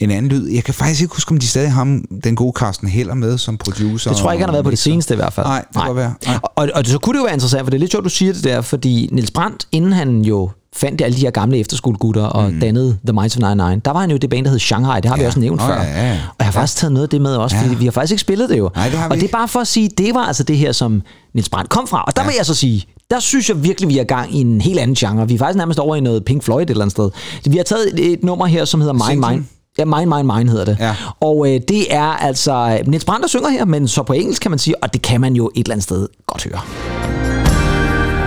en 0.00 0.10
anden 0.10 0.30
lyd. 0.32 0.48
Jeg 0.48 0.64
kan 0.64 0.74
faktisk 0.74 1.00
ikke 1.02 1.14
huske, 1.14 1.30
om 1.32 1.38
de 1.38 1.46
stadig 1.46 1.70
har 1.72 1.78
ham, 1.78 2.04
den 2.24 2.36
gode 2.36 2.52
Carsten 2.58 2.88
Heller 2.88 3.14
med 3.14 3.38
som 3.38 3.56
producer. 3.56 4.10
Det 4.10 4.18
tror 4.20 4.30
jeg 4.30 4.34
ikke, 4.34 4.42
han 4.42 4.48
har 4.48 4.52
været 4.52 4.64
på 4.64 4.70
det 4.70 4.78
seneste 4.78 5.14
i 5.14 5.16
hvert 5.16 5.32
fald. 5.32 5.46
Nej, 5.46 5.64
det 5.68 5.76
kan 5.76 5.86
godt 5.86 5.96
være. 5.96 6.14
Nej. 6.26 6.38
Og, 6.42 6.50
og, 6.56 6.68
og 6.74 6.86
så 6.86 6.98
kunne 6.98 7.12
det 7.14 7.18
jo 7.18 7.24
være 7.24 7.34
interessant, 7.34 7.64
for 7.64 7.70
det 7.70 7.76
er 7.76 7.80
lidt 7.80 7.90
sjovt, 7.92 8.04
du 8.04 8.08
siger 8.10 8.32
det 8.32 8.44
der, 8.44 8.60
fordi 8.60 9.08
Nils 9.12 9.30
Brandt, 9.30 9.66
inden 9.72 9.92
han 9.92 10.20
jo 10.22 10.50
fandt 10.76 11.00
alle 11.00 11.16
de 11.16 11.20
her 11.20 11.30
gamle 11.30 11.58
efterskolegutter 11.58 12.22
og 12.24 12.52
mm. 12.52 12.60
dannede 12.60 12.98
The 13.06 13.12
Minds 13.12 13.36
of 13.36 13.40
99, 13.40 13.82
der 13.84 13.90
var 13.90 14.00
han 14.00 14.10
jo 14.10 14.16
det 14.16 14.30
band, 14.30 14.44
der 14.44 14.50
hed 14.50 14.58
Shanghai. 14.58 15.00
Det 15.00 15.08
har 15.10 15.16
vi 15.16 15.22
Ja. 15.22 15.26
også 15.26 15.40
nævnt 15.40 15.60
Nå, 15.60 15.66
før. 15.66 15.74
ja, 15.74 15.82
ja, 15.82 16.06
ja. 16.06 16.12
Og 16.12 16.34
jeg 16.38 16.46
har 16.46 16.52
faktisk 16.52 16.76
taget 16.78 16.92
noget 16.92 17.06
af 17.06 17.10
det 17.10 17.20
med 17.20 17.36
også, 17.36 17.56
fordi 17.56 17.74
vi 17.74 17.84
har 17.84 17.92
faktisk 17.92 18.12
ikke 18.12 18.20
spillet 18.20 18.48
det 18.48 18.58
jo. 18.58 18.70
Nej, 18.74 18.84
det 18.84 18.92
vi 18.92 18.98
og 19.04 19.10
det 19.10 19.18
er 19.18 19.22
ikke. 19.22 19.32
bare 19.32 19.48
for 19.48 19.60
at 19.60 19.66
sige, 19.66 19.88
det 19.98 20.14
var 20.14 20.20
altså 20.26 20.42
det 20.42 20.56
her, 20.58 20.72
som 20.72 21.02
Nils 21.34 21.48
Brandt 21.48 21.70
kom 21.70 21.86
fra. 21.86 22.02
Og 22.06 22.16
der 22.16 22.22
ja. 22.22 22.28
vil 22.28 22.34
jeg 22.36 22.46
så 22.46 22.54
sige, 22.54 22.86
der 23.10 23.20
synes 23.20 23.48
jeg 23.48 23.62
virkelig, 23.62 23.88
vi 23.88 23.98
er 23.98 24.04
gang 24.04 24.34
i 24.34 24.40
en 24.40 24.60
helt 24.60 24.78
anden 24.78 24.94
genre. 24.94 25.28
Vi 25.28 25.34
er 25.34 25.38
faktisk 25.38 25.56
nærmest 25.56 25.78
over 25.78 25.96
i 25.96 26.00
noget 26.00 26.24
Pink 26.24 26.42
Floyd 26.42 26.62
et 26.62 26.70
eller 26.70 26.82
andet 26.82 26.92
sted. 26.92 27.10
Vi 27.44 27.56
har 27.56 27.64
taget 27.64 27.94
et, 27.94 28.12
et 28.12 28.24
nummer 28.24 28.46
her, 28.46 28.64
som 28.64 28.80
hedder 28.80 29.08
Mine? 29.10 29.28
Mine. 29.28 29.44
Ja, 29.78 29.84
Mine, 29.84 30.06
Mine, 30.06 30.34
Mine 30.36 30.50
hedder 30.50 30.64
det. 30.64 30.76
Ja. 30.80 30.94
Og 31.20 31.54
øh, 31.54 31.60
det 31.68 31.94
er 31.94 32.02
altså 32.02 32.82
Nils 32.86 33.04
Brandt, 33.04 33.22
der 33.22 33.28
synger 33.28 33.48
her, 33.48 33.64
men 33.64 33.88
så 33.88 34.02
på 34.02 34.12
engelsk 34.12 34.42
kan 34.42 34.50
man 34.50 34.58
sige, 34.58 34.82
og 34.82 34.92
det 34.92 35.02
kan 35.02 35.20
man 35.20 35.34
jo 35.34 35.50
et 35.54 35.64
eller 35.64 35.72
andet 35.72 35.84
sted 35.84 36.08
godt 36.26 36.44
høre. 36.44 36.60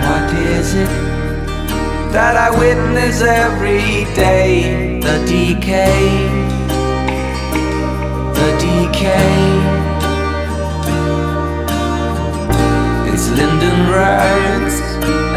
What 0.03 0.33
is 0.59 0.73
it 0.73 0.89
that 2.11 2.35
I 2.47 2.59
witness 2.59 3.21
every 3.21 4.05
day? 4.15 4.63
The 5.01 5.17
decay, 5.27 6.29
the 8.35 8.51
decay. 8.59 9.50
It's 13.23 13.29
Lyndon 13.29 13.81
Rhodes 13.87 14.81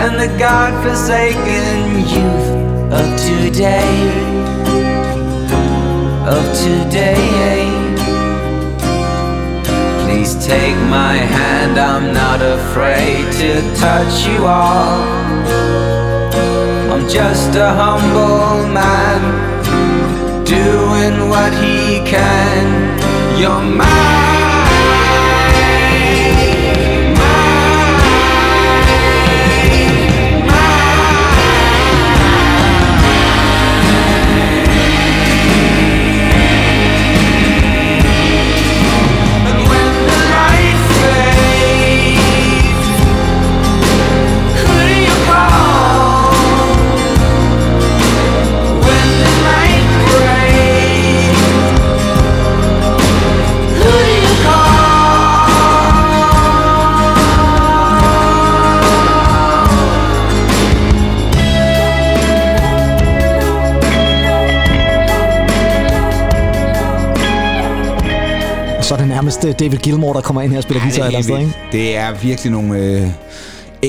and 0.01 0.19
the 0.19 0.35
godforsaken 0.39 1.99
youth 2.09 2.49
of 2.91 3.05
today, 3.21 3.97
of 6.25 6.45
today. 6.65 7.69
Please 10.03 10.35
take 10.47 10.79
my 10.89 11.17
hand, 11.37 11.79
I'm 11.79 12.15
not 12.15 12.41
afraid 12.41 13.31
to 13.43 13.61
touch 13.77 14.29
you 14.29 14.47
all. 14.47 15.03
I'm 16.91 17.07
just 17.07 17.55
a 17.55 17.69
humble 17.69 18.67
man, 18.73 19.21
doing 20.47 21.29
what 21.29 21.53
he 21.53 21.99
can. 22.11 23.39
You're 23.39 23.61
mine. 23.61 24.14
Så 68.95 68.99
er 68.99 69.03
det 69.03 69.09
nærmest 69.09 69.45
øh, 69.45 69.55
David 69.59 69.79
Gilmour, 69.79 70.13
der 70.13 70.21
kommer 70.21 70.43
ind 70.43 70.51
her 70.51 70.59
og 70.59 70.63
spiller 70.63 70.81
Ja, 70.81 70.87
guitar 70.89 71.03
et 71.03 71.07
eller 71.07 71.19
er 71.19 71.37
helt 71.39 71.49
ikke? 71.49 71.59
det 71.73 71.97
er 71.97 72.13
virkelig 72.23 72.53
nogle 72.53 72.79
øh, 72.79 73.09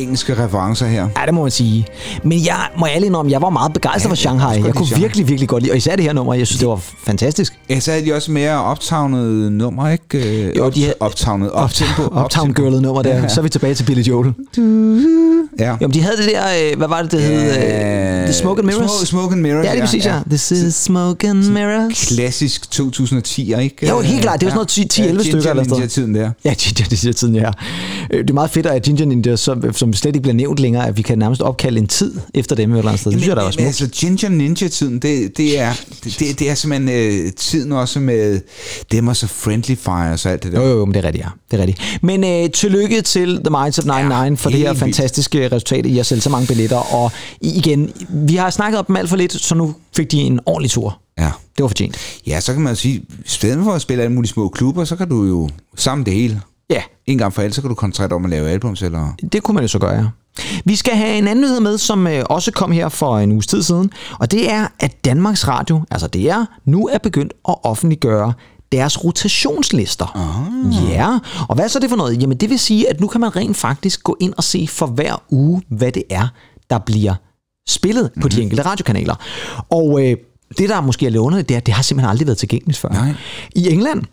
engelske 0.02 0.44
referencer 0.46 0.86
her. 0.86 1.08
Ja, 1.20 1.26
det 1.26 1.34
må 1.34 1.42
man 1.42 1.52
sige. 1.52 1.86
Men 2.24 2.46
jeg 2.46 2.58
må 2.80 2.88
ærlig 2.88 3.06
indrømme, 3.08 3.32
jeg 3.32 3.42
var 3.42 3.50
meget 3.50 3.74
begejstret 3.74 4.04
Ja, 4.04 4.10
for 4.10 4.12
jeg 4.14 4.18
Shanghai. 4.18 4.56
Jeg 4.56 4.64
godt 4.64 4.76
kunne 4.76 4.88
virkelig, 4.98 5.28
virkelig 5.28 5.50
godt 5.50 5.64
lide, 5.64 5.72
og 5.74 5.78
især 5.78 5.96
det 5.96 6.06
her 6.06 6.14
nummer, 6.14 6.34
jeg 6.34 6.48
synes, 6.48 6.60
det 6.60 6.68
var 6.68 6.80
fantastisk. 7.06 7.54
Ja, 7.70 7.80
så 7.80 7.92
havde 7.92 8.06
de 8.06 8.14
også 8.14 8.32
mere 8.32 8.64
optavnet 8.64 9.52
nummer, 9.52 9.90
ikke? 9.90 10.48
Øh, 10.48 10.58
Jo, 10.58 10.70
de 10.70 10.82
havde- 10.82 10.94
optavnet. 11.00 11.52
Optempo. 11.52 12.02
Uptown 12.24 12.54
Girlet 12.54 12.82
nummer 12.82 13.02
der. 13.02 13.16
Ja. 13.18 13.28
Så 13.28 13.40
er 13.42 13.44
vi 13.44 13.50
tilbage 13.50 13.74
til 13.74 13.84
Billy 13.84 14.02
Joel. 14.02 14.34
Ja. 15.60 15.76
Jamen, 15.82 15.94
de 15.94 16.02
havde 16.02 16.18
det 16.18 16.26
der, 16.26 16.72
øh, 16.72 16.78
hvad 16.78 16.88
var 16.88 17.02
det, 17.02 17.12
det 17.12 17.22
hed? 17.22 17.42
Øh, 17.58 18.24
The 18.26 18.34
Smoke 18.34 18.60
and 18.60 18.66
Mirrors? 18.68 18.90
Smoke, 18.92 19.06
smoke 19.06 19.34
and 19.34 19.42
Mirrors, 19.42 19.66
Ja, 19.66 19.72
det 19.72 19.78
er 19.78 19.82
præcis, 19.84 20.06
ja. 20.06 20.20
This 20.30 20.52
is 20.52 20.76
Smoke 20.76 21.28
and 21.30 21.44
Mirrors. 21.44 22.06
Klassisk 22.16 22.66
2010'er, 22.76 23.60
ikke? 23.60 23.88
Jo, 23.90 24.00
helt 24.00 24.22
klart. 24.22 24.40
Det 24.42 24.46
var 24.46 24.52
sådan 24.52 24.56
noget 24.56 24.68
10 24.68 25.02
10-11 25.02 25.22
stykker 25.30 25.50
eller 25.50 25.64
sådan 25.64 25.68
noget. 25.70 25.92
tiden 25.92 26.16
der. 26.16 26.32
Ja, 26.46 26.54
Ginger 26.54 26.90
det 26.90 27.00
siger 27.00 27.14
tiden, 27.14 27.36
ja. 27.36 27.50
Øh, 28.12 28.22
Det 28.22 28.30
er 28.30 28.34
meget 28.34 28.50
fedt, 28.50 28.66
at 28.66 28.84
Ginger 28.84 29.06
Ninja, 29.06 29.36
som, 29.36 29.74
som 29.86 29.94
slet 29.94 30.16
ikke 30.16 30.22
bliver 30.22 30.36
nævnt 30.36 30.60
længere, 30.60 30.88
at 30.88 30.98
vi 30.98 31.02
kan 31.02 31.18
nærmest 31.18 31.42
opkalde 31.42 31.80
en 31.80 31.88
tid 31.88 32.14
efter 32.34 32.56
dem 32.56 32.72
et 32.72 32.78
eller 32.78 32.90
andet 32.90 33.00
sted. 33.02 33.12
Det 33.12 33.20
synes 33.20 33.28
jeg, 33.28 33.36
der 33.36 33.42
var 33.42 33.48
men, 33.48 33.54
smukt. 33.54 33.68
altså, 33.68 33.88
Ginger 33.88 34.30
Ninja-tiden, 34.30 35.00
det, 35.00 35.38
det, 35.38 35.60
er, 35.60 35.74
det, 36.04 36.40
det 36.40 36.50
er 36.50 36.56
simpelthen 36.56 36.90
øh, 37.26 37.32
tiden 37.32 37.72
også 37.72 38.00
med 38.00 38.42
dem 38.92 39.08
og 39.08 39.16
så 39.16 39.28
Friendly 39.28 39.76
Fires 39.76 40.26
og 40.26 40.32
alt 40.32 40.44
det 40.44 40.52
der. 40.52 40.62
Jo, 40.62 40.68
jo, 40.68 40.78
jo, 40.78 40.86
men 40.86 40.94
det 40.94 41.00
er 41.00 41.08
rigtigt, 41.08 41.26
ja. 41.26 41.30
Det 41.52 41.60
er 41.60 41.62
rigtigt. 41.68 42.00
Men 42.04 42.24
øh, 42.24 42.52
tillykke 42.52 43.02
til 43.02 43.40
The 43.44 43.50
Minds 43.50 43.80
of 43.80 43.86
99 43.86 44.42
for 44.42 44.50
det 44.50 44.60
her 44.60 44.68
vildt. 44.68 44.80
fantastiske 44.80 45.46
resultat. 45.48 45.86
I 45.86 45.96
har 45.96 46.04
sælge 46.04 46.22
så 46.22 46.30
mange 46.30 46.48
billetter. 46.48 46.94
Og 46.94 47.12
igen, 47.42 47.92
vi 48.10 48.36
har 48.36 48.50
snakket 48.50 48.80
om 48.80 48.86
dem 48.86 48.96
alt 48.96 49.10
for 49.10 49.16
lidt, 49.16 49.34
så 49.34 49.56
nu 49.56 49.76
fik 49.96 50.12
de 50.12 50.18
en 50.18 50.40
ordentlig 50.46 50.72
tur. 50.72 51.00
Ja. 51.18 51.32
Det 51.58 51.64
var 51.64 51.68
fortjent. 51.68 51.98
ja, 52.28 52.40
så 52.40 52.54
kan 52.54 52.62
man 52.62 52.72
jo 52.74 52.76
sige, 52.76 52.96
i 52.96 53.06
stedet 53.26 53.64
for 53.64 53.72
at 53.72 53.82
spille 53.82 54.04
alle 54.04 54.16
mulige 54.16 54.32
små 54.32 54.50
klubber, 54.50 54.86
så 54.86 54.96
kan 54.96 55.10
du 55.10 55.24
jo 55.26 55.50
sammen 55.76 56.06
det 56.06 56.14
hele. 56.14 56.42
Ja, 56.70 56.82
En 57.06 57.18
gang 57.18 57.34
for 57.34 57.42
alle, 57.42 57.54
så 57.54 57.62
kan 57.62 57.70
du 57.70 57.76
koncentrere 57.76 58.08
dig 58.08 58.16
om 58.16 58.24
at 58.26 58.30
lave 58.30 58.50
albums, 58.50 58.82
eller... 58.82 59.14
det 59.32 59.44
kunne 59.44 59.56
man 59.56 59.64
jo 59.64 59.68
så 59.68 59.80
gøre, 59.80 59.94
ja. 59.96 60.06
Vi 60.66 60.76
skal 60.76 60.94
have 60.96 61.18
en 61.18 61.28
anden 61.28 61.42
nyhed 61.46 61.60
med, 61.60 61.78
som 61.78 62.08
øh, 62.08 62.24
også 62.30 62.52
kom 62.52 62.72
her 62.72 62.90
for 62.90 63.18
en 63.20 63.32
uges 63.32 63.48
tid 63.48 63.64
siden, 63.64 63.92
og 64.20 64.32
det 64.32 64.52
er, 64.52 64.68
at 64.80 65.06
Danmarks 65.06 65.48
Radio, 65.48 65.84
altså 65.92 66.08
det 66.08 66.30
er, 66.30 66.46
nu 66.66 66.88
er 66.88 66.98
begyndt 66.98 67.34
at 67.48 67.56
offentliggøre 67.64 68.34
deres 68.72 69.04
rotationslister. 69.04 70.06
Ah. 70.16 70.90
Ja, 70.92 71.20
og 71.50 71.56
hvad 71.56 71.66
er 71.66 71.70
så 71.70 71.80
det 71.80 71.90
for 71.90 71.98
noget? 71.98 72.22
Jamen 72.22 72.38
det 72.38 72.50
vil 72.50 72.60
sige, 72.60 72.90
at 72.90 73.00
nu 73.02 73.08
kan 73.08 73.22
man 73.22 73.36
rent 73.36 73.58
faktisk 73.58 74.04
gå 74.04 74.18
ind 74.20 74.34
og 74.38 74.44
se 74.44 74.68
for 74.70 74.86
hver 74.86 75.24
uge, 75.30 75.62
hvad 75.70 75.92
det 75.92 76.04
er, 76.10 76.28
der 76.70 76.78
bliver 76.78 77.14
spillet 77.70 78.12
på 78.12 78.20
Mhm. 78.20 78.30
de 78.30 78.42
enkelte 78.42 78.64
radiokanaler. 78.64 79.16
Og 79.70 80.04
øh, 80.04 80.18
det, 80.58 80.70
der 80.70 80.82
måske 80.82 81.06
er 81.06 81.10
lidt 81.10 81.20
underligt, 81.22 81.50
det 81.50 81.56
er, 81.56 81.60
at 81.60 81.66
det 81.66 81.74
har 81.74 81.84
simpelthen 81.84 82.10
aldrig 82.10 82.28
været 82.28 82.38
tilgængeligt 82.38 82.78
før. 82.80 82.90
Nej. 82.90 83.14
I 83.56 83.70
England, 83.70 84.04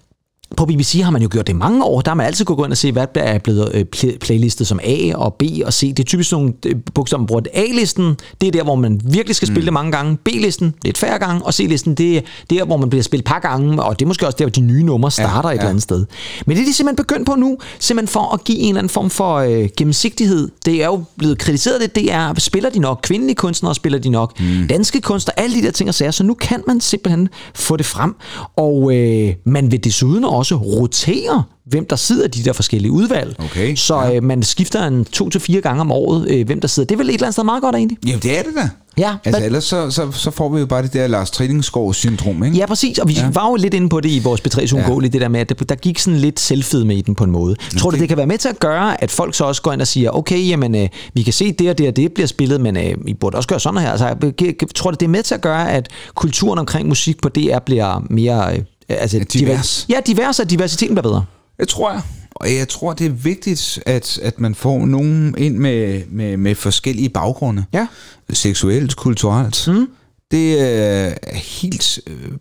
på 0.57 0.67
BBC 0.67 1.01
har 1.05 1.11
man 1.11 1.23
jo 1.23 1.29
gjort 1.33 1.47
det 1.47 1.57
mange 1.57 1.85
år. 1.85 2.01
Der 2.01 2.11
har 2.11 2.15
man 2.15 2.27
altid 2.27 2.45
kunnet 2.45 2.57
gå 2.57 2.65
ind 2.65 2.73
og 2.73 2.77
se, 2.77 2.93
hvad 2.93 3.07
der 3.15 3.21
er 3.21 3.39
blevet 3.39 3.71
øh, 3.75 3.85
pl- 3.97 4.19
playlistet 4.19 4.67
som 4.67 4.81
A 4.83 5.15
og 5.15 5.35
B 5.35 5.43
og 5.65 5.73
C. 5.73 5.95
Det 5.95 5.99
er 5.99 6.05
typisk 6.05 6.33
nogle 6.33 6.53
bogstaver, 6.95 7.21
man 7.21 7.27
bruger. 7.27 7.43
A-listen, 7.55 8.17
det 8.41 8.47
er 8.47 8.53
der, 8.53 8.65
hvor 8.65 8.75
man 8.75 9.01
virkelig 9.05 9.37
skal 9.37 9.49
spille 9.49 9.65
det 9.65 9.73
mange 9.73 9.93
gange. 9.93 10.17
B-listen, 10.17 10.75
lidt 10.85 10.99
færre 10.99 11.19
gange. 11.19 11.43
Og 11.47 11.55
C-listen, 11.55 11.95
det 11.95 12.17
er 12.17 12.21
der, 12.51 12.65
hvor 12.65 12.77
man 12.77 12.91
bliver 12.91 13.03
spillet 13.03 13.23
et 13.23 13.29
par 13.29 13.39
gange. 13.39 13.83
Og 13.83 13.99
det 13.99 14.05
er 14.05 14.09
måske 14.09 14.27
også 14.27 14.37
der, 14.37 14.45
hvor 14.45 14.51
de 14.51 14.61
nye 14.61 14.85
numre 14.85 15.11
starter 15.11 15.49
ja, 15.49 15.55
et 15.55 15.59
ja. 15.59 15.61
eller 15.61 15.71
andet 15.71 15.83
sted. 15.83 16.07
Men 16.47 16.57
det 16.57 16.63
er 16.63 16.67
de 16.67 16.75
simpelthen 16.75 17.05
begyndt 17.07 17.27
på 17.27 17.35
nu, 17.35 17.59
simpelthen 17.79 18.13
for 18.13 18.35
at 18.35 18.45
give 18.45 18.59
en 18.59 18.69
eller 18.69 18.79
anden 18.79 18.91
form 18.91 19.11
for 19.11 19.37
øh, 19.37 19.69
gennemsigtighed. 19.77 20.49
Det 20.65 20.83
er 20.83 20.87
jo 20.87 21.05
blevet 21.19 21.39
kritiseret 21.39 21.81
lidt, 21.81 21.95
det 21.95 22.13
er, 22.13 22.35
spiller 22.39 22.71
de 22.71 22.79
nok 22.79 23.01
kvindelige 23.03 23.35
kunstnere, 23.35 23.75
spiller 23.75 23.99
de 23.99 24.09
nok 24.09 24.41
mm. 24.41 24.69
danske 24.69 25.01
kunstnere, 25.01 25.41
alle 25.41 25.57
de 25.57 25.63
der 25.63 25.71
ting 25.71 25.89
og 25.89 25.95
sager. 25.95 26.11
Så 26.11 26.25
nu 26.25 26.35
kan 26.35 26.63
man 26.67 26.81
simpelthen 26.81 27.29
få 27.55 27.77
det 27.77 27.87
frem. 27.87 28.15
Og 28.57 28.97
øh, 28.97 29.35
man 29.45 29.71
vil 29.71 29.85
desuden 29.85 30.25
også 30.25 30.42
rotere, 30.51 31.43
hvem 31.67 31.87
der 31.87 31.97
sidder 31.97 32.25
i 32.25 32.29
de 32.29 32.45
der 32.45 32.53
forskellige 32.53 32.93
udvalg. 32.93 33.37
Okay, 33.45 33.75
Så 33.77 33.97
ja. 34.01 34.15
øh, 34.17 34.23
man 34.23 34.43
skifter 34.43 34.87
en 34.87 35.05
to 35.05 35.29
til 35.31 35.41
fire 35.41 35.61
gange 35.61 35.81
om 35.81 35.93
året, 35.93 36.29
øh, 36.31 36.47
hvem 36.47 36.61
der 36.61 36.69
sidder. 36.69 36.87
Det 36.87 36.95
er 36.95 36.99
vel 36.99 37.09
et 37.09 37.15
eller 37.15 37.27
andet 37.27 37.35
sted 37.35 37.45
meget 37.45 37.63
godt 37.63 37.75
egentlig. 37.77 37.99
Jamen, 38.07 38.21
det 38.23 38.39
er 38.39 38.43
det 38.43 38.53
da. 38.57 38.69
Ja, 38.99 39.15
Altså, 39.25 39.39
hvad- 39.39 39.47
ellers 39.47 39.65
så, 39.65 39.91
så, 39.91 40.11
så 40.13 40.31
får 40.31 40.49
vi 40.49 40.61
jo 40.61 40.67
bare 40.67 40.83
det 40.83 40.93
der 40.93 41.07
Lars 41.07 41.31
Trillingsgaard 41.31 41.95
syndrom, 41.95 42.45
ikke? 42.45 42.57
Ja, 42.57 42.67
præcis. 42.67 42.99
Og 42.99 43.09
vi 43.09 43.13
ja. 43.13 43.31
var 43.33 43.49
jo 43.51 43.55
lidt 43.57 43.75
inde 43.75 43.89
på 43.89 44.01
det 44.01 44.09
i 44.11 44.19
vores 44.19 44.41
B3 44.41 44.77
ja. 44.77 44.95
det 45.09 45.13
der 45.21 45.29
med, 45.29 45.41
at 45.41 45.49
der, 45.49 45.55
der 45.55 45.75
gik 45.75 45.99
sådan 45.99 46.19
lidt 46.21 46.41
selvfed 46.41 46.85
med 46.85 46.97
i 46.97 47.01
den 47.01 47.15
på 47.15 47.25
en 47.25 47.31
måde. 47.31 47.57
Okay. 47.69 47.79
Tror 47.79 47.91
du, 47.91 47.97
det 47.99 48.09
kan 48.09 48.17
være 48.17 48.27
med 48.27 48.39
til 48.39 48.49
at 48.49 48.59
gøre, 48.61 49.03
at 49.03 49.11
folk 49.11 49.35
så 49.35 49.45
også 49.45 49.63
går 49.63 49.73
ind 49.73 49.81
og 49.81 49.87
siger, 49.87 50.11
okay, 50.11 50.49
jamen, 50.49 50.75
øh, 50.75 50.89
vi 51.15 51.23
kan 51.23 51.33
se 51.33 51.53
det 51.53 51.71
og 51.71 51.79
det 51.79 51.89
og 51.89 51.97
det 51.97 52.13
bliver 52.13 52.27
spillet, 52.27 52.61
men 52.61 52.77
øh, 52.77 52.95
I 53.07 53.15
burde 53.15 53.37
også 53.37 53.49
gøre 53.49 53.61
sådan 53.61 53.81
her. 53.81 53.91
Altså, 53.91 54.07
jeg- 54.41 54.55
tror 54.75 54.91
du, 54.91 54.97
det 55.01 55.07
er 55.07 55.11
med 55.11 55.23
til 55.23 55.35
at 55.35 55.41
gøre, 55.41 55.73
at 55.73 55.89
kulturen 56.15 56.59
omkring 56.59 56.89
musik 56.89 57.21
på 57.23 57.29
DR 57.29 57.59
bliver 57.67 58.07
mere... 58.11 58.57
Øh, 58.57 58.63
altså, 58.95 59.19
divers. 59.33 59.87
Ja, 59.89 60.01
divers, 60.07 60.41
og 60.41 60.51
diversiteten 60.51 60.95
bliver 60.95 61.03
bedre. 61.03 61.25
Det 61.61 61.69
tror 61.69 61.93
jeg. 61.93 62.03
Og 62.35 62.55
jeg 62.55 62.69
tror, 62.69 62.93
det 62.93 63.07
er 63.07 63.11
vigtigt, 63.11 63.83
at, 63.87 64.19
at 64.23 64.41
man 64.41 64.55
får 64.55 64.87
nogen 64.87 65.35
ind 65.39 65.57
med, 65.57 66.03
med, 66.09 66.37
med 66.37 66.55
forskellige 66.55 67.09
baggrunde. 67.09 67.65
Ja. 67.73 67.87
Seksuelt, 68.33 68.97
kulturelt. 68.97 69.69
Mm. 69.69 69.89
Det 70.31 70.61
er 70.61 71.15
helt 71.35 72.01
øh, 72.07 72.33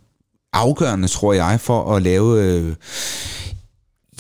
afgørende, 0.54 1.08
tror 1.08 1.34
jeg, 1.34 1.60
for 1.62 1.96
at 1.96 2.02
lave... 2.02 2.76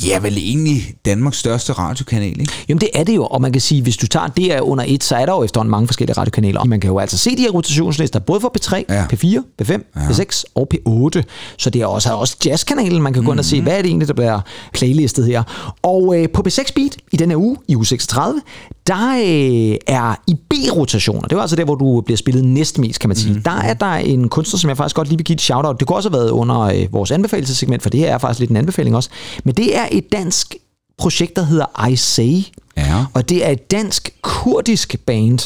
Ja, 0.06 0.20
vel 0.20 0.38
egentlig 0.38 0.94
Danmarks 1.06 1.38
største 1.38 1.74
radiokanal, 1.74 2.40
ikke? 2.40 2.54
Jamen 2.70 2.82
det 2.82 2.90
er 2.94 3.04
det 3.04 3.16
jo, 3.16 3.26
og 3.26 3.42
man 3.42 3.52
kan 3.52 3.62
sige, 3.62 3.82
hvis 3.82 3.98
du 3.98 4.08
tager 4.08 4.28
det 4.28 4.54
er 4.54 4.62
under 4.62 4.84
et, 4.88 5.04
så 5.04 5.16
er 5.16 5.26
der 5.26 5.34
jo 5.34 5.44
efterhånden 5.44 5.72
mange 5.72 5.88
forskellige 5.88 6.18
radiokanaler. 6.18 6.64
Man 6.64 6.80
kan 6.80 6.90
jo 6.90 7.00
altså 7.00 7.18
se 7.18 7.38
de 7.38 7.42
her 7.42 7.50
rotationslister, 7.50 8.20
både 8.20 8.42
for 8.42 8.54
P3, 8.58 8.76
Ja. 8.90 8.96
ja. 8.96 9.06
P4, 9.14 9.42
P5, 9.62 9.72
ja. 9.72 10.02
P6 10.10 10.44
og 10.56 10.68
P8. 10.74 11.22
Så 11.58 11.70
det 11.70 11.82
er 11.82 11.86
også, 11.86 12.10
er 12.10 12.14
også 12.14 12.38
jazzkanalen, 12.46 13.02
man 13.02 13.14
kan 13.14 13.24
gå 13.24 13.32
ind 13.32 13.40
og 13.40 13.46
se, 13.46 13.62
hvad 13.62 13.74
er 13.74 13.78
det 13.82 13.86
egentlig, 13.88 14.08
der 14.08 14.14
bliver 14.14 14.40
playlistet 14.74 15.26
her. 15.26 15.44
Og 15.82 16.20
øh, 16.20 16.30
på 16.34 16.44
P6 16.48 16.64
Beat 16.76 16.98
i 17.12 17.18
denne 17.18 17.38
uge, 17.38 17.58
i 17.68 17.76
uge 17.76 17.86
36, 17.86 18.42
der 18.88 19.10
øh, 19.12 19.78
er 19.88 20.16
i 20.28 20.34
B-rotationer, 20.50 21.22
det 21.28 21.36
var 21.36 21.42
altså 21.42 21.56
der, 21.56 21.66
hvor 21.66 21.76
du 21.76 22.02
bliver 22.02 22.18
spillet 22.18 22.46
næstmest, 22.46 23.00
kan 23.00 23.10
man 23.10 23.18
sige. 23.18 23.34
Mm. 23.34 23.44
Der 23.44 23.52
er 23.62 23.74
der 23.74 23.94
en 23.94 24.30
kunstner, 24.30 24.58
som 24.60 24.70
jeg 24.70 24.78
faktisk 24.78 24.96
godt 24.96 25.08
lige 25.08 25.18
vil 25.18 25.26
give 25.26 25.34
et 25.34 25.42
shout-out. 25.42 25.80
Det 25.80 25.88
kunne 25.88 25.98
også 25.98 26.10
have 26.10 26.20
været 26.20 26.30
under 26.30 26.60
øh, 26.62 26.88
vores 26.94 27.12
anbefalelsessegment, 27.12 27.84
for 27.84 27.90
det 27.90 28.00
her 28.00 28.14
er 28.14 28.18
faktisk 28.18 28.40
lidt 28.40 28.50
en 28.52 28.58
anbefaling 28.58 28.96
også. 28.96 29.10
Men 29.44 29.56
det 29.56 29.78
er 29.78 29.86
et 29.92 30.12
dansk 30.12 30.56
projekt, 30.98 31.36
der 31.36 31.44
hedder 31.44 31.88
I 31.88 31.96
Say. 31.96 32.36
Ja. 32.78 33.06
Og 33.14 33.30
det 33.30 33.46
er 33.46 33.50
et 33.50 33.72
dansk-kurdisk 33.72 34.96
band. 35.06 35.40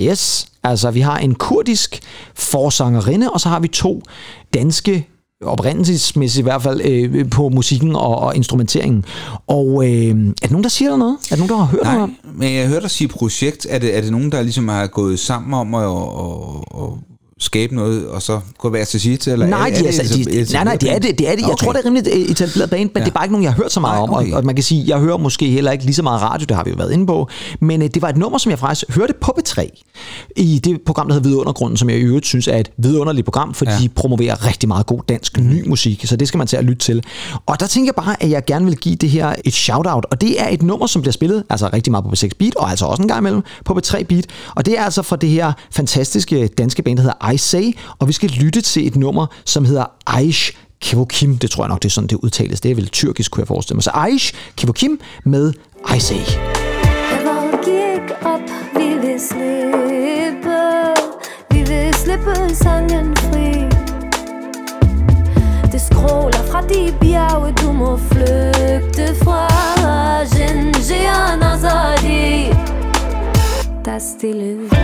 Yes, 0.00 0.48
altså 0.62 0.90
vi 0.90 1.00
har 1.00 1.18
en 1.18 1.34
kurdisk 1.34 2.00
forsangerinde, 2.34 3.30
og 3.30 3.40
så 3.40 3.48
har 3.48 3.60
vi 3.60 3.68
to 3.68 4.02
danske 4.54 5.06
oprindelsesmæssigt 5.44 6.40
i 6.40 6.42
hvert 6.42 6.62
fald 6.62 6.80
øh, 6.84 7.30
på 7.30 7.48
musikken 7.48 7.96
og, 7.96 8.18
og 8.18 8.36
instrumenteringen. 8.36 9.04
Og 9.46 9.84
øh, 9.84 9.90
er 9.90 10.12
det 10.42 10.50
nogen, 10.50 10.62
der 10.62 10.68
siger 10.68 10.90
der 10.90 10.96
noget? 10.96 11.16
Er 11.30 11.36
det 11.36 11.38
nogen, 11.38 11.48
der 11.50 11.56
har 11.56 11.64
hørt 11.64 11.82
Nej, 11.82 11.94
noget? 11.94 12.10
men 12.34 12.54
jeg 12.54 12.68
hørte 12.68 12.82
dig 12.82 12.90
sige 12.90 13.08
projekt. 13.08 13.66
Er 13.70 13.78
det, 13.78 13.96
er 13.96 14.00
det 14.00 14.12
nogen, 14.12 14.32
der 14.32 14.42
ligesom 14.42 14.68
har 14.68 14.86
gået 14.86 15.18
sammen 15.18 15.54
om 15.54 15.74
at, 15.74 15.82
at, 15.82 16.82
at 16.82 16.90
skabe 17.40 17.74
noget, 17.74 18.08
og 18.08 18.22
så 18.22 18.40
gå 18.58 18.68
hver 18.70 18.84
til 18.84 19.00
sit? 19.00 19.26
Eller 19.26 19.46
Nej, 19.46 19.68
er, 19.68 19.74
de, 19.74 19.80
er 19.82 19.86
altså, 19.86 20.02
det 20.16 20.26
de, 20.26 20.32
et- 20.32 20.52
nej, 20.52 20.64
nej, 20.64 20.76
det 20.76 20.90
er 20.94 20.98
det. 20.98 21.18
det, 21.18 21.28
er 21.28 21.34
det. 21.34 21.40
Jeg 21.40 21.50
Okay. 21.50 21.64
tror, 21.64 21.72
det 21.72 21.80
er 21.80 21.84
rimelig 21.86 22.06
øh, 22.12 22.20
etableret 22.20 22.70
band, 22.70 22.80
men 22.80 22.90
ja. 22.96 23.00
det 23.00 23.08
er 23.08 23.12
bare 23.14 23.24
ikke 23.24 23.32
nogen, 23.32 23.44
jeg 23.44 23.52
har 23.52 23.56
hørt 23.62 23.72
så 23.72 23.80
meget 23.80 23.94
Nej, 23.94 24.02
om. 24.02 24.10
okay. 24.14 24.32
Og, 24.32 24.36
og 24.38 24.44
man 24.44 24.54
kan 24.54 24.64
sige, 24.64 24.84
jeg 24.86 24.98
hører 24.98 25.16
måske 25.16 25.46
heller 25.50 25.72
ikke 25.72 25.84
lige 25.84 25.94
så 25.94 26.02
meget 26.02 26.22
radio, 26.22 26.44
det 26.44 26.56
har 26.56 26.64
vi 26.64 26.70
jo 26.70 26.76
været 26.76 26.92
inde 26.92 27.06
på. 27.06 27.28
Men 27.60 27.82
øh, 27.82 27.88
det 27.94 28.02
var 28.02 28.08
et 28.08 28.16
nummer, 28.16 28.38
som 28.38 28.50
jeg 28.50 28.58
faktisk 28.58 28.94
hørte 28.94 29.14
på 29.20 29.32
B3 29.38 29.84
i 30.36 30.58
det 30.64 30.80
program, 30.86 31.06
der 31.08 31.14
hedder 31.14 31.28
Vidundergrunden, 31.28 31.76
som 31.76 31.90
jeg 31.90 31.98
i 31.98 32.00
øvrigt 32.00 32.26
synes 32.26 32.48
er 32.48 32.56
et 32.58 32.70
vidunderligt 32.76 33.24
program, 33.24 33.54
fordi 33.54 33.70
ja. 33.70 33.76
Ja. 33.76 33.82
de 33.82 33.88
promoverer 33.88 34.46
rigtig 34.46 34.68
meget 34.68 34.86
god 34.86 35.00
dansk 35.08 35.38
ny 35.38 35.68
musik, 35.68 36.04
så 36.06 36.16
det 36.16 36.28
skal 36.28 36.38
man 36.38 36.46
til 36.46 36.56
at 36.56 36.64
lytte 36.64 36.78
til. 36.84 37.02
Og 37.46 37.60
der 37.60 37.66
tænker 37.66 37.92
jeg 37.96 38.04
bare, 38.04 38.22
at 38.22 38.30
jeg 38.30 38.44
gerne 38.44 38.64
vil 38.66 38.76
give 38.76 38.94
det 38.96 39.10
her 39.10 39.34
et 39.44 39.54
shout-out, 39.54 40.06
og 40.10 40.20
det 40.20 40.40
er 40.42 40.48
et 40.48 40.62
nummer, 40.62 40.86
som 40.86 41.02
bliver 41.02 41.12
spillet, 41.12 41.44
altså 41.50 41.70
rigtig 41.72 41.90
meget 41.90 42.04
på 42.04 42.10
B6 42.10 42.28
Beat, 42.38 42.56
og 42.56 42.70
altså 42.70 42.84
også 42.86 43.02
en 43.02 43.08
gang 43.08 43.18
imellem 43.20 43.42
på 43.64 43.72
B3 43.84 44.02
Beat, 44.02 44.24
og 44.54 44.66
det 44.66 44.78
er 44.78 44.84
altså 44.84 45.02
fra 45.02 45.16
det 45.16 45.28
her 45.28 45.52
fantastiske 45.70 46.48
danske 46.48 46.82
band, 46.82 46.96
der 46.96 47.02
hedder 47.02 47.16
i 47.34 47.36
Say, 47.36 47.72
og 47.98 48.08
vi 48.08 48.12
skal 48.12 48.30
lytte 48.30 48.60
til 48.60 48.86
et 48.86 48.96
nummer, 48.96 49.26
som 49.44 49.64
hedder 49.64 49.84
Aish 50.06 50.52
Kevokim, 50.80 51.38
det 51.38 51.50
tror 51.50 51.64
jeg 51.64 51.68
nok, 51.68 51.82
det 51.82 51.88
er 51.88 51.92
sådan, 51.92 52.08
det 52.08 52.16
udtales. 52.16 52.60
Det 52.60 52.70
er 52.70 52.74
vel 52.74 52.88
tyrkisk, 52.88 53.30
kunne 53.30 53.40
jeg 53.40 53.48
forestille 53.48 53.76
mig. 53.76 53.84
Så 53.84 53.90
Aish 53.94 54.34
Kevokim 54.56 55.00
med 55.24 55.52
I 55.96 56.00
Say. 56.00 56.14
Gik 57.64 58.10
op, 58.22 58.40
vi 58.76 58.88
vil 59.06 59.20
slippe 59.20 60.56
Vi 61.50 61.58
vil 61.58 61.94
slippe 61.94 62.54
sangen 62.54 63.16
fri 63.16 63.52
Det 65.72 65.80
skråler 65.80 66.44
fra 66.50 66.60
de 66.60 66.94
bjerge, 67.00 67.52
du 67.52 67.72
må 67.72 67.96
flygte 67.96 69.24
fra 69.24 69.48
Genji 70.36 71.06
Azadi 71.42 72.50
altså 72.50 72.56
Der 73.84 73.92
er 73.92 73.98
stille 73.98 74.79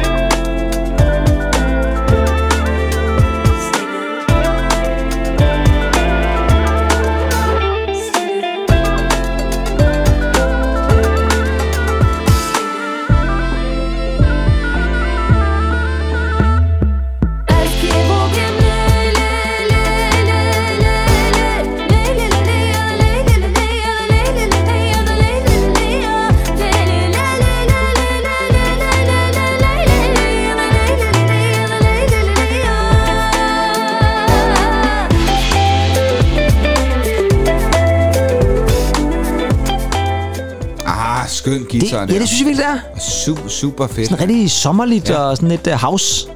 guitar 42.07 42.15
ja, 42.15 42.21
det 42.21 42.29
synes 42.29 42.41
jeg 42.41 42.47
virkelig, 42.47 42.67
det 42.67 42.97
er. 42.97 43.01
Super, 43.25 43.49
super 43.49 43.87
fedt. 43.87 44.09
Sådan 44.09 44.21
rigtig 44.29 44.51
sommerligt 44.51 45.11
ja. 45.11 45.17
og 45.19 45.37
sådan 45.37 45.49
lidt 45.49 45.67
uh, 45.67 45.73
house. 45.73 46.29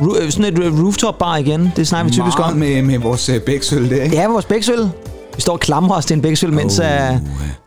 Ru- 0.00 0.30
sådan 0.30 0.44
et 0.58 0.58
uh, 0.68 0.84
rooftop 0.84 1.18
bar 1.18 1.36
igen. 1.36 1.72
Det 1.76 1.88
snakker 1.88 2.04
vi 2.10 2.12
typisk 2.12 2.38
om. 2.40 2.52
med, 2.56 2.82
med 2.82 2.98
vores 2.98 3.28
uh, 3.28 3.36
bæksøl 3.36 3.90
der, 3.90 4.02
ikke? 4.02 4.16
Ja, 4.16 4.26
vores 4.28 4.44
bæksøl. 4.44 4.78
Vi 5.36 5.40
står 5.40 5.52
og 5.52 5.60
klamrer 5.60 5.96
os 5.96 6.04
til 6.06 6.14
en 6.14 6.22
bæksøl, 6.22 6.52
mens 6.52 6.78
Oh, 6.78 6.86
af, 6.86 7.18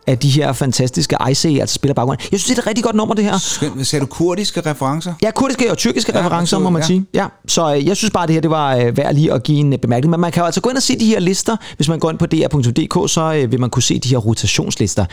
af 0.06 0.18
de 0.18 0.30
her 0.30 0.52
fantastiske 0.52 1.16
IC 1.30 1.44
altså 1.44 1.74
spiller 1.74 1.94
baggrund. 1.94 2.18
Jeg 2.32 2.40
synes, 2.40 2.44
det 2.44 2.58
er 2.58 2.62
et 2.62 2.66
rigtig 2.66 2.84
godt 2.84 2.96
nummer, 2.96 3.14
det 3.14 3.24
her. 3.24 3.38
Skønt. 3.38 3.86
Sagde 3.86 4.00
du 4.00 4.06
kurdiske 4.06 4.60
referencer? 4.60 5.14
Ja, 5.22 5.30
kurdiske 5.30 5.70
og 5.70 5.78
tyrkiske 5.78 6.12
Ja, 6.14 6.20
referencer, 6.26 6.58
må 6.58 6.70
man 6.70 6.82
ja. 6.82 6.86
sige. 6.86 7.04
Ja, 7.14 7.26
så 7.48 7.74
øh, 7.74 7.86
jeg 7.86 7.96
synes 7.96 8.10
bare, 8.10 8.26
det 8.26 8.34
her 8.34 8.40
det 8.40 8.50
var 8.50 8.76
øh, 8.76 8.96
værd 8.96 9.14
lige 9.14 9.32
at 9.32 9.42
give 9.42 9.58
en 9.58 9.72
øh, 9.72 9.78
bemærkning. 9.78 10.10
Men 10.10 10.20
man 10.20 10.32
kan 10.32 10.40
jo 10.40 10.44
altså 10.44 10.60
gå 10.60 10.68
ind 10.70 10.76
og 10.76 10.82
se 10.82 10.98
de 10.98 11.06
her 11.06 11.20
lister. 11.20 11.56
Hvis 11.76 11.88
man 11.88 11.98
går 11.98 12.10
ind 12.10 12.18
på 12.18 12.26
dr.dk, 12.26 13.10
så 13.12 13.34
øh, 13.34 13.52
vil 13.52 13.60
man 13.60 13.70
kunne 13.70 13.82
se 13.82 13.98
de 13.98 14.08
her 14.08 14.18
rotationslister. 14.18 15.04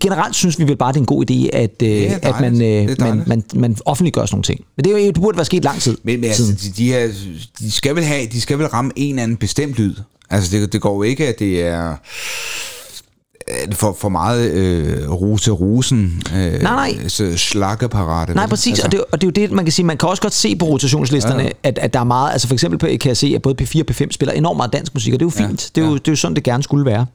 Generelt 0.00 0.36
synes 0.36 0.58
vi 0.58 0.64
vel 0.68 0.76
bare, 0.76 0.92
det 0.92 0.96
er 0.96 1.00
en 1.00 1.06
god 1.06 1.30
idé, 1.30 1.56
at, 1.56 1.82
øh, 1.82 2.12
at 2.22 2.40
man, 2.40 2.62
øh, 2.62 2.96
man, 2.98 3.22
man, 3.26 3.44
man 3.54 3.76
offentliggør 3.84 4.26
sådan 4.26 4.34
nogle 4.34 4.44
ting. 4.44 4.60
Men 4.76 4.84
det, 4.84 4.92
er 4.92 4.98
jo, 4.98 5.06
det 5.06 5.14
burde 5.20 5.36
være 5.36 5.44
sket 5.44 5.64
lang 5.64 5.80
tid. 5.80 5.96
Men, 6.02 6.20
men 6.20 6.28
altså, 6.28 6.42
de, 6.52 6.70
de, 6.76 6.88
her, 6.92 7.08
de, 7.58 7.70
skal 7.70 7.96
vel 7.96 8.04
have, 8.04 8.26
de 8.26 8.40
skal 8.40 8.58
vel 8.58 8.66
ramme 8.66 8.92
en 8.96 9.10
eller 9.10 9.22
anden 9.22 9.36
bestemt 9.36 9.74
lyd. 9.74 9.94
Altså, 10.30 10.56
det, 10.56 10.72
det 10.72 10.80
går 10.80 10.94
jo 10.94 11.02
ikke, 11.02 11.28
at 11.28 11.38
det 11.38 11.62
er 11.62 11.96
for, 13.72 13.96
for 14.00 14.08
meget 14.08 14.50
øh, 14.50 15.10
rose 15.10 15.50
rosen. 15.50 16.22
Øh, 16.36 16.62
Nej, 16.62 16.62
nej. 16.62 17.08
Slakkeparate. 17.36 18.34
Nej, 18.34 18.46
præcis, 18.46 18.70
altså. 18.72 18.84
og, 18.86 18.92
det, 18.92 19.00
og 19.12 19.20
det 19.20 19.26
er 19.26 19.42
jo 19.42 19.46
det, 19.48 19.52
man 19.56 19.64
kan 19.64 19.72
sige, 19.72 19.86
man 19.86 19.96
kan 19.96 20.08
også 20.08 20.22
godt 20.22 20.34
se 20.34 20.56
på 20.56 20.66
rotationslisterne, 20.66 21.42
Ja. 21.42 21.48
ja. 21.64 21.68
at, 21.68 21.78
at 21.78 21.94
der 21.94 22.00
er 22.00 22.04
meget, 22.04 22.32
altså 22.32 22.46
for 22.48 22.54
eksempel 22.54 22.78
på, 22.78 22.86
kan 22.86 23.08
jeg 23.08 23.16
se, 23.16 23.32
at 23.36 23.42
både 23.42 23.54
P4 23.62 23.80
og 23.80 23.84
P5 23.90 24.06
spiller 24.10 24.32
enormt 24.32 24.56
meget 24.56 24.72
dansk 24.72 24.94
musik, 24.94 25.14
og 25.14 25.20
det 25.20 25.24
er 25.26 25.30
jo 25.40 25.46
fint, 25.48 25.70
Ja. 25.76 25.80
det, 25.80 25.86
er 25.86 25.90
jo, 25.90 25.94
det 25.96 26.08
er 26.08 26.12
jo 26.12 26.16
sådan, 26.16 26.34
det 26.34 26.44
gerne 26.44 26.62
skulle 26.62 26.84
være. 26.86 27.06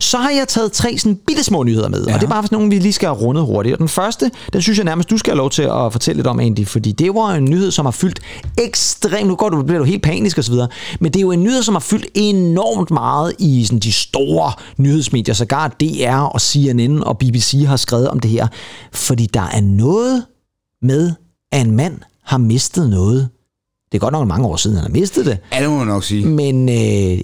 Så 0.00 0.16
har 0.18 0.30
jeg 0.30 0.48
taget 0.48 0.72
tre 0.72 0.98
sådan 0.98 1.18
bitte 1.26 1.44
små 1.44 1.62
nyheder 1.62 1.88
med, 1.88 2.06
Ja. 2.06 2.14
og 2.14 2.20
det 2.20 2.26
er 2.26 2.30
bare 2.30 2.42
sådan 2.42 2.56
nogle, 2.56 2.70
vi 2.70 2.78
lige 2.78 2.92
skal 2.92 3.08
have 3.08 3.18
rundet 3.18 3.44
hurtigt. 3.44 3.72
Og 3.72 3.78
den 3.78 3.88
første, 3.88 4.30
den 4.52 4.62
synes 4.62 4.78
jeg 4.78 4.84
nærmest, 4.84 5.10
du 5.10 5.18
skal 5.18 5.30
have 5.30 5.38
lov 5.38 5.50
til 5.50 5.62
at 5.62 5.92
fortælle 5.92 6.16
lidt 6.18 6.26
om, 6.26 6.40
Andy, 6.40 6.66
fordi 6.66 6.92
det 6.92 7.14
var 7.14 7.34
en 7.34 7.44
nyhed, 7.44 7.70
som 7.70 7.86
har 7.86 7.90
fyldt 7.92 8.20
ekstremt, 8.58 9.28
nu 9.28 9.34
går 9.36 9.48
du, 9.48 9.62
bliver 9.62 9.78
du 9.78 9.84
helt 9.84 10.02
panisk 10.02 10.38
osv., 10.38 10.54
men 11.00 11.12
det 11.12 11.16
er 11.16 11.20
jo 11.22 11.32
en 11.32 11.42
nyhed, 11.42 11.62
som 11.62 11.74
har 11.74 11.80
fyldt 11.80 12.06
enormt 12.14 12.90
meget 12.90 13.32
i 13.38 13.64
sådan, 13.64 13.78
de 13.78 13.92
store 13.92 14.52
nyhedsmedier, 14.76 15.34
sågar 15.34 15.68
DR 15.84 16.16
og 16.16 16.40
CNN 16.40 17.02
og 17.02 17.18
BBC 17.18 17.64
har 17.66 17.76
skrevet 17.76 18.08
om 18.08 18.20
det 18.20 18.30
her, 18.30 18.46
fordi 18.92 19.26
der 19.26 19.48
er 19.52 19.60
noget 19.60 20.24
med, 20.82 21.12
at 21.52 21.60
en 21.60 21.76
mand 21.76 22.00
har 22.24 22.38
mistet 22.38 22.90
noget. 22.90 23.28
Det 23.92 23.98
er 23.98 24.00
godt 24.00 24.12
nok 24.12 24.28
mange 24.28 24.46
år 24.46 24.56
siden, 24.56 24.76
han 24.76 24.84
har 24.84 24.92
mistet 24.92 25.26
det. 25.26 25.38
Ja, 25.52 25.62
det 25.62 25.70
må 25.70 25.78
man 25.78 25.86
nok 25.86 26.04
sige. 26.04 26.26
Men 26.26 26.68
øh, 26.68 26.74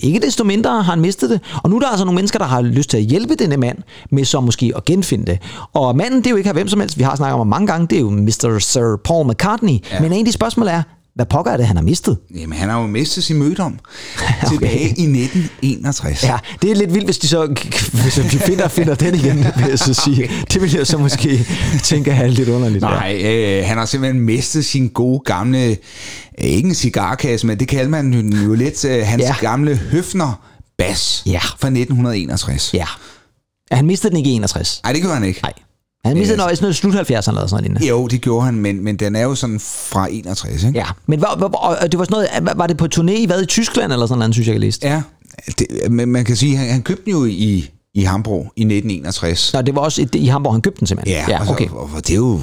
ikke 0.00 0.20
desto 0.22 0.44
mindre 0.44 0.70
har 0.70 0.82
han 0.82 1.00
mistet 1.00 1.30
det. 1.30 1.40
Og 1.62 1.70
nu 1.70 1.76
er 1.76 1.80
der 1.80 1.88
altså 1.88 2.04
nogle 2.04 2.16
mennesker, 2.16 2.38
der 2.38 2.46
har 2.46 2.62
lyst 2.62 2.90
til 2.90 2.96
at 2.96 3.02
hjælpe 3.02 3.34
denne 3.34 3.56
mand 3.56 3.78
med 4.10 4.24
så 4.24 4.40
måske 4.40 4.72
at 4.76 4.84
genfinde 4.84 5.26
det. 5.26 5.38
Og 5.72 5.96
manden, 5.96 6.18
det 6.18 6.26
er 6.26 6.30
jo 6.30 6.36
ikke 6.36 6.48
her 6.48 6.54
hvem 6.54 6.68
som 6.68 6.80
helst. 6.80 6.98
Vi 6.98 7.02
har 7.02 7.16
snakket 7.16 7.32
om 7.32 7.38
ham 7.38 7.46
mange 7.46 7.66
gange. 7.66 7.86
Det 7.86 7.96
er 7.96 8.00
jo 8.00 8.10
Mr. 8.10 8.58
Sir 8.60 8.96
Paul 9.04 9.30
McCartney. 9.30 9.78
Ja. 9.92 10.00
Men 10.00 10.12
en 10.12 10.18
af 10.18 10.24
de 10.24 10.32
spørgsmål 10.32 10.66
er, 10.66 10.82
hvad 11.20 11.26
pokker 11.26 11.52
er 11.52 11.56
det, 11.56 11.66
han 11.66 11.76
har 11.76 11.82
mistet? 11.82 12.18
Jamen, 12.34 12.58
han 12.58 12.68
har 12.68 12.80
jo 12.80 12.86
mistet 12.86 13.24
sin 13.24 13.36
mødom 13.38 13.78
tilbage 14.52 14.80
i 14.80 14.88
1961. 14.88 16.22
Ja, 16.24 16.36
det 16.62 16.70
er 16.70 16.74
lidt 16.74 16.94
vildt, 16.94 17.04
hvis 17.06 17.18
de 17.18 17.28
så 17.28 17.46
hvis 17.92 18.14
de 18.32 18.38
finder, 18.38 18.68
finder 18.68 18.94
den 18.94 19.14
igen, 19.14 19.36
vil 19.58 19.66
jeg 19.68 19.78
så 19.78 19.94
sige. 19.94 20.30
Det 20.52 20.62
vil 20.62 20.72
jeg 20.72 20.86
så 20.86 20.98
måske 20.98 21.46
tænke 21.82 22.10
er 22.10 22.26
lidt 22.26 22.48
underligt. 22.48 22.82
Nej, 22.82 23.20
øh, 23.24 23.64
han 23.66 23.78
har 23.78 23.84
simpelthen 23.86 24.20
mistet 24.22 24.64
sin 24.64 24.88
gode 24.88 25.20
gamle, 25.24 25.66
øh, 25.68 25.76
ikke 26.38 26.68
en 26.68 26.74
cigarkasse, 26.74 27.46
men 27.46 27.58
det 27.60 27.68
kalder 27.68 27.88
man 27.90 28.12
jo- 28.32 28.54
lidt, 28.54 28.84
øh, 28.84 29.06
hans 29.06 29.22
Ja. 29.22 29.34
gamle 29.40 29.76
Høfner 29.76 30.40
bas 30.78 31.22
Ja. 31.26 31.40
fra 31.58 31.70
1961. 31.70 32.70
Ja. 32.74 32.78
ja. 33.70 33.76
Han 33.76 33.86
mistede 33.86 34.10
den 34.10 34.16
ikke 34.18 34.30
i 34.30 34.32
61. 34.34 34.80
Nej, 34.84 34.92
det 34.92 35.00
gjorde 35.02 35.14
han 35.16 35.24
ikke. 35.24 35.40
Nej. 35.42 35.52
Han 36.04 36.16
mistede 36.16 36.52
i 36.52 36.56
sådan 36.56 36.62
noget 36.62 36.76
slut 36.76 36.94
70'erne 36.94 37.04
eller 37.04 37.22
sådan 37.22 37.46
noget 37.50 37.62
lignende. 37.62 37.86
Jo, 37.86 38.06
det 38.06 38.20
gjorde 38.20 38.44
han, 38.44 38.54
men, 38.54 38.84
men 38.84 38.96
den 38.96 39.16
er 39.16 39.22
jo 39.22 39.34
sådan 39.34 39.60
fra 39.60 40.08
61, 40.10 40.64
ikke? 40.64 40.78
Ja, 40.78 40.86
men 41.06 41.18
hvad, 41.18 41.28
og 41.54 41.92
det 41.92 41.98
var 41.98 42.04
sådan 42.04 42.28
noget, 42.42 42.58
var 42.58 42.66
det 42.66 42.76
på 42.76 42.86
turné 42.94 43.12
i 43.12 43.26
hvad, 43.26 43.42
i 43.42 43.46
Tyskland 43.46 43.92
eller 43.92 44.06
sådan 44.06 44.18
noget, 44.18 44.34
synes 44.34 44.46
jeg, 44.46 44.52
jeg 44.52 44.60
læste? 44.60 44.88
Ja, 44.88 45.02
det, 45.58 45.90
men 45.90 46.08
man 46.08 46.24
kan 46.24 46.36
sige, 46.36 46.56
han, 46.56 46.70
han 46.70 46.82
købte 46.82 47.04
den 47.04 47.12
jo 47.12 47.24
i, 47.24 47.70
i 47.94 48.02
Hambro 48.02 48.38
i 48.56 48.62
1961. 48.62 49.52
Nå, 49.52 49.62
det 49.62 49.74
var 49.74 49.80
også 49.80 50.02
et, 50.02 50.14
i 50.14 50.26
Hamburg, 50.26 50.54
han 50.54 50.60
købte 50.60 50.80
den 50.80 50.86
simpelthen. 50.86 51.16
Ja, 51.16 51.24
ja 51.28 51.50
okay. 51.50 51.68
og, 51.68 51.90
og 51.94 52.06
det 52.06 52.10
er 52.10 52.16
jo 52.16 52.40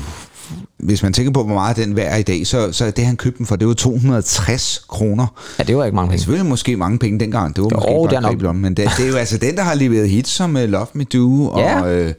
hvis 0.79 1.03
man 1.03 1.13
tænker 1.13 1.31
på, 1.31 1.43
hvor 1.43 1.53
meget 1.53 1.77
den 1.77 1.95
værd 1.95 2.13
er 2.13 2.17
i 2.17 2.23
dag, 2.23 2.47
så, 2.47 2.71
så 2.71 2.85
er 2.85 2.91
det, 2.91 3.05
han 3.05 3.15
købte 3.17 3.37
den 3.37 3.45
for, 3.45 3.55
det 3.55 3.67
var 3.67 3.73
260 3.73 4.81
kroner. 4.89 5.27
Ja, 5.59 5.63
det 5.63 5.77
var 5.77 5.85
ikke 5.85 5.95
mange 5.95 6.09
penge. 6.09 6.19
Selvfølgelig 6.19 6.49
måske 6.49 6.77
mange 6.77 6.99
penge 6.99 7.19
dengang. 7.19 7.55
Det 7.55 7.63
var 7.63 7.69
måske 7.69 7.91
Jo, 7.91 8.03
bare 8.05 8.15
det 8.15 8.21
nok- 8.21 8.41
lommen, 8.41 8.61
men 8.61 8.73
det, 8.77 8.89
det, 8.97 9.05
er 9.05 9.09
jo 9.09 9.15
altså 9.15 9.37
den, 9.37 9.55
der 9.55 9.63
har 9.63 9.73
leveret 9.73 10.09
hits 10.09 10.29
som 10.31 10.55
uh, 10.55 10.61
Love 10.61 10.87
Me 10.93 11.03
Do 11.03 11.47
og 11.49 11.59
Ja. 11.59 12.05
uh, 12.07 12.11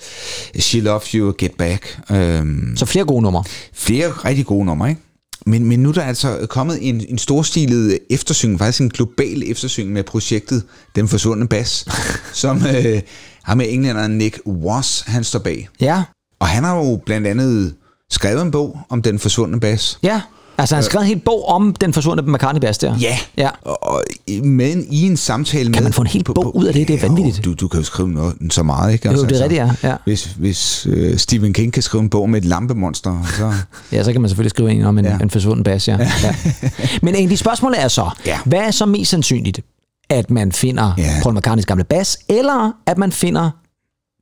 She 0.59 0.81
Loves 0.81 1.11
You 1.11 1.29
og 1.29 1.37
Get 1.37 1.53
Back. 1.59 2.01
Um, 2.11 2.73
Så 2.77 2.87
flere 2.87 3.05
gode 3.05 3.23
numre. 3.23 3.45
flere 3.75 4.09
rigtig 4.11 4.47
gode 4.47 4.65
numre, 4.67 4.89
ikke? 4.89 5.01
Men, 5.47 5.65
men 5.65 5.81
nu 5.81 5.89
er 5.89 5.93
der 5.93 6.03
altså 6.03 6.47
kommet 6.51 6.79
en, 6.81 7.05
en 7.09 7.19
storstilet 7.19 7.99
eftersyn, 8.11 8.59
faktisk 8.59 8.81
en 8.81 8.89
global 8.91 9.43
eftersyn 9.47 9.89
med 9.89 10.03
projektet 10.05 10.63
Den 10.97 11.09
Forsvundne 11.09 11.49
Bas, 11.49 11.85
som 12.33 12.57
øh, 12.67 13.01
har 13.43 13.55
med 13.55 13.67
englænderen 13.69 14.19
Nick 14.19 14.39
Wass, 14.47 15.05
han 15.07 15.25
står 15.25 15.39
bag. 15.39 15.69
Ja, 15.81 16.03
Og 16.41 16.47
han 16.47 16.65
har 16.65 16.77
jo 16.77 17.01
blandt 17.07 17.27
andet 17.27 17.75
skrevet 18.11 18.43
en 18.43 18.51
bog 18.51 18.79
om 18.89 19.03
Den 19.03 19.19
Forsvundne 19.19 19.61
Bas. 19.61 19.99
ja. 20.03 20.21
Altså, 20.61 20.75
han 20.75 20.85
skrev 20.85 21.01
en 21.01 21.07
hel 21.07 21.21
bog 21.25 21.49
om 21.49 21.75
den 21.81 21.93
forsvundne 21.93 22.33
McCartney 22.33 22.61
Bass 22.61 22.79
der. 22.79 22.95
Ja, 23.01 23.19
Ja. 23.37 23.49
og, 23.65 24.03
men 24.43 24.87
i 24.91 25.03
en 25.07 25.17
samtale 25.17 25.71
med... 25.71 25.81
man 25.83 25.93
få 25.93 26.01
en 26.03 26.07
hel 26.07 26.25
bog 26.25 26.57
ud 26.57 26.65
af 26.65 26.73
det? 26.73 26.89
Det 26.89 26.97
er 27.05 27.09
vanvittigt. 27.09 27.47
Jo, 27.47 27.51
du, 27.51 27.55
du 27.55 27.69
kan 27.69 27.81
jo 27.81 27.85
skrive 27.85 28.09
noget, 28.09 28.35
så 28.51 28.63
meget, 28.63 28.93
ikke? 28.93 29.09
Altså, 29.09 29.25
Jo, 29.25 29.29
det 29.29 29.39
er 29.39 29.43
rigtigt, 29.43 29.61
ja. 29.83 29.89
Ja. 29.91 29.97
Hvis, 30.05 30.25
hvis 30.25 30.87
uh, 30.87 31.17
Stephen 31.17 31.53
King 31.53 31.73
kan 31.73 31.83
skrive 31.83 32.03
en 32.03 32.11
bog 32.11 32.31
med 32.31 32.39
et 32.43 32.45
lampemonster, 32.45 33.23
så... 33.37 33.53
Ja, 33.97 34.03
så 34.05 34.13
kan 34.13 34.21
man 34.21 34.29
selvfølgelig 34.29 34.51
skrive 34.51 34.71
en 34.73 34.85
om 34.85 34.99
en, 34.99 35.05
ja. 35.05 35.11
Ja. 35.11 35.19
en 35.19 35.31
forsvunden 35.31 35.65
bas, 35.65 35.89
ja. 35.89 35.97
ja. 36.23 36.35
Men 37.03 37.15
egentlig 37.15 37.39
spørgsmålet 37.39 37.83
er 37.83 37.89
så, 37.89 38.11
Ja. 38.27 38.39
hvad 38.45 38.59
er 38.59 38.71
så 38.71 38.87
mest 38.87 39.11
sandsynligt? 39.11 39.61
At 40.11 40.31
man 40.31 40.53
finder 40.53 40.93
Ja. 40.99 41.11
Paul 41.23 41.35
McCartneys 41.37 41.67
gamle 41.67 41.85
bas, 41.85 42.19
eller 42.29 42.73
at 42.87 42.99
man 42.99 43.13
finder 43.13 43.51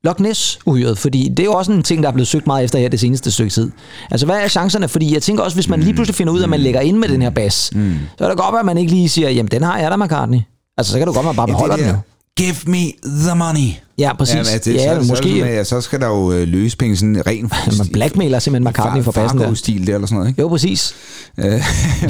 Loch 0.07 0.21
Ness 0.21 0.59
uhyret, 0.67 0.99
fordi 0.99 1.29
det 1.29 1.41
er 1.41 1.45
jo 1.45 1.53
også 1.53 1.73
en 1.73 1.83
ting, 1.83 2.03
der 2.03 2.09
er 2.09 2.13
blevet 2.13 2.29
søgt 2.29 2.47
meget 2.47 2.65
efter 2.65 2.79
her 2.79 2.89
det 2.89 3.01
seneste 3.01 3.31
stykke 3.31 3.51
tid. 3.51 3.71
Altså, 4.11 4.27
hvad 4.27 4.37
er 4.37 4.49
chancerne? 4.49 4.89
Fordi 4.89 5.15
jeg 5.15 5.23
tænker 5.23 5.43
også, 5.43 5.57
hvis 5.57 5.69
man 5.69 5.81
lige 5.81 5.95
pludselig 5.95 6.15
finder 6.15 6.33
ud 6.33 6.39
af, 6.39 6.43
at 6.43 6.51
man 6.51 6.61
lægger 6.61 6.81
ind 6.81 6.97
med 6.97 7.09
den 7.09 7.23
her 7.23 7.31
bas, 7.31 7.71
mm. 7.75 7.95
så 8.19 8.25
er 8.25 8.29
det 8.29 8.39
godt, 8.39 8.55
at 8.59 8.67
man 8.67 8.79
ikke 8.79 8.93
lige 8.93 9.09
siger, 9.09 9.31
jamen, 9.31 9.51
den 9.51 9.63
har 9.63 9.79
jeg 9.79 9.91
da, 9.91 9.97
McCartney. 9.97 10.41
Altså, 10.79 10.93
så 10.93 10.99
kan 10.99 11.07
du 11.07 11.13
godt, 11.13 11.27
at 11.27 11.27
man 11.27 11.37
bare 11.37 11.47
beholder 11.47 11.77
den 11.77 11.87
jo. 11.87 11.95
Give 12.37 12.55
me 12.67 12.79
the 13.05 13.37
money. 13.37 13.71
Ja, 13.99 14.15
præcis. 14.15 14.35
Ja, 14.35 14.43
men 14.43 14.61
det, 14.65 14.75
ja, 14.75 14.95
så, 14.95 15.07
så, 15.07 15.13
måske... 15.13 15.41
Så, 15.41 15.69
så, 15.69 15.77
så 15.77 15.81
skal 15.81 16.01
der 16.01 16.07
jo 16.07 16.33
øh, 16.33 16.49
løse 16.49 16.77
penge 16.77 16.97
sådan 16.97 17.27
ren... 17.27 17.51
man 17.79 17.89
blackmailer 17.93 18.39
simpelthen 18.39 18.71
McCartney 18.71 19.03
for 19.05 19.13
bassen 19.13 19.41
der. 19.41 19.55
stil 19.55 19.87
der 19.87 19.95
eller 19.95 20.07
sådan 20.07 20.17
noget, 20.17 20.29
ikke? 20.29 20.41
Jo, 20.41 20.49
præcis. 20.49 20.95
Øh, 21.45 21.63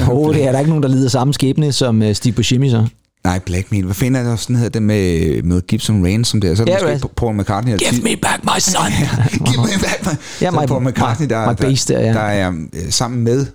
Jo, 0.07 0.33
det 0.33 0.43
er 0.43 0.51
der 0.51 0.59
ikke 0.59 0.69
nogen, 0.69 0.83
der 0.83 0.89
lider 0.89 1.09
samme 1.09 1.33
skæbne 1.33 1.71
som 1.71 2.01
uh, 2.01 2.13
Steve 2.13 2.33
Buscemi 2.33 2.69
så. 2.69 2.87
Nej, 3.27 3.39
blackmail. 3.39 3.85
Hvad 3.85 3.95
fanden 3.95 4.15
er 4.15 4.23
det 4.23 4.31
også, 4.31 4.43
sådan 4.43 4.55
hedder 4.55 4.69
det 4.69 4.81
med, 4.81 5.43
med 5.43 5.61
Gibson 5.67 6.05
Ransom 6.05 6.41
der? 6.41 6.55
Så 6.55 6.61
er 6.61 6.65
det 6.65 6.73
måske 6.73 6.87
right. 6.91 7.15
Paul 7.15 7.35
McCartney. 7.35 7.71
der- 7.71 7.77
Give 7.91 8.01
me 8.03 8.15
back 8.21 8.43
my 8.43 8.59
son. 8.59 8.91
Give 9.47 9.61
me 9.63 9.71
back 9.81 10.05
my... 10.05 10.11
Ja, 10.41 10.47
er 10.47 10.51
my- 10.61 10.65
Paul 10.65 10.83
McCartney, 10.83 11.29
der, 11.29 11.45
my- 11.45 11.49
my 11.49 11.55
bass 11.65 11.85
der, 11.85 11.99
ja. 11.99 12.13
der 12.13 12.19
er 12.19 12.51
øh, 12.73 12.91
sammen 12.91 13.23
med... 13.23 13.45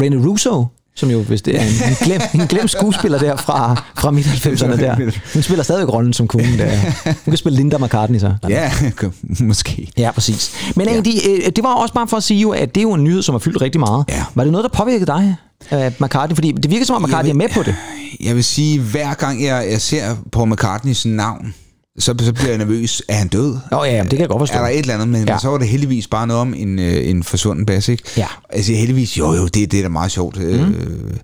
Rene 0.00 0.28
Russo, 0.28 0.66
som 1.00 1.10
jo 1.10 1.22
hvis 1.22 1.42
det 1.42 1.56
er 1.56 1.60
en, 1.62 1.68
en, 1.88 1.96
glem, 2.04 2.20
en 2.34 2.46
glemt 2.46 2.70
skuespiller 2.70 3.18
der 3.18 3.36
fra, 3.36 3.82
fra 3.98 4.10
midt-90'erne 4.10 4.76
der. 4.80 5.10
Hun 5.34 5.42
spiller 5.42 5.62
stadig 5.62 5.92
rollen 5.92 6.12
som 6.12 6.28
konen 6.28 6.58
der. 6.58 6.70
Hun 7.04 7.14
kan 7.30 7.36
spille 7.36 7.56
Linda 7.56 7.78
McCartney 7.78 8.18
så. 8.18 8.34
Ja, 8.48 8.72
måske. 9.40 9.90
Ja, 9.96 10.10
præcis. 10.10 10.52
Men 10.76 10.88
egentlig, 10.88 11.20
øh, 11.30 11.52
det 11.56 11.64
var 11.64 11.74
også 11.74 11.94
bare 11.94 12.08
for 12.08 12.16
at 12.16 12.22
sige 12.22 12.40
jo, 12.40 12.50
at 12.50 12.74
det 12.74 12.80
er 12.80 12.82
jo 12.82 12.92
en 12.92 13.04
nyhed, 13.04 13.22
som 13.22 13.34
har 13.34 13.38
fyldt 13.38 13.62
rigtig 13.62 13.80
meget. 13.80 14.04
Ja. 14.08 14.24
Var 14.34 14.44
det 14.44 14.52
noget, 14.52 14.64
der 14.64 14.78
påvirkede 14.78 15.06
dig, 15.06 15.36
øh, 15.72 15.92
McCartney? 16.00 16.34
Fordi 16.34 16.52
det 16.52 16.70
virker 16.70 16.86
som 16.86 16.96
om, 16.96 17.02
McCartney 17.02 17.30
er 17.30 17.34
med 17.34 17.48
på 17.54 17.62
det. 17.62 17.74
Jeg 18.20 18.34
vil 18.34 18.44
sige, 18.44 18.80
hver 18.80 19.14
gang 19.14 19.44
jeg, 19.44 19.66
jeg 19.70 19.80
ser 19.80 20.16
Paul 20.32 20.48
McCartneys 20.48 21.06
navn, 21.06 21.54
så, 21.98 22.14
så 22.20 22.32
bliver 22.32 22.48
jeg 22.48 22.58
nervøs. 22.58 23.02
Er 23.08 23.14
han 23.14 23.28
død? 23.28 23.56
Nå 23.70 23.84
ja, 23.84 24.00
det 24.02 24.10
kan 24.10 24.18
jeg 24.20 24.28
godt 24.28 24.40
forstå. 24.40 24.54
Er 24.58 24.62
der 24.62 24.68
et 24.68 24.78
eller 24.78 24.94
andet, 24.94 25.08
men 25.08 25.24
Ja. 25.26 25.32
ja. 25.32 25.38
så 25.38 25.48
var 25.48 25.58
det 25.58 25.68
heldigvis 25.68 26.06
bare 26.06 26.26
noget 26.26 26.40
om 26.40 26.54
en, 26.54 26.78
øh, 26.78 27.08
en 27.10 27.22
forsvunden 27.22 27.66
bas, 27.66 27.88
ikke? 27.88 28.02
Ja. 28.16 28.26
Altså 28.50 28.72
heldigvis, 28.72 29.18
jo 29.18 29.34
jo, 29.34 29.46
det, 29.46 29.72
det 29.72 29.78
er 29.78 29.82
da 29.82 29.88
meget 29.88 30.10
sjovt. 30.10 30.38
Mm. 30.38 30.44
Øh, 30.44 31.16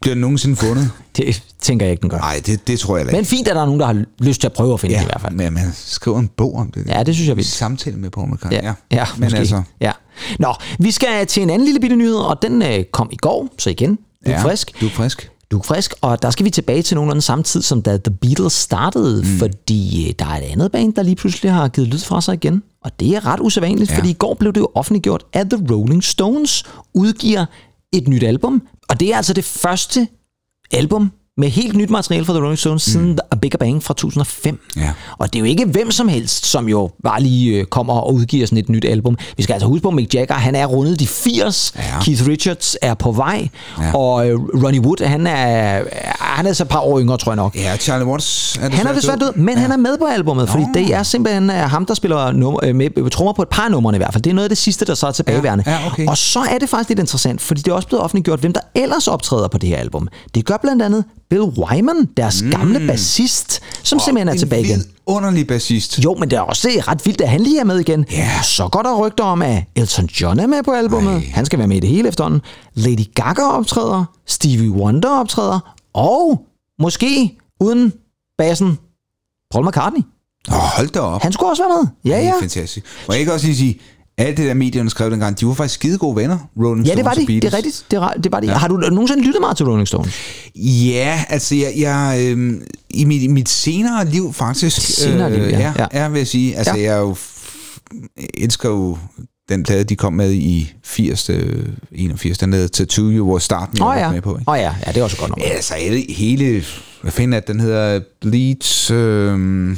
bliver 0.00 0.14
den 0.14 0.20
nogensinde 0.20 0.56
fundet? 0.56 0.90
Det 1.16 1.42
tænker 1.62 1.86
jeg 1.86 1.90
ikke, 1.90 2.00
den 2.02 2.10
gør. 2.10 2.18
Nej, 2.18 2.42
det, 2.46 2.68
det 2.68 2.78
tror 2.80 2.96
jeg 2.96 3.00
heller 3.00 3.12
Men 3.12 3.18
ikke. 3.20 3.28
fint, 3.30 3.48
at 3.48 3.54
der 3.56 3.62
er 3.62 3.66
nogen, 3.66 3.80
der 3.80 3.86
har 3.86 4.04
lyst 4.18 4.40
til 4.40 4.48
at 4.48 4.52
prøve 4.52 4.74
at 4.74 4.80
finde 4.80 4.94
ja, 4.94 4.98
det 5.00 5.04
i 5.06 5.08
hvert 5.08 5.20
fald. 5.20 5.34
men 5.34 5.52
man 5.54 5.72
skriver 5.74 6.18
en 6.18 6.28
bog 6.36 6.54
om 6.56 6.70
det. 6.70 6.86
Ja, 6.88 7.02
det 7.02 7.14
synes 7.14 7.28
jeg 7.28 7.36
vildt. 7.36 7.50
samtale 7.50 7.96
med 7.96 8.10
Paul 8.10 8.28
McCartney. 8.34 8.62
Ja, 8.62 8.72
ja 8.92 9.04
men 9.16 9.24
måske. 9.26 9.38
altså, 9.38 9.62
Ja. 9.80 9.92
Nå, 10.38 10.54
vi 10.78 10.90
skal 10.90 11.26
til 11.26 11.42
en 11.42 11.50
anden 11.50 11.64
lille 11.66 11.80
bitte 11.80 11.96
nyhed, 11.96 12.16
og 12.16 12.38
den 12.42 12.62
øh, 12.62 12.84
kom 12.92 13.08
i 13.12 13.16
går, 13.16 13.48
så 13.58 13.70
igen, 13.70 13.90
du 13.90 14.30
er 14.30 14.30
ja, 14.30 14.42
frisk. 14.44 14.80
Du 14.80 14.86
er 14.86 14.90
frisk. 14.90 15.30
Du 15.50 15.58
er 15.58 15.62
frisk, 15.62 15.94
og 16.00 16.22
der 16.22 16.30
skal 16.30 16.44
vi 16.44 16.50
tilbage 16.50 16.82
til 16.82 16.94
nogenlunde 16.94 17.22
samme 17.22 17.44
tid, 17.44 17.62
som 17.62 17.82
da 17.82 17.96
The 17.96 18.14
Beatles 18.20 18.52
startede, 18.52 19.22
mm. 19.22 19.38
fordi 19.38 20.08
øh, 20.08 20.14
der 20.18 20.24
er 20.24 20.36
et 20.36 20.42
andet 20.42 20.72
band, 20.72 20.94
der 20.94 21.02
lige 21.02 21.16
pludselig 21.16 21.52
har 21.52 21.68
givet 21.68 21.88
lyd 21.88 21.98
fra 21.98 22.20
sig 22.20 22.34
igen. 22.34 22.62
Og 22.84 23.00
det 23.00 23.16
er 23.16 23.26
ret 23.26 23.40
usædvanligt, 23.40 23.90
ja. 23.90 23.94
Ja. 23.94 24.00
fordi 24.00 24.10
i 24.10 24.14
går 24.14 24.34
blev 24.34 24.52
det 24.52 24.60
jo 24.60 24.68
offentliggjort, 24.74 25.24
at 25.32 25.50
The 25.50 25.66
Rolling 25.70 26.04
Stones 26.04 26.64
udgiver 26.94 27.46
et 27.92 28.08
nyt 28.08 28.22
album. 28.22 28.62
Og 28.88 29.00
det 29.00 29.12
er 29.12 29.16
altså 29.16 29.32
det 29.32 29.44
første 29.44 30.08
album 30.72 31.12
med 31.36 31.48
helt 31.48 31.76
nyt 31.76 31.90
materiale 31.90 32.24
fra 32.24 32.32
The 32.32 32.42
Rolling 32.42 32.58
Stones 32.58 32.86
mm. 32.86 32.92
siden 32.92 33.18
A 33.30 33.36
Bigger 33.36 33.58
Bang 33.58 33.82
fra 33.82 33.94
2005. 33.94 34.60
Ja. 34.76 34.92
Og 35.18 35.32
det 35.32 35.38
er 35.38 35.40
jo 35.40 35.46
ikke 35.46 35.64
hvem 35.64 35.90
som 35.90 36.08
helst, 36.08 36.46
som 36.46 36.68
jo 36.68 36.90
bare 37.04 37.22
lige 37.22 37.58
øh, 37.58 37.64
kommer 37.64 37.94
og 37.94 38.14
udgiver 38.14 38.46
sådan 38.46 38.58
et 38.58 38.68
nyt 38.68 38.84
album. 38.84 39.18
Vi 39.36 39.42
skal 39.42 39.52
altså 39.52 39.66
huske 39.66 39.82
på, 39.82 39.88
at 39.88 39.94
Mick 39.94 40.14
Jagger, 40.14 40.34
han 40.34 40.54
er 40.54 40.66
rundet 40.66 41.00
de 41.00 41.06
80. 41.06 41.74
Ja. 41.76 41.82
Keith 42.02 42.28
Richards 42.28 42.76
er 42.82 42.94
på 42.94 43.12
vej. 43.12 43.48
Ja. 43.80 43.96
Og 43.96 44.28
øh, 44.28 44.40
Ronnie 44.64 44.80
Wood, 44.80 45.06
han 45.06 45.26
er, 45.26 45.82
han 46.20 46.46
er 46.46 46.52
så 46.52 46.62
et 46.62 46.68
par 46.68 46.80
år 46.80 47.00
yngre, 47.00 47.18
tror 47.18 47.32
jeg 47.32 47.36
nok. 47.36 47.56
Ja, 47.56 47.76
Charlie 47.76 48.06
Watts 48.06 48.58
er 48.62 48.70
Han 48.70 48.86
er 48.86 48.92
desværre 48.92 49.18
død, 49.18 49.32
men 49.36 49.54
ja. 49.54 49.60
han 49.60 49.72
er 49.72 49.76
med 49.76 49.98
på 49.98 50.04
albumet, 50.04 50.48
fordi 50.48 50.64
det 50.74 50.94
er 50.94 51.02
simpelthen 51.02 51.50
øh, 51.50 51.56
ham, 51.56 51.86
der 51.86 51.94
spiller 51.94 52.32
nummer, 52.32 52.72
med, 52.72 53.10
trommer 53.10 53.32
på 53.32 53.42
et 53.42 53.48
par 53.48 53.68
numre 53.68 53.94
i 53.94 53.98
hvert 53.98 54.12
fald. 54.12 54.22
Det 54.22 54.30
er 54.30 54.34
noget 54.34 54.44
af 54.44 54.50
det 54.50 54.58
sidste, 54.58 54.84
der 54.84 54.94
så 54.94 55.06
er 55.06 55.12
tilbageværende. 55.12 55.64
Ja, 55.66 55.72
ja, 55.72 55.86
okay. 55.86 56.06
Og 56.06 56.16
så 56.16 56.40
er 56.40 56.58
det 56.58 56.68
faktisk 56.68 56.88
lidt 56.88 57.00
interessant, 57.00 57.40
fordi 57.40 57.62
det 57.62 57.70
er 57.70 57.74
også 57.74 57.88
blevet 57.88 58.04
offentliggjort, 58.04 58.40
hvem 58.40 58.52
der 58.52 58.60
ellers 58.74 59.08
optræder 59.08 59.48
på 59.48 59.58
det 59.58 59.68
her 59.68 59.76
album. 59.76 60.08
Det 60.34 60.44
gør 60.44 60.56
blandt 60.56 60.82
andet 60.82 61.04
Bill 61.30 61.42
Wyman, 61.42 62.08
deres 62.16 62.42
mm. 62.42 62.50
gamle 62.50 62.86
bassist, 62.86 63.60
som 63.82 63.98
simpelthen 63.98 64.28
er 64.28 64.38
tilbage 64.38 64.62
igen. 64.64 64.82
underlig 65.06 65.46
bassist. 65.46 66.04
Jo, 66.04 66.14
men 66.14 66.30
det 66.30 66.36
er 66.36 66.40
også 66.40 66.68
ret 66.88 67.06
vildt, 67.06 67.20
at 67.20 67.28
han 67.28 67.40
lige 67.40 67.60
er 67.60 67.64
med 67.64 67.78
igen. 67.80 68.04
Ja. 68.12 68.30
Så 68.42 68.68
går 68.68 68.82
der 68.82 68.96
rygter 69.06 69.24
om, 69.24 69.42
at 69.42 69.64
Elton 69.76 70.04
John 70.06 70.40
er 70.40 70.46
med 70.46 70.62
på 70.62 70.70
albumet. 70.72 71.14
Ej. 71.14 71.30
Han 71.34 71.46
skal 71.46 71.58
være 71.58 71.68
med 71.68 71.76
i 71.76 71.80
det 71.80 71.88
hele 71.88 72.08
efterhånden. 72.08 72.40
Lady 72.74 73.14
Gaga 73.14 73.42
optræder. 73.42 74.04
Stevie 74.26 74.70
Wonder 74.70 75.10
optræder. 75.10 75.74
Og 75.94 76.46
måske 76.78 77.38
uden 77.60 77.92
bassen 78.38 78.78
Paul 79.50 79.66
McCartney. 79.68 80.02
Åh, 80.48 80.54
hold 80.54 80.88
da 80.88 81.00
op. 81.00 81.22
Han 81.22 81.32
skulle 81.32 81.50
også 81.50 81.62
være 81.62 81.82
med. 81.82 82.12
Ja, 82.12 82.18
Det 82.18 82.24
ja. 82.24 82.30
er 82.34 82.40
fantastisk. 82.40 82.86
Må 83.08 83.14
jeg 83.14 83.20
ikke 83.20 83.32
også 83.32 83.46
lige 83.46 83.56
sige, 83.56 83.80
alt 84.18 84.36
det 84.36 84.46
der 84.46 84.54
medierne 84.54 84.90
skrev 84.90 85.10
dengang, 85.10 85.40
de 85.40 85.46
var 85.46 85.54
faktisk 85.54 85.74
skide 85.74 85.98
gode 85.98 86.16
venner, 86.16 86.38
Rolling 86.58 86.86
Ja, 86.86 86.94
det 86.94 87.04
var 87.04 87.12
Stones 87.12 87.26
de. 87.28 87.36
og 87.36 87.42
Det 87.42 87.52
er 87.52 87.56
rigtigt. 87.56 87.84
Det, 87.90 87.96
er, 87.96 88.08
det 88.08 88.32
var 88.32 88.40
de. 88.40 88.46
Ja. 88.46 88.52
Har 88.54 88.68
du 88.68 88.76
nogensinde 88.76 89.22
lyttet 89.22 89.40
meget 89.40 89.56
til 89.56 89.66
Rolling 89.66 89.88
Stones? 89.88 90.14
Ja, 90.56 91.24
altså 91.28 91.54
jeg, 91.54 91.72
jeg 91.76 92.18
øh, 92.36 92.54
i, 92.90 93.04
mit, 93.04 93.30
mit 93.30 93.48
senere 93.48 94.10
liv 94.10 94.32
faktisk, 94.32 94.80
Senere 94.80 95.32
liv, 95.32 95.42
ja. 95.42 95.58
ja, 95.58 95.72
Ja. 95.78 95.86
ja. 96.02 96.08
vil 96.08 96.18
jeg 96.18 96.26
sige, 96.26 96.56
altså 96.56 96.74
Ja. 96.76 96.82
jeg 96.82 96.94
er 96.96 97.00
jo 97.00 97.16
elsker 98.34 98.68
jo 98.68 98.98
den 99.48 99.62
plade, 99.62 99.84
de 99.84 99.96
kom 99.96 100.12
med 100.12 100.32
i 100.32 100.72
80, 100.84 101.30
øh, 101.30 101.66
81, 101.92 102.38
den 102.38 102.52
hedder 102.52 102.68
Tattoo, 102.68 103.08
jo, 103.08 103.24
hvor 103.24 103.38
starten 103.38 103.82
oh, 103.82 103.86
var 103.88 103.98
ja. 103.98 104.12
med 104.12 104.20
på. 104.22 104.30
Åh 104.30 104.40
oh, 104.46 104.58
ja. 104.58 104.74
ja, 104.86 104.92
det 104.92 104.96
er 105.00 105.04
også 105.04 105.16
godt 105.16 105.30
nummer. 105.30 105.46
Altså 105.54 105.74
hele, 106.08 106.64
hvad 107.02 107.12
fanden 107.12 107.32
er 107.32 107.40
det, 107.40 107.48
den 107.48 107.60
hedder 107.60 108.00
Bleach, 108.20 108.92
øh, 108.92 109.70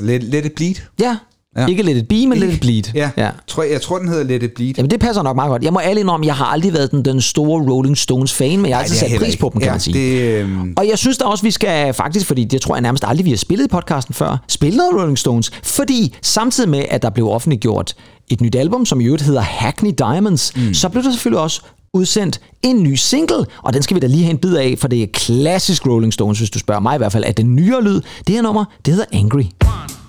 Let, 0.00 0.22
Let 0.22 0.44
It 0.44 0.52
Bleed. 0.52 0.74
Ja. 1.00 1.16
Ja. 1.56 1.66
Ikke 1.66 1.82
lidt 1.82 1.98
et 1.98 2.08
be, 2.08 2.26
men 2.26 2.38
lidt 2.38 2.52
et 2.52 2.60
bleed. 2.60 2.82
Ja, 2.94 3.10
ja. 3.16 3.24
ja. 3.24 3.30
Tror, 3.46 3.62
jeg, 3.62 3.72
jeg 3.72 3.80
tror, 3.80 3.98
den 3.98 4.08
hedder 4.08 4.24
Let 4.24 4.42
It 4.42 4.52
Bleed. 4.52 4.74
Jamen 4.76 4.90
det 4.90 5.00
passer 5.00 5.22
nok 5.22 5.36
meget 5.36 5.48
godt. 5.48 5.62
Jeg 5.64 5.72
må 5.72 5.78
alle 5.78 6.00
indrømme, 6.00 6.26
jeg 6.26 6.34
har 6.34 6.44
aldrig 6.44 6.72
været 6.72 6.90
den, 6.90 7.04
den 7.04 7.20
store 7.20 7.62
Rolling 7.70 7.98
Stones 7.98 8.32
fan, 8.32 8.60
men 8.60 8.68
jeg 8.68 8.76
har 8.76 8.82
altid 8.82 8.96
sat 8.96 9.10
pris 9.18 9.36
på 9.36 9.50
dem, 9.52 9.60
kan 9.60 9.66
ja, 9.66 9.72
man 9.72 9.80
sige. 9.80 9.94
Det, 9.94 10.42
øh, 10.42 10.48
Og 10.76 10.88
jeg 10.88 10.98
synes 10.98 11.18
da 11.18 11.24
også, 11.24 11.44
vi 11.44 11.50
skal 11.50 11.94
faktisk, 11.94 12.26
fordi 12.26 12.44
det 12.44 12.60
tror 12.60 12.74
jeg 12.74 12.82
nærmest 12.82 13.04
aldrig, 13.06 13.24
vi 13.24 13.30
har 13.30 13.36
spillet 13.36 13.64
i 13.64 13.68
podcasten 13.68 14.14
før, 14.14 14.44
spille 14.48 14.76
noget 14.76 14.94
Rolling 14.94 15.18
Stones, 15.18 15.50
fordi 15.64 16.14
samtidig 16.22 16.70
med, 16.70 16.84
at 16.90 17.02
der 17.02 17.10
blev 17.10 17.28
offentliggjort 17.28 17.94
et 18.28 18.40
nyt 18.40 18.54
album, 18.54 18.86
som 18.86 19.00
i 19.00 19.04
øvrigt 19.04 19.22
hedder 19.22 19.40
Hackney 19.40 19.92
Diamonds, 19.98 20.56
mm. 20.56 20.74
så 20.74 20.88
blev 20.88 21.02
der 21.02 21.10
selvfølgelig 21.10 21.40
også 21.40 21.62
udsendt 21.94 22.40
en 22.62 22.82
ny 22.82 22.94
single, 22.94 23.46
og 23.62 23.72
den 23.72 23.82
skal 23.82 23.94
vi 23.94 24.00
da 24.00 24.06
lige 24.06 24.22
have 24.22 24.30
en 24.30 24.38
bid 24.38 24.54
af, 24.56 24.74
for 24.78 24.88
det 24.88 25.02
er 25.02 25.06
klassisk 25.12 25.86
Rolling 25.86 26.12
Stones, 26.12 26.38
hvis 26.38 26.50
du 26.50 26.58
spørger 26.58 26.80
mig 26.80 26.94
i 26.94 26.98
hvert 26.98 27.12
fald, 27.12 27.24
at 27.24 27.36
den 27.36 27.54
nyere 27.54 27.82
lyd, 27.84 28.00
det 28.26 28.34
her 28.34 28.42
nummer, 28.42 28.64
det 28.84 28.94
hedder 28.94 29.06
Angry. 29.12 29.42
Don't 29.64 29.99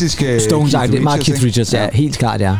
Meget 0.00 0.16
Klassiske 0.16 0.40
Stones 0.40 0.72
Keith 0.74 0.92
det 0.92 0.98
er 0.98 1.02
meget 1.02 1.18
Richards, 1.20 1.26
Keith 1.26 1.46
ikke? 1.46 1.46
Richards, 1.60 1.74
ja, 1.74 1.88
helt 1.92 2.18
klart, 2.18 2.40
ja. 2.40 2.56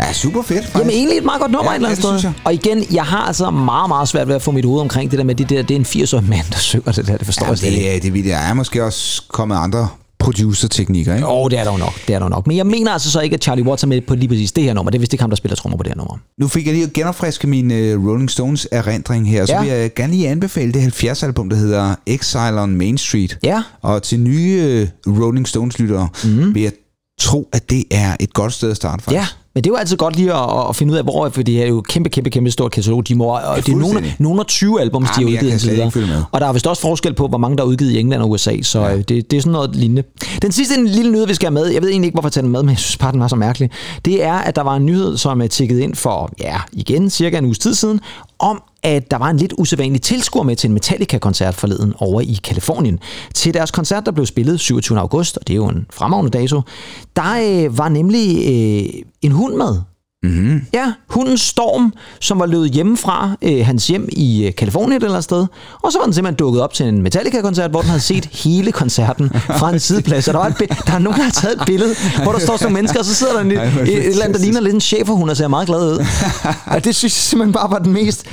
Ja, 0.00 0.12
super 0.12 0.42
fedt, 0.42 0.58
faktisk. 0.64 0.78
Jamen 0.78 0.90
egentlig 0.90 1.18
et 1.18 1.24
meget 1.24 1.40
godt 1.40 1.52
nummer 1.52 1.70
Ja, 1.70 1.74
et 1.76 1.76
eller 1.76 1.88
andet 1.88 2.04
ja, 2.04 2.18
sted. 2.18 2.30
jeg. 2.30 2.32
Og 2.44 2.54
igen, 2.54 2.84
jeg 2.94 3.04
har 3.04 3.18
altså 3.18 3.50
meget, 3.50 3.88
meget 3.88 4.08
svært 4.08 4.28
ved 4.28 4.34
at 4.34 4.42
få 4.42 4.50
mit 4.50 4.64
hoved 4.64 4.80
omkring 4.80 5.10
det 5.10 5.18
der 5.18 5.24
med, 5.24 5.34
det 5.34 5.48
der, 5.50 5.62
det 5.62 5.70
er 5.74 5.78
en 5.78 5.84
80-årig 5.86 6.28
mand, 6.28 6.46
der 6.50 6.58
synger 6.58 6.92
det 6.92 7.06
der, 7.06 7.16
det 7.16 7.26
forstår 7.26 7.46
Ja, 7.46 7.50
jeg 7.50 7.58
slet 7.58 7.72
ikke. 7.72 7.84
det, 7.84 7.96
er- 7.96 8.00
det, 8.00 8.12
det, 8.14 8.24
der 8.24 8.36
er 8.36 8.54
måske 8.54 8.84
også 8.84 9.22
kommet 9.28 9.56
andre 9.56 9.88
producer-teknikker, 10.28 11.14
ikke? 11.14 11.26
Åh, 11.26 11.32
oh, 11.42 11.50
det 11.50 11.58
er 11.58 11.64
der 11.64 11.72
jo 11.72 11.76
nok, 11.78 11.94
det 12.06 12.14
er 12.14 12.18
der 12.18 12.28
nok. 12.28 12.46
Men 12.46 12.56
jeg 12.56 12.66
mener 12.66 12.92
altså 12.92 13.10
så 13.10 13.20
ikke, 13.20 13.34
at 13.34 13.42
Charlie 13.42 13.64
Watts 13.64 13.82
er 13.82 13.86
med 13.86 14.00
på 14.00 14.14
lige 14.14 14.28
præcis 14.28 14.52
det 14.52 14.64
her 14.64 14.74
nummer. 14.74 14.90
Det 14.90 14.98
er 14.98 15.00
vist 15.00 15.12
ikke 15.12 15.22
ham, 15.22 15.30
der 15.30 15.36
spiller 15.36 15.56
trommer 15.56 15.76
på 15.76 15.82
det 15.82 15.90
her 15.92 15.96
nummer. 15.96 16.16
Nu 16.40 16.48
fik 16.48 16.66
jeg 16.66 16.74
lige 16.74 16.86
at 16.86 16.92
genopfriske 16.92 17.46
min 17.46 17.70
uh, 17.70 18.08
Rolling 18.08 18.30
Stones 18.30 18.68
erindring 18.72 19.30
her, 19.30 19.46
så 19.46 19.52
Ja. 19.52 19.60
vil 19.60 19.68
jeg 19.70 19.94
gerne 19.94 20.12
lige 20.12 20.28
anbefale 20.28 20.72
det 20.72 21.02
70-album, 21.02 21.48
der 21.50 21.56
hedder 21.56 21.94
Exile 22.06 22.60
on 22.60 22.74
Main 22.76 22.98
Street. 22.98 23.38
Ja. 23.42 23.62
Og 23.82 24.02
til 24.02 24.20
nye 24.20 24.88
uh, 25.06 25.20
Rolling 25.24 25.48
Stones-lyttere 25.48 26.08
mm. 26.24 26.54
vil 26.54 26.62
jeg 26.62 26.72
tro, 27.20 27.48
at 27.52 27.70
det 27.70 27.84
er 27.90 28.16
et 28.20 28.32
godt 28.34 28.52
sted 28.52 28.70
at 28.70 28.76
starte, 28.76 29.02
faktisk. 29.04 29.20
Ja, 29.20 29.26
men 29.58 29.64
det 29.64 29.70
er 29.70 29.74
jo 29.74 29.76
altid 29.76 29.96
godt 29.96 30.16
lige 30.16 30.34
at, 30.34 30.68
at 30.68 30.76
finde 30.76 30.92
ud 30.92 30.98
af, 30.98 31.04
hvor, 31.04 31.28
for 31.28 31.42
det 31.42 31.62
er 31.62 31.66
jo 31.66 31.80
kæmpe, 31.88 32.08
kæmpe, 32.08 32.30
kæmpe 32.30 32.50
stort 32.50 32.72
katalog. 32.72 33.08
De 33.08 33.14
må, 33.14 33.24
og 33.24 33.56
det 33.56 33.68
er 33.68 33.76
nogle, 33.76 34.14
nogle 34.18 34.40
af 34.40 34.46
20 34.46 34.80
albums, 34.80 35.10
de 35.10 35.14
har 35.14 35.30
udgivet 35.30 35.52
indtil 35.52 35.70
videre. 35.70 36.24
Og 36.32 36.40
der 36.40 36.46
er 36.46 36.52
vist 36.52 36.66
også 36.66 36.82
forskel 36.82 37.14
på, 37.14 37.28
hvor 37.28 37.38
mange 37.38 37.56
der 37.56 37.62
er 37.62 37.66
udgivet 37.66 37.90
i 37.90 37.98
England 37.98 38.22
og 38.22 38.30
USA, 38.30 38.62
så 38.62 38.80
ja. 38.80 38.96
det, 38.96 39.30
det 39.30 39.36
er 39.36 39.40
sådan 39.40 39.52
noget 39.52 39.76
lignende. 39.76 40.02
Den 40.42 40.52
sidste 40.52 40.74
en 40.74 40.86
lille 40.86 41.12
nyhed, 41.12 41.26
vi 41.26 41.34
skal 41.34 41.46
have 41.46 41.54
med, 41.54 41.66
jeg 41.66 41.82
ved 41.82 41.88
egentlig 41.88 42.06
ikke, 42.06 42.14
hvorfor 42.14 42.28
jeg 42.28 42.32
tager 42.32 42.42
den 42.42 42.52
med, 42.52 42.62
men 42.62 42.70
jeg 42.70 42.78
synes 42.78 42.96
bare, 42.96 43.12
den 43.12 43.20
var 43.20 43.28
så 43.28 43.36
mærkelig, 43.36 43.70
det 44.04 44.24
er, 44.24 44.34
at 44.34 44.56
der 44.56 44.62
var 44.62 44.76
en 44.76 44.86
nyhed, 44.86 45.16
som 45.16 45.42
er 45.42 45.46
tækket 45.46 45.78
ind 45.78 45.94
for, 45.94 46.30
ja, 46.40 46.56
igen, 46.72 47.10
cirka 47.10 47.38
en 47.38 47.44
uges 47.44 47.58
tid 47.58 47.74
siden, 47.74 48.00
om 48.38 48.62
at 48.96 49.10
der 49.10 49.16
var 49.16 49.30
en 49.30 49.36
lidt 49.36 49.54
usædvanlig 49.58 50.02
tilskuer 50.02 50.42
med 50.42 50.56
til 50.56 50.68
en 50.68 50.74
Metallica-koncert 50.74 51.54
forleden 51.54 51.94
over 51.98 52.20
i 52.20 52.38
Kalifornien. 52.44 52.98
Til 53.34 53.54
deres 53.54 53.70
koncert, 53.70 54.06
der 54.06 54.12
blev 54.12 54.26
spillet 54.26 54.60
27. 54.60 54.98
august, 54.98 55.36
og 55.36 55.46
det 55.46 55.52
er 55.52 55.56
jo 55.56 55.68
en 55.68 55.86
fremragende 55.92 56.30
dato, 56.30 56.60
der 57.16 57.64
øh, 57.64 57.78
var 57.78 57.88
nemlig 57.88 58.36
øh, 58.36 59.02
en 59.22 59.32
hund 59.32 59.54
med. 59.54 59.76
Mm-hmm. 60.22 60.60
Ja, 60.72 60.92
hunden 61.08 61.38
Storm, 61.38 61.92
som 62.20 62.38
var 62.38 62.46
løbet 62.46 62.70
hjemmefra 62.70 63.30
øh, 63.42 63.66
hans 63.66 63.86
hjem 63.86 64.08
i 64.12 64.46
øh, 64.46 64.54
Kalifornien 64.54 64.92
et 64.92 64.96
eller 64.96 65.10
andet 65.10 65.24
sted. 65.24 65.46
Og 65.82 65.92
så 65.92 65.98
var 65.98 66.04
den 66.04 66.14
simpelthen 66.14 66.36
dukket 66.36 66.62
op 66.62 66.74
til 66.74 66.86
en 66.86 67.02
Metallica-koncert, 67.02 67.70
hvor 67.70 67.80
den 67.80 67.88
havde 67.90 68.02
set 68.02 68.26
hele 68.26 68.72
koncerten 68.72 69.30
fra 69.30 69.70
en 69.72 69.80
sideplads. 69.80 70.28
Og 70.28 70.34
der, 70.34 70.40
var 70.40 70.46
et 70.46 70.56
bi- 70.56 70.66
der 70.86 70.92
er 70.92 70.98
nogen, 70.98 71.18
der 71.18 71.24
har 71.24 71.30
taget 71.30 71.60
et 71.60 71.66
billede, 71.66 71.94
hvor 72.22 72.32
der 72.32 72.38
står 72.38 72.56
sådan 72.56 72.64
nogle 72.66 72.74
mennesker, 72.74 72.98
og 72.98 73.04
så 73.04 73.14
sidder 73.14 73.32
der 73.32 73.40
en, 73.40 73.50
et, 73.50 73.58
Ej, 73.58 73.64
et, 73.64 73.88
et 73.88 74.06
eller 74.06 74.24
andet, 74.24 74.38
der 74.38 74.44
ligner 74.44 74.60
lidt 74.60 74.74
en 74.74 74.80
cheferhund 74.80 75.30
og 75.30 75.36
ser 75.36 75.48
meget 75.48 75.66
glad 75.66 75.92
ud. 75.92 76.06
Og 76.76 76.84
det 76.84 76.94
synes 76.96 77.02
jeg 77.16 77.22
simpelthen 77.22 77.52
bare 77.52 77.70
var 77.70 77.78
den 77.78 77.92
mest 77.92 78.24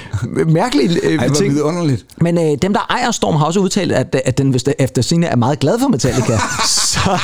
mærkelige 0.48 1.00
øh, 1.04 1.20
Ej, 1.20 1.30
ting. 1.30 1.54
vidunderligt. 1.54 2.06
Men 2.22 2.38
øh, 2.38 2.58
dem, 2.62 2.74
der 2.74 2.86
ejer 2.90 3.12
Storm, 3.12 3.36
har 3.36 3.46
også 3.46 3.60
udtalt, 3.60 3.92
at, 3.92 4.22
at 4.26 4.38
den 4.38 4.56
efter 4.80 5.02
sine 5.02 5.26
er 5.26 5.36
meget 5.36 5.60
glad 5.60 5.80
for 5.80 5.88
Metallica. 5.88 6.38
så, 6.68 7.20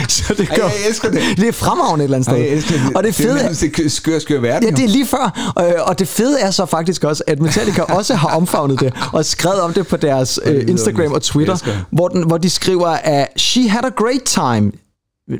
så 0.08 0.34
det 0.34 0.48
Ej, 0.50 0.56
går, 0.56 0.62
jeg 0.62 0.88
elsker 0.88 1.10
det. 1.10 1.20
det 1.36 1.48
er 1.48 1.52
fremragende 1.52 2.04
et 2.04 2.06
eller 2.06 2.16
andet 2.16 2.26
sted. 2.26 2.36
Ej, 2.36 2.42
jeg 2.42 2.50
elsker 2.56 2.74
det. 2.74 2.96
Og 2.96 3.02
det 3.02 3.18
det 3.18 3.24
er 3.26 3.28
fede 3.28 3.72
det 3.84 3.92
skør, 3.92 4.18
skør 4.18 4.40
verden. 4.40 4.68
Ja, 4.68 4.76
det 4.76 4.84
er 4.84 4.88
lige 4.88 5.06
før. 5.06 5.52
Øh, 5.60 5.72
og 5.86 5.98
det 5.98 6.08
fede 6.08 6.40
er 6.40 6.50
så 6.50 6.66
faktisk 6.66 7.04
også, 7.04 7.22
at 7.26 7.40
Metallica 7.40 7.82
også 7.98 8.14
har 8.14 8.28
omfavnet 8.28 8.80
det 8.80 8.94
og 9.12 9.24
skrevet 9.24 9.60
om 9.60 9.72
det 9.72 9.86
på 9.86 9.96
deres 9.96 10.40
øh, 10.44 10.68
Instagram 10.68 11.12
og 11.12 11.22
Twitter, 11.22 11.56
hvor, 11.90 12.08
den, 12.08 12.26
hvor 12.26 12.38
de 12.38 12.50
skriver, 12.50 12.88
at 12.88 13.28
she 13.36 13.68
had 13.68 13.84
a 13.84 13.90
great 13.96 14.22
time. 14.22 14.72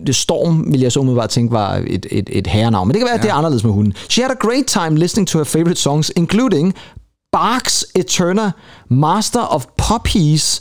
Det 0.06 0.16
Storm, 0.16 0.72
vil 0.72 0.80
jeg 0.80 0.92
så 0.92 1.00
umiddelbart 1.00 1.30
tænke, 1.30 1.52
var 1.52 1.82
et, 1.86 2.06
et, 2.10 2.30
et 2.32 2.46
herrenavn. 2.46 2.88
Men 2.88 2.94
det 2.94 3.00
kan 3.00 3.06
være, 3.06 3.14
at 3.14 3.22
det 3.22 3.30
er 3.30 3.34
anderledes 3.34 3.64
med 3.64 3.72
hunden. 3.72 3.94
She 4.08 4.22
had 4.22 4.30
a 4.30 4.46
great 4.46 4.66
time 4.66 4.98
listening 4.98 5.28
to 5.28 5.38
her 5.38 5.44
favorite 5.44 5.80
songs, 5.80 6.12
including 6.16 6.74
Barks 7.32 7.84
Eterna, 7.96 8.50
Master 8.90 9.40
of 9.40 9.64
Poppies 9.78 10.60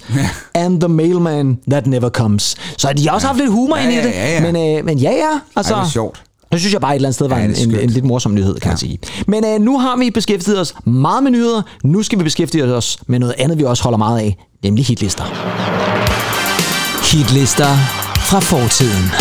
and 0.55 0.79
The 0.81 0.87
Mailman 0.89 1.59
That 1.71 1.87
Never 1.87 2.09
Comes. 2.09 2.55
Så 2.77 2.93
de 2.93 3.07
har 3.07 3.15
også 3.15 3.27
haft 3.27 3.39
lidt 3.39 3.51
humor 3.51 3.77
Ja, 3.77 3.83
ind 3.83 3.91
i 3.91 3.95
ja, 3.95 4.03
det. 4.03 4.11
ja, 4.11 4.33
ja. 4.33 4.51
Men, 4.51 4.77
øh, 4.79 4.85
men 4.85 4.97
ja, 4.97 5.11
ja. 5.11 5.39
Altså, 5.55 5.73
Ej, 5.73 5.79
det 5.79 5.87
er 5.87 5.91
sjovt. 5.91 6.23
det 6.51 6.59
synes 6.59 6.73
jeg 6.73 6.81
bare 6.81 6.91
et 6.91 6.95
eller 6.95 7.07
andet 7.07 7.15
sted 7.15 7.27
var 7.27 7.37
Ja, 7.37 7.43
en, 7.45 7.55
en, 7.55 7.79
en 7.79 7.89
lidt 7.89 8.05
morsom 8.05 8.33
nyhed, 8.33 8.53
kan 8.53 8.61
ja. 8.63 8.69
man 8.69 8.77
sige. 8.77 8.99
Men 9.27 9.45
øh, 9.45 9.61
nu 9.61 9.79
har 9.79 9.97
vi 9.97 10.11
beskæftiget 10.11 10.59
os 10.59 10.73
meget 10.85 11.23
med 11.23 11.31
nyheder. 11.31 11.61
Nu 11.83 12.03
skal 12.03 12.19
vi 12.19 12.23
beskæftige 12.23 12.63
os 12.63 12.97
med 13.07 13.19
noget 13.19 13.35
andet, 13.37 13.57
vi 13.57 13.63
også 13.63 13.83
holder 13.83 13.97
meget 13.97 14.19
af, 14.19 14.37
nemlig 14.63 14.85
hitlister. 14.85 15.23
Hitlister 17.15 17.75
fra 18.29 18.39
fortiden. 18.39 19.11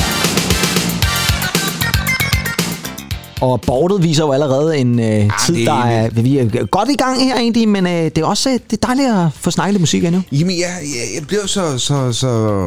Og 3.40 3.60
bordet 3.60 4.02
viser 4.02 4.24
jo 4.24 4.32
allerede 4.32 4.78
en 4.78 4.98
øh, 5.00 5.30
tid, 5.46 5.54
det 5.54 5.62
er 5.68 5.74
der 5.74 5.82
er, 5.84 6.08
vi 6.10 6.38
er 6.38 6.66
godt 6.66 6.88
i 6.90 6.94
gang 6.94 7.22
her 7.24 7.36
egentlig, 7.36 7.68
men 7.68 7.86
øh, 7.86 7.92
det 7.92 8.18
er 8.18 8.24
også 8.24 8.48
øh, 8.50 8.58
det 8.70 8.82
er 8.82 8.86
dejligt 8.86 9.08
at 9.08 9.26
få 9.34 9.50
snakket 9.50 9.72
lidt 9.74 9.80
musik 9.82 10.04
endnu. 10.04 10.22
Jamen, 10.32 10.58
jeg, 10.58 10.66
jeg, 10.82 11.14
jeg 11.20 11.26
bliver 11.26 11.46
så, 11.46 11.78
så, 11.78 12.12
så... 12.12 12.60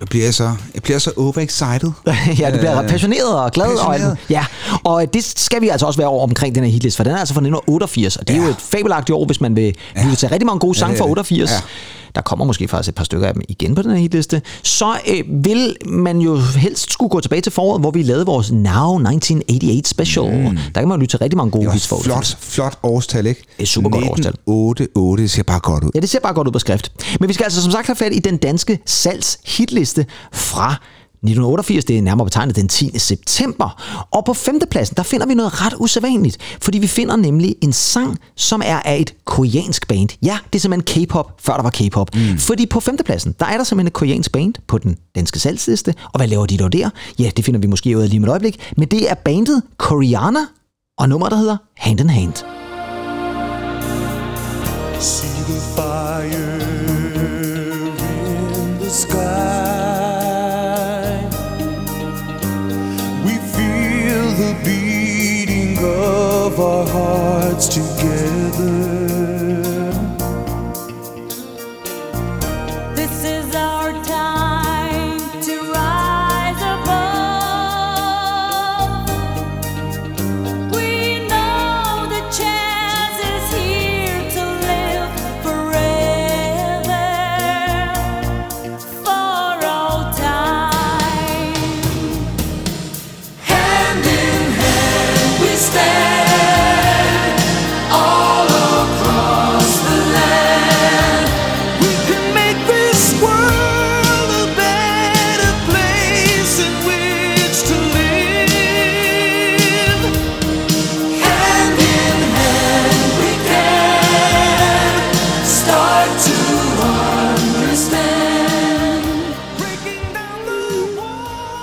Jeg 0.00 0.08
bliver 0.08 0.30
så, 0.30 0.50
jeg 0.74 0.82
bliver 0.82 0.98
så 0.98 1.12
overexcited. 1.16 1.90
ja, 2.40 2.50
det 2.50 2.58
bliver 2.58 2.82
Øh, 2.82 2.88
passioneret 2.88 3.34
og 3.38 3.50
glad. 3.52 3.66
Og, 3.66 3.70
passioneret. 3.72 4.02
muligt. 4.08 4.30
ja, 4.30 4.44
og 4.84 5.14
det 5.14 5.24
skal 5.24 5.60
vi 5.60 5.68
altså 5.68 5.86
også 5.86 5.98
være 5.98 6.08
over 6.08 6.22
omkring 6.22 6.54
den 6.54 6.64
her 6.64 6.70
hitlist, 6.70 6.96
for 6.96 7.04
den 7.04 7.12
er 7.14 7.18
altså 7.18 7.34
fra 7.34 7.38
1988, 7.40 8.16
og 8.16 8.28
det 8.28 8.36
er 8.36 8.40
Ja. 8.40 8.44
jo 8.44 8.50
et 8.50 8.56
fabelagtigt 8.60 9.16
år, 9.16 9.24
hvis 9.26 9.40
man 9.40 9.56
vil 9.56 9.74
lytte 10.04 10.16
til 10.16 10.28
rigtig 10.28 10.46
mange 10.46 10.60
gode 10.60 10.78
sange 10.78 10.90
det 10.92 10.98
fra 10.98 11.04
er 11.04 11.08
det. 11.08 11.18
88. 11.18 11.50
Ja. 11.50 11.56
Der 12.14 12.20
kommer 12.20 12.44
måske 12.44 12.68
faktisk 12.68 12.88
et 12.88 12.94
par 12.94 13.04
stykker 13.04 13.26
af 13.26 13.34
dem 13.34 13.42
igen 13.48 13.74
på 13.74 13.82
den 13.82 13.90
her 13.90 13.98
hitliste. 13.98 14.42
Så 14.62 14.98
øh, 15.08 15.44
vil 15.44 15.76
man 15.86 16.18
jo 16.18 16.36
helst 16.36 16.92
skulle 16.92 17.10
gå 17.10 17.20
tilbage 17.20 17.40
til 17.42 17.52
foråret, 17.52 17.80
hvor 17.80 17.90
vi 17.90 18.02
lavede 18.02 18.26
vores 18.26 18.52
Now 18.52 18.98
1988 18.98 19.88
special. 19.88 20.24
Mm. 20.24 20.58
Der 20.74 20.80
kan 20.80 20.88
man 20.88 20.98
jo 20.98 21.00
lytte 21.00 21.12
til 21.12 21.18
rigtig 21.18 21.36
mange 21.36 21.50
gode 21.50 21.72
hits 21.72 21.92
88. 21.92 22.04
flot, 22.04 22.36
flot 22.40 22.78
årstal, 22.82 23.26
ikke? 23.26 23.42
et 23.58 23.68
super 23.68 23.90
godt 23.90 24.04
årstal. 24.04 24.32
1988, 24.32 25.20
det 25.20 25.30
ser 25.30 25.42
bare 25.42 25.60
godt 25.60 25.84
ud. 25.84 25.90
Ja, 25.94 26.00
det 26.00 26.10
ser 26.10 26.20
bare 26.20 26.34
godt 26.34 26.48
ud 26.48 26.52
på 26.52 26.58
skrift. 26.58 26.92
Men 27.20 27.28
vi 27.28 27.34
skal 27.34 27.44
altså 27.44 27.62
som 27.62 27.72
sagt 27.72 27.86
have 27.86 27.96
fat 27.96 28.12
i 28.12 28.18
den 28.18 28.36
danske 28.36 28.78
salgs 28.86 29.38
hitliste 29.44 30.06
fra 30.32 30.76
1988, 31.22 31.84
det 31.84 31.98
er 31.98 32.02
nærmere 32.02 32.26
betegnet 32.26 32.56
den 32.56 32.68
10. 32.68 32.98
september. 32.98 33.82
Og 34.10 34.24
på 34.24 34.34
femtepladsen, 34.34 34.96
der 34.96 35.02
finder 35.02 35.26
vi 35.26 35.34
noget 35.34 35.66
ret 35.66 35.74
usædvanligt, 35.78 36.38
fordi 36.62 36.78
vi 36.78 36.86
finder 36.86 37.16
nemlig 37.16 37.56
en 37.62 37.72
sang, 37.72 38.18
som 38.36 38.62
er 38.64 38.80
af 38.84 38.96
et 39.00 39.14
koreansk 39.24 39.88
band. 39.88 40.08
Ja, 40.22 40.38
det 40.52 40.58
er 40.58 40.60
simpelthen 40.60 41.06
K-pop, 41.06 41.32
før 41.40 41.54
der 41.54 41.62
var 41.62 41.70
K-pop. 41.70 42.14
Mm. 42.14 42.38
Fordi 42.38 42.66
på 42.66 42.80
femtepladsen, 42.80 43.34
der 43.40 43.46
er 43.46 43.56
der 43.56 43.64
simpelthen 43.64 43.86
et 43.86 43.92
koreansk 43.92 44.32
band 44.32 44.54
på 44.66 44.78
den 44.78 44.96
danske 45.14 45.38
salgsliste. 45.38 45.94
Og 46.04 46.18
hvad 46.18 46.28
laver 46.28 46.46
de 46.46 46.56
dog 46.56 46.72
der? 46.72 46.90
Ja, 47.18 47.30
det 47.36 47.44
finder 47.44 47.60
vi 47.60 47.66
måske 47.66 47.96
ud 47.96 48.02
af 48.02 48.08
lige 48.08 48.18
om 48.18 48.24
et 48.24 48.30
øjeblik. 48.30 48.72
Men 48.76 48.88
det 48.88 49.10
er 49.10 49.14
bandet 49.14 49.62
Koreana, 49.76 50.40
og 50.98 51.08
nummeret 51.08 51.30
der 51.30 51.38
hedder 51.38 51.56
Hand 51.76 52.00
in 52.00 52.10
Hand. 52.10 52.34
See 55.00 55.28
the 55.28 55.60
fire 55.76 56.79
our 66.60 66.86
hearts 66.86 67.68
together. 67.68 68.99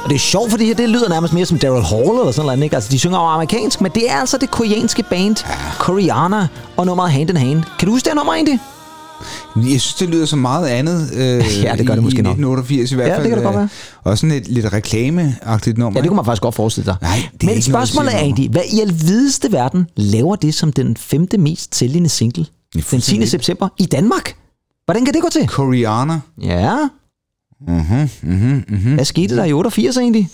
Og 0.07 0.11
det 0.11 0.15
er 0.15 0.19
sjovt, 0.19 0.49
for 0.51 0.57
det 0.57 0.89
lyder 0.89 1.09
nærmest 1.09 1.33
mere 1.33 1.45
som 1.45 1.59
Daryl 1.59 1.83
Hall 1.83 2.19
eller 2.19 2.31
sådan 2.31 2.45
noget. 2.45 2.63
Ikke? 2.63 2.75
Altså, 2.75 2.91
de 2.91 2.99
synger 2.99 3.17
over 3.17 3.29
amerikansk, 3.29 3.81
men 3.81 3.91
det 3.95 4.11
er 4.11 4.15
altså 4.15 4.37
det 4.37 4.51
koreanske 4.51 5.03
band 5.03 5.35
Koreana 5.79 6.47
og 6.77 6.85
nummeret 6.85 7.11
Hand 7.11 7.29
in 7.29 7.37
Hand. 7.37 7.63
Kan 7.79 7.85
du 7.85 7.91
huske 7.91 8.05
det 8.09 8.15
nummer 8.15 8.33
egentlig? 8.33 8.59
Jeg 9.55 9.63
synes, 9.81 9.93
det 9.93 10.09
lyder 10.09 10.25
så 10.25 10.35
meget 10.35 10.67
andet 10.67 11.09
øh, 11.13 11.19
Ja, 11.63 11.75
det 11.77 11.87
gør 11.87 11.93
det 11.93 12.01
i, 12.01 12.03
måske 12.03 12.19
i 12.19 12.21
nok. 12.21 12.31
1988 12.31 12.91
i 12.91 12.95
hvert 12.95 13.07
Ja, 13.07 13.13
fald. 13.15 13.23
det 13.23 13.29
kan 13.29 13.37
det 13.37 13.45
godt 13.45 13.55
øh, 13.55 13.59
være. 13.59 13.69
Og 14.03 14.17
sådan 14.17 14.31
et 14.35 14.47
lidt 14.47 14.73
reklameagtigt 14.73 15.77
nummer. 15.77 15.99
Ja, 15.99 16.01
det 16.01 16.09
kunne 16.09 16.15
man 16.15 16.25
faktisk 16.25 16.41
godt 16.41 16.55
forestille 16.55 16.85
sig. 16.85 16.95
Nej, 17.01 17.17
det 17.41 17.43
Men 17.43 17.61
spørgsmålet 17.61 18.13
er 18.15 18.19
egentlig, 18.19 18.49
hvad 18.49 18.61
i 18.73 18.81
alvideste 18.81 19.51
verden 19.51 19.87
laver 19.95 20.35
det 20.35 20.53
som 20.53 20.71
den 20.73 20.97
femte 20.97 21.37
mest 21.37 21.75
sælgende 21.75 22.09
single 22.09 22.45
den 22.73 22.81
10. 22.81 22.87
fuldstændig 22.87 23.19
vildt. 23.19 23.31
september 23.31 23.67
i 23.77 23.85
Danmark? 23.85 24.35
Hvordan 24.85 25.05
kan 25.05 25.13
det 25.13 25.21
gå 25.21 25.29
til? 25.31 25.47
Koreana. 25.47 26.19
Ja, 26.41 26.75
Mm-hmm, 27.67 28.93
Hvad 28.95 29.05
skete 29.05 29.35
der 29.35 29.43
i 29.45 29.53
88 29.53 29.97
egentlig? 29.97 30.29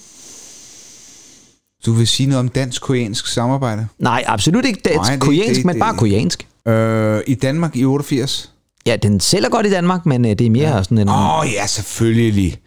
Du 1.86 1.92
vil 1.94 2.08
sige 2.08 2.28
noget 2.30 2.40
om 2.40 2.50
dansk-koreansk 2.50 3.28
samarbejde? 3.28 3.88
Nej, 4.00 4.24
absolut 4.28 4.66
ikke 4.66 4.82
dansk 4.86 4.98
Nej, 4.98 5.12
det- 5.12 5.20
koreansk, 5.22 5.56
det- 5.58 5.66
men 5.66 5.80
bare 5.80 5.98
koreansk. 5.98 6.48
Øh, 6.68 7.22
I 7.28 7.36
Danmark 7.36 7.76
i 7.76 7.86
88? 7.86 8.52
Ja, 8.86 8.96
den 8.96 9.20
sælger 9.20 9.50
godt 9.50 9.66
i 9.66 9.70
Danmark, 9.70 10.06
men 10.06 10.26
øh, 10.26 10.32
det 10.32 10.46
er 10.46 10.50
mere 10.50 10.76
ja. 10.76 10.84
sådan 10.84 10.98
en... 10.98 11.10
Åh 11.10 11.40
oh, 11.40 11.46
ja, 11.54 11.68
selvfølgelig. 11.68 12.58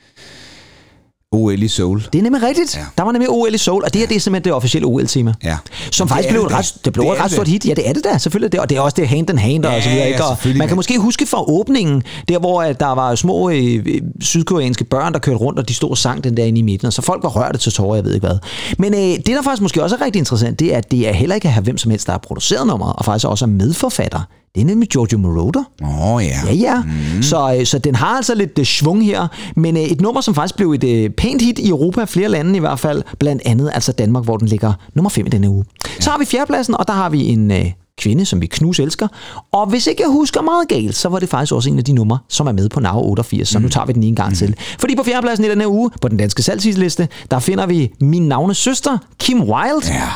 OL 1.37 1.63
i 1.63 1.69
Seoul. 1.69 2.07
Det 2.13 2.19
er 2.19 2.23
nemlig 2.23 2.43
rigtigt. 2.43 2.77
Ja. 2.77 2.85
Der 2.99 3.05
var 3.05 3.13
nemlig 3.13 3.31
OL 3.31 3.55
i 3.55 3.59
Seoul, 3.59 3.85
og 3.85 3.93
det 3.93 4.01
her 4.01 4.09
det 4.09 4.17
er 4.17 4.21
simpelthen 4.21 4.45
det 4.45 4.53
officielle 4.53 4.87
OL-tema. 4.87 5.35
Ja. 5.45 5.57
Som 5.93 6.09
faktisk 6.09 6.29
det 6.29 6.37
er 6.37 6.41
blev 6.41 6.49
det 6.49 6.59
ret, 6.59 6.75
det 6.85 6.93
blev 6.93 7.05
Det 7.05 7.13
et 7.13 7.25
ret 7.25 7.33
stort 7.33 7.49
hit. 7.49 7.69
Ja, 7.69 7.75
det 7.75 7.89
er 7.89 7.93
det 7.93 8.05
da, 8.05 8.19
selvfølgelig. 8.19 8.53
Det, 8.53 8.61
og 8.61 8.71
det 8.71 8.79
er 8.79 8.81
også 8.81 8.95
det 8.99 9.09
hand 9.09 9.31
in 9.31 9.39
hand 9.39 9.65
og 9.65 9.73
Ja, 9.73 9.81
så 9.81 9.89
videre. 9.89 10.09
Ikke? 10.09 10.25
Og 10.25 10.37
man 10.57 10.69
kan 10.69 10.77
måske 10.77 10.99
huske 10.99 11.27
fra 11.27 11.51
åbningen, 11.51 12.03
der 12.29 12.39
hvor 12.39 12.63
at 12.63 12.81
der 12.81 12.95
var 12.95 13.15
små 13.15 13.51
øh, 13.51 13.75
øh, 13.87 14.01
sydkoreanske 14.21 14.85
børn, 14.85 15.13
der 15.13 15.19
kørte 15.19 15.39
rundt, 15.39 15.59
og 15.59 15.69
de 15.69 15.75
stod 15.75 15.91
og 15.91 15.99
sang 15.99 16.25
den 16.25 16.37
der 16.37 16.45
inde 16.45 16.59
i 16.59 16.63
midten, 16.63 16.87
og 16.87 16.93
så 16.93 17.03
folk 17.03 17.23
var 17.23 17.29
rørte 17.29 17.59
til 17.59 17.73
tårer, 17.73 17.95
jeg 17.95 18.05
ved 18.05 18.15
ikke 18.15 18.27
hvad. 18.27 18.39
Men 18.79 18.95
øh, 18.95 19.01
det, 19.01 19.27
der 19.27 19.43
faktisk 19.43 19.63
måske 19.63 19.83
også 19.83 19.97
er 19.97 20.05
rigtig 20.05 20.19
interessant, 20.19 20.61
det 20.61 20.75
er, 20.75 20.79
at 20.79 20.91
det 20.91 21.09
er 21.09 21.13
heller 21.13 21.35
ikke 21.35 21.49
at 21.49 21.55
have 21.55 21.65
hvem 21.65 21.79
som 21.79 21.91
helst, 21.91 22.07
der 22.07 22.13
har 22.13 22.19
produceret 22.19 22.67
nummeret, 22.67 22.95
og 22.97 23.05
faktisk 23.05 23.27
også 23.27 23.45
er 23.45 23.49
medforfatter. 23.49 24.21
Det 24.57 24.63
er 24.63 24.67
nemlig 24.67 24.89
Giorgio 24.89 25.19
Moroder. 25.19 25.65
Åh 25.83 26.13
oh, 26.13 26.25
ja. 26.25 26.37
Ja, 26.47 26.53
ja. 26.53 26.83
Mm. 26.83 27.23
Så, 27.23 27.57
øh, 27.59 27.67
så 27.67 27.79
den 27.79 27.95
har 27.95 28.07
altså 28.07 28.35
lidt 28.35 28.59
uh, 28.59 28.65
svung 28.65 29.07
her. 29.07 29.29
Men 29.57 29.77
uh, 29.77 29.83
et 29.83 30.01
nummer, 30.01 30.21
som 30.21 30.35
faktisk 30.35 30.57
blev 30.57 30.73
et 30.73 31.15
pænt 31.15 31.43
hit 31.43 31.59
i 31.59 31.69
Europa, 31.69 32.05
flere 32.05 32.29
lande 32.29 32.57
i 32.57 32.61
hvert 32.61 32.79
fald, 32.79 33.03
blandt 33.19 33.43
andet 33.45 33.71
altså 33.75 33.93
Danmark, 33.93 34.25
hvor 34.25 34.37
den 34.37 34.49
ligger 34.49 34.73
nummer 34.95 35.11
5 35.11 35.27
i 35.27 35.29
denne 35.29 35.51
uge. 35.51 35.65
Ja. 35.85 36.01
Så 36.01 36.11
har 36.11 36.19
vi 36.19 36.25
fjerdepladsen, 36.25 36.75
og 36.75 36.89
der 36.89 36.95
har 36.95 37.09
vi 37.09 37.29
en 37.29 37.51
uh, 37.51 37.57
kvinde, 37.99 38.27
som 38.27 38.41
vi 38.41 38.47
knus 38.47 38.81
elsker. 38.81 39.09
Og 39.53 39.67
hvis 39.67 39.87
ikke 39.87 40.03
jeg 40.03 40.11
husker 40.11 40.43
meget 40.43 40.69
galt, 40.69 40.97
så 40.97 41.09
var 41.09 41.19
det 41.19 41.29
faktisk 41.29 41.53
også 41.53 41.71
en 41.71 41.79
af 41.79 41.85
de 41.85 41.93
numre, 41.93 42.19
som 42.29 42.47
er 42.47 42.53
med 42.53 42.69
på 42.69 42.81
NAV 42.81 43.09
88, 43.09 43.49
så 43.49 43.59
nu 43.59 43.69
tager 43.69 43.87
vi 43.87 43.93
den 43.93 44.03
en 44.03 44.15
gang 44.15 44.29
mm. 44.29 44.37
til. 44.37 44.55
Fordi 44.79 44.97
på 44.97 45.03
fjerdepladsen 45.03 45.45
i 45.45 45.49
denne 45.49 45.69
uge, 45.69 45.91
på 46.03 46.09
den 46.09 46.19
danske 46.19 46.43
salgsliste, 46.43 47.09
der 47.31 47.39
finder 47.39 47.67
vi 47.67 47.93
min 48.01 48.29
navnes 48.29 48.57
søster, 48.57 48.99
Kim 49.19 49.43
Wilde, 49.43 49.87
Ja, 49.89 50.09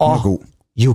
og 0.00 0.20
god. 0.22 0.38
You 0.80 0.94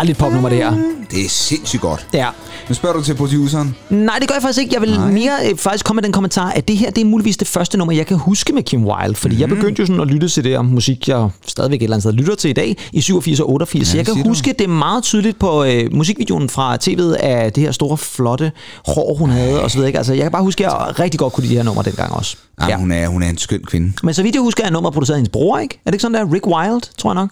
herligt 0.00 0.18
popnummer, 0.18 0.48
det 0.48 0.58
her. 0.58 0.70
Det 1.10 1.24
er 1.24 1.28
sindssygt 1.28 1.82
godt. 1.82 2.06
Ja. 2.14 2.28
Nu 2.68 2.74
spørger 2.74 2.96
du 2.96 3.02
til 3.02 3.14
produceren. 3.14 3.76
Nej, 3.90 4.16
det 4.18 4.28
gør 4.28 4.34
jeg 4.34 4.42
faktisk 4.42 4.60
ikke. 4.60 4.74
Jeg 4.74 4.82
vil 4.82 4.90
Nej. 4.90 5.10
mere 5.10 5.32
øh, 5.50 5.56
faktisk 5.56 5.84
komme 5.84 5.98
med 5.98 6.02
den 6.02 6.12
kommentar, 6.12 6.50
at 6.50 6.68
det 6.68 6.76
her 6.76 6.90
det 6.90 7.00
er 7.00 7.04
muligvis 7.04 7.36
det 7.36 7.48
første 7.48 7.78
nummer, 7.78 7.94
jeg 7.94 8.06
kan 8.06 8.16
huske 8.16 8.52
med 8.52 8.62
Kim 8.62 8.84
Wilde. 8.86 9.14
Fordi 9.14 9.34
mm. 9.34 9.40
jeg 9.40 9.48
begyndte 9.48 9.80
jo 9.80 9.86
sådan 9.86 10.00
at 10.00 10.06
lytte 10.06 10.28
til 10.28 10.44
det 10.44 10.52
her 10.52 10.62
musik, 10.62 11.08
jeg 11.08 11.28
stadigvæk 11.46 11.78
et 11.78 11.82
eller 11.82 11.96
andet 11.96 12.02
sted 12.02 12.12
lytter 12.12 12.34
til 12.34 12.50
i 12.50 12.52
dag, 12.52 12.76
i 12.92 13.00
87 13.00 13.40
og 13.40 13.50
88. 13.50 13.80
Ja, 13.80 13.90
så 13.90 13.96
jeg 13.96 14.06
kan 14.06 14.14
siger 14.14 14.24
du. 14.24 14.30
huske 14.30 14.52
det 14.52 14.64
er 14.64 14.68
meget 14.68 15.02
tydeligt 15.02 15.38
på 15.38 15.64
øh, 15.64 15.94
musikvideoen 15.94 16.48
fra 16.48 16.76
tv'et 16.76 17.14
af 17.14 17.52
det 17.52 17.62
her 17.62 17.72
store, 17.72 17.96
flotte 17.98 18.52
hår, 18.86 19.14
hun 19.18 19.30
havde 19.30 19.62
og 19.62 19.70
så 19.70 19.76
videre. 19.76 19.88
Ikke? 19.88 19.98
Altså, 19.98 20.12
jeg 20.14 20.22
kan 20.22 20.32
bare 20.32 20.42
huske, 20.42 20.66
at 20.66 20.72
jeg 20.72 21.00
rigtig 21.00 21.18
godt 21.20 21.32
kunne 21.32 21.42
lide 21.42 21.54
det 21.54 21.58
her 21.58 21.64
nummer 21.64 21.82
dengang 21.82 22.12
også. 22.12 22.36
Ja. 22.68 22.76
Hun, 22.76 22.92
er, 22.92 23.08
hun 23.08 23.22
er 23.22 23.28
en 23.28 23.38
skøn 23.38 23.62
kvinde. 23.66 23.92
Men 24.02 24.14
så 24.14 24.22
vidt 24.22 24.34
jeg 24.34 24.42
husker, 24.42 24.64
er 24.64 24.70
nummeret 24.70 24.92
produceret 24.94 25.14
af 25.14 25.18
hendes 25.18 25.32
bror, 25.32 25.58
ikke? 25.58 25.80
Er 25.86 25.90
det 25.90 25.94
ikke 25.94 26.02
sådan 26.02 26.14
der? 26.14 26.34
Rick 26.34 26.46
Wilde, 26.46 26.80
tror 26.98 27.10
jeg 27.10 27.14
nok. 27.14 27.30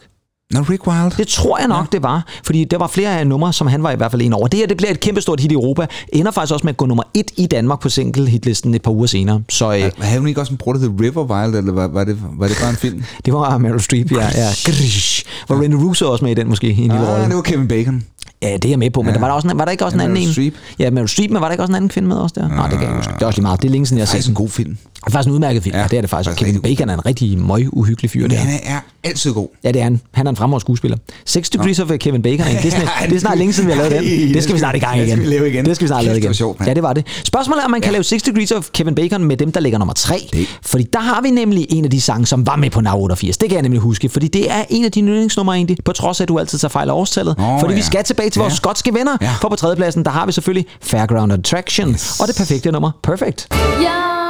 Nå, 0.54 0.60
Rick 0.60 0.86
Wilde. 0.86 1.10
Det 1.16 1.28
tror 1.28 1.58
jeg 1.58 1.68
nok, 1.68 1.84
ja. 1.92 1.96
det 1.96 2.02
var. 2.02 2.26
Fordi 2.44 2.64
der 2.64 2.78
var 2.78 2.86
flere 2.86 3.18
af 3.18 3.26
numre, 3.26 3.52
som 3.52 3.66
han 3.66 3.82
var 3.82 3.90
i 3.90 3.96
hvert 3.96 4.10
fald 4.10 4.22
en 4.22 4.32
over. 4.32 4.48
Det 4.48 4.58
her 4.58 4.66
det 4.66 4.76
bliver 4.76 4.90
et 4.90 5.00
kæmpestort 5.00 5.40
hit 5.40 5.50
i 5.52 5.54
Europa. 5.54 5.86
Ender 6.12 6.30
faktisk 6.32 6.52
også 6.52 6.64
med 6.66 6.72
at 6.72 6.76
gå 6.76 6.86
nummer 6.86 7.02
et 7.14 7.30
i 7.36 7.46
Danmark 7.46 7.80
på 7.80 7.88
single-hitlisten 7.88 8.74
et 8.74 8.82
par 8.82 8.90
uger 8.90 9.06
senere. 9.06 9.42
Så 9.48 9.72
øh, 9.76 9.90
Havde 9.98 10.18
hun 10.18 10.28
ikke 10.28 10.40
også 10.40 10.52
en 10.52 10.56
bror, 10.56 10.72
der 10.72 10.80
hed 10.80 10.90
River 11.00 11.24
Wild, 11.24 11.54
eller 11.54 11.72
var, 11.72 11.88
var, 11.88 12.04
det, 12.04 12.18
var 12.38 12.48
det 12.48 12.56
bare 12.60 12.70
en 12.70 12.76
film? 12.76 13.02
det 13.24 13.32
var 13.34 13.58
Meryl 13.58 13.80
Streep, 13.80 14.12
ja. 14.12 14.16
ja. 14.24 14.48
Grish. 14.64 15.24
Var 15.48 15.56
Randy 15.62 15.74
Russo 15.74 16.10
også 16.12 16.24
med 16.24 16.32
i 16.32 16.34
den 16.34 16.48
måske? 16.48 16.66
I 16.66 16.70
en 16.70 16.76
lille 16.76 17.08
Ah, 17.08 17.26
det 17.28 17.36
var 17.36 17.42
Kevin 17.42 17.68
Bacon. 17.68 18.02
Ja, 18.42 18.52
det 18.54 18.64
er 18.64 18.68
jeg 18.68 18.78
med 18.78 18.90
på, 18.90 19.02
men 19.02 19.08
Ja. 19.08 19.14
der 19.14 19.20
var, 19.20 19.26
der, 19.28 19.34
også, 19.34 19.48
en- 19.48 19.58
var 19.58 19.64
der 19.64 19.72
ikke 19.72 19.84
også 19.84 19.96
Ja, 19.96 20.02
en 20.04 20.10
anden 20.10 20.14
Meryl 20.14 20.26
en? 20.28 20.32
Streep. 20.32 20.54
Ja, 20.78 20.90
Meryl 20.90 21.08
Streep, 21.08 21.30
men 21.30 21.40
var 21.40 21.46
der 21.46 21.52
ikke 21.52 21.62
også 21.62 21.70
en 21.72 21.76
anden 21.76 21.88
kvinde 21.88 22.08
med 22.08 22.16
også 22.16 22.34
der? 22.38 22.48
Nej, 22.48 22.68
det 22.68 22.78
kan 22.78 22.80
jeg 22.82 22.88
ikke 22.88 22.96
huske. 22.96 23.12
Det 23.14 23.22
er 23.22 23.26
også 23.26 23.38
lige 23.38 23.42
meget. 23.42 23.62
Det 23.62 23.68
er 23.68 23.72
længe 23.72 23.86
siden, 23.86 23.98
jeg 23.98 24.02
har 24.02 24.06
set 24.06 24.12
Faktisk 24.12 24.28
en 24.28 24.34
den. 24.34 24.42
god 24.44 24.48
film. 24.48 24.76
Det 25.04 25.06
er 25.06 25.10
faktisk 25.10 25.28
en 25.28 25.34
udmærket 25.34 25.62
film. 25.62 25.74
Ja, 25.76 25.80
Ja, 25.82 25.86
det 25.88 25.96
er 25.96 26.00
det 26.00 26.10
faktisk. 26.10 26.36
Kevin 26.36 26.60
Bacon 26.60 26.88
er 26.88 26.94
en 26.94 27.06
rigtig 27.06 27.38
møg 27.38 27.68
uhyggelig 27.72 28.10
fyr. 28.10 28.22
Men 28.22 28.30
Der. 28.30 28.36
han 28.36 28.60
er 28.64 28.80
altid 29.04 29.32
god. 29.32 29.48
Ja, 29.64 29.68
det 29.72 29.80
er 29.80 29.82
han. 29.84 30.00
Han 30.14 30.26
er 30.26 30.30
en 30.30 30.36
fremragende 30.36 30.60
skuespiller. 30.60 30.96
Six 31.24 31.48
Degrees 31.50 31.78
of 31.80 31.90
Kevin 32.00 32.22
Bacon. 32.22 32.46
Det 32.62 32.74
er, 32.74 32.80
Ja, 33.00 33.06
det 33.06 33.16
er 33.16 33.20
snart 33.20 33.38
længe 33.38 33.52
siden, 33.52 33.68
vi 33.68 33.72
har 33.74 33.82
lavet 33.88 34.02
den. 34.04 34.34
Det 34.34 34.42
skal 34.42 34.54
vi 34.54 34.58
snart 34.58 34.76
i 34.76 34.78
gang 34.78 34.98
det 34.98 35.06
igen. 35.06 35.16
skal 35.18 35.24
vi 35.30 35.34
lave 35.34 35.48
igen. 35.50 35.64
Det 35.64 35.76
skal 35.76 35.84
vi 35.84 35.88
snart 35.88 36.04
lave 36.04 36.14
det 36.14 36.22
igen. 36.22 36.34
sjovt, 36.34 36.66
ja, 36.66 36.74
det 36.74 36.82
var 36.82 36.92
det. 36.92 37.06
Spørgsmålet 37.24 37.60
er, 37.60 37.64
om 37.64 37.70
man 37.70 37.80
kan 37.80 37.92
lave 37.92 38.04
Six 38.04 38.22
Degrees 38.22 38.52
of 38.52 38.66
Kevin 38.72 38.94
Bacon 38.94 39.24
med 39.24 39.36
dem, 39.36 39.52
der 39.52 39.60
ligger 39.60 39.78
nummer 39.78 39.94
tre. 39.94 40.28
Det. 40.32 40.46
Fordi 40.62 40.84
der 40.92 41.00
har 41.00 41.20
vi 41.22 41.30
nemlig 41.30 41.66
en 41.70 41.84
af 41.84 41.90
de 41.90 42.00
sange, 42.00 42.26
som 42.26 42.46
var 42.46 42.56
med 42.56 42.70
på 42.70 42.80
NAV 42.80 42.94
88. 43.02 43.36
Det 43.36 43.48
kan 43.48 43.54
jeg 43.56 43.62
nemlig 43.62 43.80
huske, 43.80 44.08
fordi 44.08 44.28
det 44.28 44.50
er 44.50 44.64
en 44.70 44.84
af 44.84 44.92
dine 44.92 45.10
yndlingsnumre 45.10 45.54
egentlig, 45.56 45.76
på 45.84 45.92
trods 45.92 46.20
af, 46.20 46.24
at 46.24 46.28
du 46.28 46.38
altid 46.38 46.58
tager 46.58 46.70
fejl 46.70 46.88
af 46.88 46.94
årstallet. 46.94 47.34
Åh, 47.38 47.60
fordi 47.60 47.74
vi 47.74 47.80
ja. 47.80 47.86
skal 47.86 48.04
tilbage 48.04 48.30
til 48.30 48.40
vores 48.40 48.52
Ja. 48.52 48.56
skotske 48.56 48.94
venner. 48.94 49.16
Ja. 49.20 49.30
For 49.40 49.48
på 49.48 49.56
tredjepladsen, 49.56 50.04
der 50.04 50.10
har 50.10 50.26
vi 50.26 50.32
selvfølgelig 50.32 50.66
Fairground 50.82 51.32
Attraction 51.32 51.90
Yes. 51.90 52.20
og 52.20 52.28
det 52.28 52.36
perfekte 52.36 52.72
nummer, 52.72 52.90
Perfect. 53.02 53.48
Young 53.52 54.27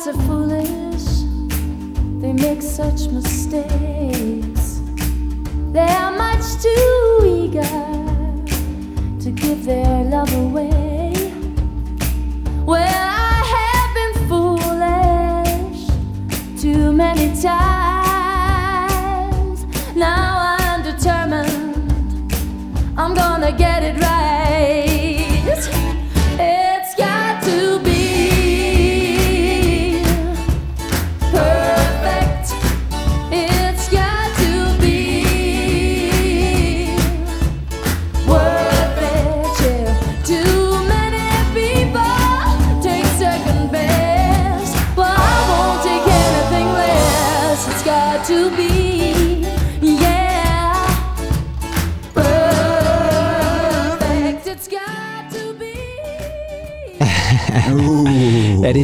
hearts 0.00 0.18
are 0.18 0.22
foolish, 0.26 1.24
they 2.20 2.32
make 2.32 2.62
such 2.62 3.08
mistakes. 3.08 4.80
They 5.72 5.80
are 5.80 6.12
much 6.12 6.62
too 6.62 7.20
eager 7.26 7.62
to 9.20 9.30
give 9.30 9.64
their 9.64 10.04
love 10.04 10.32
away. 10.34 11.12
Well, 12.64 12.82
I 12.82 13.42
have 13.56 13.90
been 13.98 14.28
foolish 14.28 15.82
too 16.60 16.92
many 16.92 17.40
times. 17.40 18.09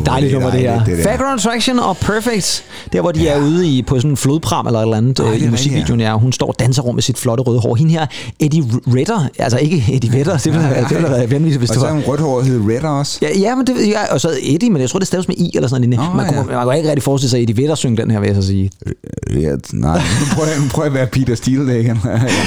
Dejligt 0.06 0.32
nummer, 0.32 0.50
det 0.50 0.60
her. 0.60 0.84
det 0.84 0.98
der. 0.98 1.04
Fairground 1.04 1.40
Attraction 1.40 1.78
og 1.78 1.96
Perfect. 1.96 2.64
Der, 2.92 3.00
hvor 3.00 3.12
de 3.12 3.20
ja. 3.22 3.30
er 3.32 3.40
ude 3.40 3.68
i, 3.68 3.82
på 3.82 3.96
sådan 3.96 4.10
en 4.10 4.16
flodpram 4.16 4.66
eller 4.66 4.78
et 4.78 4.82
eller 4.84 4.96
andet 4.96 5.20
Ej, 5.20 5.26
øh, 5.26 5.42
i 5.42 5.48
musikvideoen. 5.48 6.00
Ja. 6.00 6.18
Hun 6.18 6.32
står 6.32 6.46
og 6.46 6.54
danser 6.58 6.82
rundt 6.82 6.94
med 6.94 7.02
sit 7.02 7.18
flotte 7.18 7.42
røde 7.42 7.60
hår. 7.60 7.74
Hende 7.74 7.92
her, 7.92 8.06
Eddie 8.40 8.64
Redder, 8.86 9.28
altså 9.38 9.58
ikke 9.58 9.84
Eddie 9.92 10.12
Vedder, 10.12 10.36
det 10.36 10.52
ville 10.52 10.62
have 10.62 11.10
været 11.10 11.30
vanvittigt, 11.30 11.58
hvis 11.58 11.70
Og 11.70 11.74
det 11.74 11.80
så 11.80 11.86
er 11.86 11.90
var. 11.90 12.00
hun 12.00 12.04
rødhåret 12.08 12.46
hed 12.46 12.60
Redder 12.60 12.88
også. 12.88 13.18
Ja, 13.22 13.38
ja, 13.38 13.54
men 13.54 13.66
det, 13.66 13.88
ja, 13.88 14.12
og 14.14 14.20
så 14.20 14.30
Eddie, 14.42 14.70
men 14.70 14.80
jeg 14.80 14.90
tror, 14.90 14.98
det 14.98 15.08
staves 15.08 15.28
med 15.28 15.36
I 15.36 15.50
eller 15.54 15.68
sådan 15.68 15.88
noget. 15.88 16.10
Nå, 16.10 16.16
man, 16.16 16.26
kunne, 16.26 16.52
ja. 16.52 16.56
man 16.56 16.64
kunne 16.64 16.76
ikke 16.76 16.88
rigtig 16.88 17.02
forestille 17.02 17.30
sig, 17.30 17.36
at 17.38 17.42
Eddie 17.42 17.56
Vedder 17.62 17.74
synge 17.74 17.96
den 17.96 18.10
her, 18.10 18.20
vil 18.20 18.26
jeg 18.26 18.36
så 18.36 18.42
sige. 18.42 18.70
Ja, 19.32 19.56
nej, 19.72 19.98
nu 19.98 20.26
prøver, 20.34 20.48
jeg, 20.48 20.56
prøver 20.70 20.86
at 20.86 20.94
være 20.94 21.06
Peter 21.06 21.34
Steele 21.34 21.66
der 21.66 21.74
igen. 21.74 22.00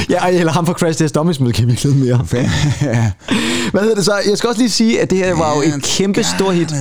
Ja, 0.09 0.27
eller 0.29 0.51
ham 0.51 0.65
fra 0.65 0.73
Crash 0.73 0.99
Test 0.99 1.15
Dummies 1.15 1.39
måske 1.39 1.65
vi 1.65 1.71
lidt 1.71 1.97
mere. 1.99 2.17
Hvad 3.71 3.81
hedder 3.81 3.95
det 3.95 4.05
så? 4.05 4.13
Jeg 4.29 4.37
skal 4.37 4.47
også 4.47 4.61
lige 4.61 4.69
sige, 4.69 5.01
at 5.01 5.09
det 5.09 5.17
her 5.17 5.33
var 5.35 5.55
jo 5.55 5.61
et 5.61 5.83
kæmpe 5.83 6.23
stort 6.23 6.55
hit. 6.55 6.73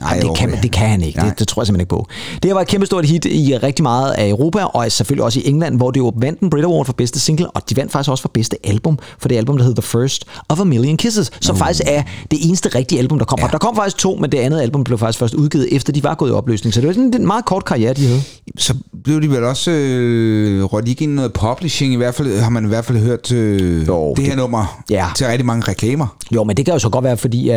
Nej, 0.00 0.18
det, 0.20 0.36
kan, 0.36 0.52
det 0.62 0.72
kan 0.72 0.88
han 0.88 1.02
ikke. 1.02 1.18
Nej. 1.18 1.28
Det, 1.28 1.38
det 1.38 1.48
tror 1.48 1.62
jeg 1.62 1.66
simpelthen 1.66 1.80
ikke 1.80 1.88
på. 1.90 2.06
Det 2.42 2.54
var 2.54 2.60
et 2.60 2.68
kæmpestort 2.68 3.04
hit 3.06 3.24
i 3.24 3.56
rigtig 3.62 3.82
meget 3.82 4.12
af 4.12 4.28
Europa, 4.28 4.62
og 4.64 4.92
selvfølgelig 4.92 5.24
også 5.24 5.40
i 5.40 5.48
England, 5.48 5.76
hvor 5.76 5.90
det 5.90 6.00
jo 6.00 6.12
vandt 6.16 6.40
en 6.40 6.50
Brit 6.50 6.64
Award 6.64 6.86
for 6.86 6.92
bedste 6.92 7.20
single, 7.20 7.50
og 7.50 7.62
de 7.70 7.76
vandt 7.76 7.92
faktisk 7.92 8.10
også 8.10 8.22
for 8.22 8.28
bedste 8.34 8.56
album, 8.64 8.98
for 9.18 9.28
det 9.28 9.36
album, 9.36 9.56
der 9.56 9.64
hedder 9.64 9.82
The 9.82 9.88
First 9.88 10.24
of 10.48 10.60
a 10.60 10.64
Million 10.64 10.96
Kisses, 10.96 11.30
som 11.40 11.54
Uh. 11.54 11.58
faktisk 11.58 11.82
er 11.86 12.02
det 12.30 12.38
eneste 12.42 12.68
rigtige 12.68 12.98
album, 12.98 13.18
der 13.18 13.24
kom. 13.24 13.38
Ja. 13.42 13.46
Der 13.52 13.58
kom 13.58 13.76
faktisk 13.76 13.98
to, 13.98 14.16
men 14.20 14.32
det 14.32 14.38
andet 14.38 14.60
album 14.60 14.84
blev 14.84 14.98
faktisk 14.98 15.18
først 15.18 15.34
udgivet, 15.34 15.68
efter 15.76 15.92
de 15.92 16.02
var 16.04 16.14
gået 16.14 16.30
i 16.30 16.32
opløsning. 16.32 16.74
Så 16.74 16.80
det 16.80 16.86
var 16.86 16.92
sådan 16.94 17.12
en 17.14 17.26
meget 17.26 17.44
kort 17.44 17.64
karriere, 17.64 17.94
de 17.94 18.06
havde. 18.06 18.20
Så 18.58 18.74
blev 19.04 19.22
de 19.22 19.30
vel 19.30 19.44
også 19.44 19.70
øh, 19.70 20.64
rødt 20.64 20.88
ikke 20.88 21.06
noget 21.06 21.32
publishing, 21.32 21.92
i 21.92 21.96
hvert 21.96 22.14
fald 22.14 22.38
har 22.40 22.50
man 22.50 22.64
i 22.64 22.68
hvert 22.68 22.84
fald 22.84 22.98
hørt 22.98 23.32
øh, 23.32 23.86
Jo, 23.86 24.14
det 24.16 24.24
her 24.24 24.30
det- 24.30 24.38
nummer 24.38 24.82
Ja. 24.90 25.06
til 25.16 25.26
rigtig 25.26 25.46
mange 25.46 25.68
reklamer. 25.68 26.16
Jo, 26.34 26.44
men 26.44 26.56
det 26.56 26.64
kan 26.64 26.74
jo 26.74 26.78
så 26.78 26.88
godt 26.88 27.04
være, 27.04 27.16
fordi 27.16 27.50
uh, 27.50 27.56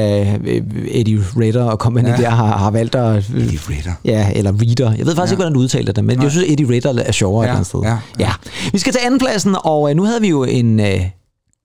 Eddie 0.88 1.24
Redder 1.38 1.64
og 1.64 1.78
company 1.78 2.08
ja. 2.08 2.22
Ja. 2.22 2.29
Der 2.30 2.36
har, 2.36 2.58
har 2.58 2.72
valgt 2.72 2.96
at... 2.96 3.18
Eddie 3.30 3.60
Vedder. 3.68 3.92
Ja, 4.06 4.32
eller 4.36 4.52
Reader. 4.52 4.96
Jeg 4.98 5.06
ved 5.06 5.16
faktisk 5.16 5.18
ja. 5.18 5.24
ikke, 5.34 5.36
hvordan 5.36 5.54
du 5.54 5.60
udtaler 5.60 5.92
det, 5.94 6.04
men 6.06 6.22
jeg 6.24 6.32
synes, 6.32 6.46
Eddie 6.50 6.68
Redder 6.76 7.04
er 7.04 7.12
sjovere 7.12 7.48
Ja, 7.48 7.60
et 7.60 7.66
sted. 7.68 7.80
ja, 7.84 7.90
ja. 7.90 7.98
ja. 8.20 8.32
Vi 8.72 8.78
skal 8.80 8.94
til 8.94 9.00
andenpladsen, 9.06 9.56
og 9.64 9.90
øh, 9.90 9.96
nu 9.96 10.04
havde 10.04 10.22
vi 10.22 10.28
jo 10.28 10.44
en 10.44 10.80
øh, 10.80 11.02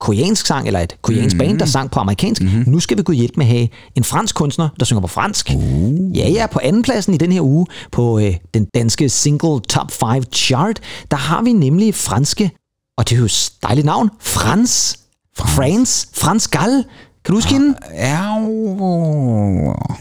koreansk 0.01 0.47
sang, 0.47 0.67
eller 0.67 0.81
et 0.81 0.97
koreansk 1.03 1.37
Mhm. 1.37 1.47
band, 1.47 1.59
der 1.59 1.67
sang 1.67 1.91
på 1.91 2.01
amerikansk. 2.01 2.43
Mm-hmm. 2.43 2.65
Nu 2.73 2.81
skal 2.81 2.97
vi 2.99 3.03
gå 3.03 3.12
hjælp 3.12 3.37
med 3.37 3.47
at 3.47 3.53
have 3.53 3.69
en 3.95 4.05
fransk 4.05 4.35
kunstner, 4.35 4.69
der 4.79 4.85
synger 4.85 5.01
på 5.01 5.07
fransk. 5.07 5.51
Uh. 5.57 6.17
Ja, 6.19 6.29
ja, 6.31 6.47
på 6.47 6.61
andenpladsen 6.62 7.15
i 7.15 7.17
den 7.17 7.33
her 7.33 7.41
uge, 7.41 7.67
på 7.93 8.19
øh, 8.19 8.35
den 8.55 8.67
danske 8.75 9.09
single 9.09 9.61
top 9.61 9.91
5 9.91 10.23
chart, 10.33 10.81
der 11.11 11.17
har 11.17 11.43
vi 11.43 11.53
nemlig 11.53 11.95
franske, 11.95 12.51
og 12.99 13.09
det 13.09 13.15
er 13.15 13.19
jo 13.19 13.25
et 13.25 13.51
dejligt 13.62 13.85
navn, 13.85 14.11
Frans. 14.21 14.99
Frans. 15.39 16.09
Frans 16.15 16.49
Gall. 16.49 16.85
Kan 17.25 17.33
du 17.33 17.37
huske 17.37 17.53
hende? 17.53 17.75
Ja, 17.95 18.39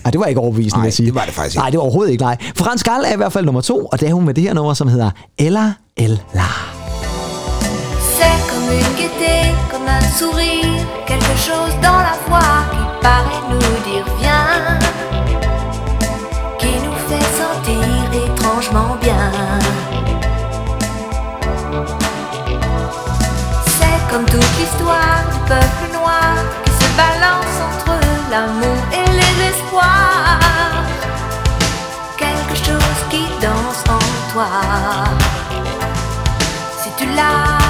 Nej, 0.03 0.11
det 0.11 0.19
var 0.19 0.25
ikke 0.25 0.39
overbevisende, 0.41 0.77
Nej, 0.77 0.81
vil 0.83 0.87
jeg 0.87 0.93
sige. 0.93 1.05
det 1.05 1.15
var 1.15 1.25
det 1.25 1.33
faktisk 1.33 1.55
ikke. 1.55 1.61
Nej, 1.61 1.69
det 1.69 1.77
var 1.77 1.83
overhovedet 1.83 2.11
ikke, 2.11 2.23
nej. 2.23 2.37
Frans 2.57 2.83
Gall 2.83 3.03
er 3.05 3.13
i 3.13 3.15
hvert 3.17 3.33
fald 3.33 3.45
nummer 3.45 3.61
to, 3.61 3.85
og 3.91 3.99
det 3.99 4.09
er 4.09 4.13
hun 4.13 4.25
med 4.25 4.33
det 4.33 4.43
her 4.43 4.53
nummer, 4.53 4.73
som 4.73 4.87
hedder 4.87 5.11
Ella 5.37 5.73
Ella. 5.97 6.49
C'est 8.17 8.39
comme 8.49 8.69
une 8.79 8.91
gaieté, 8.99 9.35
comme 9.71 9.87
un 9.97 10.03
sourire, 10.19 10.75
quelque 11.11 11.35
chose 11.47 11.73
dans 11.87 11.99
la 12.09 12.15
voix 12.27 12.55
qui 12.73 12.81
paraît 13.07 13.43
nous 13.51 13.73
dire 13.87 14.05
viens, 14.19 14.79
qui 16.61 16.71
nous 16.85 16.97
fait 17.09 17.27
sentir 17.39 17.87
étrangement 18.25 18.91
bien. 19.05 19.23
C'est 23.77 23.99
comme 24.11 24.25
toute 24.33 24.51
l'histoire 24.59 25.19
du 25.33 25.39
peuple 25.51 25.82
balance 26.97 27.57
entre 27.69 27.95
l'amour 28.31 28.81
et 28.91 29.09
les 29.19 29.35
espoirs. 29.51 30.39
Quelque 32.17 32.55
chose 32.55 32.99
qui 33.09 33.23
danse 33.41 33.83
en 33.89 34.31
toi. 34.31 34.47
Si 36.81 36.89
tu 36.97 37.05
l'as, 37.15 37.62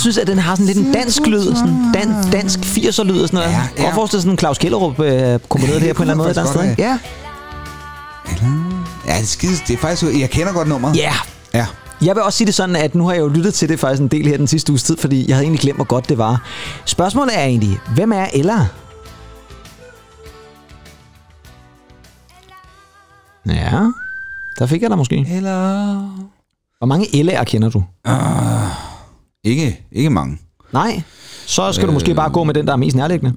synes, 0.00 0.18
at 0.18 0.26
den 0.26 0.38
har 0.38 0.54
sådan 0.54 0.66
lidt 0.66 0.78
en 0.78 0.92
dansk 0.92 1.26
lyd, 1.26 1.44
sådan 1.54 1.92
dan, 1.94 2.30
dansk 2.32 2.58
80'er 2.58 3.02
lyd 3.02 3.20
og 3.20 3.28
sådan 3.28 3.32
noget. 3.32 3.50
Ja, 3.50 3.62
Ja. 3.78 3.88
Og 3.88 3.94
forestille 3.94 4.22
sådan 4.22 4.32
en 4.32 4.38
Claus 4.38 4.58
Kellerup 4.58 5.00
øh, 5.00 5.38
kombineret 5.48 5.80
det 5.80 5.86
her 5.86 5.92
på 5.94 6.02
en 6.02 6.10
eller 6.10 6.24
anden 6.24 6.26
måde 6.28 6.34
man 6.36 6.46
sted. 6.46 6.70
ikke? 6.70 6.82
Ja. 6.82 6.98
Ja, 9.06 9.14
det 9.14 9.22
er, 9.22 9.26
skide, 9.26 9.52
det 9.68 9.74
er 9.74 9.78
faktisk... 9.78 10.20
Jeg 10.20 10.30
kender 10.30 10.52
godt 10.52 10.68
nummeret. 10.68 10.96
Ja. 10.96 11.12
Ja. 11.54 11.66
Jeg 12.02 12.14
vil 12.14 12.22
også 12.22 12.36
sige 12.36 12.46
det 12.46 12.54
sådan, 12.54 12.76
at 12.76 12.94
nu 12.94 13.06
har 13.06 13.12
jeg 13.12 13.20
jo 13.20 13.28
lyttet 13.28 13.54
til 13.54 13.68
det 13.68 13.80
faktisk 13.80 14.02
en 14.02 14.08
del 14.08 14.26
her 14.26 14.36
den 14.36 14.46
sidste 14.46 14.72
uges 14.72 14.82
tid, 14.82 14.96
fordi 14.96 15.28
jeg 15.28 15.36
havde 15.36 15.44
egentlig 15.44 15.60
glemt, 15.60 15.78
hvor 15.78 15.84
godt 15.84 16.08
det 16.08 16.18
var. 16.18 16.42
Spørgsmålet 16.84 17.38
er 17.38 17.44
egentlig, 17.44 17.78
hvem 17.94 18.12
er 18.12 18.26
Ella? 18.34 18.66
Ja, 23.46 23.80
der 24.58 24.66
fik 24.66 24.82
jeg 24.82 24.90
dig 24.90 24.98
måske. 24.98 25.26
Eller... 25.30 25.94
Hvor 26.78 26.86
mange 26.86 27.06
L'er 27.06 27.44
kender 27.44 27.68
du? 27.70 27.84
Ikke, 29.44 29.86
ikke 29.92 30.10
mange. 30.10 30.38
Nej, 30.72 31.02
så 31.46 31.72
skal 31.72 31.84
øh... 31.84 31.88
du 31.88 31.92
måske 31.92 32.14
bare 32.14 32.30
gå 32.30 32.44
med 32.44 32.54
den, 32.54 32.66
der 32.66 32.72
er 32.72 32.76
mest 32.76 32.96
nærliggende. 32.96 33.34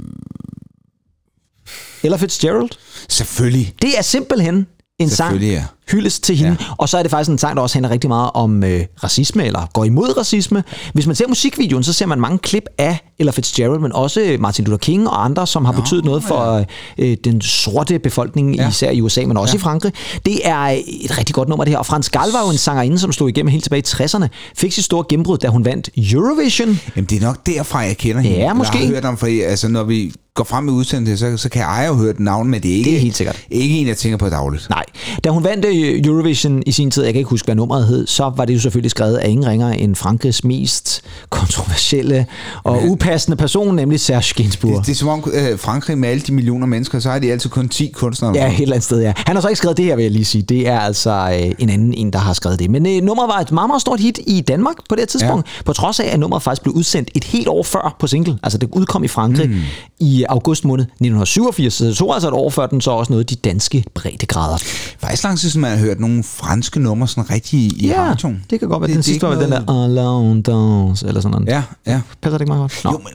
Ella 2.03 2.17
Fitzgerald. 2.17 2.69
Selvfølgelig. 3.09 3.73
Det 3.81 3.97
er 3.97 4.01
simpelthen 4.01 4.67
en 4.99 5.09
sang 5.09 5.41
ja. 5.41 5.63
hyldes 5.91 6.19
til 6.19 6.35
hende. 6.35 6.57
Ja. 6.59 6.65
Og 6.77 6.89
så 6.89 6.97
er 6.97 7.01
det 7.01 7.11
faktisk 7.11 7.29
en 7.29 7.37
sang, 7.37 7.55
der 7.55 7.61
også 7.61 7.75
handler 7.75 7.89
rigtig 7.89 8.07
meget 8.07 8.31
om 8.33 8.63
øh, 8.63 8.85
racisme, 9.03 9.45
eller 9.45 9.67
går 9.73 9.83
imod 9.83 10.17
racisme. 10.17 10.63
Hvis 10.93 11.07
man 11.07 11.15
ser 11.15 11.27
musikvideoen, 11.27 11.83
så 11.83 11.93
ser 11.93 12.05
man 12.05 12.19
mange 12.19 12.37
klip 12.37 12.63
af 12.77 12.97
Ella 13.19 13.31
Fitzgerald, 13.31 13.79
men 13.79 13.91
også 13.91 14.37
Martin 14.39 14.65
Luther 14.65 14.77
King 14.77 15.07
og 15.07 15.25
andre, 15.25 15.47
som 15.47 15.65
har 15.65 15.71
betydet 15.71 16.05
noget 16.05 16.23
for 16.23 16.65
øh, 16.97 17.17
den 17.23 17.41
sorte 17.41 17.99
befolkning, 17.99 18.55
ja. 18.55 18.69
især 18.69 18.91
i 18.91 19.01
USA, 19.01 19.25
men 19.25 19.37
også 19.37 19.53
ja. 19.53 19.59
i 19.59 19.61
Frankrig. 19.61 19.93
Det 20.25 20.39
er 20.43 20.81
et 20.87 21.17
rigtig 21.17 21.35
godt 21.35 21.49
nummer, 21.49 21.63
det 21.65 21.71
her. 21.71 21.77
Og 21.77 21.85
Frans 21.85 22.09
Gal 22.09 22.31
var 22.31 22.43
jo 22.45 22.49
en 22.51 22.57
sangerinde, 22.57 22.99
som 22.99 23.11
stod 23.11 23.29
igennem 23.29 23.51
helt 23.51 23.63
tilbage 23.63 23.79
i 23.79 24.03
60'erne. 24.03 24.27
Fik 24.57 24.71
sit 24.73 24.85
store 24.85 25.05
gennembrud, 25.09 25.37
da 25.37 25.47
hun 25.47 25.65
vandt 25.65 25.89
Eurovision. 25.97 26.79
Jamen, 26.95 27.05
det 27.09 27.17
er 27.17 27.21
nok 27.21 27.45
derfra, 27.45 27.79
jeg 27.79 27.97
kender 27.97 28.21
hende. 28.21 28.37
Ja, 28.37 28.53
måske. 28.53 28.77
har 28.77 28.87
hørt 28.87 29.05
om, 29.05 29.17
fordi 29.17 29.41
altså, 29.41 29.67
når 29.67 29.83
vi 29.83 30.13
går 30.35 30.43
frem 30.43 30.63
med 30.63 30.73
udsendelsen, 30.73 31.37
så, 31.37 31.43
så 31.43 31.49
kan 31.49 31.61
jeg 31.61 31.85
jo 31.89 31.93
høre 31.93 32.13
den 32.13 32.25
navn, 32.25 32.47
men 32.49 32.63
det 32.63 32.71
er 32.71 32.75
ikke, 32.75 32.89
Det 32.89 32.95
er 32.95 33.01
helt 33.01 33.15
sikkert. 33.15 33.45
ikke 33.49 33.77
en, 33.77 33.87
jeg 33.87 33.97
tænker 33.97 34.17
på 34.17 34.29
dagligt. 34.29 34.69
Nej. 34.69 34.83
Da 35.23 35.29
hun 35.29 35.43
vandt 35.43 35.65
øh, 35.65 36.01
Eurovision 36.05 36.63
i 36.65 36.71
sin 36.71 36.91
tid, 36.91 37.03
jeg 37.03 37.13
kan 37.13 37.19
ikke 37.19 37.29
huske, 37.29 37.45
hvad 37.45 37.55
nummeret 37.55 37.87
hed, 37.87 38.07
så 38.07 38.31
var 38.35 38.45
det 38.45 38.53
jo 38.53 38.59
selvfølgelig 38.59 38.91
skrevet 38.91 39.17
af 39.17 39.29
ingen 39.29 39.47
ringer 39.47 39.69
end 39.69 39.95
Frankrigs 39.95 40.43
mest 40.43 41.01
kontroversielle 41.29 42.25
og 42.63 42.81
ja. 42.81 42.87
upassende 42.87 43.37
person, 43.37 43.75
nemlig 43.75 43.99
Serge 43.99 44.33
Gainsbourg. 44.35 44.77
Det, 44.77 44.85
det 44.85 44.91
er 44.91 44.95
som 44.95 45.07
om 45.07 45.23
øh, 45.33 45.59
Frankrig 45.59 45.97
med 45.97 46.09
alle 46.09 46.21
de 46.21 46.33
millioner 46.33 46.67
mennesker, 46.67 46.99
så 46.99 47.09
har 47.09 47.19
de 47.19 47.31
altid 47.31 47.49
kun 47.49 47.69
10 47.69 47.91
kunstnere. 47.95 48.31
Ja, 48.35 48.47
et 48.47 48.61
eller 48.61 48.75
andet 48.75 48.85
sted, 48.85 49.01
ja. 49.01 49.13
Han 49.17 49.35
har 49.35 49.41
så 49.41 49.47
ikke 49.47 49.57
skrevet 49.57 49.77
det 49.77 49.85
her, 49.85 49.95
vil 49.95 50.03
jeg 50.03 50.11
lige 50.11 50.25
sige. 50.25 50.41
Det 50.41 50.67
er 50.67 50.79
altså 50.79 51.39
øh, 51.43 51.51
en 51.59 51.69
anden 51.69 51.93
en, 51.93 52.13
der 52.13 52.19
har 52.19 52.33
skrevet 52.33 52.59
det. 52.59 52.69
Men 52.69 52.85
øh, 52.85 53.01
nummeret 53.03 53.27
var 53.27 53.39
et 53.39 53.51
meget, 53.51 53.69
meget 53.69 53.81
stort 53.81 53.99
hit 53.99 54.19
i 54.27 54.41
Danmark 54.41 54.75
på 54.89 54.95
det 54.95 55.09
tidspunkt, 55.09 55.47
ja. 55.57 55.63
på 55.63 55.73
trods 55.73 55.99
af, 55.99 56.05
at 56.13 56.19
nummeret 56.19 56.43
faktisk 56.43 56.61
blev 56.61 56.75
udsendt 56.75 57.09
et 57.15 57.23
helt 57.23 57.47
år 57.47 57.63
før 57.63 57.95
på 57.99 58.07
single. 58.07 58.37
Altså, 58.43 58.57
det 58.57 58.69
udkom 58.71 59.03
i 59.03 59.07
Frankrig 59.07 59.49
mm. 59.49 59.55
i 59.99 60.22
august 60.29 60.65
måned 60.65 60.83
1987, 60.83 61.73
så 61.73 61.85
det 61.85 61.95
tog 61.97 62.13
altså 62.13 62.27
et 62.27 62.33
år 62.33 62.49
før 62.49 62.67
den 62.67 62.81
så 62.81 62.91
også 62.91 63.11
nåede 63.13 63.23
de 63.23 63.35
danske 63.35 63.83
breddegrader. 63.93 64.57
Faktisk 64.99 65.23
lang 65.23 65.39
tid 65.39 65.49
siden, 65.49 65.61
man 65.61 65.71
har 65.71 65.77
hørt 65.77 65.99
nogle 65.99 66.23
franske 66.23 66.79
numre 66.79 67.07
sådan 67.07 67.29
rigtig 67.29 67.59
i 67.59 67.87
Ja, 67.87 68.01
radioen. 68.09 68.43
det 68.49 68.59
kan 68.59 68.69
godt 68.69 68.81
være. 68.81 68.87
Det- 68.87 68.93
Den 68.93 68.97
det 68.97 69.05
sidste 69.05 69.27
var 69.27 69.35
den 69.41 69.51
der 69.51 69.83
Alone 69.83 70.41
Dance, 70.41 71.07
eller 71.07 71.21
sådan 71.21 71.31
noget. 71.31 71.47
Ja, 71.47 71.63
ja. 71.87 72.01
Passer 72.21 72.37
det 72.37 72.41
ikke 72.43 72.53
meget 72.53 72.61
godt? 72.61 72.81
Nå. 72.83 72.91
Jo, 72.91 72.97
men, 72.97 73.07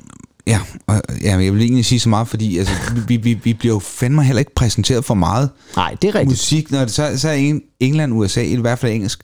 ja, 0.47 0.61
og, 0.87 1.01
ja, 1.25 1.37
jeg 1.39 1.53
vil 1.55 1.63
egentlig 1.63 1.85
sige 1.85 2.01
så 2.01 2.09
meget, 2.09 2.29
fordi 2.29 2.59
altså, 2.59 2.75
vi, 3.09 3.17
vi, 3.17 3.35
vi 3.35 3.55
bliver 3.55 3.75
jo 3.75 3.79
fandme 3.79 4.25
heller 4.25 4.39
ikke 4.39 4.55
præsenteret 4.55 5.05
for 5.05 5.15
meget 5.15 5.51
Nej, 5.77 5.97
det 6.03 6.09
er 6.09 6.15
rigtigt. 6.15 6.31
musik, 6.31 6.71
når 6.71 6.79
det 6.81 6.91
så, 6.91 7.13
så 7.17 7.29
er 7.29 7.33
en- 7.33 7.63
England, 7.81 8.15
USA, 8.15 8.43
i 8.43 8.57
hvert 8.57 8.79
fald 8.79 8.93
engelsk. 8.93 9.21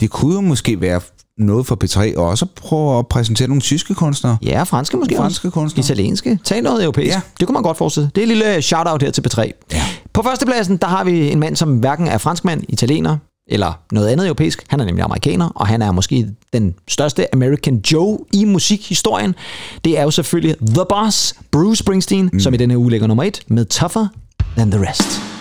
Det 0.00 0.10
kunne 0.10 0.34
jo 0.34 0.40
måske 0.40 0.80
være 0.80 1.00
noget 1.38 1.66
for 1.66 1.78
P3, 1.84 2.18
og 2.18 2.26
også 2.26 2.46
prøve 2.56 2.98
at 2.98 3.06
præsentere 3.06 3.48
nogle 3.48 3.60
tyske 3.60 3.94
kunstnere. 3.94 4.36
Ja, 4.42 4.62
franske 4.62 4.96
måske 4.96 5.16
Franske 5.16 5.50
kunstnere. 5.50 5.84
Italienske. 5.84 6.38
Tag 6.44 6.62
noget 6.62 6.82
europæisk. 6.82 7.14
Ja. 7.14 7.20
Det 7.40 7.46
kunne 7.46 7.54
man 7.54 7.62
godt 7.62 7.76
forestille. 7.76 8.10
Det 8.14 8.20
er 8.20 8.22
et 8.22 8.28
lille 8.28 8.62
shout-out 8.62 9.02
her 9.02 9.10
til 9.10 9.24
P3. 9.28 9.40
Ja. 9.72 9.82
På 10.12 10.22
førstepladsen, 10.22 10.76
der 10.76 10.86
har 10.86 11.04
vi 11.04 11.30
en 11.30 11.40
mand, 11.40 11.56
som 11.56 11.76
hverken 11.76 12.06
er 12.06 12.18
franskmand, 12.18 12.62
italiener 12.68 13.16
eller 13.48 13.72
noget 13.92 14.08
andet 14.08 14.26
europæisk. 14.26 14.64
Han 14.68 14.80
er 14.80 14.84
nemlig 14.84 15.04
amerikaner, 15.04 15.48
og 15.54 15.66
han 15.66 15.82
er 15.82 15.92
måske 15.92 16.28
den 16.52 16.74
største 16.88 17.34
American 17.34 17.80
Joe 17.92 18.18
i 18.32 18.44
musikhistorien. 18.44 19.34
Det 19.84 19.98
er 19.98 20.02
jo 20.02 20.10
selvfølgelig 20.10 20.56
The 20.66 20.84
Boss, 20.88 21.34
Bruce 21.50 21.78
Springsteen, 21.78 22.30
mm. 22.32 22.40
som 22.40 22.54
i 22.54 22.56
denne 22.56 22.78
uge 22.78 22.90
ligger 22.90 23.06
nummer 23.06 23.24
et, 23.24 23.40
med 23.46 23.64
Tougher 23.64 24.06
Than 24.56 24.70
The 24.70 24.90
Rest. 24.90 25.37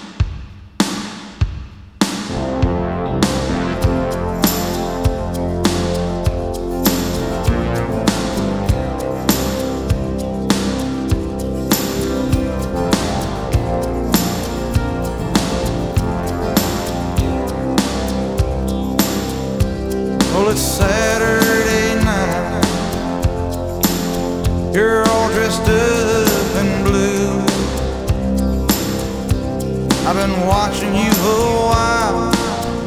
Watching 30.47 30.95
you 30.95 31.11
a 31.11 31.67
while. 31.71 32.31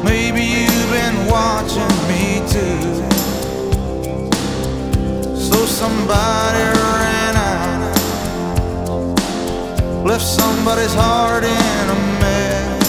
Maybe 0.03 0.41
you've 0.41 0.91
been 0.91 1.27
watching 1.27 1.95
me 2.09 2.41
too. 2.49 2.81
So 5.35 5.65
somebody 5.65 6.63
ran 6.79 7.35
out, 7.35 7.95
left 10.05 10.25
somebody's 10.25 10.93
heart 10.93 11.43
in 11.43 11.89
a 11.95 11.99
mess. 12.21 12.81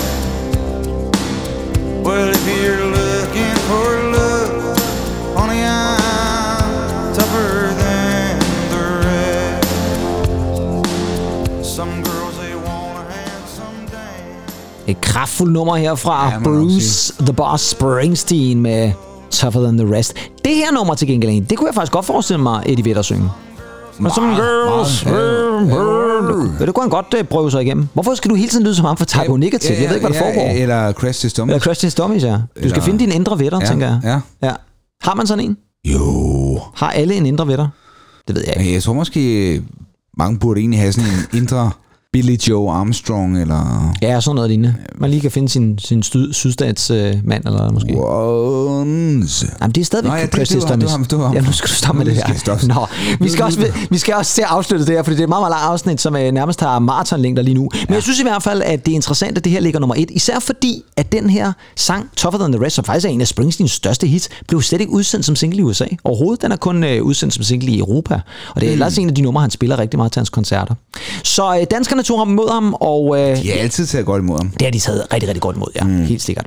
Well, 2.04 2.28
if 2.30 2.46
you're 2.46 3.01
Et 14.86 15.00
kraftfuldt 15.00 15.52
nummer 15.52 15.76
her 15.76 15.94
fra 15.94 16.30
Ja, 16.32 16.38
Bruce 16.44 17.12
The 17.20 17.32
Boss 17.32 17.68
Springsteen 17.70 18.60
med 18.60 18.92
Tougher 19.30 19.62
Than 19.62 19.78
The 19.78 19.96
Rest. 19.96 20.14
Det 20.44 20.54
her 20.54 20.72
nummer 20.72 20.94
til 20.94 21.08
gengæld, 21.08 21.46
det 21.46 21.58
kunne 21.58 21.66
jeg 21.68 21.74
faktisk 21.74 21.92
godt 21.92 22.04
forestille 22.06 22.42
mig, 22.42 22.62
Eddie 22.66 22.84
Vedder 22.84 23.02
synge. 23.02 23.30
Og 24.04 24.10
some 24.10 24.34
girls, 24.34 25.04
ja, 25.06 26.64
det 26.66 26.74
kunne 26.74 26.82
han 26.82 26.90
godt 26.90 27.14
uh, 27.20 27.26
prøve 27.26 27.50
sig 27.50 27.62
igennem. 27.62 27.88
Hvorfor 27.94 28.14
skal 28.14 28.30
du 28.30 28.34
hele 28.34 28.48
tiden 28.48 28.64
lyde 28.64 28.74
som 28.74 28.84
ham 28.84 28.96
for 28.96 29.04
Typo 29.04 29.36
Negative? 29.36 29.72
Jeg 29.80 29.88
ved 29.88 29.96
ikke, 29.96 30.06
hvad 30.08 30.18
der 30.20 30.24
foregår. 30.24 30.50
Eller 30.62 30.92
Crash 30.92 31.20
Test 31.20 31.36
Dummies. 31.36 31.52
Eller 31.54 31.64
Crash 31.64 31.80
Test 31.80 31.98
Dummies, 31.98 32.24
ja. 32.24 32.32
Du 32.32 32.38
skal 32.56 32.66
Eller- 32.70 32.82
finde 32.82 32.98
din 32.98 33.12
indre 33.12 33.38
Vedder, 33.38 33.58
Ja, 33.62 33.66
tænker 33.66 33.86
jeg. 33.86 34.00
ja. 34.04 34.48
ja. 34.48 34.52
Har 35.02 35.14
man 35.14 35.26
sådan 35.26 35.44
en? 35.44 35.56
Jo. 35.84 36.60
Har 36.74 36.90
alle 36.90 37.14
en 37.14 37.26
indre 37.26 37.46
Vedder? 37.46 37.68
Det 38.28 38.36
ved 38.36 38.44
jeg 38.46 38.56
ikke. 38.60 38.72
Jeg 38.74 38.82
tror 38.82 38.92
måske, 38.92 39.62
mange 40.18 40.38
burde 40.38 40.60
egentlig 40.60 40.80
have 40.80 40.92
sådan 40.92 41.10
en 41.10 41.38
indre 41.38 41.70
Billy 42.12 42.36
Joe 42.48 42.70
Armstrong, 42.72 43.40
eller... 43.40 43.92
Ja, 44.02 44.20
sådan 44.20 44.34
noget 44.34 44.50
lignende. 44.50 44.74
Man 44.98 45.10
lige 45.10 45.20
kan 45.20 45.30
finde 45.30 45.48
sin, 45.48 45.78
sin 45.78 46.02
syd, 46.02 46.32
sydstatsmand, 46.32 47.46
øh, 47.46 47.52
eller 47.52 47.72
måske. 47.72 47.94
Once. 47.96 49.46
Jamen, 49.60 49.72
det 49.74 49.80
er 49.80 49.84
stadigvæk 49.84 50.10
Nå 50.12 50.16
ja, 50.16 50.22
det- 50.22 50.30
Crash 50.34 50.52
det 50.52 50.60
Test 50.60 50.68
var- 50.70 50.76
det 50.76 50.88
var 50.90 51.04
det 51.10 51.18
var. 51.18 51.32
Ja, 51.34 51.40
nu 51.40 51.52
skal 51.52 51.68
du 51.68 51.74
stoppe 51.74 51.98
med 51.98 52.06
det 52.06 52.14
her. 52.14 52.66
Nå, 52.74 52.86
vi 53.24 53.30
skal, 53.30 53.44
også, 53.44 53.72
vi 53.90 53.98
skal 53.98 54.14
også 54.14 54.34
til 54.34 54.42
at 54.42 54.48
afslutte 54.50 54.86
det 54.86 54.94
her, 54.94 55.02
fordi 55.02 55.14
det 55.16 55.20
er 55.20 55.24
et 55.24 55.28
meget, 55.28 55.42
meget 55.42 55.50
langt 55.50 55.64
afsnit, 55.66 56.00
som 56.00 56.16
øh, 56.16 56.32
nærmest 56.32 56.60
har 56.60 56.78
maratonlængder 56.78 57.42
lige 57.42 57.54
nu. 57.54 57.68
Men 57.88 57.94
jeg 57.94 58.02
synes 58.02 58.20
i 58.20 58.22
hvert 58.22 58.42
fald, 58.42 58.62
at 58.62 58.86
det 58.86 58.92
er 58.92 58.96
interessant, 58.96 59.38
at 59.38 59.44
det 59.44 59.52
her 59.52 59.60
ligger 59.60 59.80
nummer 59.80 59.94
et. 59.98 60.10
Især 60.10 60.38
fordi, 60.38 60.82
at 60.96 61.12
den 61.12 61.30
her 61.30 61.52
sang, 61.76 62.08
Tougher 62.16 62.38
Than 62.38 62.52
The 62.52 62.64
Rest, 62.64 62.76
som 62.76 62.84
faktisk 62.84 63.06
er 63.06 63.10
en 63.10 63.20
af 63.20 63.26
Springsteens 63.28 63.72
største 63.72 64.06
hits, 64.06 64.28
blev 64.48 64.62
slet 64.62 64.80
ikke 64.80 64.92
udsendt 64.92 65.26
som 65.26 65.36
single 65.36 65.58
i 65.58 65.62
USA. 65.62 65.84
Overhovedet, 66.04 66.42
den 66.42 66.52
er 66.52 66.56
kun 66.56 66.84
øh, 66.84 67.02
udsendt 67.02 67.34
som 67.34 67.44
single 67.44 67.68
i 67.70 67.78
Europa. 67.78 68.20
Og 68.54 68.60
det 68.60 68.68
er 68.68 68.72
ellers 68.72 68.98
en 68.98 69.08
af 69.08 69.14
de 69.14 69.22
numre, 69.22 69.40
han 69.40 69.50
spiller 69.50 69.78
rigtig 69.78 69.98
meget 69.98 70.12
til 70.12 70.20
hans 70.20 70.30
koncerter. 70.30 70.74
Så 71.24 71.58
øh, 71.60 71.66
danskerne 71.70 72.01
tog 72.02 72.18
ham 72.18 72.30
imod 72.30 72.50
ham, 72.52 72.74
og 72.80 73.20
øh, 73.20 73.36
De 73.36 73.52
er 73.52 73.62
altid 73.62 73.86
taget 73.86 74.06
godt 74.06 74.22
imod 74.22 74.38
ham. 74.38 74.48
det 74.50 74.62
har 74.62 74.70
de 74.70 74.78
taget 74.78 75.06
rigtig, 75.12 75.28
rigtig 75.28 75.42
godt 75.42 75.56
imod, 75.56 75.68
ja. 75.76 75.84
Mm. 75.84 76.04
Helt 76.04 76.22
sikkert. 76.22 76.46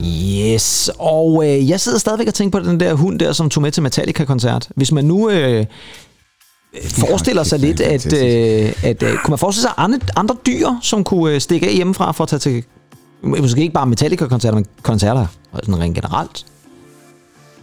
Yes, 0.00 0.90
og 0.98 1.44
øh, 1.48 1.70
jeg 1.70 1.80
sidder 1.80 1.98
stadigvæk 1.98 2.28
og 2.28 2.34
tænker 2.34 2.60
på 2.60 2.68
den 2.68 2.80
der 2.80 2.94
hund 2.94 3.18
der, 3.18 3.32
som 3.32 3.50
tog 3.50 3.62
med 3.62 3.70
til 3.70 3.82
Metallica-koncert. 3.82 4.68
Hvis 4.76 4.92
man 4.92 5.04
nu 5.04 5.30
øh, 5.30 5.66
forestiller 6.88 7.42
sig 7.42 7.58
lidt, 7.58 7.80
at, 7.80 8.12
øh, 8.12 8.72
at 8.82 9.02
øh, 9.02 9.10
kunne 9.24 9.32
man 9.32 9.38
forestille 9.38 9.62
sig 9.62 9.72
andre, 9.76 9.98
andre 10.16 10.36
dyr, 10.46 10.68
som 10.82 11.04
kunne 11.04 11.34
øh, 11.34 11.40
stikke 11.40 11.68
af 11.68 11.74
hjemmefra 11.74 12.12
for 12.12 12.24
at 12.24 12.28
tage 12.28 12.40
til, 12.40 12.64
måske 13.22 13.60
ikke 13.60 13.74
bare 13.74 13.86
Metallica-koncerter, 13.86 14.54
men 14.54 14.66
koncerter 14.82 15.26
sådan 15.54 15.78
rent 15.80 15.94
generelt. 15.94 16.46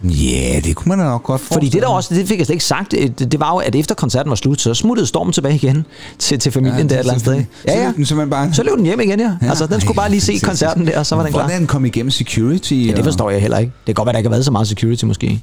Ja, 0.04 0.60
det 0.64 0.76
kunne 0.76 0.88
man 0.88 0.98
da 0.98 1.04
nok 1.04 1.22
godt 1.22 1.40
Fordi 1.40 1.68
det 1.68 1.82
der 1.82 1.88
også, 1.88 2.14
det 2.14 2.28
fik 2.28 2.38
jeg 2.38 2.46
slet 2.46 2.54
ikke 2.54 2.64
sagt, 2.64 2.94
øh, 2.98 3.08
det 3.18 3.40
var 3.40 3.50
jo, 3.52 3.56
at 3.56 3.74
efter 3.74 3.94
koncerten 3.94 4.30
var 4.30 4.36
slut, 4.36 4.60
så 4.60 4.74
smuttede 4.74 5.06
stormen 5.06 5.32
tilbage 5.32 5.54
igen 5.54 5.86
til, 6.18 6.38
til 6.38 6.52
familien 6.52 6.76
ja, 6.78 6.82
der 6.82 6.94
et 6.94 6.98
eller 6.98 7.12
andet 7.12 7.26
sted. 7.26 7.44
Ja, 7.66 7.72
Ja, 7.72 7.82
Så 7.82 7.86
løb 7.86 7.96
den 7.96 8.06
simpelthen 8.06 8.30
bare... 8.30 8.54
Så 8.54 8.62
løb 8.62 8.76
den 8.76 8.84
hjem 8.86 9.00
igen, 9.00 9.20
ja. 9.20 9.36
Ja, 9.42 9.48
Altså, 9.48 9.66
den 9.66 9.80
skulle 9.80 9.96
bare 9.96 10.10
lige 10.10 10.20
se 10.20 10.38
koncerten 10.42 10.86
der, 10.86 10.98
og 10.98 11.06
så 11.06 11.14
var 11.16 11.22
den 11.22 11.32
klar. 11.32 11.42
Hvordan 11.42 11.66
kom 11.66 11.84
igennem 11.84 12.10
security? 12.10 12.72
Ja, 12.72 12.92
det 12.92 13.04
forstår 13.04 13.30
jeg 13.30 13.40
heller 13.40 13.58
ikke. 13.58 13.72
Det 13.86 13.86
kan 13.86 13.94
godt 13.94 14.06
være, 14.06 14.12
der 14.12 14.18
ikke 14.18 14.28
har 14.28 14.34
været 14.34 14.44
så 14.44 14.50
meget 14.50 14.68
security 14.68 15.04
måske. 15.04 15.42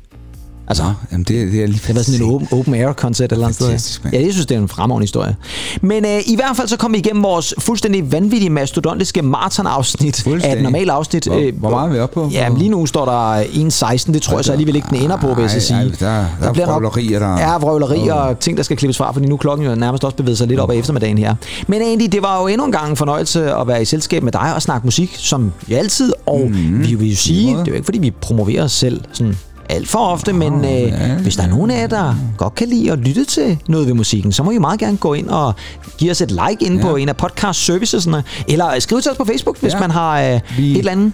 Altså, 0.70 0.84
jamen 1.12 1.24
det, 1.24 1.52
det 1.52 1.64
er 1.64 1.68
lige 1.68 1.82
det 1.88 1.96
været 1.96 2.06
sådan 2.06 2.22
en 2.22 2.34
open, 2.34 2.48
open 2.52 2.74
air 2.74 2.94
koncert 2.94 3.32
eller 3.32 3.46
andet 3.46 3.56
sted. 3.56 3.68
Ja, 4.14 4.22
jeg 4.24 4.32
synes, 4.34 4.46
det 4.46 4.56
er 4.58 4.62
en 4.62 4.68
fremragende 4.68 5.04
historie. 5.04 5.36
Men 5.82 6.06
øh, 6.06 6.20
i 6.26 6.36
hvert 6.36 6.56
fald 6.58 6.68
så 6.68 6.78
kom 6.78 6.94
vi 6.94 6.98
igennem 6.98 7.24
vores 7.24 7.54
fuldstændig 7.60 8.12
vanvittige 8.12 8.50
mastodontiske 8.50 9.22
maratonafsnit 9.22 10.24
af 10.46 10.56
et 10.58 10.64
normalt 10.64 10.90
afsnit. 10.90 11.26
Hvor- 11.26 11.36
Øh, 11.40 11.60
hvor 11.60 11.70
meget 11.70 11.90
er 11.90 11.94
vi 11.94 12.00
oppe 12.00 12.14
på? 12.14 12.30
Ja, 12.34 12.50
lige 12.58 12.70
nu 12.70 12.86
står 12.86 13.06
der 13.06 13.42
1.16. 13.44 14.14
Det 14.14 14.22
tror 14.22 14.38
jeg 14.38 14.46
så 14.46 14.52
alligevel 14.52 14.76
ikke, 14.76 14.88
den 14.90 14.98
ender 14.98 15.18
på, 15.18 15.28
vil 15.34 15.42
jeg 15.42 15.52
så 15.52 15.60
sige. 15.60 15.78
ej, 15.78 15.84
der- 15.84 16.26
der 16.42 16.48
er 16.48 16.54
bliver 16.54 16.66
nok- 16.68 16.74
vrøvlerier, 16.84 17.20
der- 17.20 17.40
Ja, 17.40 17.58
vrøvlerier 17.58 18.14
og 18.14 18.40
ting, 18.40 18.58
der 18.58 18.64
skal 18.64 18.78
klippes 18.78 18.98
fra, 18.98 19.12
fordi 19.12 19.26
nu 19.28 19.34
er 19.34 19.38
klokken 19.38 19.68
jo 19.68 19.76
nærmest 19.76 20.04
også 20.04 20.18
bevæget 20.18 20.38
sig 20.38 20.48
lidt 20.48 20.60
op 20.60 20.72
ad 20.72 20.76
eftermiddagen 20.76 21.18
her. 21.18 21.36
Men 21.68 21.82
egentlig, 21.82 22.12
det 22.12 22.22
var 22.22 22.42
jo 22.42 22.48
endnu 22.48 22.66
en 22.66 22.72
gang 22.72 22.90
en 22.90 22.96
fornøjelse 22.96 23.54
at 23.56 23.68
være 23.68 23.82
i 23.82 23.86
selskab 23.86 24.24
med 24.24 24.32
dig 24.32 24.56
og 24.56 24.62
snakke 24.62 24.88
musik, 24.88 25.16
som 25.18 25.52
vi 25.68 25.74
altid. 25.74 26.14
Og 26.26 26.48
mm, 26.54 26.84
vi 26.88 26.96
vil 26.96 27.10
jo 27.10 27.16
sige, 27.16 27.48
det 27.52 27.60
er 27.60 27.64
jo 27.68 27.74
ikke 27.74 27.86
fordi, 27.86 27.98
vi 28.00 28.12
promoverer 28.12 28.64
os 28.64 28.72
selv 28.72 29.02
sådan 29.14 29.38
alt 29.70 29.88
for 29.88 30.00
ofte, 30.00 30.34
men 30.34 30.54
øh, 30.66 31.22
hvis 31.22 31.36
der 31.36 31.44
er 31.44 31.48
nogen 31.48 31.72
af 31.72 31.82
jer, 31.82 31.88
der 31.88 32.16
godt 32.38 32.56
kan 32.56 32.68
lide 32.68 32.92
at 32.92 33.00
lytte 33.00 33.26
til 33.26 33.58
noget 33.68 33.88
ved 33.88 33.94
musikken, 33.94 34.32
så 34.32 34.44
må 34.44 34.52
I 34.52 34.58
meget 34.58 34.80
gerne 34.80 34.98
gå 34.98 35.14
ind 35.14 35.28
og 35.28 35.54
give 35.98 36.12
os 36.12 36.22
et 36.22 36.32
like 36.32 36.66
inde 36.66 36.82
på 36.82 36.96
en 36.96 37.10
af 37.10 37.18
podcast 37.18 37.66
serviceserne, 37.66 38.24
eller 38.48 38.80
skrive 38.80 39.02
til 39.02 39.12
os 39.12 39.18
på 39.18 39.26
Facebook, 39.26 39.60
hvis 39.60 39.74
Ja. 39.74 39.80
man 39.80 39.92
har 39.92 40.22
øh, 40.22 40.40
Vi- 40.58 40.72
et 40.72 40.78
eller 40.78 40.92
andet 40.92 41.12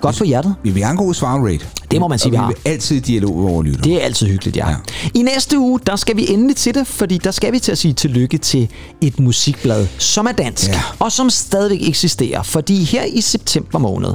godt 0.00 0.16
på 0.18 0.24
hjertet. 0.24 0.54
Vi 0.62 0.70
vil 0.70 0.82
gerne 0.82 0.98
god 0.98 1.14
svarrate. 1.14 1.60
Det 1.90 2.00
må 2.00 2.08
man 2.08 2.18
sige, 2.18 2.28
og 2.28 2.32
vi 2.32 2.36
vi 2.36 2.40
har. 2.40 2.46
vil 2.46 2.56
altid 2.72 3.00
dialog 3.00 3.36
med 3.36 3.50
vores 3.52 3.66
lytter. 3.66 3.82
Det 3.82 3.94
er 3.94 4.00
altid 4.00 4.26
hyggeligt, 4.26 4.56
ja. 4.56 4.68
Ja. 4.68 4.76
ja. 5.04 5.08
I 5.14 5.22
næste 5.22 5.58
uge, 5.58 5.80
der 5.86 5.96
skal 5.96 6.16
vi 6.16 6.26
endelig 6.30 6.56
til 6.56 6.74
det, 6.74 6.86
fordi 6.86 7.18
der 7.18 7.30
skal 7.30 7.52
vi 7.52 7.58
til 7.58 7.72
at 7.72 7.78
sige 7.78 7.94
tillykke 7.94 8.38
til 8.38 8.68
et 9.00 9.20
musikblad, 9.20 9.86
som 9.98 10.26
er 10.26 10.32
dansk, 10.32 10.68
Ja. 10.68 10.80
og 10.98 11.12
som 11.12 11.30
stadigvæk 11.30 11.88
eksisterer. 11.88 12.42
Fordi 12.42 12.84
her 12.84 13.04
i 13.04 13.20
september 13.20 13.78
måned, 13.78 14.10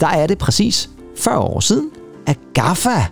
der 0.00 0.06
er 0.08 0.26
det 0.26 0.38
præcis 0.38 0.90
40 1.18 1.38
år 1.38 1.60
siden, 1.60 1.86
af 2.26 2.36
GAFFA 2.54 3.04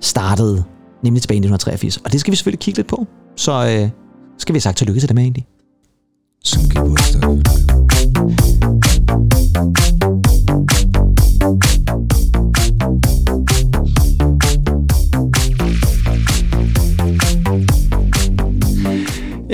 startede, 0.00 0.64
nemlig 1.02 1.22
tilbage 1.22 1.36
i 1.36 1.44
1983. 1.44 1.96
Og 1.96 2.12
det 2.12 2.20
skal 2.20 2.30
vi 2.30 2.36
selvfølgelig 2.36 2.60
kigge 2.60 2.78
lidt 2.78 2.88
på. 2.88 3.06
Så 3.36 3.52
øh, 3.52 3.90
skal 4.38 4.52
vi 4.52 4.56
have 4.56 4.60
sagt 4.60 4.76
tillykke 4.78 5.00
til 5.00 5.08
dem 5.08 5.18
egentlig. 5.18 5.46
Som 6.44 6.62
geburtstag. 6.62 7.95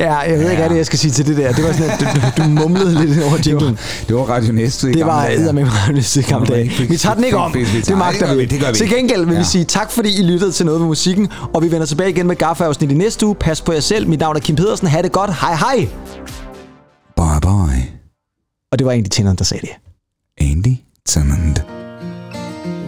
Ja, 0.03 0.17
jeg 0.17 0.39
ved 0.39 0.51
ikke, 0.51 0.61
hvad 0.61 0.71
det 0.71 0.77
jeg 0.77 0.87
skal 0.87 0.99
sige 0.99 1.11
til 1.13 1.27
det 1.27 1.37
der. 1.37 1.53
Det 1.53 1.65
var 1.65 1.73
sådan, 1.73 1.91
at 1.91 2.01
du, 2.37 2.43
du 2.43 2.49
mumlede 2.49 3.07
lidt 3.07 3.23
over 3.23 3.37
jinglen. 3.47 3.79
Det 4.09 4.17
var 4.17 4.23
Radio 4.23 4.53
Næste 4.53 4.91
i 4.91 4.93
Det 4.93 5.07
var 5.07 5.27
æder 5.27 5.53
med 5.53 5.65
mig 5.65 6.05
i 6.17 6.23
gamle 6.23 6.47
dage. 6.47 6.71
Vi 6.89 6.97
tager 6.97 7.15
den 7.15 7.25
ikke 7.25 7.37
om. 7.37 7.53
Det 7.53 7.99
magter 7.99 8.19
det 8.19 8.29
gør 8.29 8.35
vi. 8.35 8.45
det 8.45 8.61
gør 8.61 8.71
vi. 8.71 8.77
Til 8.77 8.89
gengæld 8.89 9.21
vil 9.25 9.31
vi 9.31 9.35
Ja. 9.35 9.43
sige 9.43 9.65
tak, 9.65 9.91
fordi 9.91 10.21
I 10.21 10.23
lyttede 10.23 10.53
til 10.53 10.67
noget 10.67 10.81
med 10.81 10.89
musikken. 10.89 11.29
Og 11.55 11.63
vi 11.63 11.71
vender 11.73 11.87
tilbage 11.87 12.11
igen 12.11 12.27
med 12.27 12.37
Gaffa-afsnit 12.37 12.91
i 12.91 12.95
næste 12.95 13.27
uge. 13.27 13.35
Pas 13.35 13.61
på 13.61 13.73
jer 13.73 13.81
selv. 13.81 14.09
Mit 14.09 14.21
navn 14.21 14.37
er 14.37 14.41
Kim 14.41 14.57
Pedersen. 14.57 14.87
Ha' 14.89 15.03
det 15.03 15.13
godt. 15.13 15.31
Hej 15.41 15.55
hej. 15.55 15.77
Bye 17.17 17.41
bye. 17.43 17.91
Og 18.73 18.79
det 18.79 18.85
var 18.87 18.93
egentlig 18.93 19.11
tænderen, 19.11 19.39
der 19.39 19.45
sagde 19.45 19.67
det. 19.67 19.73
Andy 20.51 20.75
Tennant. 21.07 21.65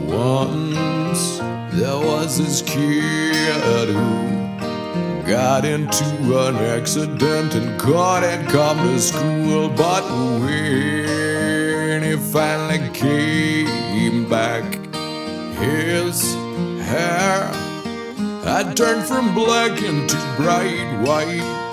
Once 0.08 1.42
there 1.72 1.98
was 2.08 2.34
this 2.34 2.62
kid 2.66 3.94
who 3.94 4.23
got 5.26 5.64
into 5.64 6.04
an 6.46 6.56
accident 6.56 7.54
and 7.54 7.80
couldn't 7.80 8.46
come 8.48 8.76
to 8.78 9.00
school. 9.00 9.70
But 9.70 10.04
when 10.40 12.02
he 12.02 12.16
finally 12.16 12.90
came 12.92 14.28
back, 14.28 14.64
his 15.56 16.34
hair 16.84 17.46
had 18.44 18.76
turned 18.76 19.04
from 19.04 19.34
black 19.34 19.82
into 19.82 20.16
bright 20.36 21.00
white. 21.00 21.64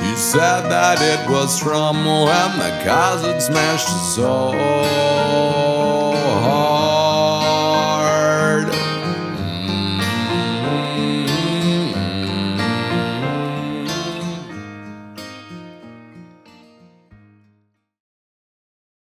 He 0.00 0.14
said 0.16 0.68
that 0.70 0.98
it 1.00 1.28
was 1.30 1.58
from 1.58 2.04
when 2.04 2.58
the 2.58 2.70
had 3.22 3.42
smashed 3.42 3.88
his 3.88 4.14
soul. 4.14 5.13